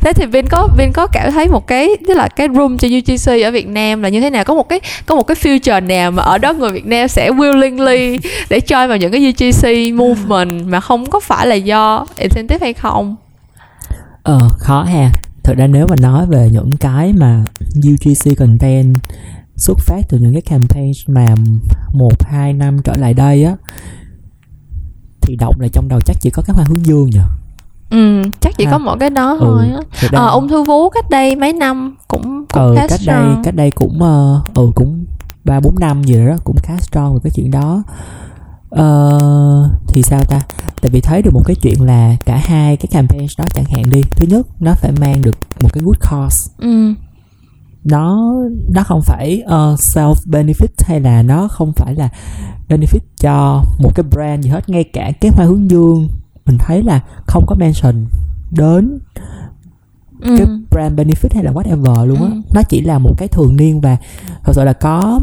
Thế 0.00 0.12
thì 0.12 0.26
Vin 0.26 0.46
có 0.46 0.68
Vin 0.78 0.92
có 0.92 1.06
cảm 1.06 1.32
thấy 1.32 1.48
một 1.48 1.66
cái 1.66 1.88
tức 2.08 2.14
là 2.14 2.28
cái 2.28 2.48
room 2.54 2.78
cho 2.78 2.88
UGC 2.88 3.44
ở 3.44 3.50
Việt 3.50 3.68
Nam 3.68 4.02
là 4.02 4.08
như 4.08 4.20
thế 4.20 4.30
nào? 4.30 4.44
Có 4.44 4.54
một 4.54 4.68
cái 4.68 4.80
có 5.06 5.14
một 5.14 5.26
cái 5.26 5.34
future 5.34 5.86
nào 5.86 6.10
mà 6.10 6.22
ở 6.22 6.38
đó 6.38 6.52
người 6.52 6.70
Việt 6.70 6.86
Nam 6.86 7.08
sẽ 7.08 7.30
willingly 7.30 8.18
để 8.48 8.58
join 8.58 8.88
vào 8.88 8.96
những 8.96 9.12
cái 9.12 9.28
UGC 9.28 9.94
movement 9.94 10.66
mà 10.66 10.80
không 10.80 11.10
có 11.10 11.20
phải 11.20 11.46
là 11.46 11.54
do 11.54 12.06
incentive 12.16 12.58
hay 12.60 12.72
không? 12.72 13.16
Ờ 14.22 14.38
khó 14.58 14.82
ha. 14.82 15.10
Thực 15.42 15.56
ra 15.56 15.66
nếu 15.66 15.86
mà 15.86 15.96
nói 16.00 16.26
về 16.26 16.48
những 16.52 16.70
cái 16.80 17.12
mà 17.12 17.44
UGC 17.88 18.38
content 18.38 18.94
xuất 19.56 19.78
phát 19.78 20.00
từ 20.08 20.18
những 20.18 20.32
cái 20.32 20.42
campaign 20.42 20.92
mà 21.06 21.34
một 21.92 22.22
hai 22.22 22.52
năm 22.52 22.78
trở 22.84 22.92
lại 22.96 23.14
đây 23.14 23.44
á 23.44 23.52
thì 25.26 25.36
động 25.36 25.54
là 25.60 25.68
trong 25.68 25.88
đầu 25.88 26.00
chắc 26.06 26.16
chỉ 26.20 26.30
có 26.30 26.42
cái 26.46 26.56
hoa 26.56 26.64
hướng 26.68 26.86
dương 26.86 27.10
nhỉ 27.10 27.20
ừ 27.90 28.22
chắc 28.40 28.54
chỉ 28.56 28.64
ha. 28.64 28.70
có 28.70 28.78
một 28.78 28.96
cái 29.00 29.10
đó 29.10 29.30
ừ, 29.32 29.38
thôi 29.40 29.68
á. 29.74 30.08
ờ, 30.12 30.28
ung 30.28 30.48
thư 30.48 30.62
vú 30.62 30.90
cách 30.90 31.10
đây 31.10 31.36
mấy 31.36 31.52
năm 31.52 31.96
cũng 32.08 32.44
cũng 32.52 32.62
ừ, 32.62 32.74
cách 32.76 32.90
strong. 32.90 33.26
đây 33.26 33.36
cách 33.44 33.54
đây 33.54 33.70
cũng 33.70 34.00
uh, 34.02 34.54
ừ 34.54 34.70
cũng 34.74 35.04
ba 35.44 35.60
bốn 35.60 35.74
năm 35.80 36.04
gì 36.04 36.26
đó 36.26 36.36
cũng 36.44 36.56
khá 36.62 36.76
strong 36.78 37.14
về 37.14 37.20
cái 37.24 37.30
chuyện 37.34 37.50
đó. 37.50 37.82
Uh, 38.74 39.70
thì 39.88 40.02
sao 40.02 40.24
ta? 40.24 40.40
Tại 40.82 40.90
vì 40.90 41.00
thấy 41.00 41.22
được 41.22 41.30
một 41.34 41.42
cái 41.46 41.56
chuyện 41.62 41.82
là 41.82 42.16
cả 42.24 42.36
hai 42.44 42.76
cái 42.76 42.86
campaign 42.90 43.26
đó 43.38 43.44
chẳng 43.54 43.64
hạn 43.64 43.84
đi. 43.90 44.02
Thứ 44.10 44.26
nhất 44.26 44.46
nó 44.60 44.74
phải 44.74 44.92
mang 45.00 45.22
được 45.22 45.36
một 45.60 45.72
cái 45.72 45.82
good 45.84 45.96
cause. 46.10 46.50
Ừ 46.58 46.94
nó 47.84 48.34
nó 48.68 48.82
không 48.82 49.02
phải 49.02 49.42
uh, 49.44 49.78
self 49.78 50.14
benefit 50.26 50.68
hay 50.78 51.00
là 51.00 51.22
nó 51.22 51.48
không 51.48 51.72
phải 51.72 51.94
là 51.94 52.08
benefit 52.68 53.00
cho 53.20 53.64
một 53.78 53.90
cái 53.94 54.04
brand 54.10 54.44
gì 54.44 54.50
hết 54.50 54.68
ngay 54.68 54.84
cả 54.84 55.12
cái 55.20 55.30
hoa 55.34 55.46
hướng 55.46 55.70
dương 55.70 56.08
mình 56.46 56.58
thấy 56.58 56.82
là 56.82 57.00
không 57.26 57.44
có 57.46 57.54
mention 57.54 58.06
đến 58.50 58.98
ừ. 60.20 60.34
cái 60.38 60.46
brand 60.70 61.00
benefit 61.00 61.34
hay 61.34 61.44
là 61.44 61.52
whatever 61.52 62.06
luôn 62.06 62.22
á 62.22 62.28
ừ. 62.28 62.40
nó 62.54 62.62
chỉ 62.68 62.80
là 62.80 62.98
một 62.98 63.14
cái 63.18 63.28
thường 63.28 63.56
niên 63.56 63.80
và 63.80 63.96
thật 64.44 64.52
sự 64.54 64.64
là 64.64 64.72
có 64.72 65.20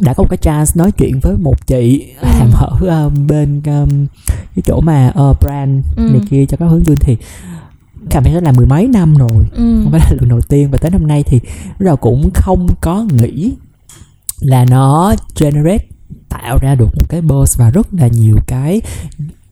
đã 0.00 0.14
có 0.14 0.22
một 0.22 0.28
cái 0.30 0.36
chance 0.36 0.72
nói 0.74 0.92
chuyện 0.92 1.20
với 1.22 1.36
một 1.36 1.66
chị 1.66 2.12
ừ. 2.20 2.28
làm 2.38 2.50
ở 2.54 3.06
uh, 3.06 3.12
bên 3.28 3.62
um, 3.66 4.06
cái 4.54 4.62
chỗ 4.64 4.80
mà 4.80 5.12
uh, 5.20 5.36
brand 5.40 5.84
ừ. 5.96 6.02
này 6.02 6.20
kia 6.30 6.46
cho 6.46 6.56
các 6.56 6.66
hướng 6.66 6.86
dương 6.86 6.96
thì 7.00 7.16
campaign 8.10 8.34
đó 8.34 8.40
là 8.40 8.52
mười 8.52 8.66
mấy 8.66 8.86
năm 8.86 9.14
rồi 9.16 9.44
ừ. 9.52 9.80
không 9.82 9.92
phải 9.92 10.00
là 10.00 10.16
lần 10.20 10.28
đầu 10.28 10.40
tiên 10.40 10.68
và 10.70 10.78
tới 10.78 10.90
năm 10.90 11.06
nay 11.06 11.22
thì 11.22 11.40
lúc 11.78 11.86
đầu 11.86 11.96
cũng 11.96 12.30
không 12.34 12.66
có 12.80 13.06
nghĩ 13.12 13.52
là 14.40 14.64
nó 14.64 15.14
generate 15.40 15.84
tạo 16.28 16.58
ra 16.62 16.74
được 16.74 16.88
một 16.96 17.08
cái 17.08 17.22
buzz 17.22 17.58
và 17.58 17.70
rất 17.70 17.94
là 17.94 18.08
nhiều 18.08 18.36
cái 18.46 18.80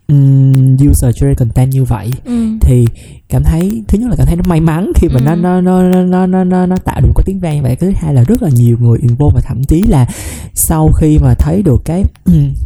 um, 0.08 0.76
user 0.90 1.16
generate 1.20 1.34
content 1.34 1.72
như 1.72 1.84
vậy 1.84 2.10
ừ. 2.24 2.46
thì 2.60 2.86
cảm 3.28 3.42
thấy 3.44 3.82
thứ 3.88 3.98
nhất 3.98 4.10
là 4.10 4.16
cảm 4.16 4.26
thấy 4.26 4.36
nó 4.36 4.42
may 4.46 4.60
mắn 4.60 4.92
khi 4.94 5.08
mà 5.08 5.20
ừ. 5.20 5.24
nó, 5.24 5.34
nó 5.34 5.60
nó 5.60 5.82
nó 6.02 6.26
nó 6.26 6.44
nó 6.44 6.66
nó 6.66 6.76
tạo 6.76 7.00
được 7.00 7.06
một 7.06 7.14
cái 7.16 7.22
tiếng 7.26 7.40
vang 7.40 7.62
vậy 7.62 7.76
thứ 7.76 7.92
hai 7.96 8.14
là 8.14 8.24
rất 8.24 8.42
là 8.42 8.48
nhiều 8.48 8.76
người 8.80 8.98
involve 8.98 9.34
và 9.34 9.40
thậm 9.40 9.64
chí 9.64 9.82
là 9.82 10.06
sau 10.54 10.92
khi 10.92 11.18
mà 11.18 11.34
thấy 11.34 11.62
được 11.62 11.82
cái 11.84 12.04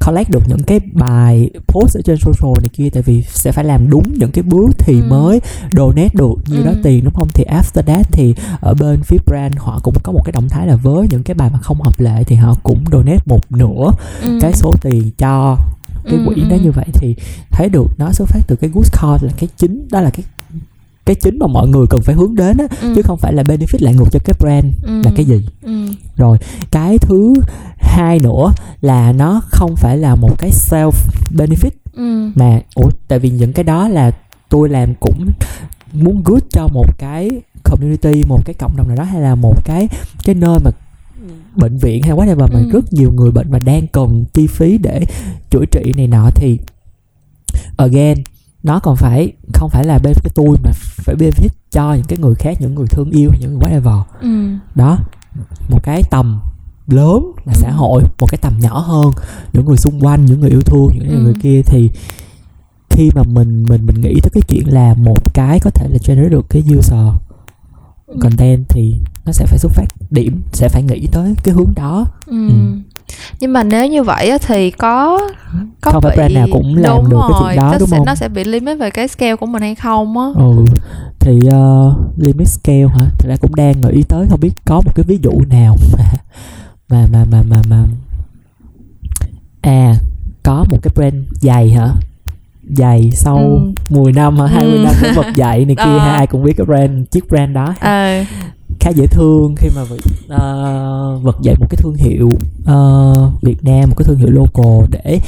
collect 0.06 0.30
được 0.30 0.42
những 0.48 0.62
cái 0.62 0.80
bài 0.92 1.50
post 1.66 1.96
ở 1.96 2.00
trên 2.04 2.16
social 2.16 2.52
này 2.60 2.68
kia 2.72 2.88
tại 2.92 3.02
vì 3.02 3.22
sẽ 3.22 3.52
phải 3.52 3.64
làm 3.64 3.90
đúng 3.90 4.12
những 4.18 4.30
cái 4.30 4.42
bước 4.42 4.70
thì 4.78 5.00
ừ. 5.00 5.06
mới 5.08 5.40
donate 5.72 6.14
được 6.14 6.34
như 6.46 6.56
ừ. 6.56 6.64
đó 6.64 6.72
tiền 6.82 7.04
đúng 7.04 7.14
không 7.14 7.28
thì 7.34 7.44
after 7.44 7.82
that 7.82 8.12
thì 8.12 8.34
ở 8.60 8.74
bên 8.74 9.00
phía 9.02 9.18
brand 9.26 9.54
họ 9.58 9.80
cũng 9.82 9.94
có 10.02 10.12
một 10.12 10.22
cái 10.24 10.32
động 10.32 10.48
thái 10.48 10.66
là 10.66 10.76
với 10.76 11.06
những 11.10 11.22
cái 11.22 11.34
bài 11.34 11.50
mà 11.52 11.58
không 11.58 11.80
hợp 11.80 12.00
lệ 12.00 12.24
thì 12.26 12.36
họ 12.36 12.56
cũng 12.62 12.84
donate 12.92 13.22
một 13.26 13.52
nửa 13.52 13.90
ừ. 14.22 14.38
cái 14.40 14.52
số 14.52 14.72
tiền 14.82 15.10
cho 15.18 15.56
cái 16.10 16.20
quỹ 16.26 16.34
ừ, 16.42 16.48
đó 16.50 16.56
ừ. 16.56 16.62
như 16.62 16.70
vậy 16.70 16.86
thì 16.92 17.16
thấy 17.50 17.68
được 17.68 17.86
nó 17.98 18.12
xuất 18.12 18.28
phát 18.28 18.40
từ 18.46 18.56
cái 18.56 18.70
good 18.74 18.86
cause 18.92 19.26
là 19.26 19.32
cái 19.38 19.48
chính 19.56 19.88
đó 19.90 20.00
là 20.00 20.10
cái 20.10 20.24
cái 21.04 21.14
chính 21.14 21.38
mà 21.38 21.46
mọi 21.46 21.68
người 21.68 21.86
cần 21.90 22.00
phải 22.02 22.14
hướng 22.14 22.34
đến 22.34 22.58
á 22.58 22.64
ừ. 22.80 22.92
chứ 22.96 23.02
không 23.02 23.18
phải 23.18 23.32
là 23.32 23.42
benefit 23.42 23.78
lại 23.80 23.94
ngược 23.94 24.08
cho 24.12 24.20
cái 24.24 24.34
brand 24.38 24.66
ừ. 24.82 25.02
là 25.04 25.10
cái 25.16 25.24
gì 25.24 25.46
ừ. 25.62 25.72
rồi 26.16 26.38
cái 26.70 26.98
thứ 26.98 27.34
hai 27.76 28.18
nữa 28.18 28.52
là 28.80 29.12
nó 29.12 29.40
không 29.46 29.76
phải 29.76 29.98
là 29.98 30.14
một 30.14 30.38
cái 30.38 30.50
self 30.50 30.92
benefit 31.30 31.70
ừ. 31.96 32.30
mà 32.34 32.60
ủa 32.74 32.90
tại 33.08 33.18
vì 33.18 33.30
những 33.30 33.52
cái 33.52 33.64
đó 33.64 33.88
là 33.88 34.10
tôi 34.48 34.68
làm 34.68 34.94
cũng 34.94 35.30
muốn 35.92 36.22
good 36.24 36.42
cho 36.50 36.68
một 36.68 36.98
cái 36.98 37.30
community 37.64 38.24
một 38.28 38.42
cái 38.44 38.54
cộng 38.54 38.76
đồng 38.76 38.88
nào 38.88 38.96
đó 38.96 39.04
hay 39.04 39.20
là 39.20 39.34
một 39.34 39.64
cái 39.64 39.88
cái 40.24 40.34
nơi 40.34 40.58
mà 40.64 40.70
bệnh 41.56 41.78
viện 41.78 42.02
hay 42.02 42.12
whatever 42.12 42.52
mà 42.52 42.58
ừ. 42.58 42.70
rất 42.72 42.92
nhiều 42.92 43.12
người 43.12 43.30
bệnh 43.30 43.50
mà 43.50 43.58
đang 43.58 43.86
cần 43.86 44.24
chi 44.32 44.46
phí 44.46 44.78
để 44.78 45.04
chữa 45.50 45.64
trị 45.70 45.92
này 45.96 46.06
nọ 46.06 46.30
thì 46.34 46.58
again 47.76 48.18
nó 48.62 48.80
còn 48.80 48.96
phải 48.96 49.32
không 49.54 49.70
phải 49.70 49.84
là 49.84 49.98
bên 49.98 50.12
cái 50.22 50.30
tôi 50.34 50.56
mà 50.64 50.70
phải 50.74 51.14
benefit 51.14 51.48
cho 51.70 51.94
những 51.94 52.04
cái 52.08 52.18
người 52.18 52.34
khác 52.34 52.56
những 52.60 52.74
người 52.74 52.86
thương 52.86 53.10
yêu 53.10 53.30
những 53.40 53.58
người 53.58 53.60
whatever 53.60 54.02
ừ. 54.20 54.56
đó 54.74 54.98
một 55.68 55.80
cái 55.82 56.02
tầm 56.10 56.40
lớn 56.86 57.32
là 57.44 57.52
xã 57.54 57.68
ừ. 57.68 57.74
hội 57.74 58.02
một 58.20 58.26
cái 58.30 58.38
tầm 58.42 58.58
nhỏ 58.60 58.78
hơn 58.78 59.10
những 59.52 59.64
người 59.64 59.76
xung 59.76 60.00
quanh 60.00 60.24
những 60.26 60.40
người 60.40 60.50
yêu 60.50 60.60
thương 60.60 60.88
những 60.94 61.08
ừ. 61.08 61.22
người 61.22 61.34
kia 61.42 61.62
thì 61.66 61.90
khi 62.90 63.10
mà 63.14 63.22
mình 63.22 63.64
mình 63.68 63.86
mình 63.86 64.00
nghĩ 64.00 64.14
tới 64.22 64.30
cái 64.32 64.42
chuyện 64.48 64.74
là 64.74 64.94
một 64.94 65.34
cái 65.34 65.60
có 65.60 65.70
thể 65.70 65.88
là 65.88 65.98
generate 66.06 66.28
được 66.28 66.46
cái 66.48 66.62
user 66.78 67.14
ừ. 68.10 68.18
content 68.20 68.68
thì 68.68 68.96
nó 69.26 69.32
sẽ 69.32 69.46
phải 69.46 69.58
xuất 69.58 69.72
phát 69.72 69.86
điểm 70.10 70.42
sẽ 70.52 70.68
phải 70.68 70.82
nghĩ 70.82 71.06
tới 71.12 71.34
cái 71.44 71.54
hướng 71.54 71.72
đó 71.76 72.06
ừ. 72.26 72.48
Ừ. 72.48 72.54
nhưng 73.40 73.52
mà 73.52 73.62
nếu 73.62 73.86
như 73.86 74.02
vậy 74.02 74.38
thì 74.46 74.70
có 74.70 75.20
có 75.80 75.90
không 75.90 76.02
phải 76.02 76.16
brand 76.16 76.34
nào 76.34 76.46
cũng 76.52 76.76
làm 76.76 76.96
đúng 76.96 77.10
được 77.10 77.16
rồi. 77.16 77.30
cái 77.30 77.40
chuyện 77.40 77.56
đó 77.56 77.76
đúng 77.78 77.88
sẽ, 77.88 77.96
không 77.96 78.06
nó 78.06 78.14
sẽ 78.14 78.28
bị 78.28 78.44
limit 78.44 78.78
về 78.78 78.90
cái 78.90 79.08
scale 79.08 79.36
của 79.36 79.46
mình 79.46 79.62
hay 79.62 79.74
không 79.74 80.18
á 80.18 80.26
ừ 80.34 80.64
thì 81.20 81.38
uh, 81.46 81.94
limit 82.16 82.48
scale 82.48 82.86
hả 82.86 83.06
thì 83.18 83.28
ra 83.28 83.36
cũng 83.40 83.54
đang 83.54 83.80
nghĩ 83.80 84.02
tới 84.02 84.26
không 84.30 84.40
biết 84.40 84.52
có 84.64 84.80
một 84.86 84.92
cái 84.94 85.04
ví 85.08 85.18
dụ 85.22 85.32
nào 85.48 85.76
mà 86.88 87.06
mà 87.12 87.24
mà 87.24 87.24
mà 87.24 87.42
mà, 87.42 87.62
mà. 87.68 87.84
à 89.60 89.94
có 90.42 90.64
một 90.70 90.78
cái 90.82 90.92
brand 90.94 91.14
giày 91.40 91.70
hả 91.70 91.88
giày 92.76 93.10
sau 93.14 93.36
ừ. 93.38 93.72
10 93.90 94.12
năm 94.12 94.38
hả 94.38 94.46
20 94.46 94.78
ừ. 94.78 94.84
năm 94.84 94.94
của 95.00 95.22
vật 95.22 95.26
dạy 95.36 95.64
này 95.64 95.76
kia 95.76 95.82
ờ. 95.82 95.98
ai 95.98 96.26
cũng 96.26 96.42
biết 96.44 96.52
cái 96.56 96.66
brand 96.66 97.08
chiếc 97.10 97.28
brand 97.28 97.54
đó 97.54 97.74
ờ. 97.80 98.24
khá 98.80 98.90
dễ 98.90 99.06
thương 99.06 99.54
khi 99.56 99.68
mà 99.76 99.82
uh, 99.82 101.22
vật 101.22 101.36
dạy 101.42 101.54
một 101.60 101.66
cái 101.70 101.76
thương 101.76 101.94
hiệu 101.94 102.28
uh, 102.62 103.42
Việt 103.42 103.64
Nam 103.64 103.88
một 103.88 103.94
cái 103.98 104.04
thương 104.04 104.18
hiệu 104.18 104.30
local 104.30 104.86
để 104.90 105.18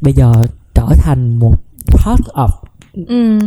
bây 0.00 0.12
giờ 0.12 0.32
trở 0.74 0.86
thành 0.98 1.38
một 1.38 1.54
part 1.86 2.20
of 2.34 2.48
ừ. 3.08 3.38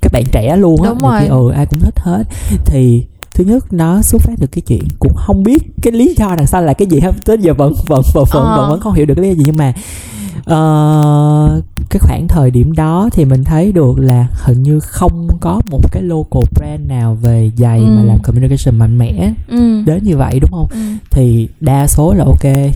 các 0.00 0.12
bạn 0.12 0.24
trẻ 0.32 0.56
luôn 0.56 0.82
á 0.82 1.20
thì 1.20 1.26
ừ 1.26 1.50
ai 1.50 1.66
cũng 1.66 1.80
thích 1.80 1.98
hết 1.98 2.24
thì 2.64 3.04
thứ 3.34 3.44
nhất 3.44 3.72
nó 3.72 4.02
xuất 4.02 4.22
phát 4.22 4.38
được 4.38 4.52
cái 4.52 4.62
chuyện 4.66 4.82
cũng 4.98 5.14
không 5.14 5.42
biết 5.42 5.62
cái 5.82 5.92
lý 5.92 6.14
do 6.16 6.34
đằng 6.36 6.46
sau 6.46 6.62
là 6.62 6.72
cái 6.72 6.88
gì 6.88 7.00
hết 7.00 7.12
tới 7.24 7.36
giờ 7.40 7.54
vẫn 7.54 7.74
vẫn 7.86 8.02
vẫn 8.14 8.24
vẫn, 8.32 8.44
ờ. 8.44 8.56
vẫn, 8.56 8.70
vẫn 8.70 8.80
không 8.80 8.92
hiểu 8.92 9.06
được 9.06 9.14
cái 9.14 9.22
lý 9.22 9.28
do 9.28 9.34
gì 9.34 9.42
nhưng 9.46 9.56
mà 9.56 9.72
uh, 10.38 11.64
cái 11.90 11.98
khoảng 12.00 12.28
thời 12.28 12.50
điểm 12.50 12.72
đó 12.72 13.08
thì 13.12 13.24
mình 13.24 13.44
thấy 13.44 13.72
được 13.72 13.98
là 13.98 14.26
hình 14.32 14.62
như 14.62 14.80
không 14.80 15.28
có 15.40 15.60
một 15.70 15.92
cái 15.92 16.02
local 16.02 16.42
brand 16.54 16.88
nào 16.88 17.14
về 17.14 17.50
giày 17.56 17.78
ừ. 17.78 17.84
mà 17.84 18.02
làm 18.02 18.18
communication 18.22 18.78
mạnh 18.78 18.98
mẽ 18.98 19.32
ừ. 19.48 19.82
đến 19.86 20.04
như 20.04 20.16
vậy 20.16 20.40
đúng 20.40 20.50
không 20.50 20.66
ừ. 20.70 20.78
thì 21.10 21.48
đa 21.60 21.86
số 21.86 22.14
là 22.14 22.24
ok 22.24 22.72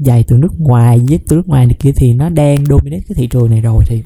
giày 0.00 0.24
từ 0.28 0.36
nước 0.36 0.60
ngoài 0.60 1.00
với 1.08 1.18
từ 1.28 1.36
nước 1.36 1.48
ngoài 1.48 1.66
này 1.66 1.76
kia 1.78 1.92
thì 1.96 2.12
nó 2.12 2.28
đang 2.28 2.66
dominate 2.66 3.02
cái 3.08 3.14
thị 3.14 3.26
trường 3.26 3.50
này 3.50 3.60
rồi 3.60 3.84
thì 3.86 4.02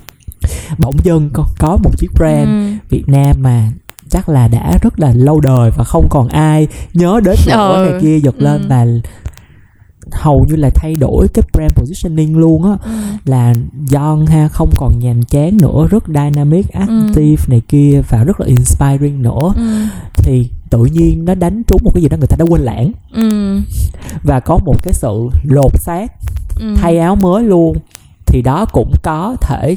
bỗng 0.79 0.97
dưng 1.05 1.31
có, 1.33 1.47
có 1.59 1.79
một 1.85 1.91
chiếc 1.99 2.11
brand 2.15 2.49
ừ. 2.49 2.73
Việt 2.89 3.09
Nam 3.09 3.37
mà 3.43 3.73
chắc 4.11 4.29
là 4.29 4.49
đã 4.49 4.79
rất 4.83 5.01
là 5.01 5.13
lâu 5.15 5.41
đời 5.41 5.71
và 5.77 5.85
không 5.85 6.07
còn 6.11 6.29
ai 6.29 6.69
nhớ 6.95 7.21
đến 7.25 7.37
nổi 7.49 7.87
ừ. 7.87 7.91
này 7.91 8.01
kia 8.03 8.19
giật 8.19 8.35
ừ. 8.39 8.45
lên 8.45 8.69
và 8.69 8.87
hầu 10.13 10.47
như 10.49 10.57
là 10.57 10.71
thay 10.75 10.95
đổi 10.95 11.29
cái 11.35 11.43
brand 11.53 11.73
positioning 11.75 12.39
luôn 12.39 12.65
á 12.65 12.77
ừ. 12.85 12.91
là 13.25 13.55
John 13.87 14.27
ha 14.27 14.49
không 14.49 14.71
còn 14.77 14.99
nhàm 14.99 15.23
chán 15.23 15.59
nữa 15.63 15.87
rất 15.91 16.05
dynamic 16.07 16.73
ừ. 16.73 16.79
active 16.79 17.45
ừ. 17.47 17.51
này 17.51 17.61
kia 17.69 18.03
và 18.09 18.25
rất 18.25 18.41
là 18.41 18.47
inspiring 18.47 19.23
nữa 19.23 19.53
ừ. 19.57 19.85
thì 20.17 20.49
tự 20.71 20.85
nhiên 20.85 21.25
nó 21.25 21.35
đánh 21.35 21.63
trúng 21.63 21.81
một 21.85 21.91
cái 21.95 22.03
gì 22.03 22.09
đó 22.09 22.17
người 22.17 22.27
ta 22.27 22.37
đã 22.39 22.45
quên 22.49 22.63
lãng 22.63 22.93
ừ. 23.13 23.59
và 24.23 24.41
có 24.41 24.59
một 24.65 24.83
cái 24.83 24.95
sự 24.95 25.29
lột 25.45 25.73
xác 25.81 26.13
ừ. 26.61 26.75
thay 26.77 26.99
áo 26.99 27.17
mới 27.17 27.43
luôn 27.45 27.77
thì 28.27 28.43
đó 28.43 28.65
cũng 28.73 28.93
có 29.03 29.37
thể 29.41 29.77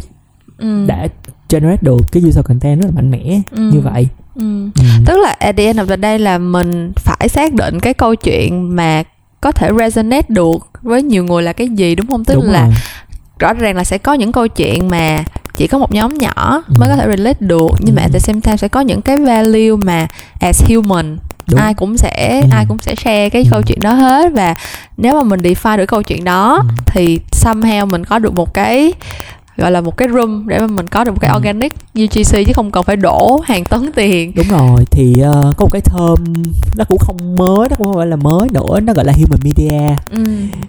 ừ. 0.58 0.86
đã 0.88 1.08
generate 1.50 1.82
được 1.82 2.12
cái 2.12 2.24
user 2.28 2.46
content 2.46 2.82
rất 2.82 2.88
là 2.88 2.92
mạnh 2.96 3.12
mẽ 3.12 3.42
ừ. 3.52 3.62
như 3.74 3.82
vậy 3.82 4.08
Ừ. 4.36 4.70
Ừ. 4.76 4.84
tức 5.06 5.18
là 5.24 5.36
at 5.40 5.58
the 5.58 5.66
end 5.66 5.80
of 5.80 5.86
the 5.88 5.98
day 6.02 6.20
là 6.20 6.38
mình 6.38 6.92
phải 6.96 7.30
xác 7.30 7.54
định 7.54 7.80
cái 7.80 7.94
câu 7.94 8.16
chuyện 8.16 8.76
mà 8.76 9.04
có 9.44 9.52
thể 9.52 9.70
resonate 9.80 10.26
được 10.28 10.70
với 10.82 11.04
nhiều 11.04 11.24
người 11.24 11.44
là 11.44 11.54
cái 11.54 11.68
gì 11.68 11.96
đúng 11.96 12.08
không 12.08 12.26
tức 12.26 12.36
đúng 12.36 12.52
là 12.52 12.62
rồi. 12.62 12.74
rõ 13.39 13.54
ràng 13.54 13.76
là 13.76 13.84
sẽ 13.84 13.98
có 13.98 14.14
những 14.14 14.32
câu 14.32 14.48
chuyện 14.48 14.89
mà 14.89 15.24
chỉ 15.58 15.68
có 15.68 15.78
một 15.78 15.91
nhóm 15.91 16.18
nhỏ 16.18 16.64
mới 16.80 16.89
có 16.89 16.96
thể 16.96 17.08
relate 17.08 17.38
được 17.39 17.72
nhưng 17.80 17.96
ừ. 17.96 17.98
mà 17.98 18.02
at 18.02 18.12
the 18.14 18.20
same 18.20 18.39
time 18.41 18.58
sẽ 18.58 18.68
có 18.68 18.82
những 18.82 19.02
cái 19.02 19.18
value 19.18 19.76
mà 19.84 20.08
as 20.39 20.64
human 20.70 21.18
Đúng. 21.48 21.60
ai 21.60 21.74
cũng 21.74 21.98
sẽ 21.98 22.41
ừ. 22.41 22.48
ai 22.52 22.66
cũng 22.68 22.78
sẽ 22.80 22.96
share 22.96 23.30
cái 23.30 23.44
ừ. 23.44 23.48
câu 23.52 23.62
chuyện 23.62 23.80
đó 23.80 23.94
hết 23.94 24.34
và 24.34 24.56
nếu 24.98 25.14
mà 25.14 25.24
mình 25.24 25.41
define 25.41 25.78
được 25.78 25.86
câu 25.86 26.04
chuyện 26.04 26.24
đó 26.24 26.60
ừ. 26.62 26.76
thì 26.86 27.20
somehow 27.32 27.88
mình 27.88 28.06
có 28.06 28.20
được 28.20 28.34
một 28.34 28.54
cái 28.54 28.94
gọi 29.58 29.72
là 29.72 29.82
một 29.82 29.97
cái 29.97 30.08
room 30.14 30.47
để 30.47 30.60
mà 30.60 30.68
mình 30.68 30.88
có 30.88 31.04
được 31.04 31.12
một 31.12 31.20
cái 31.22 31.32
ừ. 31.32 31.38
organic 31.38 31.74
UGC 32.04 32.47
chứ 32.47 32.54
không 32.54 32.72
cần 32.72 32.84
phải 32.84 32.95
đổ 32.95 33.41
hàng 33.43 33.66
tấn 33.66 33.91
tiền 33.95 34.32
đúng 34.36 34.47
rồi 34.47 34.86
thì 34.91 35.12
uh, 35.12 35.58
có 35.58 35.66
một 35.66 35.72
cái 35.72 35.82
thơm 35.82 36.18
nó 36.78 36.84
cũng 36.88 36.97
không 36.97 37.36
mới 37.36 37.70
nó 37.70 37.76
cũng 37.76 37.88
không 37.88 37.95
phải 37.95 38.08
là 38.08 38.16
mới 38.16 38.49
nữa 38.51 38.80
nó 38.80 38.93
gọi 38.93 39.06
là 39.06 39.14
human 39.14 39.39
media 39.43 39.95
ừ. 40.12 40.24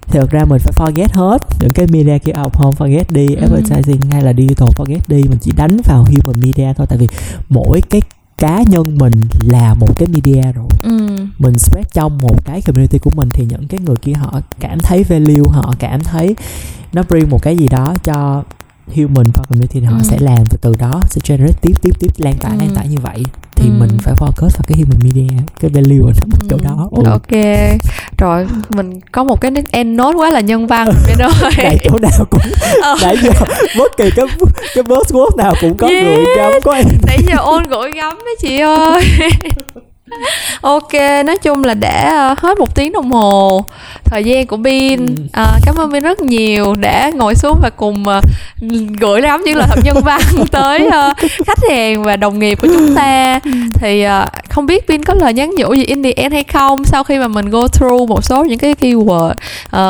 thì 0.07 0.19
thật 0.19 0.31
ra 0.31 0.45
mình 0.45 0.59
phải 0.59 0.73
forget 0.77 1.09
hết 1.13 1.43
những 1.61 1.71
cái 1.75 1.87
media 1.87 2.19
kia 2.19 2.33
out 2.43 2.55
home 2.55 2.77
forget 2.79 3.05
đi 3.09 3.35
ừ. 3.35 3.41
advertising 3.41 4.01
hay 4.11 4.23
là 4.23 4.33
digital 4.33 4.69
forget 4.69 5.01
đi 5.09 5.23
mình 5.23 5.39
chỉ 5.41 5.53
đánh 5.57 5.77
vào 5.85 6.05
human 6.05 6.41
media 6.41 6.73
thôi 6.77 6.87
tại 6.91 6.99
vì 6.99 7.07
mỗi 7.49 7.81
cái 7.81 8.01
cá 8.39 8.63
nhân 8.69 8.99
mình 8.99 9.21
là 9.41 9.75
một 9.75 9.97
cái 9.97 10.09
media 10.09 10.53
rồi 10.53 10.69
ừ. 10.83 11.09
mình 11.39 11.59
spread 11.59 11.87
trong 11.93 12.19
một 12.19 12.45
cái 12.45 12.63
community 12.63 12.99
của 12.99 13.11
mình 13.15 13.29
thì 13.33 13.45
những 13.45 13.69
cái 13.69 13.81
người 13.81 13.97
kia 13.97 14.13
họ 14.13 14.41
cảm 14.61 14.79
thấy 14.79 15.05
value 15.05 15.51
họ 15.51 15.75
cảm 15.79 16.01
thấy 16.01 16.37
nó 16.93 17.03
bring 17.09 17.31
một 17.31 17.43
cái 17.43 17.57
gì 17.57 17.69
đó 17.69 17.95
cho 18.05 18.43
human 18.87 19.27
community 19.33 19.81
thì 19.81 19.87
họ 19.87 19.97
ừ. 19.99 20.05
sẽ 20.11 20.19
làm 20.21 20.45
và 20.51 20.57
từ 20.61 20.75
đó 20.79 21.03
sẽ 21.11 21.21
generate 21.29 21.59
tiếp 21.63 21.73
tiếp 21.83 21.91
tiếp 22.01 22.09
lan 22.17 22.35
tỏa 22.41 22.51
ừ. 22.51 22.57
lan 22.59 22.71
tỏa 22.75 22.85
như 22.85 22.99
vậy 22.99 23.23
thì 23.57 23.69
ừ. 23.69 23.73
mình 23.79 23.91
phải 24.03 24.15
focus 24.15 24.49
vào 24.49 24.65
cái 24.67 24.79
human 24.79 24.99
media 25.03 25.37
cái 25.61 25.71
value 25.75 25.99
ở 26.03 26.13
ừ. 26.41 26.47
chỗ 26.51 26.57
đó 26.63 26.89
ừ. 26.91 27.03
ok 27.11 27.31
rồi 28.19 28.47
mình 28.69 29.01
có 29.13 29.25
một 29.25 29.41
cái 29.41 29.53
end 29.71 29.99
note 29.99 30.17
quá 30.17 30.31
là 30.31 30.41
nhân 30.41 30.67
văn 30.67 30.93
vậy 31.07 31.15
đó 31.19 31.31
đại 31.59 31.79
chỗ 31.85 31.99
nào 31.99 32.27
cũng 32.31 32.53
ờ. 32.83 32.97
nãy 33.03 33.17
giờ 33.23 33.31
bất 33.79 33.97
kỳ 33.97 34.11
cái 34.17 34.27
cái 34.75 34.85
buzzword 34.85 35.37
nào 35.37 35.55
cũng 35.61 35.77
có 35.77 35.89
yeah. 35.89 36.05
gửi 36.05 36.25
gắm 36.37 36.53
có 36.65 36.73
em 36.73 36.87
nãy 37.07 37.19
giờ 37.27 37.37
ôn 37.39 37.69
gửi 37.69 37.93
gắm 37.93 38.19
đấy 38.25 38.37
chị 38.41 38.59
ơi 38.59 39.03
ok 40.61 40.93
nói 41.27 41.39
chung 41.43 41.65
là 41.65 41.75
đã 41.75 42.29
uh, 42.33 42.39
hết 42.39 42.59
một 42.59 42.75
tiếng 42.75 42.93
đồng 42.93 43.13
hồ 43.13 43.65
thời 44.05 44.25
gian 44.25 44.47
của 44.47 44.57
Bin 44.57 45.07
ừ. 45.07 45.23
à, 45.33 45.47
cảm 45.67 45.75
ơn 45.77 45.93
Bin 45.93 46.03
rất 46.03 46.21
nhiều 46.21 46.75
đã 46.75 47.11
ngồi 47.15 47.35
xuống 47.35 47.59
và 47.63 47.71
cùng 47.71 48.05
uh, 48.19 48.25
gửi 49.01 49.21
lắm 49.21 49.43
những 49.45 49.57
lời 49.57 49.67
thật 49.71 49.81
nhân 49.85 49.97
văn 50.05 50.21
tới 50.51 50.91
khách 51.47 51.59
hàng 51.71 52.05
và 52.05 52.17
đồng 52.17 52.39
nghiệp 52.39 52.59
của 52.63 52.69
chúng 52.75 52.95
ta. 52.95 53.41
Thì 53.75 54.07
uh, 54.07 54.44
không 54.55 54.67
biết 54.67 54.89
Bin 54.89 55.05
có 55.05 55.15
lời 55.15 55.35
nhắn 55.35 55.51
nhủ 55.57 55.75
gì 55.75 55.85
in 55.85 56.03
the 56.03 56.13
end 56.13 56.33
hay 56.33 56.45
không 56.45 56.85
sau 56.85 57.05
khi 57.05 57.19
mà 57.19 57.29
mình 57.29 57.51
go 57.51 57.69
through 57.69 58.09
một 58.09 58.25
số 58.25 58.45
những 58.45 58.59
cái 58.59 58.75
keyword 58.81 59.31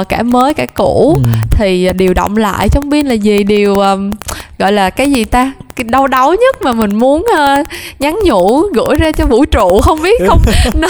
uh, 0.00 0.08
cả 0.08 0.22
mới 0.22 0.54
cả 0.54 0.66
cũ. 0.66 1.18
Ừ. 1.24 1.30
thì 1.50 1.88
uh, 1.90 1.96
điều 1.96 2.14
động 2.14 2.36
lại 2.36 2.68
trong 2.68 2.90
Bin 2.90 3.06
là 3.06 3.14
gì? 3.14 3.44
Điều 3.44 3.74
um, 3.74 4.14
gọi 4.58 4.72
là 4.72 4.90
cái 4.90 5.12
gì 5.12 5.24
ta? 5.24 5.52
Cái 5.76 5.84
đau 5.84 6.06
đớn 6.06 6.30
nhất 6.30 6.62
mà 6.62 6.72
mình 6.72 6.96
muốn 6.96 7.26
uh, 7.34 7.66
nhắn 7.98 8.18
nhủ 8.24 8.62
gửi 8.74 8.96
ra 8.98 9.12
cho 9.12 9.26
vũ 9.26 9.44
trụ. 9.44 9.80
Không 9.80 10.02
biết 10.02 10.22
không 10.28 10.40
no, 10.74 10.88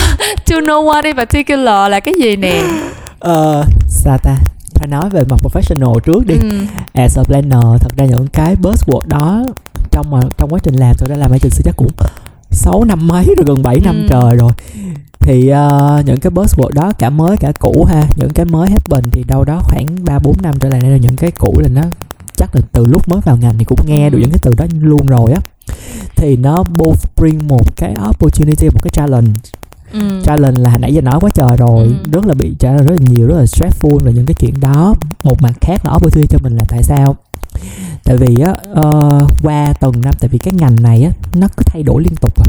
to 0.51 0.57
know 0.57 0.85
what 0.85 1.05
in 1.05 1.16
particular 1.16 1.91
là 1.91 2.01
cái 2.01 2.14
gì 2.20 2.37
nè? 2.37 2.62
Uh, 3.29 3.64
sao 3.89 4.18
ta? 4.22 4.37
Phải 4.75 4.89
nói 4.89 5.11
về 5.11 5.22
mặt 5.29 5.37
professional 5.43 5.99
trước 5.99 6.27
đi. 6.27 6.35
Ừ. 6.43 6.49
as 6.95 7.18
a 7.18 7.22
planner 7.22 7.81
thật 7.81 7.97
ra 7.97 8.05
những 8.05 8.27
cái 8.33 8.55
buzzword 8.62 9.03
đó 9.09 9.45
trong 9.91 10.11
mà 10.11 10.20
trong 10.39 10.49
quá 10.53 10.59
trình 10.62 10.75
làm 10.75 10.95
tôi 10.99 11.09
đã 11.09 11.16
làm 11.16 11.31
agency 11.31 11.62
chắc 11.64 11.77
cũng 11.77 11.89
6 12.55 12.84
năm 12.84 13.09
mấy 13.09 13.24
rồi 13.24 13.44
gần 13.46 13.62
7 13.62 13.80
năm 13.80 13.94
ừ. 13.94 14.07
trời 14.09 14.36
rồi 14.36 14.52
thì 15.20 15.52
uh, 15.52 16.07
những 16.07 16.20
cái 16.20 16.32
buzzword 16.32 16.70
đó 16.70 16.92
cả 16.98 17.11
mới 17.11 17.36
cả 17.36 17.52
cũ 17.61 17.86
ha 17.88 18.05
những 18.16 18.30
cái 18.34 18.46
mới 18.46 18.70
happen 18.70 19.11
thì 19.11 19.24
đâu 19.24 19.44
đó 19.44 19.61
khoảng 19.64 19.86
3 20.05 20.18
4 20.18 20.34
năm 20.42 20.55
trở 20.61 20.68
lại 20.68 20.80
đây 20.80 20.90
là 20.90 20.96
những 20.96 21.16
cái 21.16 21.30
cũ 21.30 21.55
là 21.59 21.68
nó 21.68 21.82
chắc 22.36 22.57
là 22.57 22.62
từ 22.72 22.86
lúc 22.86 23.09
mới 23.09 23.20
vào 23.20 23.36
ngành 23.36 23.59
thì 23.59 23.64
cũng 23.64 23.78
nghe 23.86 24.11
được 24.11 24.18
ừ. 24.18 24.20
những 24.20 24.30
cái 24.30 24.38
từ 24.42 24.55
đó 24.57 24.64
luôn 24.80 25.07
rồi 25.07 25.32
á 25.32 25.40
thì 26.16 26.36
nó 26.36 26.62
both 26.62 27.16
bring 27.16 27.48
một 27.48 27.76
cái 27.76 27.94
opportunity 28.09 28.68
một 28.68 28.80
cái 28.82 28.90
challenge 28.90 29.32
ừ. 29.92 30.22
challenge 30.24 30.61
là 30.61 30.78
nãy 30.78 30.94
giờ 30.94 31.00
nói 31.00 31.18
quá 31.20 31.30
trời 31.34 31.57
rồi 31.57 31.86
ừ. 31.86 31.94
rất 32.12 32.26
là 32.26 32.34
bị 32.34 32.55
challenge 32.59 32.86
rất 32.86 32.94
là 33.00 33.07
nhiều 33.11 33.26
rất 33.26 33.36
là 33.36 33.44
stressful 33.44 33.98
về 33.98 34.12
những 34.12 34.26
cái 34.26 34.34
chuyện 34.34 34.61
đó 34.61 34.94
một 35.24 35.42
mặt 35.42 35.52
khác 35.61 35.80
là 35.84 35.92
opportunity 35.92 36.26
cho 36.30 36.38
mình 36.42 36.57
là 36.57 36.64
tại 36.68 36.82
sao 36.82 37.16
tại 38.05 38.16
vì 38.16 38.40
á 38.40 38.55
uh, 38.80 39.22
qua 39.42 39.72
từng 39.80 40.00
năm 40.00 40.14
tại 40.20 40.28
vì 40.28 40.38
cái 40.38 40.55
ngành 40.55 40.82
này 40.82 41.02
á 41.02 41.11
nó 41.34 41.48
cứ 41.57 41.62
thay 41.66 41.82
đổi 41.82 42.02
liên 42.02 42.14
tục 42.20 42.32
à 42.36 42.46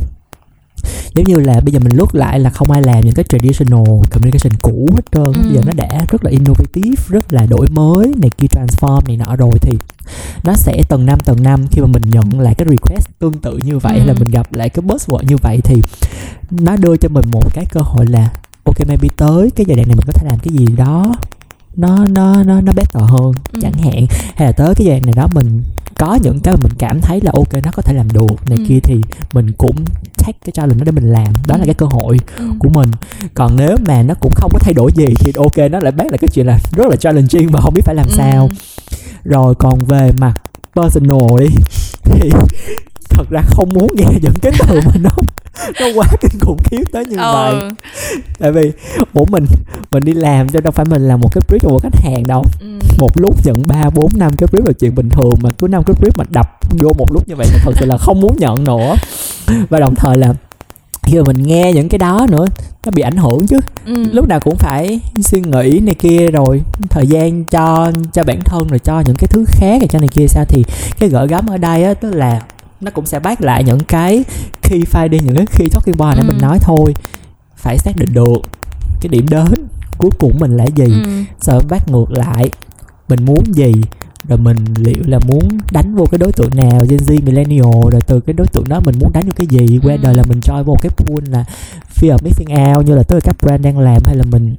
giống 1.16 1.26
như 1.26 1.40
là 1.40 1.60
bây 1.60 1.74
giờ 1.74 1.80
mình 1.80 1.98
lướt 1.98 2.16
lại 2.16 2.40
là 2.40 2.50
không 2.50 2.72
ai 2.72 2.82
làm 2.82 3.06
những 3.06 3.14
cái 3.14 3.26
traditional 3.30 3.86
communication 4.12 4.54
cũ 4.62 4.90
hết 4.96 5.02
trơn 5.12 5.34
ừ. 5.34 5.42
bây 5.44 5.54
giờ 5.54 5.62
nó 5.66 5.74
đã 5.76 6.06
rất 6.12 6.24
là 6.24 6.32
innovative 6.32 7.04
rất 7.08 7.34
là 7.34 7.46
đổi 7.46 7.68
mới 7.70 8.14
này 8.18 8.30
kia 8.38 8.48
transform 8.48 9.02
này 9.08 9.18
nọ 9.18 9.36
rồi 9.36 9.52
thì 9.62 9.78
nó 10.44 10.54
sẽ 10.56 10.82
từng 10.90 11.06
năm 11.06 11.20
từng 11.26 11.44
năm 11.44 11.68
khi 11.72 11.82
mà 11.82 11.88
mình 11.88 12.04
nhận 12.10 12.40
lại 12.40 12.56
cái 12.56 12.68
request 12.70 13.08
tương 13.20 13.34
tự 13.34 13.58
như 13.58 13.80
vậy 13.80 14.00
ừ. 14.00 14.06
là 14.06 14.14
mình 14.20 14.30
gặp 14.32 14.54
lại 14.54 14.70
cái 14.70 14.86
buzzword 14.86 15.24
như 15.28 15.38
vậy 15.42 15.60
thì 15.64 15.82
nó 16.52 16.78
đưa 16.78 16.98
cho 16.98 17.10
mình 17.10 17.26
một 17.32 17.54
cái 17.54 17.66
cơ 17.66 17.82
hội 17.82 18.06
là 18.06 18.30
ok 18.64 18.88
maybe 18.88 19.10
tới 19.18 19.52
cái 19.56 19.66
giai 19.68 19.76
đoạn 19.76 19.88
này 19.88 19.96
mình 19.96 20.06
có 20.08 20.14
thể 20.14 20.28
làm 20.30 20.40
cái 20.40 20.54
gì 20.54 20.68
đó 20.78 21.16
nó 21.78 22.06
nó 22.10 22.44
nó 22.44 22.62
nó 22.62 22.74
better 22.76 23.04
hơn 23.04 23.32
ừ. 23.54 23.60
chẳng 23.62 23.74
hạn 23.74 24.06
hay 24.36 24.48
là 24.48 24.52
tới 24.52 24.76
cái 24.76 24.88
giai 24.88 25.00
đoạn 25.00 25.06
này 25.06 25.14
đó 25.16 25.28
mình 25.34 25.64
có 25.98 26.18
những 26.24 26.40
cái 26.40 26.54
mà 26.54 26.60
mình 26.64 26.74
cảm 26.78 27.02
thấy 27.02 27.22
là 27.22 27.32
ok 27.34 27.54
nó 27.54 27.72
có 27.76 27.82
thể 27.82 27.94
làm 27.94 28.12
được 28.12 28.50
này 28.50 28.58
ừ. 28.58 28.66
kia 28.68 28.80
thì 28.84 29.02
mình 29.34 29.52
cũng 29.58 29.76
take 30.18 30.38
cái 30.46 30.52
challenge 30.52 30.80
đó 30.80 30.84
để 30.86 30.92
mình 30.92 31.12
làm 31.12 31.34
đó 31.48 31.56
ừ. 31.56 31.60
là 31.60 31.66
cái 31.66 31.74
cơ 31.74 31.86
hội 31.86 32.20
ừ. 32.38 32.46
của 32.60 32.70
mình 32.70 32.92
còn 33.34 33.56
nếu 33.56 33.78
mà 33.88 34.04
nó 34.04 34.14
cũng 34.20 34.32
không 34.36 34.52
có 34.54 34.60
thay 34.62 34.74
đổi 34.74 34.92
gì 34.96 35.06
thì 35.20 35.32
ok 35.38 35.72
nó 35.72 35.80
lại 35.80 35.92
bác 35.92 36.12
là 36.12 36.18
cái 36.18 36.28
chuyện 36.34 36.46
là 36.46 36.60
rất 36.72 36.88
là 36.90 36.96
challenging 36.96 37.52
mà 37.52 37.60
không 37.62 37.74
biết 37.74 37.82
phải 37.86 37.96
làm 37.96 38.08
ừ. 38.08 38.14
sao 38.16 38.50
rồi 39.24 39.56
còn 39.56 39.86
về 39.86 40.12
mặt 40.20 40.34
personal 40.76 41.40
đi 41.40 41.48
thì 42.04 42.30
thật 43.10 43.30
ra 43.30 43.42
không 43.48 43.74
muốn 43.74 43.88
nghe 43.96 44.06
những 44.22 44.34
cái 44.42 44.52
từ 44.68 44.80
mà 44.86 44.92
nó 45.02 45.10
nó 45.80 45.86
quá 45.96 46.08
kinh 46.22 46.40
khủng 46.40 46.58
khiếp 46.64 46.84
tới 46.92 47.06
như 47.06 47.18
ừ. 47.18 47.32
vậy 47.34 47.56
tại 48.40 48.52
vì 48.52 48.72
ủa 49.14 49.26
mình 49.26 49.46
mình 49.92 50.06
đi 50.06 50.14
làm 50.14 50.50
cho 50.50 50.62
đâu 50.62 50.72
phải 50.72 50.86
mình 50.86 51.08
làm 51.08 51.20
một 51.20 51.30
cái 51.34 51.42
brief 51.48 51.60
cho 51.62 51.70
một 51.70 51.80
khách 51.84 52.02
hàng 52.04 52.28
đâu 52.28 52.44
ừ. 52.62 52.68
một 52.98 53.18
lúc 53.18 53.46
nhận 53.46 53.68
ba 53.68 53.90
bốn 53.96 54.10
năm 54.18 54.34
cái 54.38 54.48
brief 54.48 54.66
là 54.66 54.72
chuyện 54.80 54.96
bình 54.96 55.10
thường 55.10 55.34
mà 55.42 55.50
cứ 55.52 55.68
năm 55.68 55.84
cái 55.84 55.96
brief 56.02 56.12
mà 56.18 56.24
đập 56.30 56.60
vô 56.70 56.94
một 56.98 57.12
lúc 57.12 57.28
như 57.28 57.36
vậy 57.36 57.48
thì 57.52 57.60
thật 57.64 57.72
sự 57.76 57.86
là 57.86 57.98
không 57.98 58.22
muốn 58.22 58.36
nhận 58.40 58.64
nữa 58.64 58.96
và 59.70 59.80
đồng 59.80 59.96
thời 59.96 60.18
là 60.18 60.34
khi 61.04 61.18
mà 61.18 61.24
mình 61.28 61.44
nghe 61.44 61.74
những 61.74 61.90
cái 61.90 61.98
đó 61.98 62.28
nữa 62.30 62.46
nó 62.86 62.92
bị 62.92 63.02
ảnh 63.02 63.18
hưởng 63.18 63.48
chứ 63.48 63.60
ừ. 63.86 64.04
lúc 64.14 64.28
nào 64.28 64.40
cũng 64.40 64.56
phải 64.56 65.00
suy 65.22 65.42
nghĩ 65.42 65.80
này 65.80 65.96
kia 65.96 66.32
rồi 66.32 66.62
thời 66.90 67.08
gian 67.08 67.44
cho 67.46 67.92
cho 68.14 68.24
bản 68.24 68.42
thân 68.46 68.68
rồi 68.68 68.80
cho 68.80 69.04
những 69.06 69.16
cái 69.16 69.28
thứ 69.28 69.46
khác 69.48 69.82
rồi 69.82 69.88
cho 69.88 70.00
này 70.00 70.10
kia 70.10 70.28
sao 70.28 70.46
thì 70.48 70.64
cái 71.00 71.10
gỡ 71.10 71.26
gắm 71.26 71.48
ở 71.48 71.58
đây 71.58 71.84
á 71.84 71.94
tức 71.94 72.12
là 72.12 72.42
nó 72.86 72.92
cũng 72.92 73.06
sẽ 73.06 73.20
bác 73.20 73.42
lại 73.42 73.64
những 73.64 73.80
cái 73.80 74.24
khi 74.62 74.80
file 74.92 75.08
đi 75.08 75.20
những 75.20 75.36
cái 75.36 75.46
khi 75.50 75.66
talking 75.72 75.98
point 75.98 76.18
ừ. 76.18 76.24
mình 76.28 76.38
nói 76.42 76.60
thôi 76.62 76.94
phải 77.56 77.78
xác 77.78 77.96
định 77.98 78.14
được 78.14 78.42
cái 79.02 79.10
điểm 79.10 79.26
đến 79.30 79.54
cuối 79.98 80.12
cùng 80.20 80.40
mình 80.40 80.58
là 80.58 80.66
gì 80.66 80.86
ừ. 80.86 81.24
sau 81.42 81.62
bác 81.70 81.90
ngược 81.90 82.12
lại 82.12 82.50
mình 83.10 83.26
muốn 83.26 83.44
gì 83.54 83.74
rồi 84.28 84.38
mình 84.38 84.58
liệu 84.78 85.04
là 85.08 85.20
muốn 85.28 85.58
đánh 85.72 85.96
vô 85.96 86.06
cái 86.12 86.18
đối 86.18 86.32
tượng 86.32 86.56
nào 86.56 86.86
Gen 86.90 87.00
Z 87.00 87.26
millennial 87.26 87.90
rồi 87.92 88.02
từ 88.08 88.20
cái 88.20 88.34
đối 88.34 88.48
tượng 88.48 88.70
đó 88.70 88.80
mình 88.86 88.96
muốn 89.00 89.12
đánh 89.14 89.26
vô 89.26 89.32
cái 89.36 89.48
gì 89.48 89.80
qua 89.84 89.94
ừ. 89.94 90.00
đời 90.04 90.16
là 90.16 90.24
mình 90.24 90.40
join 90.40 90.64
vô 90.64 90.76
cái 90.82 90.90
pool 90.90 91.24
là 91.30 91.46
fear 91.96 92.16
of 92.16 92.24
missing 92.24 92.48
out 92.76 92.86
như 92.86 92.96
là 92.96 93.04
cả 93.04 93.20
các 93.24 93.36
brand 93.42 93.64
đang 93.64 93.80
làm 93.80 94.02
hay 94.06 94.16
là 94.16 94.24
mình 94.32 94.56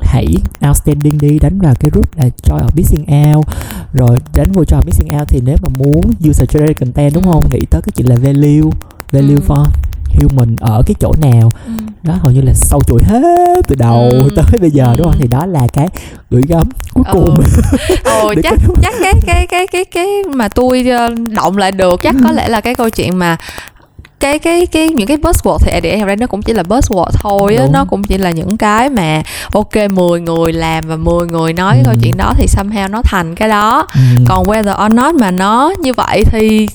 hãy 0.00 0.26
outstanding 0.68 1.18
đi 1.18 1.38
đánh 1.38 1.58
vào 1.60 1.74
cái 1.80 1.90
group 1.90 2.16
là 2.16 2.28
joy 2.42 2.58
of 2.58 2.70
missing 2.74 3.06
out. 3.34 3.46
Rồi 3.92 4.18
đánh 4.34 4.52
vô 4.52 4.62
joy 4.62 4.82
missing 4.86 5.08
out 5.18 5.28
thì 5.28 5.40
nếu 5.44 5.56
mà 5.62 5.68
muốn 5.78 6.12
user 6.28 6.50
generated 6.50 6.76
content 6.80 7.14
đúng 7.14 7.24
không? 7.24 7.44
Nghĩ 7.52 7.60
tới 7.70 7.82
cái 7.82 7.92
chuyện 7.94 8.06
là 8.06 8.16
value 8.16 8.70
value 9.12 9.34
ừ. 9.34 9.40
for 9.46 9.64
human 10.14 10.56
ở 10.60 10.82
cái 10.86 10.94
chỗ 11.00 11.12
nào. 11.20 11.52
Ừ. 11.66 11.72
đó 12.02 12.14
hầu 12.20 12.32
như 12.32 12.40
là 12.40 12.52
sâu 12.54 12.82
chuỗi 12.86 13.02
hết 13.04 13.62
từ 13.68 13.74
đầu 13.78 14.08
ừ. 14.10 14.28
tới 14.36 14.58
bây 14.60 14.70
giờ 14.70 14.94
đúng 14.98 15.06
không? 15.06 15.16
Thì 15.18 15.26
đó 15.26 15.46
là 15.46 15.66
cái 15.72 15.88
gửi 16.30 16.42
gắm 16.48 16.68
cuối 16.94 17.04
ừ. 17.06 17.12
cùng. 17.12 17.40
Ồ 18.04 18.34
chắc 18.42 18.54
chắc 18.82 18.94
cái 19.00 19.14
cái 19.26 19.46
cái 19.46 19.66
cái 19.66 19.84
cái 19.84 20.06
mà 20.34 20.48
tôi 20.48 20.88
ờ, 20.88 21.14
động 21.36 21.58
lại 21.58 21.72
được 21.72 22.02
chắc 22.02 22.14
có 22.24 22.32
lẽ 22.32 22.48
là 22.48 22.60
cái 22.60 22.74
câu 22.74 22.90
chuyện 22.90 23.16
mà 23.16 23.36
cái 24.20 24.38
cái 24.38 24.66
cái 24.66 24.90
những 24.90 25.06
cái 25.06 25.16
buzzword 25.16 25.58
thì 25.60 25.80
để 25.80 26.04
ra 26.06 26.16
nó 26.16 26.26
cũng 26.26 26.42
chỉ 26.42 26.52
là 26.52 26.62
buzzword 26.62 27.10
thôi 27.12 27.56
á 27.56 27.66
nó 27.72 27.84
cũng 27.84 28.04
chỉ 28.04 28.18
là 28.18 28.30
những 28.30 28.56
cái 28.56 28.90
mà 28.90 29.22
ok 29.52 29.74
10 29.92 30.20
người 30.20 30.52
làm 30.52 30.84
và 30.88 30.96
10 30.96 31.26
người 31.26 31.52
nói 31.52 31.72
ừ. 31.72 31.76
cái 31.76 31.84
câu 31.84 31.94
chuyện 32.02 32.16
đó 32.16 32.32
thì 32.36 32.46
somehow 32.46 32.90
nó 32.90 33.02
thành 33.02 33.34
cái 33.34 33.48
đó 33.48 33.86
ừ. 33.94 34.00
còn 34.28 34.44
whether 34.44 34.86
or 34.86 34.92
not 34.92 35.14
mà 35.14 35.30
nó 35.30 35.72
như 35.80 35.92
vậy 35.92 36.24
thì 36.24 36.68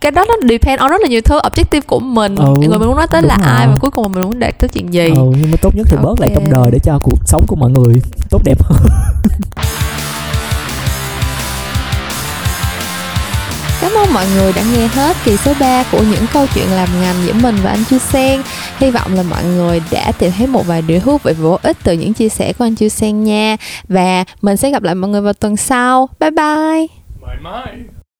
cái 0.00 0.10
đó 0.10 0.24
nó 0.28 0.34
depend 0.48 0.80
on 0.80 0.90
rất 0.90 1.00
là 1.00 1.08
nhiều 1.08 1.20
thứ 1.20 1.38
objective 1.38 1.80
của 1.86 2.00
mình 2.00 2.36
ừ, 2.36 2.54
người 2.58 2.78
mình 2.78 2.88
muốn 2.88 2.96
nói 2.96 3.06
tới 3.10 3.22
là 3.22 3.36
rồi. 3.36 3.46
ai 3.46 3.66
và 3.66 3.76
cuối 3.80 3.90
cùng 3.90 4.12
mình 4.12 4.22
muốn 4.22 4.38
đạt 4.38 4.58
tới 4.58 4.68
chuyện 4.68 4.94
gì 4.94 5.08
ừ, 5.08 5.32
nhưng 5.40 5.50
mà 5.50 5.56
tốt 5.62 5.76
nhất 5.76 5.86
thì 5.90 5.96
okay. 5.96 6.04
bớt 6.04 6.20
lại 6.20 6.30
trong 6.34 6.50
đời 6.50 6.70
để 6.70 6.78
cho 6.82 6.98
cuộc 7.02 7.18
sống 7.26 7.44
của 7.46 7.56
mọi 7.56 7.70
người 7.70 7.94
tốt 8.30 8.40
đẹp 8.44 8.62
hơn 8.62 8.78
Cảm 13.80 13.92
ơn 13.92 14.12
mọi 14.14 14.26
người 14.34 14.52
đã 14.52 14.62
nghe 14.74 14.86
hết 14.86 15.16
kỳ 15.24 15.36
số 15.36 15.52
3 15.60 15.84
của 15.92 16.02
những 16.02 16.24
câu 16.32 16.46
chuyện 16.54 16.66
làm 16.70 16.88
ngành 17.00 17.14
giữa 17.26 17.32
mình 17.32 17.56
và 17.62 17.70
anh 17.70 17.84
Chu 17.90 17.98
Sen. 17.98 18.42
Hy 18.78 18.90
vọng 18.90 19.14
là 19.14 19.22
mọi 19.22 19.44
người 19.44 19.82
đã 19.90 20.12
tìm 20.18 20.30
thấy 20.38 20.46
một 20.46 20.66
vài 20.66 20.82
điều 20.82 21.00
thú 21.00 21.18
vị 21.24 21.32
và 21.32 21.42
bổ 21.42 21.58
ích 21.62 21.76
từ 21.82 21.92
những 21.92 22.12
chia 22.12 22.28
sẻ 22.28 22.52
của 22.52 22.64
anh 22.64 22.74
Chu 22.74 22.88
Sen 22.88 23.24
nha. 23.24 23.56
Và 23.88 24.24
mình 24.42 24.56
sẽ 24.56 24.70
gặp 24.70 24.82
lại 24.82 24.94
mọi 24.94 25.10
người 25.10 25.20
vào 25.20 25.32
tuần 25.32 25.56
sau. 25.56 26.08
Bye 26.20 26.30
bye. 26.30 26.86
Bye 27.20 27.36
bye. 27.44 27.99